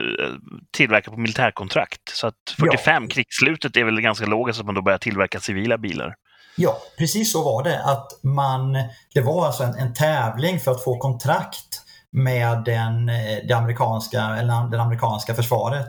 tillverkad 0.78 1.14
på 1.14 1.20
militärkontrakt. 1.20 2.10
Så 2.10 2.28
att 2.28 2.56
45, 2.58 3.08
krigsslutet, 3.08 3.78
är 3.78 3.84
väl 3.84 4.02
ganska 4.02 4.26
logiskt 4.26 4.60
att 4.60 4.66
man 4.66 4.76
då 4.76 4.82
börjar 4.82 4.98
tillverka 4.98 5.40
civila 5.40 5.78
bilar. 5.78 6.16
Ja, 6.58 6.82
precis 6.98 7.32
så 7.32 7.44
var 7.44 7.64
det. 7.64 7.84
Att 7.84 8.24
man, 8.24 8.74
det 9.14 9.22
var 9.22 9.46
alltså 9.46 9.64
en, 9.64 9.76
en 9.76 9.94
tävling 9.94 10.60
för 10.60 10.72
att 10.72 10.84
få 10.84 10.98
kontrakt 10.98 11.82
med 12.12 12.64
den, 12.66 13.10
eh, 13.10 13.38
det 13.48 13.54
amerikanska, 13.54 14.22
eller 14.22 14.72
det 14.72 14.82
amerikanska 14.82 15.34
försvaret 15.34 15.88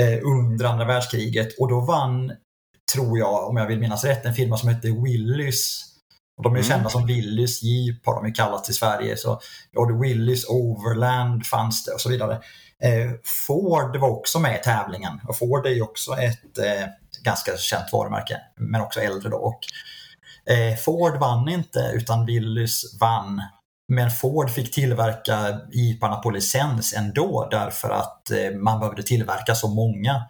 eh, 0.00 0.18
under 0.22 0.64
andra 0.64 0.84
världskriget. 0.84 1.48
Och 1.60 1.68
då 1.68 1.80
vann, 1.80 2.32
tror 2.94 3.18
jag, 3.18 3.48
om 3.48 3.56
jag 3.56 3.66
vill 3.66 3.78
minnas 3.78 4.04
rätt, 4.04 4.24
en 4.24 4.34
firma 4.34 4.56
som 4.56 4.68
hette 4.68 4.88
Willys. 4.88 5.82
Och 6.36 6.42
de 6.42 6.52
är 6.52 6.58
Mm. 6.58 6.68
kända 6.68 6.88
som 6.90 7.06
Willys 7.06 7.62
Jeep 7.62 8.06
har 8.06 8.14
de 8.14 8.26
ju 8.26 8.32
kallats 8.32 8.70
i 8.70 8.72
Sverige. 8.72 9.16
Så, 9.16 9.40
det 9.72 10.00
Willys 10.00 10.44
Overland 10.48 11.46
fanns 11.46 11.84
det 11.84 11.92
och 11.92 12.00
så 12.00 12.08
vidare. 12.08 12.32
Eh, 12.82 13.10
Ford 13.46 13.96
var 13.96 14.08
också 14.08 14.38
med 14.38 14.54
i 14.60 14.62
tävlingen. 14.62 15.20
Och 15.28 15.38
Ford 15.38 15.66
är 15.66 15.70
ju 15.70 15.82
också 15.82 16.12
ett 16.12 16.58
eh, 16.58 16.86
ganska 17.24 17.56
känt 17.56 17.92
varumärke, 17.92 18.40
men 18.56 18.80
också 18.80 19.00
äldre 19.00 19.28
då. 19.28 19.36
Och, 19.36 19.60
eh, 20.52 20.76
Ford 20.76 21.16
vann 21.16 21.48
inte, 21.48 21.90
utan 21.94 22.26
Willys 22.26 22.98
vann. 23.00 23.42
Men 23.88 24.10
Ford 24.10 24.50
fick 24.50 24.74
tillverka 24.74 25.60
jeeparna 25.72 26.16
på 26.16 26.30
licens 26.30 26.94
ändå 26.94 27.48
därför 27.50 27.90
att 27.90 28.30
eh, 28.30 28.50
man 28.50 28.80
behövde 28.80 29.02
tillverka 29.02 29.54
så 29.54 29.68
många. 29.68 30.22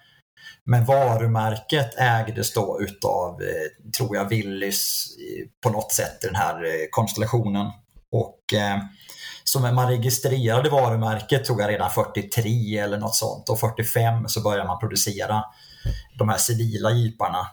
Men 0.66 0.84
varumärket 0.84 1.94
ägdes 1.98 2.54
då 2.54 2.80
utav, 2.80 3.42
eh, 3.42 3.90
tror 3.98 4.16
jag, 4.16 4.28
Willys 4.28 5.06
eh, 5.18 5.46
på 5.62 5.70
något 5.70 5.92
sätt 5.92 6.24
i 6.24 6.26
den 6.26 6.36
här 6.36 6.64
eh, 6.64 6.86
konstellationen. 6.90 7.66
Och 8.12 8.40
så 9.44 9.60
när 9.60 9.72
man 9.72 9.88
registrerade 9.88 10.70
varumärket 10.70 11.44
tror 11.44 11.60
jag 11.60 11.70
redan 11.70 11.90
43 11.90 12.78
eller 12.78 12.98
något 12.98 13.14
sånt 13.14 13.48
och 13.48 13.60
45 13.60 14.28
så 14.28 14.40
började 14.42 14.68
man 14.68 14.78
producera 14.78 15.44
de 16.18 16.28
här 16.28 16.38
civila 16.38 16.90
jeeparna. 16.90 17.46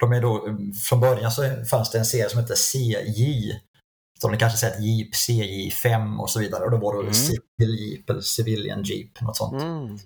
De 0.00 0.12
är 0.12 0.20
då, 0.20 0.58
från 0.88 1.00
början 1.00 1.30
så 1.30 1.64
fanns 1.70 1.90
det 1.90 1.98
en 1.98 2.04
serie 2.04 2.28
som 2.28 2.40
hette 2.40 2.56
CJ 2.56 3.52
som 4.20 4.32
ni 4.32 4.38
kanske 4.38 4.58
sett 4.58 4.80
Jeep 4.80 5.10
CJ5 5.14 6.18
och 6.18 6.30
så 6.30 6.40
vidare 6.40 6.64
och 6.64 6.70
då 6.70 6.76
var 6.76 6.94
det 6.94 7.00
Mm. 7.00 7.14
Civil 7.14 7.78
Jeep 7.78 8.10
eller 8.10 8.20
Civilian 8.20 8.82
Jeep, 8.82 9.20
något 9.20 9.36
sånt 9.36 9.62
Mm 9.62 9.98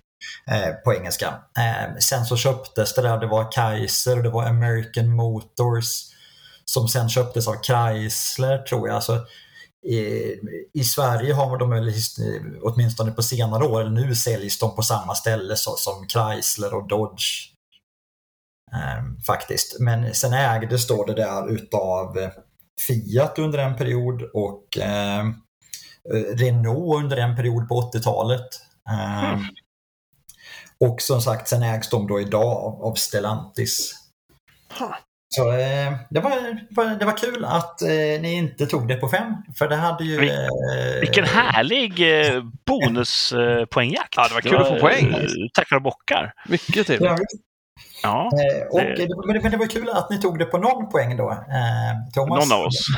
eh, 0.51 0.74
på 0.84 0.94
engelska. 0.94 1.26
Eh, 1.59 1.96
sen 1.98 2.24
så 2.24 2.36
köptes 2.36 2.94
det 2.94 3.02
där, 3.02 3.18
det 3.18 3.26
var 3.26 3.52
Kaiser, 3.52 4.22
det 4.22 4.30
var 4.30 4.44
American 4.44 5.09
Motors 5.09 6.14
som 6.64 6.88
sen 6.88 7.09
köptes 7.09 7.48
av 7.48 7.56
Chrysler 7.62 8.59
tror 8.59 8.88
jag. 8.88 8.94
Alltså, 8.94 9.26
i, 9.86 10.34
I 10.72 10.84
Sverige 10.84 11.34
har 11.34 11.59
de 11.59 11.70
väl 11.70 11.92
åtminstone 12.62 13.10
på 13.12 13.22
senare 13.22 13.64
år, 13.64 13.84
nu 13.84 14.14
säljs 14.14 14.59
de 14.59 14.76
på 14.76 14.82
samma 14.82 15.14
ställe 15.14 15.56
så, 15.56 15.76
som 15.76 16.09
Chrysler 16.09 16.74
och 16.74 16.88
Dodge. 16.88 17.51
Eh, 18.72 19.24
faktiskt. 19.26 19.80
Men 19.80 20.14
sen 20.14 20.32
ägdes 20.32 20.86
då 20.86 21.05
det 21.05 21.14
där 21.14 21.51
utav 21.51 22.30
Fiat 22.86 23.38
under 23.38 23.59
en 23.59 23.76
period 23.76 24.22
och 24.22 24.78
eh, 24.78 25.24
Renault 26.34 27.05
under 27.05 27.16
en 27.16 27.36
period 27.36 27.68
på 27.68 27.90
80-talet. 27.94 28.46
Eh, 28.90 29.32
Mm 29.34 29.44
och 30.80 31.01
som 31.01 31.20
sagt, 31.20 31.48
sen 31.48 31.62
ägs 31.62 31.90
de 31.90 32.06
då 32.06 32.20
idag 32.20 32.44
av, 32.46 32.82
av 32.84 32.94
Stellantis. 32.94 33.94
Ha. 34.78 34.98
Så 35.36 35.51
eh, 35.52 35.92
det, 36.10 36.20
var, 36.20 36.30
det 36.30 36.66
var- 36.70 36.96
det 36.98 37.05
var 37.05 37.16
kul 37.16 37.44
att 37.44 37.82
eh, 37.82 37.88
ni 38.20 38.32
inte 38.34 38.66
tog 38.66 38.88
det 38.88 38.94
på 38.96 39.09
fem. 39.09 39.32
För 39.59 39.68
det 39.68 39.76
hade 39.76 40.05
ju... 40.05 40.20
Vi- 40.20 40.28
eh, 40.30 41.01
Vilken 41.01 41.24
härlig 41.24 42.20
eh, 42.26 42.42
bonuspoängjakt. 42.66 44.14
Ja, 44.16 44.28
det 44.28 44.34
var 44.34 44.40
kul 44.40 44.56
att 44.56 44.68
få 44.68 44.78
poäng. 44.78 45.14
eh, 45.14 45.28
Tackar 45.55 45.76
och 45.76 45.82
bockar. 45.82 46.32
Mycket 46.48 46.86
trevligt. 46.86 47.10
Ja, 48.02 48.30
Eh, 48.32 48.66
och, 48.70 48.80
Det- 48.80 48.94
det... 48.96 49.09
men, 49.26 49.34
det, 49.36 49.42
men 49.42 49.51
det 49.51 49.56
var 49.56 49.66
kul 49.66 49.88
att 49.88 50.10
ni 50.10 50.20
tog 50.20 50.38
det 50.38 50.44
på 50.44 50.59
någon 50.59 50.88
poäng 50.90 51.16
då, 51.16 51.30
eh, 51.32 52.12
Thomas. 52.14 52.48
någon 52.48 52.59
av 52.60 52.66
oss. 52.66 52.84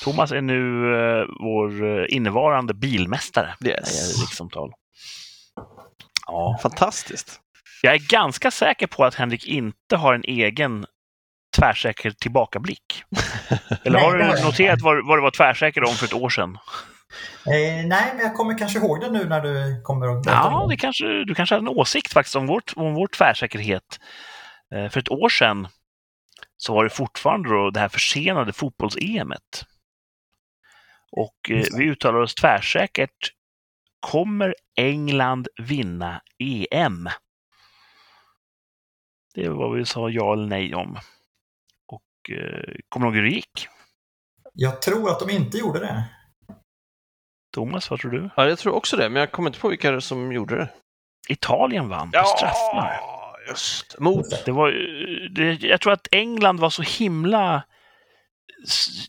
Thomas 0.04 0.32
är 0.32 0.40
nu 0.40 0.94
eh, 0.94 1.26
vår 1.40 1.98
eh, 2.00 2.04
innevarande 2.08 2.74
bilmästare 2.74 3.54
Yes. 3.64 4.18
i 4.18 4.22
rikssamtal. 4.22 4.72
Ja. 6.26 6.58
Fantastiskt. 6.62 7.40
Jag 7.82 7.94
är 7.94 8.10
ganska 8.10 8.50
säker 8.50 8.86
på 8.86 9.04
att 9.04 9.14
Henrik 9.14 9.46
inte 9.46 9.96
har 9.96 10.14
en 10.14 10.24
egen 10.24 10.86
tvärsäker 11.56 12.10
tillbakablick. 12.10 13.02
Eller 13.84 13.98
har 13.98 14.16
du 14.18 14.42
noterat 14.44 14.80
vad, 14.82 15.06
vad 15.06 15.18
du 15.18 15.22
var 15.22 15.30
tvärsäker 15.30 15.88
om 15.88 15.94
för 15.94 16.06
ett 16.06 16.14
år 16.14 16.28
sedan? 16.30 16.58
Eh, 17.46 17.86
nej, 17.86 18.12
men 18.14 18.18
jag 18.18 18.34
kommer 18.34 18.58
kanske 18.58 18.78
ihåg 18.78 19.00
det 19.00 19.10
nu 19.10 19.24
när 19.24 19.40
du 19.40 19.82
kommer 19.82 20.06
berätta 20.06 20.30
Ja, 20.30 20.66
det 20.70 20.76
kanske, 20.76 21.24
du 21.24 21.34
kanske 21.34 21.54
hade 21.54 21.64
en 21.70 21.78
åsikt 21.78 22.12
faktiskt 22.12 22.36
om, 22.36 22.46
vårt, 22.46 22.72
om 22.76 22.94
vår 22.94 23.06
tvärsäkerhet. 23.06 24.00
Eh, 24.74 24.88
För 24.88 25.00
ett 25.00 25.10
år 25.10 25.28
sedan 25.28 25.68
så 26.56 26.74
var 26.74 26.84
det 26.84 26.90
fortfarande 26.90 27.48
då 27.48 27.70
det 27.70 27.80
här 27.80 27.88
försenade 27.88 28.52
fotbolls-EMet. 28.52 29.64
Och 31.12 31.50
eh, 31.50 31.64
vi 31.76 31.84
uttalar 31.84 32.18
oss 32.20 32.34
tvärsäkert. 32.34 33.32
Kommer 34.00 34.54
England 34.76 35.48
vinna 35.62 36.22
EM? 36.38 37.08
Det 39.34 39.48
var 39.48 39.56
vad 39.56 39.76
vi 39.76 39.84
sa 39.84 40.10
ja 40.10 40.32
eller 40.32 40.46
nej 40.46 40.74
om. 40.74 40.98
Och 41.86 42.30
eh, 42.30 42.74
kommer 42.88 43.06
du 43.06 43.10
ihåg 43.10 43.16
hur 43.16 43.30
det 43.30 43.36
gick? 43.36 43.68
Jag 44.54 44.82
tror 44.82 45.10
att 45.10 45.20
de 45.20 45.30
inte 45.30 45.58
gjorde 45.58 45.78
det. 45.78 46.04
Thomas, 47.58 47.90
vad 47.90 48.00
tror 48.00 48.10
du? 48.10 48.30
Ja, 48.36 48.48
jag 48.48 48.58
tror 48.58 48.74
också 48.74 48.96
det, 48.96 49.08
men 49.08 49.20
jag 49.20 49.32
kommer 49.32 49.48
inte 49.50 49.60
på 49.60 49.68
vilka 49.68 50.00
som 50.00 50.32
gjorde 50.32 50.56
det. 50.56 50.68
Italien 51.28 51.88
vann 51.88 52.10
på 52.10 52.24
straffar. 52.24 53.00
just 53.48 53.98
Mot. 53.98 54.44
Det 54.44 54.52
var, 54.52 54.70
det, 55.34 55.62
jag 55.62 55.80
tror 55.80 55.92
att 55.92 56.08
England 56.10 56.60
var 56.60 56.70
så 56.70 56.82
himla... 56.82 57.62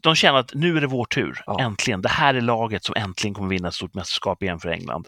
De 0.02 0.16
kände 0.16 0.40
att 0.40 0.54
nu 0.54 0.78
är 0.78 0.82
det 0.82 0.88
vår 0.88 1.06
tur, 1.06 1.42
Ja. 1.46 1.60
äntligen. 1.62 2.02
Det 2.02 2.10
här 2.10 2.34
är 2.34 2.42
laget 2.42 2.84
som 2.84 2.96
äntligen 2.98 3.34
kommer 3.34 3.50
vinna 3.50 3.68
ett 3.68 3.74
stort 3.74 3.94
mästerskap 3.94 4.44
igen 4.44 4.60
för 4.60 4.70
England. 4.70 5.08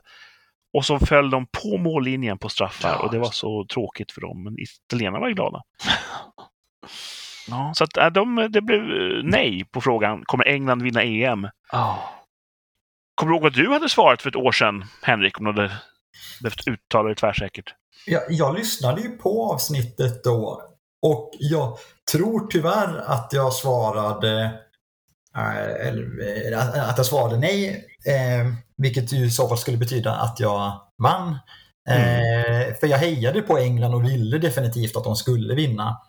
Och 0.73 0.85
så 0.85 0.99
föll 0.99 1.29
de 1.29 1.45
på 1.45 1.77
mållinjen 1.77 2.37
på 2.37 2.49
straffar 2.49 2.89
Ja, 2.89 2.99
och 2.99 3.11
det 3.11 3.19
var 3.19 3.31
så 3.31 3.65
tråkigt 3.73 4.11
för 4.11 4.21
dem. 4.21 4.43
Men 4.43 4.55
italienarna 4.59 5.19
var 5.19 5.27
ju 5.27 5.33
glada. 5.33 5.61
Ja, 7.47 7.71
så 7.75 7.83
att, 7.83 7.97
äh, 7.97 8.07
de, 8.09 8.47
det 8.49 8.61
blev 8.61 8.81
eh, 8.81 9.23
nej 9.23 9.65
på 9.71 9.81
frågan, 9.81 10.23
kommer 10.25 10.45
England 10.47 10.81
vinna 10.81 11.03
EM? 11.03 11.47
Ja. 11.71 12.09
Kommer 13.21 13.31
du 13.31 13.35
ihåg 13.35 13.43
vad 13.43 13.53
du 13.53 13.73
hade 13.73 13.89
svarat 13.89 14.21
för 14.21 14.29
ett 14.29 14.35
år 14.35 14.51
sedan, 14.51 14.85
Henrik, 15.01 15.39
om 15.39 15.45
du 15.45 15.51
hade 15.51 15.71
behövt 16.41 16.67
uttala 16.67 17.09
det 17.09 17.15
tvärsäkert? 17.15 17.73
Jag, 18.05 18.21
jag 18.29 18.55
lyssnade 18.57 19.01
ju 19.01 19.09
på 19.09 19.51
avsnittet 19.53 20.23
då 20.23 20.61
och 21.01 21.31
jag 21.39 21.77
tror 22.11 22.47
tyvärr 22.47 22.97
att 23.07 23.29
jag 23.33 23.53
svarade 23.53 24.43
eh, 25.35 26.59
att- 26.89 26.97
jag 26.97 27.05
svarade 27.05 27.37
nej, 27.37 27.85
eh, 28.05 28.53
vilket 28.77 29.11
ju 29.13 29.25
i 29.25 29.31
så 29.31 29.47
fall 29.47 29.57
skulle 29.57 29.77
betyda 29.77 30.15
att 30.15 30.39
jag 30.39 30.81
vann. 31.03 31.29
Eh, 31.89 32.75
För 32.79 32.87
jag 32.87 32.97
hejade 32.97 33.41
på 33.41 33.57
England 33.57 33.93
och 33.93 34.03
ville 34.05 34.37
definitivt 34.37 34.95
att 34.95 35.03
de 35.03 35.15
skulle 35.15 35.55
vinna. 35.55 36.01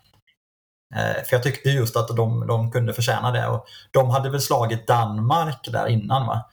Eh, 0.95 1.23
För 1.23 1.35
jag 1.35 1.43
tyckte 1.43 1.69
just 1.69 1.95
att 1.97 2.07
de, 2.07 2.47
de 2.47 2.71
kunde 2.71 2.93
förtjäna 2.93 3.31
det. 3.31 3.47
Och 3.47 3.65
de 3.91 4.09
hade 4.09 4.29
väl 4.29 4.41
slagit 4.41 4.87
Danmark 4.87 5.59
där 5.71 5.87
innan 5.87 6.27
va? 6.27 6.49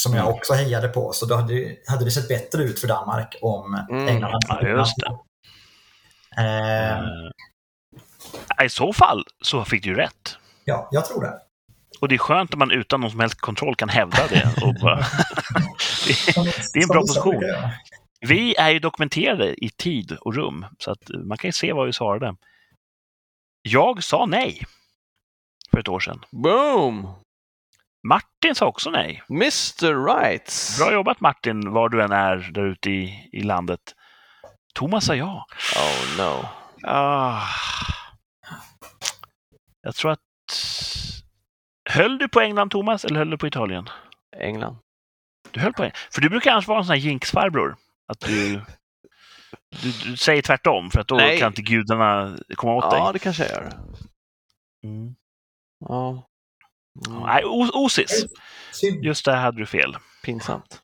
Som 0.00 0.14
jag 0.14 0.22
Mm. 0.22 0.34
också 0.34 0.52
hejade 0.54 0.88
på. 0.88 1.12
Så 1.12 1.26
då 1.26 1.34
hade, 1.36 1.76
hade 1.86 2.04
det 2.04 2.10
sett 2.10 2.28
bättre 2.28 2.62
ut 2.62 2.80
för 2.80 2.88
Danmark 2.88 3.36
om 3.42 3.74
Mm. 3.90 4.08
England 4.08 4.44
hade 4.48 4.70
Ja, 4.70 4.76
just 4.78 4.96
det. 4.96 5.06
Eh, 6.42 6.98
Eh, 8.58 8.64
I 8.66 8.68
så 8.68 8.92
fall 8.92 9.24
så 9.44 9.64
fick 9.64 9.82
du 9.84 9.94
rätt. 9.94 10.36
ja, 10.64 10.88
jag 10.92 11.04
tror 11.06 11.22
det. 11.22 11.38
Och 12.00 12.08
det 12.08 12.14
är 12.14 12.18
skönt 12.18 12.52
att 12.52 12.58
man 12.58 12.70
utan 12.70 13.00
någon 13.00 13.10
som 13.10 13.20
helst 13.20 13.40
kontroll 13.40 13.74
kan 13.76 13.88
hävda 13.88 14.26
det. 14.28 14.54
Och 14.62 14.74
bara... 14.82 14.96
det, 16.06 16.34
det 16.72 16.78
är 16.78 16.82
en 16.82 16.88
bra 16.88 17.00
position. 17.00 17.42
Vi 18.20 18.54
är 18.56 18.70
ju 18.70 18.78
dokumenterade 18.78 19.64
i 19.64 19.70
tid 19.70 20.12
och 20.20 20.34
rum, 20.34 20.66
så 20.78 20.90
att 20.90 21.02
man 21.24 21.38
kan 21.38 21.48
ju 21.48 21.52
se 21.52 21.72
vad 21.72 21.86
vi 21.86 21.92
svarade. 21.92 22.36
Jag 23.62 24.04
sa 24.04 24.26
nej 24.26 24.62
för 25.70 25.78
ett 25.78 25.88
år 25.88 26.00
sedan. 26.00 26.24
Boom! 26.30 27.08
Martin 28.08 28.54
sa 28.54 28.66
också 28.66 28.90
nej. 28.90 29.22
Mr. 29.30 30.06
Rights. 30.06 30.78
Bra 30.78 30.92
jobbat 30.92 31.20
Martin, 31.20 31.72
var 31.72 31.88
du 31.88 32.02
än 32.02 32.12
är 32.12 32.36
där 32.36 32.66
ute 32.66 32.90
i, 32.90 33.28
i 33.32 33.42
landet. 33.42 33.80
Thomas 34.74 35.04
sa 35.04 35.14
ja. 35.14 35.46
Oh 35.76 36.18
no. 36.18 36.48
Ah. 36.90 37.42
Jag 39.82 39.94
tror 39.94 40.10
att... 40.10 40.20
Höll 41.90 42.18
du 42.18 42.28
på 42.28 42.40
England, 42.40 42.70
Thomas, 42.70 43.04
eller 43.04 43.18
höll 43.18 43.30
du 43.30 43.38
på 43.38 43.46
Italien? 43.46 43.88
England. 44.36 44.76
Du 45.50 45.60
höll 45.60 45.72
på 45.72 45.82
England. 45.82 45.96
För 46.10 46.20
du 46.20 46.28
brukar 46.28 46.52
annars 46.52 46.68
vara 46.68 46.78
en 46.78 46.84
sån 46.84 46.94
här 46.94 47.00
jinxfarbror. 47.00 47.76
Att 48.06 48.20
du, 48.20 48.60
du, 49.82 49.92
du 50.04 50.16
säger 50.16 50.42
tvärtom, 50.42 50.90
för 50.90 51.00
att 51.00 51.08
då 51.08 51.14
Nej. 51.14 51.38
kan 51.38 51.48
inte 51.48 51.62
gudarna 51.62 52.38
komma 52.56 52.74
åt 52.74 52.90
dig. 52.90 53.00
Ja, 53.00 53.12
det 53.12 53.18
kanske 53.18 53.42
jag 53.42 53.52
gör. 53.52 53.72
Mm. 54.84 55.14
Ja. 55.78 56.28
Mm. 57.08 57.20
Nej, 57.20 57.44
osis. 57.74 58.24
Just 59.02 59.24
där 59.24 59.36
hade 59.36 59.58
du 59.58 59.66
fel. 59.66 59.96
Pinsamt. 60.24 60.78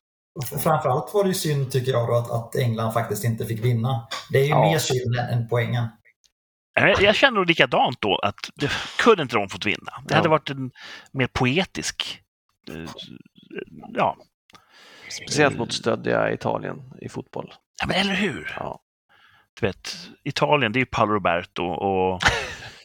Framförallt 0.63 1.13
var 1.13 1.23
det 1.23 1.27
ju 1.29 1.33
synd 1.33 1.71
tycker 1.71 1.91
jag 1.91 2.07
då 2.07 2.15
att, 2.15 2.31
att 2.31 2.55
England 2.55 2.93
faktiskt 2.93 3.23
inte 3.23 3.45
fick 3.45 3.65
vinna. 3.65 4.07
Det 4.31 4.37
är 4.39 4.43
ju 4.43 4.49
Ja. 4.49 4.61
mer 4.71 4.79
synd 4.79 5.15
än, 5.15 5.25
än 5.39 5.47
poängen. 5.47 5.87
Jag, 6.73 7.01
jag 7.01 7.15
känner 7.15 7.45
likadant 7.45 8.01
då, 8.01 8.15
att 8.17 8.49
det 8.55 8.71
kunde 8.97 9.23
inte 9.23 9.35
de 9.35 9.49
fått 9.49 9.65
vinna. 9.65 9.91
Det 10.05 10.13
Ja. 10.13 10.15
hade 10.15 10.29
varit 10.29 10.49
en 10.49 10.71
mer 11.11 11.27
poetisk... 11.27 12.21
eh, 12.69 12.91
Ja, 13.93 14.17
Speciellt 15.09 15.57
mot 15.57 15.73
stöddiga 15.73 16.33
Italien 16.33 16.93
i 17.01 17.09
fotboll. 17.09 17.53
ja 17.81 17.87
men 17.87 17.95
eller 17.95 18.13
hur? 18.13 18.55
Ja. 18.59 18.79
Du 19.59 19.65
vet, 19.67 19.95
Italien, 20.23 20.71
det 20.71 20.77
är 20.77 20.81
ju 20.81 20.85
Paolo 20.85 21.13
Roberto 21.13 21.63
och 21.65 22.21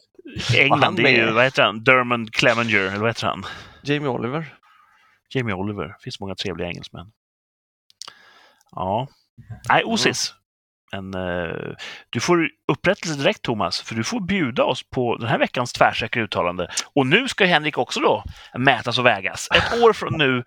England, 0.56 0.96
det 0.96 1.02
är 1.02 1.26
ju, 1.26 1.32
vad 1.32 1.44
heter 1.44 1.62
han, 1.62 1.84
Dermond 1.84 2.34
Clevenger, 2.34 2.80
eller 2.80 2.98
vad 2.98 3.08
heter 3.08 3.26
han? 3.26 3.44
Jamie 3.82 4.08
Oliver. 4.08 4.54
Jamie 5.34 5.54
Oliver. 5.54 5.84
Det 5.84 6.02
finns 6.02 6.20
många 6.20 6.34
trevliga 6.34 6.68
engelsmän. 6.68 7.12
Ja. 8.70 9.08
Nej, 9.68 9.84
Osis. 9.84 10.34
Men, 10.92 11.14
eh, 11.14 11.74
du 12.10 12.20
får 12.20 12.48
upprättelse 12.72 13.18
direkt, 13.18 13.42
Thomas, 13.42 13.80
för 13.80 13.94
du 13.94 14.04
får 14.04 14.20
bjuda 14.20 14.64
oss 14.64 14.90
på 14.90 15.16
den 15.16 15.28
här 15.28 15.38
veckans 15.38 15.72
tvärsäkra 15.72 16.22
uttalande. 16.22 16.68
Och 16.94 17.06
nu 17.06 17.28
ska 17.28 17.44
Henrik 17.44 17.78
också 17.78 18.00
då 18.00 18.24
mätas 18.58 18.98
och 18.98 19.06
vägas. 19.06 19.48
Ett 19.54 19.82
år 19.82 19.92
från 19.92 20.18
nu, 20.18 20.44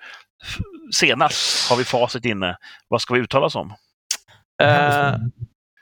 senast, 0.93 1.69
har 1.69 1.77
vi 1.77 1.83
facit 1.83 2.25
inne. 2.25 2.57
Vad 2.87 3.01
ska 3.01 3.13
vi 3.13 3.19
uttala 3.19 3.45
oss 3.45 3.55
om? 3.55 3.73
Eh, 4.61 5.15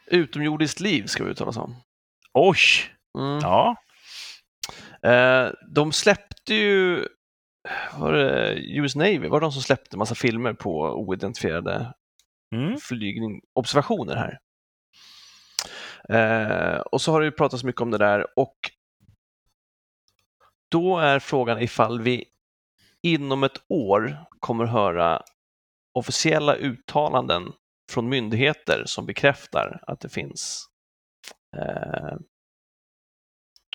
utomjordiskt 0.08 0.80
liv 0.80 1.06
ska 1.06 1.24
vi 1.24 1.32
uttala 1.32 1.50
oss 1.50 1.58
om. 1.58 1.76
Oj! 2.34 2.58
Mm. 3.18 3.40
Ja. 3.42 3.76
Eh, 5.04 5.50
de 5.76 5.92
släppte 5.92 6.54
ju, 6.54 7.08
var 7.98 8.14
det 8.14 8.54
US 8.56 8.96
Navy, 8.96 9.28
var 9.28 9.40
det 9.40 9.46
de 9.46 9.52
som 9.52 9.62
släppte 9.62 9.98
massa 9.98 10.16
filmer 10.16 10.54
på 10.54 10.82
oidentifierade 10.82 11.94
Mm. 12.56 12.78
flygning, 12.78 13.42
observationer 13.54 14.16
här. 14.16 14.40
Eh, 16.10 16.80
och 16.80 17.02
så 17.02 17.12
har 17.12 17.20
det 17.20 17.26
ju 17.26 17.32
pratats 17.32 17.64
mycket 17.64 17.82
om 17.82 17.92
det 17.92 17.98
där 17.98 18.40
och 18.40 18.56
då 20.72 20.98
är 20.98 21.20
frågan 21.20 21.62
ifall 21.62 22.02
vi 22.02 22.26
inom 23.02 23.44
ett 23.44 23.58
år 23.70 24.26
kommer 24.40 24.66
höra 24.66 25.22
officiella 25.94 26.56
uttalanden 26.56 27.52
från 27.92 28.10
myndigheter 28.10 28.84
som 28.86 29.06
bekräftar 29.06 29.80
att 29.88 30.00
det 30.00 30.10
finns 30.10 30.70
eh, 31.58 32.16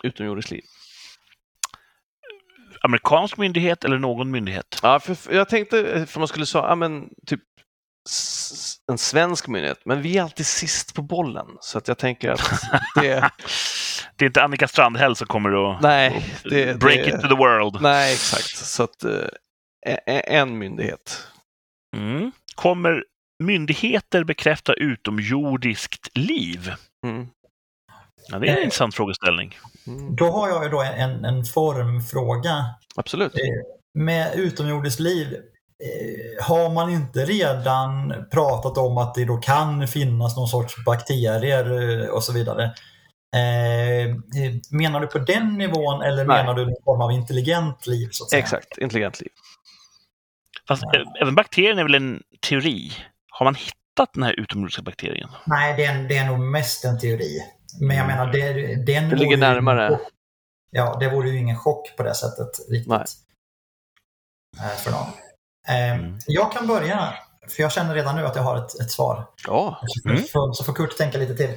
utomjordiskt 0.02 0.50
liv. 0.50 0.64
Amerikansk 2.84 3.36
myndighet 3.36 3.84
eller 3.84 3.98
någon 3.98 4.30
myndighet? 4.30 4.80
Ja, 4.82 5.00
för, 5.00 5.14
för 5.14 5.34
jag 5.34 5.48
tänkte 5.48 6.06
för 6.06 6.18
man 6.20 6.28
skulle 6.28 6.46
säga, 6.46 6.64
ja 6.64 6.74
men 6.74 7.08
typ 7.26 7.40
en 8.92 8.98
svensk 8.98 9.48
myndighet, 9.48 9.80
men 9.84 10.02
vi 10.02 10.16
är 10.18 10.22
alltid 10.22 10.46
sist 10.46 10.94
på 10.94 11.02
bollen 11.02 11.46
så 11.60 11.78
att 11.78 11.88
jag 11.88 11.98
tänker 11.98 12.30
att 12.30 12.40
det, 12.94 13.30
Det 14.16 14.24
är 14.24 14.26
inte 14.26 14.42
Annika 14.42 14.68
Strandhäll 14.68 15.16
som 15.16 15.26
kommer 15.26 15.72
att 15.76 15.82
nej, 15.82 16.24
det, 16.44 16.80
break 16.80 16.96
det, 16.96 17.08
it 17.08 17.20
to 17.20 17.28
the 17.28 17.34
world. 17.36 17.78
nej 17.82 18.12
exakt, 18.12 18.56
så 18.56 18.82
att 18.82 19.04
eh, 19.04 19.12
e- 19.86 20.00
e- 20.06 20.22
en 20.26 20.58
myndighet. 20.58 21.26
Mm. 21.96 22.32
Kommer 22.54 23.04
myndigheter 23.42 24.24
bekräfta 24.24 24.74
utomjordiskt 24.74 26.08
liv? 26.14 26.72
Mm. 27.06 27.26
Ja, 28.28 28.38
det 28.38 28.48
är 28.48 28.56
en 28.56 28.62
intressant 28.62 28.94
frågeställning. 28.94 29.58
Mm. 29.86 30.16
Då 30.16 30.30
har 30.30 30.48
jag 30.48 30.64
ju 30.64 30.70
då 30.70 30.82
en, 30.82 31.24
en 31.24 31.44
formfråga. 31.44 32.64
Absolut. 32.96 33.34
Eh, 33.34 33.40
Med 33.94 34.34
utomjordiskt 34.34 35.00
liv, 35.00 35.32
eh, 35.32 36.44
har 36.46 36.70
man 36.70 36.90
inte 36.90 37.24
redan 37.24 38.14
pratat 38.30 38.78
om 38.78 38.98
att 38.98 39.14
det 39.14 39.24
då 39.24 39.36
kan 39.36 39.88
finnas 39.88 40.36
någon 40.36 40.48
sorts 40.48 40.84
bakterier 40.84 42.00
eh, 42.02 42.08
och 42.08 42.24
så 42.24 42.32
vidare? 42.32 42.64
Eh, 43.36 44.04
eh, 44.04 44.54
menar 44.70 45.00
du 45.00 45.06
på 45.06 45.18
den 45.18 45.58
nivån 45.58 46.02
eller 46.02 46.24
Nej. 46.24 46.36
menar 46.42 46.54
du 46.54 46.64
någon 46.64 46.82
form 46.84 47.00
av 47.00 47.12
intelligent 47.12 47.86
liv? 47.86 48.08
Så 48.12 48.24
att 48.24 48.30
säga? 48.30 48.40
Exakt, 48.42 48.78
intelligent 48.78 49.20
liv. 49.20 49.30
Fast 50.68 50.82
ä- 50.82 51.04
även 51.20 51.34
bakterien 51.34 51.78
är 51.78 51.82
väl 51.82 51.94
en 51.94 52.22
teori? 52.48 52.92
Har 53.30 53.44
man 53.44 53.54
hittat 53.54 54.10
den 54.14 54.22
här 54.22 54.40
utomjordiska 54.40 54.82
bakterien? 54.82 55.28
Nej, 55.46 55.76
det 55.76 55.84
är, 55.84 56.08
det 56.08 56.16
är 56.16 56.24
nog 56.26 56.40
mest 56.40 56.84
en 56.84 56.98
teori. 57.00 57.40
Men 57.80 57.96
jag 57.96 58.06
menar, 58.06 58.32
det, 58.32 58.74
den 58.74 59.08
Det 59.08 59.16
ligger 59.16 59.36
närmare. 59.36 59.98
Ja, 60.70 60.96
det 61.00 61.08
vore 61.10 61.30
ju 61.30 61.38
ingen 61.38 61.56
chock 61.56 61.96
på 61.96 62.02
det 62.02 62.14
sättet 62.14 62.48
riktigt. 62.70 62.88
Nej. 62.88 63.04
Eh, 64.60 64.76
För 64.76 64.90
någon. 64.90 65.06
Eh, 65.68 65.98
Mm. 65.98 66.18
Jag 66.26 66.52
kan 66.52 66.66
börja, 66.66 67.14
för 67.48 67.62
jag 67.62 67.72
känner 67.72 67.94
redan 67.94 68.16
nu 68.16 68.26
att 68.26 68.36
jag 68.36 68.42
har 68.42 68.56
ett, 68.56 68.80
ett 68.80 68.90
svar. 68.90 69.26
Ja, 69.46 69.80
Mm. 70.04 70.24
Så, 70.24 70.52
så 70.52 70.64
får 70.64 70.72
Kurt 70.72 70.96
tänka 70.98 71.18
lite 71.18 71.34
till. 71.36 71.50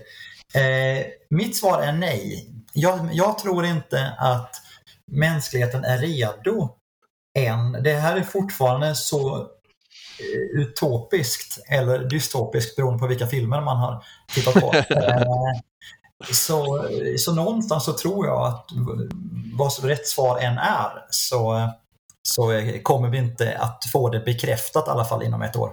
Eh, 0.62 1.06
mitt 1.30 1.58
svar 1.58 1.82
är 1.82 1.92
nej. 1.92 2.50
Jag, 2.74 3.10
jag 3.14 3.38
tror 3.40 3.66
inte 3.66 4.16
att 4.20 4.56
mänskligheten 5.12 5.84
är 5.84 5.98
redo 5.98 6.70
än. 7.40 7.72
Det 7.72 7.94
här 7.94 8.18
är 8.18 8.22
fortfarande 8.24 8.96
så 8.96 9.36
eh, 9.40 10.60
utopiskt 10.62 11.58
eller 11.70 12.00
dystopiskt 12.00 12.76
beroende 12.76 13.00
på 13.00 13.08
vilka 13.08 13.28
filmer 13.28 13.62
man 13.62 13.78
har 13.78 14.04
tittat 14.34 14.54
på. 14.54 14.74
Eh, 14.96 15.22
så, 16.32 16.88
så 17.18 17.34
någonstans 17.36 17.86
så 17.86 17.94
tror 17.94 18.26
jag 18.28 18.48
att 18.48 18.66
vad 19.58 19.74
som 19.74 19.90
rätt 19.90 20.08
svar 20.08 20.40
än 20.40 20.58
är 20.58 20.90
så, 21.10 21.70
så 22.28 22.62
kommer 22.84 23.10
vi 23.10 23.18
inte 23.18 23.58
att 23.58 23.84
få 23.92 24.10
det 24.10 24.20
bekräftat 24.20 24.88
i 24.88 24.90
alla 24.92 25.06
fall 25.06 25.24
inom 25.24 25.42
ett 25.42 25.56
år. 25.56 25.70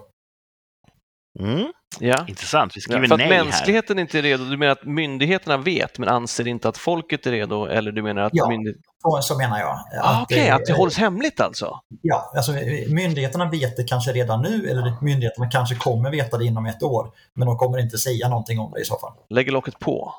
Mm. 1.39 1.73
ja. 1.99 2.25
Intressant. 2.29 2.77
Vi 2.77 2.81
Ja, 2.81 2.83
skriver 2.83 3.07
för 3.09 3.15
att 3.15 3.19
nej 3.19 3.29
här. 3.37 3.45
mänskligheten 3.45 3.99
inte 3.99 4.19
är 4.19 4.23
redo, 4.23 4.45
du 4.45 4.57
menar 4.57 4.73
att 4.73 4.85
myndigheterna 4.85 5.57
vet 5.57 5.99
men 5.99 6.09
anser 6.09 6.47
inte 6.49 6.69
att 6.69 6.79
folket 6.79 7.27
är 7.27 7.31
redo? 7.31 7.65
Eller 7.67 7.93
du 7.93 8.03
menar 8.03 8.23
att 8.23 8.33
Ja. 8.35 8.49
myndig... 8.49 8.75
Så, 9.23 9.39
menar 9.39 9.59
jag. 9.61 9.79
ah, 10.03 10.23
Okej, 10.23 10.49
eh, 10.49 10.55
att 10.55 10.67
det 10.67 10.73
hålls 10.73 10.97
hemligt 10.99 11.41
alltså? 11.41 11.81
Ja, 12.03 12.33
alltså 12.37 12.53
myndigheterna 12.89 13.51
vet 13.51 13.77
det 13.77 13.85
kanske 13.85 14.13
redan 14.13 14.43
nu 14.43 14.71
eller 14.71 14.93
myndigheterna 15.01 15.51
kanske 15.51 15.75
kommer 15.75 16.11
veta 16.11 16.39
det 16.39 16.45
inom 16.45 16.67
ett 16.67 16.83
år. 16.83 17.11
Men 17.35 17.47
de 17.49 17.57
kommer 17.59 17.79
inte 17.79 17.99
säga 17.99 18.29
någonting 18.29 18.59
om 18.59 18.71
det 18.73 18.81
i 18.81 18.85
så 18.85 18.99
fall. 18.99 19.13
Lägger 19.31 19.53
locket 19.53 19.79
på? 19.79 20.15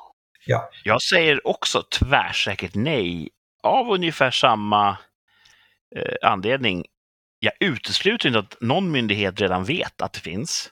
Jag 0.84 1.02
säger 1.02 1.46
också 1.46 1.82
tvärsäkert 1.82 2.74
nej 2.74 3.28
av 3.62 3.90
ungefär 3.90 4.30
samma 4.30 4.96
eh, 5.96 6.30
anledning. 6.30 6.84
Jag 7.38 7.52
utesluter 7.60 8.28
inte 8.28 8.38
att 8.38 8.56
någon 8.60 8.90
myndighet 8.90 9.40
redan 9.40 9.64
vet 9.64 10.02
att 10.02 10.12
det 10.12 10.20
finns. 10.20 10.70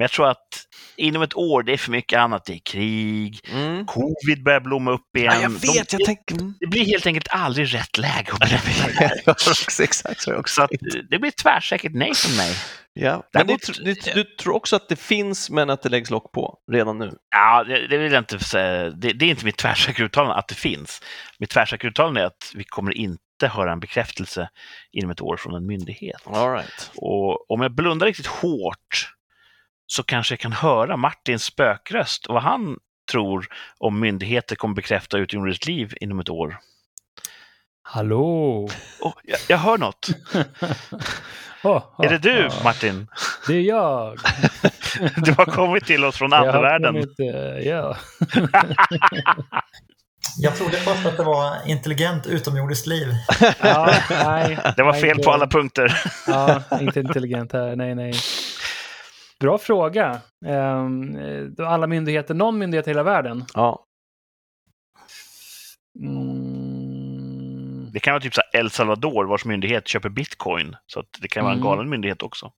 Men 0.00 0.04
jag 0.04 0.10
tror 0.10 0.28
att 0.28 0.66
inom 0.96 1.22
ett 1.22 1.36
år, 1.36 1.62
det 1.62 1.72
är 1.72 1.76
för 1.76 1.90
mycket 1.90 2.18
annat. 2.18 2.44
Det 2.44 2.52
är 2.54 2.58
krig, 2.58 3.40
Mm. 3.52 3.86
covid 3.86 4.44
börjar 4.44 4.60
blomma 4.60 4.90
upp 4.90 5.16
igen. 5.16 5.32
Ja, 5.36 5.42
jag 5.42 5.50
vet, 5.50 5.62
De, 5.62 5.96
jag 5.98 6.04
tänker... 6.04 6.34
Mm. 6.34 6.54
det 6.60 6.66
blir 6.66 6.84
helt 6.86 7.06
enkelt 7.06 7.28
aldrig 7.30 7.74
rätt 7.74 7.98
läge 7.98 8.32
att 9.26 9.80
exakt 9.80 10.20
så. 10.22 10.34
också. 10.34 10.62
Att, 10.62 10.72
eh, 10.72 10.78
det 11.10 11.18
blir 11.18 11.30
tvärsäkert 11.42 11.92
nej 11.94 12.14
från 12.14 12.36
mig. 12.36 12.54
Ja. 12.92 13.22
Men 13.32 13.46
Däremot- 13.46 13.60
tr- 13.62 13.84
ni, 13.84 13.94
du 14.14 14.24
tror 14.24 14.54
också 14.54 14.76
att 14.76 14.88
det 14.88 14.96
finns 14.96 15.50
men 15.50 15.70
att 15.70 15.82
det 15.82 15.88
läggs 15.88 16.10
lock 16.10 16.32
på 16.32 16.58
redan 16.72 16.98
nu? 16.98 17.12
Ja, 17.30 17.64
det, 17.64 17.86
det 17.88 17.98
vill 17.98 18.12
jag 18.12 18.20
inte 18.20 18.38
säga. 18.38 18.90
Det, 18.90 19.12
det 19.12 19.24
är 19.24 19.30
inte 19.30 19.44
mitt 19.44 19.56
tvärsäkra 19.58 20.04
uttalande 20.04 20.34
att 20.34 20.48
det 20.48 20.54
finns. 20.54 21.02
Mitt 21.38 21.50
tvärsäkra 21.50 21.88
uttalande 21.90 22.20
är 22.20 22.24
att 22.24 22.52
vi 22.54 22.64
kommer 22.64 22.96
inte 22.96 23.16
höra 23.48 23.72
en 23.72 23.80
bekräftelse 23.80 24.48
inom 24.92 25.10
ett 25.10 25.20
år 25.20 25.36
från 25.36 25.54
en 25.54 25.66
myndighet. 25.66 26.20
Right. 26.26 26.90
Och 26.96 27.50
om 27.50 27.60
jag 27.60 27.74
blundar 27.74 28.06
riktigt 28.06 28.26
hårt 28.26 29.08
så 29.92 30.02
kanske 30.02 30.32
jag 30.32 30.40
kan 30.40 30.52
höra 30.52 30.96
Martins 30.96 31.44
spökröst 31.44 32.26
och 32.26 32.34
vad 32.34 32.42
han 32.42 32.76
tror 33.12 33.46
om 33.78 34.00
myndigheter 34.00 34.56
kommer 34.56 34.74
bekräfta 34.74 35.18
utomjordiskt 35.18 35.66
liv 35.66 35.94
inom 36.00 36.20
ett 36.20 36.28
år. 36.28 36.58
Hallå! 37.82 38.68
Oh, 39.00 39.12
jag, 39.24 39.38
jag 39.48 39.58
hör 39.58 39.78
något. 39.78 40.08
Oh, 41.62 41.82
Är 41.98 42.08
det 42.08 42.18
du, 42.18 42.46
oh. 42.46 42.64
Martin? 42.64 43.08
Det 43.46 43.54
är 43.54 43.60
jag. 43.60 44.18
Du 45.16 45.32
har 45.32 45.44
kommit 45.44 45.86
till 45.86 46.04
oss 46.04 46.16
från 46.16 46.32
andevärlden. 46.32 46.92
kommit, 46.94 47.20
eh, 47.20 47.68
ja. 47.68 47.96
Jag 50.38 50.56
trodde 50.56 50.76
först 50.76 51.06
att 51.06 51.16
det 51.16 51.22
var 51.22 51.56
intelligent 51.66 52.26
utomjordiskt 52.26 52.86
liv. 52.86 53.08
ja, 53.62 53.94
nej. 54.10 54.58
Det 54.76 54.82
var 54.82 54.92
nej, 54.92 55.00
fel 55.00 55.10
inte- 55.10 55.22
på 55.22 55.30
alla 55.32 55.46
punkter. 55.46 56.02
Ja, 56.26 56.62
inte 56.80 57.00
intelligent 57.00 57.52
här. 57.52 57.76
Nej, 57.76 57.94
nej. 57.94 58.12
Bra 59.40 59.58
fråga. 59.58 60.20
Um, 60.46 61.54
då 61.54 61.64
alla 61.66 61.86
myndigheter, 61.86 62.34
någon 62.34 62.58
myndighet 62.58 62.86
i 62.86 62.90
hela 62.90 63.02
världen? 63.02 63.44
Ja. 63.54 63.84
Mm, 66.00 67.90
Det 67.92 68.00
kan 68.00 68.12
vara 68.12 68.22
typ 68.22 68.34
så 68.34 68.42
El 68.52 68.70
Salvador 68.70 69.24
vars 69.24 69.44
myndighet 69.44 69.88
köper 69.88 70.08
bitcoin. 70.08 70.76
Så 70.86 71.04
det 71.20 71.28
kan 71.28 71.44
vara 71.44 71.52
en 71.52 71.58
Mm. 71.58 71.68
galen 71.70 71.88
myndighet 71.90 72.22
också. 72.22 72.52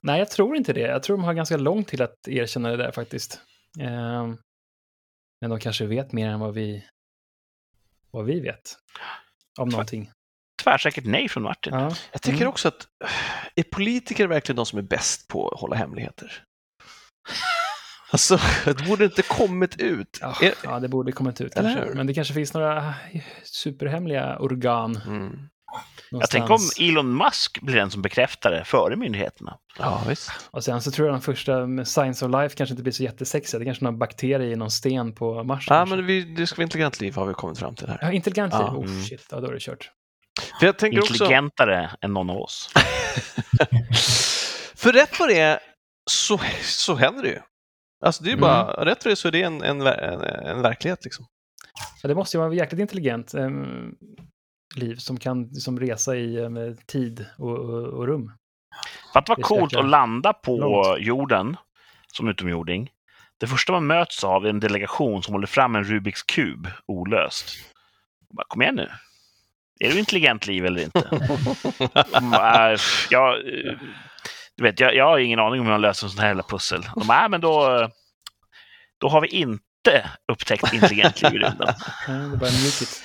nej, 0.00 0.18
jag 0.18 0.30
tror 0.30 0.56
inte 0.56 0.72
det. 0.72 0.80
Jag 0.80 1.02
tror 1.02 1.16
de 1.16 1.24
har 1.24 1.34
ganska 1.34 1.56
långt 1.56 1.88
till 1.88 2.02
att 2.02 2.28
erkänna 2.28 2.70
det 2.70 2.76
där 2.76 2.90
faktiskt. 2.92 3.40
Ehm, 3.80 4.36
men 5.40 5.50
de 5.50 5.60
kanske 5.60 5.86
vet 5.86 6.12
mer 6.12 6.28
än 6.28 6.40
vad 6.40 6.54
vi, 6.54 6.84
vad 8.10 8.24
vi 8.24 8.40
vet. 8.40 8.76
Om 9.58 9.68
någonting. 9.68 10.10
Tvärsäkert 10.64 11.04
nej 11.04 11.28
från 11.28 11.42
Martin. 11.42 11.74
Ja. 11.74 11.92
Jag 12.12 12.22
tycker 12.22 12.36
Mm. 12.36 12.48
också 12.48 12.68
att 12.68 12.86
är 13.54 13.62
politiker 13.62 14.26
verkligen 14.26 14.56
de 14.56 14.66
som 14.66 14.78
är 14.78 14.82
bäst 14.82 15.28
på 15.28 15.48
att 15.48 15.60
hålla 15.60 15.76
hemligheter? 15.76 16.32
Alltså, 18.10 18.38
det 18.64 18.86
borde 18.88 19.04
inte 19.04 19.22
kommit 19.22 19.80
ut. 19.80 20.18
Ja, 20.20 20.34
Är- 20.42 20.54
ja, 20.64 20.80
det 20.80 20.88
borde 20.88 21.12
kommit 21.12 21.40
ut 21.40 21.54
kanske. 21.54 21.84
Men 21.94 22.06
det 22.06 22.14
kanske 22.14 22.34
finns 22.34 22.54
några 22.54 22.94
superhemliga 23.44 24.38
organ. 24.38 25.00
Mm. 25.06 25.48
Jag 26.10 26.30
tänker 26.30 26.52
om. 26.52 26.58
Elon 26.80 27.16
Musk 27.16 27.60
blir 27.62 27.74
den 27.76 27.90
som 27.90 28.02
bekräftar 28.02 28.50
det 28.50 28.64
före 28.64 28.96
myndigheterna. 28.96 29.58
Ja, 29.78 30.02
visst. 30.08 30.30
Och 30.50 30.64
sen 30.64 30.82
så 30.82 30.90
tror 30.90 31.08
jag 31.08 31.14
de 31.14 31.20
första 31.22 31.66
med 31.66 31.88
Science 31.88 32.24
of 32.26 32.32
Life 32.32 32.56
kanske 32.56 32.72
inte 32.72 32.82
blir 32.82 32.92
så 32.92 33.02
jättesexiga. 33.02 33.58
Det 33.58 33.62
är 33.62 33.66
kanske 33.66 33.84
någon 33.84 33.98
bakterie 33.98 34.52
i 34.52 34.56
någon 34.56 34.70
sten 34.70 35.14
på 35.14 35.44
Mars. 35.44 35.66
Ja, 35.68 35.74
kanske. 35.76 35.96
men 35.96 36.06
vi, 36.06 36.20
det 36.34 36.46
ska 36.46 36.56
vara 36.56 36.62
intelligent 36.64 37.00
liv 37.00 37.14
har 37.16 37.26
vi 37.26 37.34
kommit 37.34 37.58
fram 37.58 37.74
till 37.74 37.88
här. 37.88 37.98
Ja, 38.02 38.12
intelligent 38.12 38.52
liv. 38.54 38.62
Ja. 38.62 38.76
Oh, 38.76 38.84
Mm. 38.84 39.02
shit, 39.02 39.26
ja, 39.30 39.40
då 39.40 39.46
är 39.48 39.52
det 39.52 39.60
kört. 39.60 39.90
För 40.60 40.66
jag 40.66 40.78
tänker 40.78 40.98
också, 41.00 41.12
Intelligentare 41.14 41.90
än 42.00 42.12
någon 42.12 42.30
av 42.30 42.36
oss. 42.36 42.70
för 44.74 44.92
rätt 44.92 45.20
vad 45.20 45.28
det 45.28 45.38
är 45.38 45.58
så, 46.10 46.40
så 46.62 46.94
händer 46.94 47.22
det 47.22 47.28
ju. 47.28 47.40
Alltså 48.04 48.24
det 48.24 48.30
är 48.30 48.34
ju 48.34 48.40
bara, 48.40 48.84
rätt 48.84 49.04
vad 49.04 49.10
det 49.10 49.12
är 49.12 49.14
så 49.14 49.28
är 49.28 49.32
det 49.32 49.42
en, 49.42 49.62
en, 49.62 49.80
en, 49.80 50.20
en 50.20 50.62
verklighet 50.62 51.04
liksom. 51.04 51.26
Ja, 52.02 52.08
det 52.08 52.14
måste 52.14 52.36
ju 52.36 52.40
vara 52.42 52.54
jäkligt 52.54 52.80
intelligent 52.80 53.34
em, 53.34 53.94
liv 54.76 54.96
som 54.96 55.18
kan 55.20 55.54
som 55.54 55.80
resa 55.80 56.16
i 56.16 56.44
em, 56.44 56.76
tid 56.86 57.26
och, 57.38 57.58
och, 57.58 57.84
och 57.84 58.06
rum. 58.06 58.32
För 59.12 59.18
att 59.18 59.26
det 59.26 59.34
Det 59.34 59.42
var 59.42 59.56
är 59.56 59.60
coolt 59.60 59.76
att 59.76 59.84
landa 59.90 60.32
på 60.32 60.56
långt. 60.56 60.98
jorden 61.06 61.56
som 62.12 62.28
utomjording. 62.28 62.90
Det 63.38 63.46
första 63.46 63.72
man 63.72 63.86
möts 63.86 64.24
av 64.24 64.44
är 64.46 64.50
en 64.50 64.60
delegation 64.60 65.22
som 65.22 65.34
håller 65.34 65.46
fram 65.46 65.76
en 65.76 65.84
Rubiks 65.84 66.22
kub 66.22 66.68
olöst. 66.86 67.46
Jag 68.28 68.36
Bara, 68.36 68.46
Kom 68.48 68.62
igen 68.62 68.74
nu. 68.74 68.88
Är 69.80 69.90
du 69.90 69.98
intelligent 69.98 70.46
liv 70.46 70.64
eller 70.66 70.82
inte? 70.82 70.98
"Äh, 72.34 72.78
jag, 73.10 73.34
du 74.56 74.62
vet, 74.62 74.80
jag, 74.80 74.94
jag 74.94 75.04
har 75.04 75.18
ingen 75.18 75.38
aning 75.38 75.60
om 75.60 75.66
hur 75.66 75.72
man 75.72 75.80
löser 75.80 76.08
sån 76.08 76.20
här 76.20 76.26
jävla 76.28 76.42
pussel. 76.42 76.82
De 76.94 77.06
"Nej, 77.06 77.28
men 77.28 77.40
då, 77.40 77.88
då 79.00 79.08
har 79.08 79.20
vi 79.20 79.28
inte 79.28 80.10
upptäckt 80.32 80.72
intelligent 80.72 81.22
liv 81.22 81.34
i 81.34 81.38
rymden. 81.38 81.58
Det 82.06 82.12
är 82.12 82.36
bara 82.36 82.50
mjukigt. 82.50 83.02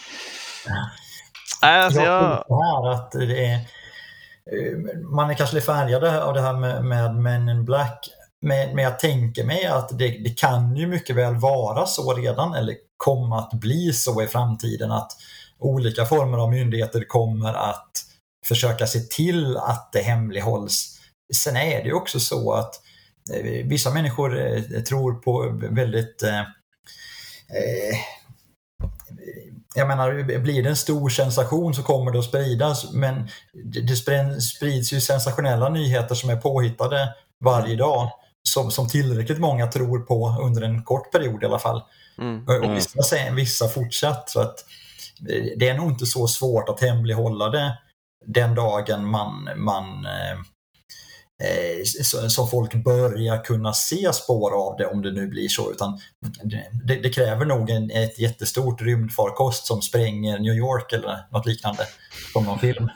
Nej, 1.62 1.80
alltså 1.80 2.02
jag 2.02 2.44
jag, 2.48 2.94
att 2.94 3.12
det 3.12 3.46
är, 3.46 3.60
man 5.16 5.30
är 5.30 5.34
kanske 5.34 5.56
lite 5.56 5.66
färgade 5.66 6.24
av 6.24 6.34
det 6.34 6.42
här 6.42 6.54
med, 6.54 6.86
med 6.86 7.16
Men 7.16 7.50
in 7.50 7.66
Black. 7.66 8.10
Men, 8.42 8.76
men 8.76 8.84
jag 8.84 9.00
tänker 9.00 9.44
mig 9.44 9.66
att 9.66 9.90
det, 10.00 10.08
det 10.10 10.40
kan 10.40 10.76
ju 10.76 10.88
mycket 10.88 11.16
väl 11.16 11.36
vara 11.36 11.86
så 11.86 12.14
redan 12.14 12.54
eller 12.54 12.76
komma 12.98 13.40
att 13.40 13.54
bli 13.54 13.94
så 13.94 14.22
i 14.22 14.28
framtiden 14.28 14.92
att 14.92 15.12
olika 15.60 16.06
former 16.06 16.38
av 16.38 16.50
myndigheter 16.50 17.04
kommer 17.04 17.54
att 17.54 18.06
försöka 18.48 18.88
se 18.88 19.00
till 19.00 19.58
att 19.58 19.90
det 19.94 20.02
hemlighålls. 20.02 21.00
Sen 21.36 21.58
är 21.58 21.84
det 21.84 21.94
också 21.94 22.20
så 22.20 22.54
att 22.54 22.82
eh, 23.34 23.68
vissa 23.68 23.94
människor 23.94 24.40
eh, 24.40 24.62
tror 24.84 25.14
på 25.14 25.60
väldigt 25.72 26.24
eh, 26.24 26.40
eh, 26.40 27.98
jag 29.76 29.88
menar, 29.88 30.40
blir 30.40 30.64
det 30.64 30.70
en 30.70 30.76
stor 30.76 31.10
sensation 31.10 31.74
så 31.74 31.84
kommer 31.84 32.12
det 32.12 32.20
att 32.20 32.26
spridas. 32.26 32.94
Men 32.94 33.30
det 33.88 33.96
sprids 34.42 34.94
ju 34.94 35.02
sensationella 35.02 35.70
nyheter 35.70 36.16
som 36.16 36.30
är 36.30 36.36
påhittade 36.36 37.14
varje 37.44 37.76
dag. 37.76 38.12
som, 38.44 38.72
som 38.72 38.88
tillräckligt 38.88 39.40
många 39.40 39.68
tror 39.68 40.00
på 40.00 40.38
under 40.42 40.62
en 40.62 40.84
kort 40.84 41.12
period 41.12 41.44
i 41.44 41.46
alla 41.46 41.60
fall. 41.60 41.82
Mm. 42.18 42.44
Och 42.48 42.76
vissa, 42.76 43.32
vissa 43.32 43.68
fortsatt. 43.68 44.30
Så 44.30 44.42
att 44.42 44.66
det 45.58 45.70
är 45.70 45.78
nog 45.78 45.90
inte 45.90 46.06
så 46.06 46.28
svårt 46.28 46.70
att 46.70 46.82
hemlighålla 46.82 47.50
det 47.50 47.78
den 48.26 48.56
dagen 48.56 49.06
man, 49.06 49.50
man 49.56 50.06
eh, 50.06 50.32
eh, 51.44 51.84
så, 52.04 52.30
så 52.30 52.48
folk 52.48 52.84
börjar 52.84 53.44
kunna 53.44 53.74
se 53.74 54.14
spår 54.14 54.52
av 54.52 54.78
det 54.78 54.86
om 54.86 55.02
det 55.02 55.12
nu 55.12 55.28
blir 55.28 55.48
så. 55.48 55.72
Utan 55.72 56.00
det, 56.84 56.96
det 56.96 57.10
kräver 57.10 57.46
nog 57.46 57.70
en, 57.70 57.92
ett 57.92 58.20
jättestort 58.20 58.82
rymdfarkost 58.82 59.66
som 59.66 59.82
spränger 59.82 60.40
New 60.40 60.54
York 60.54 60.94
eller 60.94 61.28
något 61.32 61.46
liknande 61.46 61.84
som 62.34 62.46
någon 62.46 62.60
film. 62.60 62.90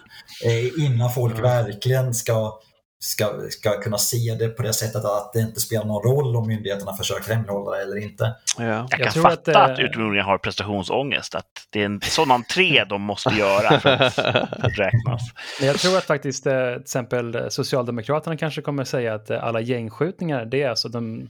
Eh, 0.46 0.86
innan 0.86 1.14
folk 1.14 1.40
verkligen 1.40 2.14
ska, 2.14 2.60
ska, 3.04 3.50
ska 3.50 3.82
kunna 3.82 3.98
se 3.98 4.36
det 4.40 4.50
på 4.50 4.64
det 4.64 4.74
sättet 4.74 5.06
att 5.06 5.34
det 5.34 5.40
inte 5.40 5.60
spelar 5.60 5.86
någon 5.86 6.04
roll 6.04 6.36
om 6.36 6.48
myndigheterna 6.48 6.94
försöker 6.94 7.34
hemlighålla 7.34 7.78
det 7.78 7.84
eller 7.84 7.98
inte. 7.98 8.36
Ja. 8.58 8.64
Jag 8.64 8.88
Jag 8.90 9.00
kan 9.00 9.12
tror 9.14 9.24
fatta 9.24 9.60
att 9.64 9.72
att 9.72 9.80
utomjordingar 9.80 10.24
har 10.24 10.38
prestationsångest. 10.38 11.36
Att 11.36 11.68
det 11.70 11.82
är 11.82 11.86
en 11.86 12.02
sån 12.02 12.32
entré 12.32 12.84
de 12.90 13.02
måste 13.02 13.30
göra 13.30 13.80
för 13.80 13.90
att 14.66 14.80
räknas. 14.80 15.22
Jag 15.62 15.80
tror 15.80 15.98
att 15.98 16.04
faktiskt 16.04 16.48
eh, 16.48 16.74
till 16.74 16.82
exempel 16.82 17.36
eh, 17.36 17.48
Socialdemokraterna 17.50 18.38
kanske 18.38 18.62
kommer 18.62 18.84
säga 18.84 19.14
att 19.14 19.30
eh, 19.30 19.44
alla 19.44 19.62
gängskjutningar, 19.62 20.46
det 20.46 20.62
är 20.64 20.70
alltså 20.70 20.90
de 20.90 21.22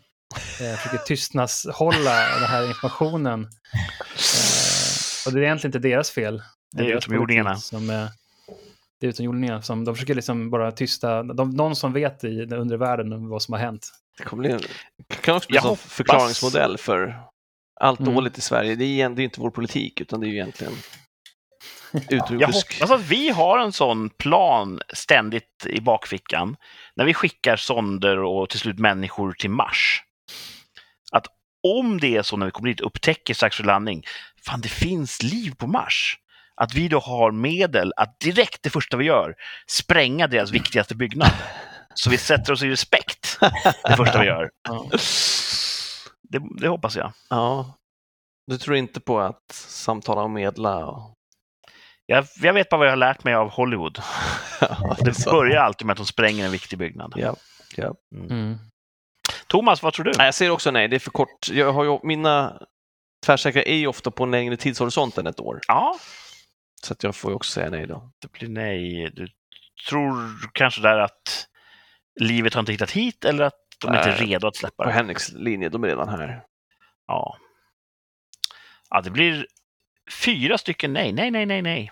eh, 0.61 0.77
försöker 0.77 1.05
tystnadshålla 1.05 2.15
den 2.39 2.49
här 2.49 2.67
informationen. 2.67 3.43
Eh, 3.43 5.27
och 5.27 5.33
det 5.33 5.39
är 5.39 5.43
egentligen 5.43 5.75
inte 5.75 5.87
deras 5.87 6.11
fel. 6.11 6.41
Det 6.75 6.83
är 6.83 6.97
utomjordingarna. 6.97 7.55
Som, 7.55 7.89
eh, 7.89 8.05
det 9.03 9.07
är 9.07 9.09
utomjordingarna 9.09 9.61
som 9.61 9.85
de 9.85 9.95
försöker 9.95 10.15
liksom 10.15 10.49
bara 10.49 10.71
tysta, 10.71 11.23
de, 11.23 11.49
någon 11.49 11.75
som 11.75 11.93
vet 11.93 12.23
i 12.23 12.45
den 12.45 12.59
undre 12.59 12.77
världen 12.77 13.13
om 13.13 13.29
vad 13.29 13.41
som 13.41 13.53
har 13.53 13.59
hänt. 13.59 13.91
Det 14.17 14.23
kommer 14.23 14.41
bli 14.43 14.51
en, 14.51 14.59
kan 15.21 15.35
också 15.35 15.47
bli 15.47 15.55
Jag 15.57 15.71
en 15.71 15.77
förklaringsmodell 15.77 16.77
för 16.77 17.19
allt 17.81 17.99
Mm. 17.99 18.13
dåligt 18.13 18.37
i 18.37 18.41
Sverige. 18.41 18.75
Det 18.75 18.85
är, 19.01 19.09
det 19.09 19.21
är 19.21 19.23
inte 19.23 19.39
vår 19.39 19.51
politik, 19.51 20.01
utan 20.01 20.19
det 20.19 20.25
är 20.25 20.29
ju 20.29 20.33
egentligen 20.33 20.73
Jag 21.91 22.13
utrotning. 22.13 22.41
hoppas 22.41 22.91
att 22.91 23.01
vi 23.01 23.29
har 23.29 23.57
en 23.59 23.71
sån 23.71 24.09
plan 24.09 24.79
ständigt 24.93 25.65
i 25.65 25.81
bakfickan 25.81 26.55
när 26.95 27.05
vi 27.05 27.13
skickar 27.13 27.55
sonder 27.55 28.17
och 28.17 28.49
till 28.49 28.59
slut 28.59 28.79
människor 28.79 29.31
till 29.33 29.49
Mars. 29.49 30.03
Att 31.11 31.27
om 31.77 31.99
det 31.99 32.17
är 32.17 32.21
så 32.21 32.37
när 32.37 32.45
vi 32.45 32.51
kommer 32.51 32.69
dit 32.69 32.79
och 32.81 32.87
upptäcker 32.87 33.33
strax 33.33 33.57
för 33.57 33.63
landning, 33.63 34.03
fan 34.45 34.61
det 34.61 34.69
finns 34.69 35.23
liv 35.23 35.55
på 35.57 35.67
Mars. 35.67 36.17
Att 36.63 36.73
vi 36.73 36.87
då 36.87 36.99
har 36.99 37.31
medel 37.31 37.93
att 37.95 38.19
direkt 38.19 38.63
det 38.63 38.69
första 38.69 38.97
vi 38.97 39.05
gör 39.05 39.35
spränga 39.67 40.27
deras 40.27 40.51
viktigaste 40.51 40.95
byggnad. 40.95 41.31
Så 41.93 42.09
vi 42.09 42.17
sätter 42.17 42.53
oss 42.53 42.63
i 42.63 42.69
respekt 42.69 43.39
det 43.83 43.95
första 43.97 44.19
vi 44.19 44.25
gör. 44.25 44.49
Ja. 44.69 44.85
Det, 46.29 46.41
det 46.61 46.67
hoppas 46.67 46.95
jag. 46.95 47.13
Ja. 47.29 47.73
Du 48.47 48.57
tror 48.57 48.75
inte 48.75 48.99
på 48.99 49.19
att 49.19 49.51
samtala 49.51 50.21
och 50.21 50.31
medla? 50.31 50.85
Och... 50.85 51.13
jag. 52.05 52.27
Jag 52.41 52.53
vet 52.53 52.69
bara 52.69 52.77
vad 52.77 52.87
jag 52.87 52.91
har 52.91 52.97
lärt 52.97 53.23
mig 53.23 53.33
av 53.33 53.49
Hollywood. 53.49 53.99
Ja, 54.61 54.95
det 54.99 55.05
Det 55.05 55.31
börjar 55.31 55.61
alltid 55.61 55.85
med 55.85 55.93
att 55.93 55.97
de 55.97 56.05
spränger 56.05 56.45
en 56.45 56.51
viktig 56.51 56.79
byggnad. 56.79 57.13
Ja. 57.15 57.35
Ja. 57.75 57.95
Mm. 58.29 58.57
Thomas, 59.47 59.83
vad 59.83 59.93
tror 59.93 60.05
du? 60.05 60.11
Jag 60.17 60.33
säger 60.33 60.51
också 60.51 60.71
nej, 60.71 60.87
det 60.87 60.95
är 60.95 60.99
för 60.99 61.11
kort. 61.11 61.49
Jag 61.51 61.73
har 61.73 61.83
ju, 61.83 61.99
mina 62.03 62.61
tvärsäkra 63.25 63.63
är 63.63 63.75
ju 63.75 63.87
ofta 63.87 64.11
på 64.11 64.23
en 64.23 64.31
längre 64.31 64.57
tidshorisont 64.57 65.17
än 65.17 65.27
ett 65.27 65.39
år. 65.39 65.59
Ja, 65.67 65.97
Så 66.83 66.93
att 66.93 67.03
jag 67.03 67.15
får 67.15 67.31
ju 67.31 67.35
också 67.35 67.51
säga 67.51 67.69
nej 67.69 67.87
då. 67.87 68.11
det 68.19 68.31
blir 68.31 68.49
nej. 68.49 69.11
Du 69.13 69.27
tror 69.89 70.13
kanske 70.53 70.81
där 70.81 70.97
att 70.99 71.47
livet 72.19 72.53
har 72.53 72.59
inte 72.59 72.71
hittat 72.71 72.91
hit 72.91 73.25
eller 73.25 73.43
att 73.43 73.59
de 73.81 73.95
inte 73.95 74.09
är 74.09 74.17
redo 74.17 74.47
att 74.47 74.55
släppa 74.55 74.83
På 74.83 74.89
det? 74.89 74.95
Henriks 74.95 75.31
linje, 75.31 75.69
de 75.69 75.83
är 75.83 75.87
redan 75.87 76.09
här. 76.09 76.43
Ja. 77.07 77.37
ja, 78.89 79.01
det 79.01 79.09
blir 79.09 79.47
fyra 80.11 80.57
stycken 80.57 80.93
nej. 80.93 81.13
Nej, 81.13 81.31
nej, 81.31 81.45
nej, 81.45 81.61
nej. 81.61 81.91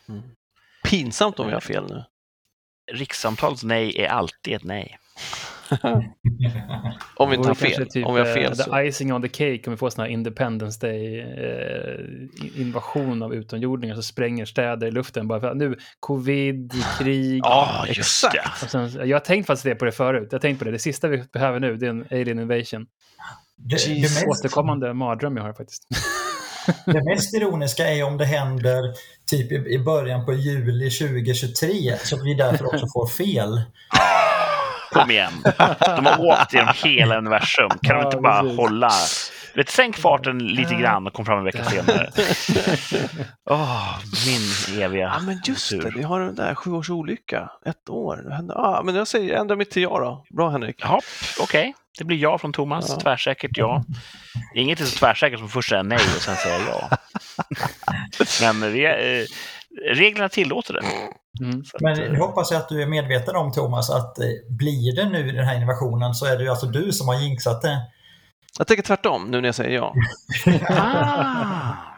Pinsamt 0.83 1.39
om 1.39 1.47
vi 1.47 1.53
har 1.53 1.61
fel 1.61 1.89
nu. 1.89 2.03
Rikssamtalets 2.91 3.63
nej 3.63 4.01
är 4.01 4.07
alltid 4.07 4.53
ett 4.53 4.63
nej. 4.63 4.97
Om 7.15 7.29
vi 7.29 7.35
inte 7.35 7.49
har 7.49 7.55
Det 7.55 7.61
vore 7.61 7.61
kanske 7.69 7.75
fel. 7.75 7.89
Typ, 7.89 8.05
om 8.05 8.13
vi 8.13 8.19
har 8.19 8.27
eh, 8.27 8.33
fel 8.33 8.57
the 8.57 8.63
så. 8.63 8.81
icing 8.81 9.13
on 9.13 9.21
the 9.21 9.27
cake 9.27 9.61
om 9.65 9.71
vi 9.73 9.77
får 9.77 9.89
sån 9.89 10.03
här 10.03 10.11
Independence 10.11 10.87
Day-invasion 10.87 13.23
av 13.23 13.33
utomjordingar 13.33 13.95
som 13.95 14.03
spränger 14.03 14.45
städer 14.45 14.87
i 14.87 14.91
luften. 14.91 15.27
Bara 15.27 15.39
för 15.39 15.47
att 15.47 15.57
nu, 15.57 15.75
covid, 15.99 16.73
krig. 16.99 17.41
Ja, 17.43 17.85
just 17.87 17.99
exakt. 17.99 18.33
det. 18.33 18.51
Och 18.65 18.71
sen, 18.71 19.09
jag 19.09 19.15
har 19.15 19.25
tänkt 19.25 19.47
faktiskt 19.47 19.63
det 19.63 19.75
på 19.75 19.85
det 19.85 19.91
förut. 19.91 20.27
Jag 20.31 20.37
har 20.37 20.41
tänkt 20.41 20.59
på 20.59 20.65
det. 20.65 20.71
Det 20.71 20.79
sista 20.79 21.07
vi 21.07 21.23
behöver 21.33 21.59
nu 21.59 21.77
det 21.77 21.85
är 21.85 21.89
en 21.89 22.05
alien 22.11 22.39
invasion. 22.39 22.85
Det, 23.57 23.87
det, 23.87 24.01
mest, 24.01 24.27
Återkommande 24.27 24.93
mardröm 24.93 25.37
jag 25.37 25.43
har 25.43 25.53
faktiskt. 25.53 25.87
det 26.85 27.03
mest 27.03 27.33
ironiska 27.33 27.87
är 27.87 28.03
om 28.03 28.17
det 28.17 28.25
händer 28.25 28.81
typ 29.25 29.51
i, 29.51 29.55
i 29.55 29.79
början 29.79 30.25
på 30.25 30.33
juli 30.33 30.89
2023 30.89 31.97
så 32.03 32.15
att 32.15 32.25
vi 32.25 32.33
därför 32.33 32.65
också 32.65 32.87
får 32.93 33.07
fel. 33.07 33.61
Kom 34.91 35.11
igen. 35.11 35.33
De 35.79 36.05
har 36.05 36.19
åkt 36.25 36.53
genom 36.53 36.73
hela 36.83 37.17
universum. 37.17 37.69
Kan 37.81 37.95
de 37.95 38.05
inte 38.05 38.17
bara 38.17 38.41
precis. 38.41 38.57
hålla... 38.57 38.91
Vet, 39.55 39.69
sänk 39.69 39.97
farten 39.97 40.37
lite 40.37 40.75
grann 40.75 41.07
och 41.07 41.13
kom 41.13 41.25
fram 41.25 41.37
en 41.37 41.43
vecka 41.43 41.63
senare. 41.63 42.09
Åh, 43.49 43.97
min 44.25 44.81
eviga 44.83 45.13
Ja, 45.15 45.19
men 45.25 45.41
just 45.45 45.69
tur. 45.69 45.81
det. 45.81 45.91
Vi 45.95 46.03
har 46.03 46.19
den 46.19 46.35
där 46.35 46.55
sju 46.55 46.71
års 46.71 46.89
olycka. 46.89 47.49
Ett 47.65 47.89
år. 47.89 48.25
Ja, 48.47 48.81
men 48.85 48.95
jag 48.95 49.07
säger, 49.07 49.29
jag 49.29 49.39
ändrar 49.39 49.55
mitt 49.55 49.71
till 49.71 49.81
ja 49.81 49.99
då. 49.99 50.25
Bra 50.37 50.49
Henrik. 50.49 50.75
Ja, 50.79 50.99
okej. 51.39 51.73
Det 51.97 52.03
blir 52.03 52.17
ja 52.17 52.37
från 52.37 52.53
Thomas. 52.53 52.89
Ja. 52.89 52.99
Tvärsäkert 52.99 53.51
ja. 53.53 53.83
Inget 54.55 54.79
är 54.79 54.85
så 54.85 54.97
tvärsäkert 54.97 55.39
som 55.39 55.49
först 55.49 55.69
säga 55.69 55.83
nej 55.83 55.99
och 56.15 56.21
sen 56.21 56.35
säga 56.35 56.59
ja. 56.67 56.97
Men 58.53 58.73
re, 58.73 59.19
eh, 59.19 59.25
reglerna 59.91 60.29
tillåter 60.29 60.73
det. 60.73 60.81
Mm. 61.45 61.59
Att, 61.73 61.81
Men 61.81 61.99
eh, 61.99 62.11
nu 62.11 62.19
hoppas 62.19 62.51
jag 62.51 62.61
att 62.61 62.69
du 62.69 62.81
är 62.81 62.87
medveten 62.87 63.35
om 63.35 63.51
Thomas 63.51 63.89
att 63.89 64.19
eh, 64.19 64.25
blir 64.49 64.95
det 64.95 65.09
nu 65.09 65.31
den 65.31 65.45
här 65.45 65.57
innovationen 65.57 66.13
så 66.13 66.25
är 66.25 66.37
det 66.37 66.43
ju 66.43 66.49
alltså 66.49 66.65
du 66.65 66.91
som 66.91 67.07
har 67.07 67.15
jinxat 67.15 67.61
det. 67.61 67.77
Jag 68.57 68.67
tänker 68.67 68.83
tvärtom 68.83 69.31
nu 69.31 69.41
när 69.41 69.47
jag 69.47 69.55
säger 69.55 69.75
ja. 69.75 69.95
ah. 70.69 71.91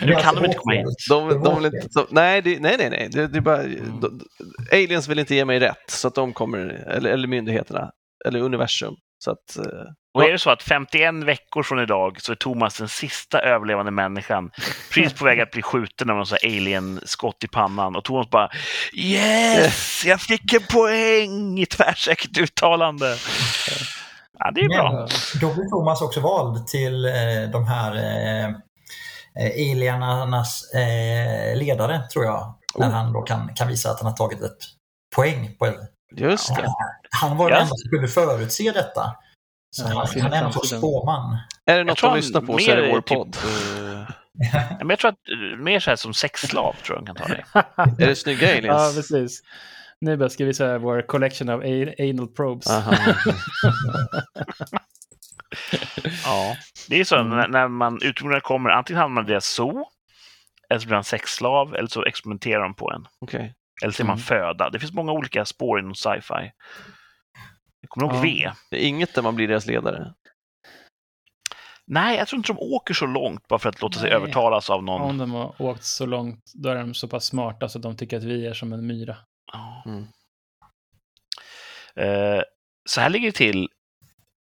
Nu 0.00 0.12
kan 0.12 0.16
alltså 0.16 0.40
de 0.40 0.46
inte 0.46 0.58
komma 0.58 0.74
in. 0.74 0.84
fel. 0.84 0.94
De, 1.08 1.42
de 1.44 1.56
vill 1.56 1.74
inte, 1.74 1.88
de, 1.94 2.06
nej, 2.10 2.42
det, 2.42 2.60
nej, 2.60 2.76
nej, 2.78 2.90
nej. 2.90 3.08
Det, 3.12 3.28
det 3.28 3.38
är 3.38 3.40
bara, 3.40 3.62
de, 3.62 4.00
de, 4.00 4.20
aliens 4.72 5.08
vill 5.08 5.18
inte 5.18 5.34
ge 5.34 5.44
mig 5.44 5.60
rätt, 5.60 5.90
så 5.90 6.08
att 6.08 6.14
de 6.14 6.32
kommer, 6.32 6.58
eller, 6.88 7.10
eller 7.10 7.28
myndigheterna, 7.28 7.90
eller 8.26 8.40
universum. 8.40 8.94
Så 9.18 9.30
att, 9.30 9.56
eh, 9.58 9.64
Och 10.14 10.24
är 10.24 10.32
det 10.32 10.38
så 10.38 10.50
att 10.50 10.62
51 10.62 11.14
veckor 11.24 11.62
från 11.62 11.78
idag 11.80 12.20
så 12.20 12.32
är 12.32 12.36
Thomas 12.36 12.78
den 12.78 12.88
sista 12.88 13.40
överlevande 13.40 13.90
människan 13.92 14.50
precis 14.90 15.18
på 15.18 15.24
väg 15.24 15.40
att 15.40 15.50
bli 15.50 15.62
skjuten 15.62 16.10
av 16.10 16.16
någon 16.16 16.26
sån 16.26 16.38
alien-skott 16.44 17.44
i 17.44 17.48
pannan 17.48 17.96
och 17.96 18.04
Thomas 18.04 18.30
bara 18.30 18.50
Yes! 18.92 20.04
Jag 20.06 20.20
fick 20.20 20.52
en 20.52 20.62
poäng 20.62 21.58
i 21.58 21.66
tvärsäkert 21.66 22.38
uttalande. 22.38 23.16
Ja, 24.38 24.50
det 24.50 24.60
är 24.60 24.68
bra. 24.68 24.92
Men 24.92 25.08
då 25.40 25.54
blir 25.54 25.64
Thomas 25.70 26.02
också 26.02 26.20
vald 26.20 26.66
till 26.66 27.04
eh, 27.04 27.12
de 27.52 27.66
här 27.66 27.94
eh, 27.94 28.44
eh, 29.44 29.52
alienernas 29.72 30.70
eh, 30.74 31.56
ledare, 31.56 32.02
tror 32.12 32.24
jag. 32.24 32.54
När 32.78 32.88
Oh. 32.88 32.92
han 32.92 33.12
då 33.12 33.22
kan, 33.22 33.54
kan 33.54 33.68
visa 33.68 33.90
att 33.90 34.00
han 34.00 34.10
har 34.10 34.16
tagit 34.16 34.42
ett 34.42 34.58
poäng 35.16 35.56
på 35.58 35.66
just 36.16 36.56
det. 36.56 36.72
Han 37.10 37.36
var 37.36 37.50
den 37.50 37.58
enda 37.58 37.74
som 37.76 37.90
kunde 37.90 38.08
förutse 38.08 38.70
detta. 38.70 39.16
Så 39.74 39.82
Ja, 39.90 40.06
han, 40.14 40.20
han 40.22 40.32
är 40.32 40.40
framtiden. 40.50 40.78
spåman. 40.78 41.38
Är 41.66 41.78
det 41.78 41.84
något 41.84 42.00
de 42.00 42.06
han 42.06 42.16
lyssnar 42.16 42.40
på 42.40 42.58
så 42.58 42.70
mer 42.70 42.76
är 42.76 42.82
det 42.82 42.90
vår 42.92 43.00
typ, 43.00 43.18
podd. 43.18 43.36
ja, 44.52 44.76
men 44.78 44.88
jag 44.90 44.98
tror 44.98 45.08
att 45.10 45.18
eh, 45.54 45.58
mer 45.58 45.80
så 45.80 45.90
här 45.90 45.96
som 45.96 46.14
sexslav 46.14 46.72
tror 46.84 46.98
jag 46.98 47.06
han 47.06 47.06
kan 47.06 47.16
ta 47.16 47.28
dig. 47.34 47.44
Är 48.04 48.08
det 48.08 48.16
snygga 48.16 48.52
ja, 48.62 48.72
aliens? 48.74 48.96
precis. 48.96 49.42
Nu 50.00 50.16
bara 50.16 50.28
ska 50.28 50.44
vi 50.44 50.54
säga 50.54 50.78
vår 50.78 51.02
collection 51.02 51.48
of 51.48 51.62
anal 51.98 52.28
probes. 52.28 52.66
Ja, 56.24 56.56
det 56.88 57.00
är 57.00 57.04
så 57.04 57.16
Mm. 57.16 57.50
när, 57.50 57.68
man 57.68 57.98
utomjordingar 58.02 58.40
kommer, 58.40 58.70
antingen 58.70 59.00
hamnar 59.02 59.22
man 59.22 59.24
i 59.30 59.32
deras 59.32 59.46
zoo, 59.46 59.84
eller 60.70 60.80
så 60.80 60.86
blir 60.86 60.96
man 60.96 61.04
sexslav, 61.04 61.74
eller 61.74 61.88
så 61.88 62.04
experimenterar 62.04 62.62
de 62.62 62.74
på 62.74 62.90
en. 62.92 63.06
Okej. 63.20 63.54
Eller 63.82 63.92
så 63.92 64.02
är 64.02 64.06
man 64.06 64.14
Mm. 64.16 64.24
föda. 64.24 64.70
Det 64.70 64.78
finns 64.78 64.92
många 64.92 65.12
olika 65.12 65.44
spår 65.44 65.78
inom 65.80 65.94
sci-fi. 65.94 66.52
Kommer 67.94 68.14
ihåg 68.14 68.16
Ja. 68.16 68.20
V. 68.22 68.50
Det 68.70 68.84
är 68.84 68.88
inget 68.88 69.14
där 69.14 69.22
man 69.22 69.36
blir 69.36 69.48
deras 69.48 69.66
ledare. 69.66 70.14
Nej, 71.86 72.16
jag 72.16 72.28
tror 72.28 72.38
inte 72.38 72.52
de 72.52 72.58
åker 72.58 72.94
så 72.94 73.06
långt 73.06 73.48
bara 73.48 73.58
för 73.58 73.68
att 73.68 73.80
låta 73.80 73.98
sig 73.98 74.08
Nej. 74.08 74.16
övertalas 74.16 74.70
av 74.70 74.84
någon. 74.84 75.02
Om 75.02 75.18
de 75.18 75.30
har 75.32 75.62
åkt 75.62 75.84
så 75.84 76.06
långt, 76.06 76.52
då 76.54 76.68
är 76.68 76.74
de 76.74 76.94
så 76.94 77.08
pass 77.08 77.24
smarta 77.24 77.68
så 77.68 77.78
de 77.78 77.96
tycker 77.96 78.16
att 78.16 78.24
vi 78.24 78.46
är 78.46 78.54
som 78.54 78.72
en 78.72 78.86
myra. 78.86 79.16
Mm. 79.86 80.06
Eh, 81.96 82.42
så 82.88 83.00
här 83.00 83.10
ligger 83.10 83.26
det 83.26 83.36
till. 83.36 83.68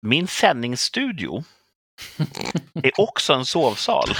Min 0.01 0.27
sändningsstudio 0.27 1.43
är 2.73 2.91
också 2.97 3.33
en 3.33 3.45
sovsal. 3.45 4.09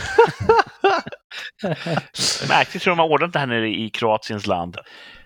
Märkligt 2.50 2.86
hur 2.86 2.92
de 2.92 3.00
har 3.00 3.10
ordnat 3.10 3.34
det 3.34 3.40
här 3.40 3.48
nere 3.48 3.70
i 3.70 3.90
Kroatiens 3.90 4.48
land. 4.48 4.78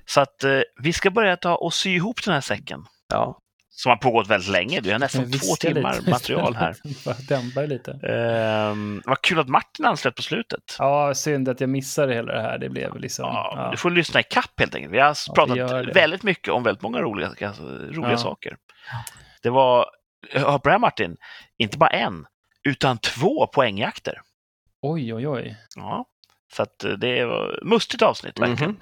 Så 0.05 0.21
att 0.21 0.43
eh, 0.43 0.61
vi 0.83 0.93
ska 0.93 1.11
börja 1.11 1.37
ta 1.37 1.55
och 1.55 1.73
sy 1.73 1.89
ihop 1.95 2.23
den 2.25 2.33
här 2.33 2.41
säcken. 2.41 2.85
Ja. 3.13 3.39
Som 3.83 3.89
har 3.89 3.97
pågått 3.97 4.27
väldigt 4.27 4.49
länge. 4.49 4.79
Du 4.81 4.91
har 4.91 4.99
nästan 4.99 5.31
två 5.31 5.55
timmar 5.59 5.95
lite. 5.95 6.09
material 6.09 6.55
här. 6.55 6.75
Bara 7.05 7.15
dämpa 7.29 7.61
det 7.61 7.67
lite. 7.67 7.91
Ehm, 7.91 9.01
vad 9.05 9.21
kul 9.21 9.39
att 9.39 9.47
Martin 9.47 9.85
anslöt 9.85 10.15
på 10.15 10.21
slutet. 10.21 10.75
Ja, 10.79 11.13
synd 11.13 11.49
att 11.49 11.59
jag 11.61 11.69
missade 11.69 12.13
hela 12.13 12.33
det 12.33 12.41
här. 12.41 12.57
Det 12.57 12.69
blev 12.69 12.99
liksom... 12.99 13.25
Ja, 13.25 13.53
Ja, 13.55 13.71
Du 13.71 13.77
får 13.77 13.91
lyssna 13.91 14.19
i 14.19 14.23
kapp 14.23 14.59
helt 14.59 14.75
enkelt. 14.75 14.93
Vi 14.93 14.99
har 14.99 15.15
Ja, 15.27 15.33
pratat 15.35 15.95
väldigt 15.95 16.23
mycket 16.23 16.53
om 16.53 16.63
väldigt 16.63 16.81
många 16.81 17.01
roliga, 17.01 17.29
roliga 17.91 18.11
Ja. 18.11 18.17
saker. 18.17 18.57
Det 19.43 19.49
var, 19.49 19.85
hör 20.33 20.57
på 20.59 20.69
det 20.69 20.71
här 20.71 20.79
Martin, 20.79 21.17
inte 21.57 21.77
bara 21.77 21.89
en, 21.89 22.25
utan 22.63 22.97
två 22.97 23.47
poängjakter. 23.47 24.21
Oj, 24.81 25.13
oj, 25.13 25.27
oj. 25.27 25.57
Ja. 25.75 26.05
Så 26.55 26.63
att 26.63 26.83
eh, 26.83 26.91
det 26.91 27.25
var 27.25 27.53
ett 27.57 27.63
mustigt 27.63 28.01
avsnitt 28.01 28.39
verkligen. 28.39 28.71
Mhm. 28.71 28.79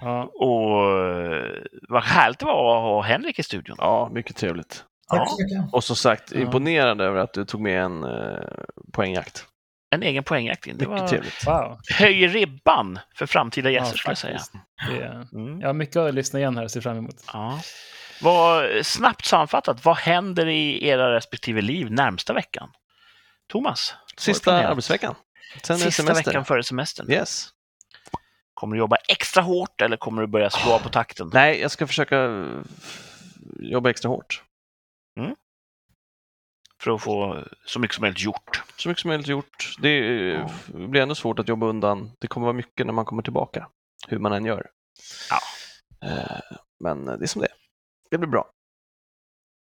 Ja, 0.00 0.22
Och 0.24 1.00
eh, 1.00 1.62
vad 1.88 2.02
härligt 2.02 2.38
det 2.38 2.44
var 2.46 2.76
att 2.76 2.82
ha 2.82 3.02
Henrik 3.02 3.38
i 3.38 3.42
studion. 3.42 3.76
Ja, 3.78 4.10
mycket 4.12 4.36
trevligt. 4.36 4.84
Tack 5.10 5.18
Ja, 5.20 5.26
så 5.26 5.42
mycket. 5.42 5.74
Och 5.74 5.84
som 5.84 5.96
sagt, 5.96 6.32
Ja. 6.32 6.40
imponerande 6.40 7.04
över 7.04 7.20
att 7.20 7.32
du 7.32 7.44
tog 7.44 7.60
med 7.60 7.82
en 7.82 8.04
eh, 8.04 8.38
poängjakt. 8.92 9.46
en 9.94 10.02
egen 10.02 10.24
poängjakt 10.24 10.66
in. 10.66 10.76
Det 10.78 10.86
Mycket 10.86 11.00
var, 11.00 11.08
trevligt. 11.08 11.46
wow. 11.46 11.78
höjer 11.98 12.28
ribban 12.28 12.98
för 13.16 13.26
framtida 13.26 13.70
Ja, 13.70 13.80
gäster 13.80 13.98
skulle 13.98 14.10
jag 14.10 14.18
säga. 14.18 14.40
Det, 14.90 15.36
Mm. 15.38 15.60
jag 15.60 15.68
har 15.68 15.74
mycket 15.74 15.96
att 15.96 16.14
lyssna 16.14 16.38
igen 16.38 16.56
här 16.56 16.64
och 16.64 16.70
se 16.70 16.80
fram 16.80 16.96
emot. 16.98 17.14
Ja. 17.32 17.60
Vad, 18.22 18.68
snabbt 18.86 19.24
sammanfattat, 19.24 19.84
vad 19.84 19.96
händer 19.96 20.46
i 20.48 20.86
era 20.88 21.14
respektive 21.14 21.60
liv 21.60 21.90
närmsta 21.92 22.32
veckan? 22.32 22.70
Thomas? 23.52 23.94
Sista 24.18 24.68
arbetsveckan. 24.68 25.14
Sen 25.62 25.78
Sista 25.78 26.02
semester. 26.02 26.30
veckan 26.30 26.44
före 26.44 26.62
semestern. 26.62 27.10
Yes. 27.10 27.48
Kommer 28.62 28.76
du 28.76 28.78
jobba 28.80 28.96
extra 29.08 29.42
hårt 29.42 29.80
eller 29.80 29.96
kommer 29.96 30.22
du 30.22 30.26
börja 30.28 30.50
slå 30.50 30.78
på 30.78 30.88
takten? 30.88 31.30
Nej, 31.32 31.60
jag 31.60 31.70
ska 31.70 31.86
försöka 31.86 32.46
jobba 33.60 33.90
extra 33.90 34.08
hårt. 34.08 34.42
För 36.80 36.94
att 36.94 37.02
få 37.02 37.44
så 37.66 37.78
mycket 37.78 37.94
som 37.94 38.02
möjligt 38.02 38.20
gjort. 38.20 38.62
Så 38.76 38.88
mycket 38.88 39.00
som 39.02 39.08
möjligt 39.08 39.26
gjort. 39.28 39.76
Det 39.78 40.30
eh, 40.32 40.50
blir 40.72 41.00
ändå 41.02 41.14
svårt 41.14 41.38
att 41.38 41.48
jobba 41.48 41.66
undan. 41.66 42.10
Det 42.18 42.26
kommer 42.26 42.44
vara 42.44 42.56
mycket 42.56 42.86
när 42.86 42.92
man 42.92 43.04
kommer 43.04 43.22
tillbaka, 43.22 43.68
hur 44.08 44.18
man 44.18 44.32
än 44.32 44.44
gör. 44.44 44.70
Ja. 45.30 45.38
Eh, 46.08 46.56
Men 46.80 47.04
det 47.04 47.12
är 47.24 47.26
som 47.26 47.40
det 47.42 47.46
är. 47.48 47.54
Det 48.10 48.18
blir 48.18 48.28
bra. 48.28 48.50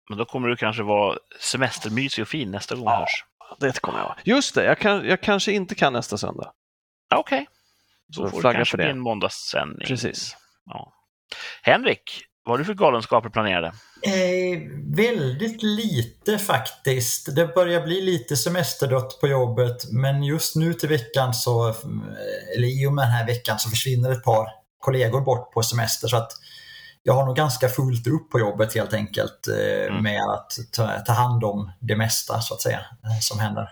Men 0.08 0.18
då 0.18 0.24
kommer 0.24 0.48
du 0.48 0.56
kanske 0.56 0.82
vara 0.82 1.18
semestermysig 1.40 2.22
och 2.22 2.28
fin 2.28 2.50
nästa 2.50 2.74
gång 2.74 2.84
vi 2.84 2.90
Ja. 2.90 2.96
hörs. 2.98 3.24
Det 3.60 3.80
kommer 3.80 3.98
jag 3.98 4.04
vara. 4.04 4.18
Just 4.24 4.54
det, 4.54 4.64
jag, 4.64 4.78
kan, 4.78 5.08
jag 5.08 5.20
kanske 5.20 5.52
inte 5.52 5.74
kan 5.74 5.92
nästa 5.92 6.18
söndag. 6.18 6.52
Okej, 7.14 7.46
Så 8.14 8.22
då 8.22 8.28
får 8.30 8.42
det 8.42 8.54
kanske 8.54 8.76
bli 8.76 8.86
en 8.86 9.00
måndagssändning. 9.00 9.86
Precis. 9.86 10.36
Ja. 10.66 10.92
Henrik, 11.62 12.02
vad 12.44 12.52
har 12.52 12.58
du 12.58 12.64
för 12.64 12.74
galenskaper 12.74 13.28
planerade? 13.28 13.66
Eh, 14.02 14.60
väldigt 14.96 15.62
lite 15.62 16.38
faktiskt. 16.38 17.36
Det 17.36 17.54
börjar 17.54 17.80
bli 17.82 18.00
lite 18.00 18.36
semesterdött 18.36 19.20
på 19.20 19.28
jobbet 19.28 19.92
men 19.92 20.22
just 20.22 20.56
nu 20.56 20.74
till 20.74 20.88
veckan 20.88 21.34
så, 21.34 21.68
eh, 21.68 21.74
eller 22.56 22.68
i 22.82 22.86
och 22.86 22.92
med 22.92 23.04
den 23.04 23.12
här 23.12 23.26
veckan 23.26 23.58
så 23.58 23.70
försvinner 23.70 24.10
ett 24.12 24.24
par 24.24 24.48
kollegor 24.78 25.20
bort 25.20 25.52
på 25.52 25.62
semester 25.62 26.08
så 26.08 26.16
att 26.16 26.32
jag 27.02 27.14
har 27.14 27.26
nog 27.26 27.36
ganska 27.36 27.68
fullt 27.68 28.06
upp 28.06 28.30
på 28.30 28.38
jobbet 28.40 28.74
helt 28.74 28.92
enkelt 28.94 29.48
eh, 29.48 29.86
Mm. 29.90 30.02
med 30.02 30.22
att 30.22 30.52
ta, 30.72 31.00
ta 31.00 31.12
hand 31.12 31.44
om 31.44 31.72
det 31.80 31.96
mesta 31.96 32.40
så 32.40 32.54
att 32.54 32.60
säga 32.60 32.78
eh, 32.78 33.20
som 33.20 33.38
händer. 33.38 33.68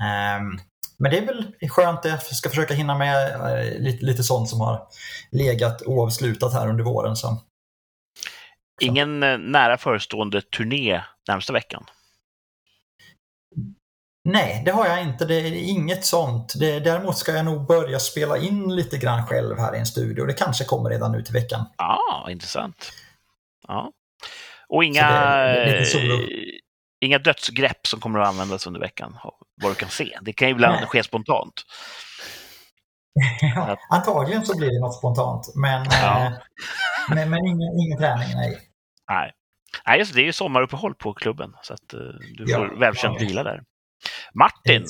Ehm, 0.00 0.58
men 0.98 1.10
det 1.10 1.18
är 1.18 1.26
väl 1.26 1.54
skönt, 1.70 2.00
jag 2.04 2.22
ska 2.22 2.48
försöka 2.48 2.74
hinna 2.74 2.98
med 2.98 3.30
eh, 3.30 3.80
lite, 3.80 4.04
lite 4.04 4.22
sånt 4.22 4.48
som 4.48 4.60
har 4.60 4.88
legat 5.32 5.82
oavslutat 5.82 6.52
här 6.52 6.68
under 6.68 6.84
våren. 6.84 7.16
Så. 7.16 7.42
Ingen 8.80 9.22
eh, 9.22 9.38
nära 9.38 9.78
förestående 9.78 10.42
turné 10.42 11.02
närmsta 11.28 11.52
veckan? 11.52 11.84
Nej, 14.24 14.62
det 14.64 14.70
har 14.70 14.86
jag 14.86 15.02
inte. 15.02 15.24
Det 15.24 15.34
är 15.34 15.52
inget 15.52 16.04
sånt. 16.04 16.54
Det, 16.60 16.80
däremot 16.80 17.18
ska 17.18 17.32
jag 17.32 17.44
nog 17.44 17.66
börja 17.66 17.98
spela 17.98 18.38
in 18.38 18.76
lite 18.76 18.98
grann 18.98 19.26
själv 19.26 19.58
här 19.58 19.74
i 19.74 19.78
en 19.78 19.86
studio. 19.86 20.26
Det 20.26 20.32
kanske 20.32 20.64
kommer 20.64 20.90
redan 20.90 21.12
nu 21.12 21.22
till 21.22 21.34
veckan. 21.34 21.66
Ja, 21.76 21.98
ah, 22.12 22.30
intressant. 22.30 22.92
Ja. 23.68 23.92
Och 24.68 24.80
Så 24.80 24.82
inga, 24.82 25.10
det 25.44 25.86
är 27.06 27.08
inga 27.08 27.18
dödsgrepp 27.18 27.86
som 27.86 28.00
kommer 28.00 28.18
att 28.18 28.28
användas 28.28 28.66
under 28.66 28.80
veckan, 28.80 29.16
vad 29.62 29.70
du 29.70 29.74
kan 29.74 29.88
se. 29.88 30.18
Det 30.22 30.32
kan 30.32 30.48
ju 30.48 30.54
ibland 30.54 30.74
Nej. 30.76 30.86
ske 30.86 31.02
spontant. 31.02 31.52
Ja, 33.40 33.76
Antagligen 33.90 34.42
så 34.46 34.56
blir 34.58 34.70
det 34.70 34.80
något 34.80 34.94
spontant, 34.98 35.52
men, 35.56 35.84
Ja. 35.90 36.24
eh, 36.26 36.32
men, 37.14 37.30
men 37.30 37.38
ingen, 37.46 37.72
ingen 37.86 37.98
träning, 37.98 38.28
nej. 38.34 38.58
Nej, 39.10 39.32
Nej 39.86 39.98
just 39.98 40.12
det, 40.12 40.18
det 40.20 40.22
är 40.22 40.26
ju 40.26 40.32
sommaruppehåll 40.32 40.94
på 40.94 41.14
klubben, 41.14 41.52
så 41.62 41.74
att 41.74 41.94
eh, 41.94 42.00
du 42.36 42.44
Ja. 42.46 42.56
får 42.58 42.80
välkänt 42.80 43.20
Ja. 43.20 43.26
vila 43.26 43.42
där. 43.42 43.62
Martin, 44.34 44.84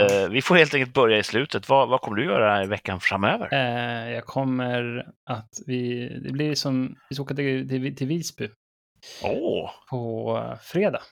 eh, 0.00 0.28
vi 0.28 0.42
får 0.42 0.56
helt 0.56 0.74
enkelt 0.74 0.94
börja 0.94 1.18
i 1.18 1.22
slutet. 1.22 1.68
Vad, 1.68 1.88
vad 1.88 2.00
kommer 2.00 2.16
du 2.16 2.24
göra 2.24 2.64
i 2.64 2.66
veckan 2.66 3.00
framöver? 3.00 3.48
Eh, 3.52 4.10
jag 4.12 4.24
kommer 4.24 5.06
att 5.30 5.50
vi, 5.66 6.08
det 6.24 6.32
blir 6.32 6.54
som, 6.54 6.96
vi 7.08 7.14
ska 7.14 7.22
åka 7.22 7.34
till, 7.34 7.68
till, 7.68 7.96
till 7.96 8.06
Visby 8.06 8.48
Åh, 9.22 9.70
på 9.90 10.56
fredag. 10.62 11.02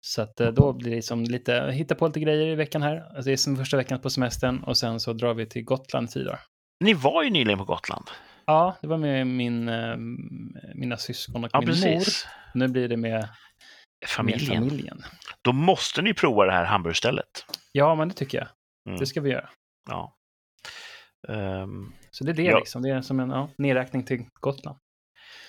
Så 0.00 0.22
att 0.22 0.40
eh, 0.40 0.48
då 0.48 0.72
blir 0.72 0.90
det 0.96 1.02
som 1.02 1.24
lite, 1.24 1.70
hitta 1.72 1.94
på 1.94 2.06
lite 2.06 2.20
grejer 2.20 2.46
i 2.46 2.54
veckan 2.54 2.82
här. 2.82 3.00
Alltså 3.00 3.22
det 3.22 3.32
är 3.32 3.36
som 3.36 3.56
första 3.56 3.76
veckan 3.76 4.00
på 4.00 4.10
semestern 4.10 4.62
och 4.62 4.76
sen 4.76 5.00
så 5.00 5.12
drar 5.12 5.34
vi 5.34 5.46
till 5.46 5.64
Gotland 5.64 6.10
tio 6.10 6.24
dagar. 6.24 6.40
ni 6.84 6.94
var 6.94 7.22
ju 7.22 7.30
nyligen 7.30 7.58
på 7.58 7.64
Gotland. 7.64 8.04
Ja, 8.46 8.76
det 8.80 8.86
var 8.88 8.96
med 8.98 9.26
min, 9.26 9.68
eh, 9.68 9.96
mina 10.74 10.96
syskon 10.96 11.44
och 11.44 11.50
Ja, 11.52 11.60
min 11.60 11.66
precis. 11.68 11.84
mor. 12.54 12.60
Nu 12.60 12.68
blir 12.68 12.88
det 12.88 12.96
med, 12.96 13.28
Familjen. 14.06 14.48
med 14.62 14.70
familjen. 14.70 15.02
Då 15.42 15.52
måste 15.52 16.02
ni 16.02 16.14
prova 16.14 16.44
det 16.46 16.52
här 16.52 16.64
hamburgerstället. 16.64 17.44
Ja, 17.72 17.94
men 17.94 18.08
det 18.08 18.14
tycker 18.14 18.38
jag. 18.38 18.48
Mm. 18.88 18.98
Det 19.00 19.06
ska 19.06 19.20
vi 19.20 19.30
göra. 19.30 19.48
Ja. 19.90 20.16
Ehm, 21.28 21.92
Så 22.10 22.24
det 22.24 22.30
är 22.30 22.34
det 22.34 22.42
Ja. 22.42 22.58
liksom. 22.58 22.82
Det 22.82 22.90
är 22.90 23.00
som 23.02 23.20
en 23.20 23.30
ja, 23.30 23.48
nedräkning 23.58 24.04
till 24.04 24.24
Gotland. 24.40 24.78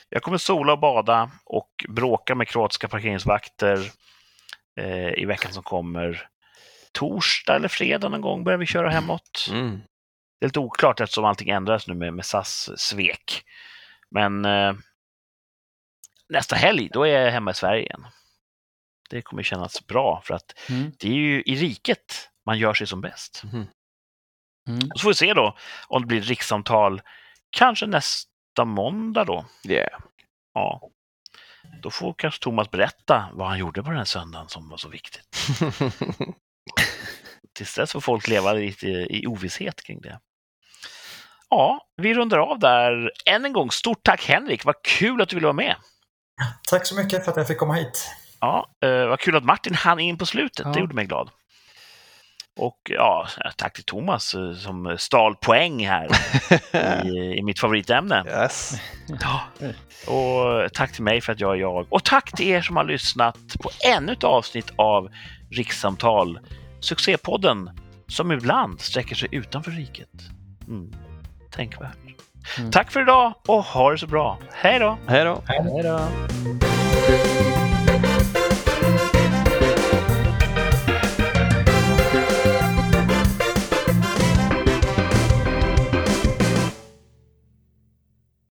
Jag 0.10 0.24
kommer 0.24 0.38
sola 0.38 0.74
och 0.74 0.80
bada 0.80 1.32
och 1.46 1.86
bråka 1.90 2.36
med 2.36 2.48
kroatiska 2.48 2.88
parkeringsvakter 2.88 3.92
eh, 4.80 5.14
i 5.14 5.26
veckan 5.26 5.54
som 5.54 5.64
kommer. 5.64 6.28
Torsdag 6.92 7.56
eller 7.56 7.68
fredag 7.68 8.10
någon 8.10 8.22
gång 8.22 8.44
börjar 8.44 8.58
vi 8.58 8.66
köra 8.66 8.90
hemåt. 8.90 9.48
Mm. 9.52 9.82
Det 10.40 10.46
är 10.46 10.48
lite 10.48 10.60
oklart 10.60 11.00
eftersom 11.00 11.26
allting 11.26 11.50
ändras 11.50 11.88
nu 11.88 11.94
med, 11.94 12.14
med 12.14 12.26
SAS 12.26 12.80
svek. 12.80 13.44
Men 14.12 14.46
eh, 14.46 14.74
nästa 16.30 16.56
helg, 16.56 16.90
då 16.94 17.04
är 17.04 17.20
jag 17.20 17.32
hemma 17.32 17.52
i 17.52 17.54
Sverige 17.54 17.82
igen. 17.84 18.08
Det 19.10 19.22
kommer 19.22 19.44
kännas 19.44 19.88
bra 19.88 20.22
för 20.26 20.34
att 20.34 20.60
Mm. 20.70 20.92
det 21.00 21.08
är 21.08 21.14
ju 21.14 21.42
i 21.42 21.56
riket 21.56 22.30
man 22.46 22.60
gör 22.60 22.74
sig 22.74 22.88
som 22.88 23.02
bäst. 23.02 23.44
Mm. 23.44 23.66
Och 24.94 25.00
så 25.00 25.04
får 25.04 25.10
vi 25.10 25.16
se 25.16 25.34
då 25.34 25.58
om 25.88 26.02
det 26.02 26.08
blir 26.08 26.22
rikssamtal 26.22 27.02
kanske 27.50 27.86
nästa 28.60 28.66
måndag 28.66 29.26
då. 29.26 29.46
Yeah. 29.68 30.00
Ja. 30.54 30.82
Då 31.82 31.90
får 31.90 32.14
kanske 32.14 32.44
Thomas 32.44 32.72
berätta 32.72 33.30
vad 33.34 33.48
han 33.48 33.60
gjorde 33.60 33.84
på 33.84 33.90
den 33.90 33.98
här 33.98 34.06
söndagen 34.06 34.50
som 34.50 34.70
var 34.70 34.78
så 34.78 34.90
viktigt. 34.90 35.24
Tills 37.56 37.76
dess 37.76 37.92
får 37.92 38.02
folk 38.02 38.28
leva 38.28 38.54
lite 38.54 38.88
i 38.88 39.28
ovisshet 39.28 39.84
kring 39.84 40.02
det. 40.02 40.20
Ja, 41.50 41.88
vi 41.96 42.14
rundar 42.14 42.38
av 42.38 42.60
där. 42.60 43.12
Än 43.26 43.46
en 43.46 43.54
gång, 43.54 43.72
stort 43.72 44.04
tack 44.04 44.26
Henrik. 44.26 44.66
Vad 44.66 44.76
kul 44.84 45.22
att 45.22 45.30
du 45.30 45.36
ville 45.36 45.48
vara 45.48 45.54
med. 45.54 45.76
Tack 46.70 46.86
så 46.86 46.96
mycket 46.96 47.24
för 47.24 47.32
att 47.32 47.38
jag 47.38 47.48
fick 47.48 47.58
komma 47.58 47.74
hit. 47.74 48.10
Ja, 48.40 48.70
eh, 48.82 49.08
vad 49.08 49.20
kul 49.20 49.36
att 49.36 49.44
Martin 49.44 49.74
hann 49.74 50.00
in 50.00 50.18
på 50.18 50.26
slutet. 50.26 50.66
Ja. 50.66 50.72
Det 50.72 50.80
gjorde 50.80 50.96
mig 50.96 51.06
glad. 51.06 51.30
Och 52.60 52.80
ja, 52.84 53.28
tack 53.58 53.74
till 53.74 53.84
Thomas 53.84 54.34
eh, 54.34 54.54
som 54.54 54.96
stal 54.98 55.36
poäng 55.36 55.88
här 55.88 56.08
i, 57.06 57.38
i 57.38 57.42
mitt 57.44 57.60
favoritämne. 57.60 58.24
yes. 58.28 58.74
Ja. 59.22 59.42
Och 60.14 60.74
tack 60.74 60.92
till 60.92 61.04
mig 61.04 61.22
för 61.22 61.34
att 61.34 61.40
jag 61.40 61.56
är 61.56 61.60
jag. 61.60 61.86
Och 61.90 62.04
tack 62.04 62.32
till 62.32 62.48
er 62.48 62.62
som 62.62 62.76
har 62.76 62.84
lyssnat 62.84 63.38
på 63.64 63.70
ännu 63.96 64.12
ett 64.12 64.24
avsnitt 64.24 64.72
av 64.76 65.10
Rikssamtal, 65.52 66.40
succépodden 66.80 67.70
som 68.08 68.32
ibland 68.32 68.82
sträcker 68.82 69.16
sig 69.16 69.30
utanför 69.32 69.72
riket. 69.72 70.10
Mm. 70.68 70.94
Tänkvärt. 71.52 71.98
Mm. 72.58 72.72
Tack 72.72 72.92
för 72.92 73.02
idag 73.02 73.34
och 73.48 73.64
ha 73.64 73.92
det 73.92 73.98
så 73.98 74.08
bra. 74.08 74.38
Hej 74.52 74.80
då! 74.80 74.98
Hej 75.08 75.24
då. 75.24 75.42
Hej 75.46 75.84
då! 75.84 76.00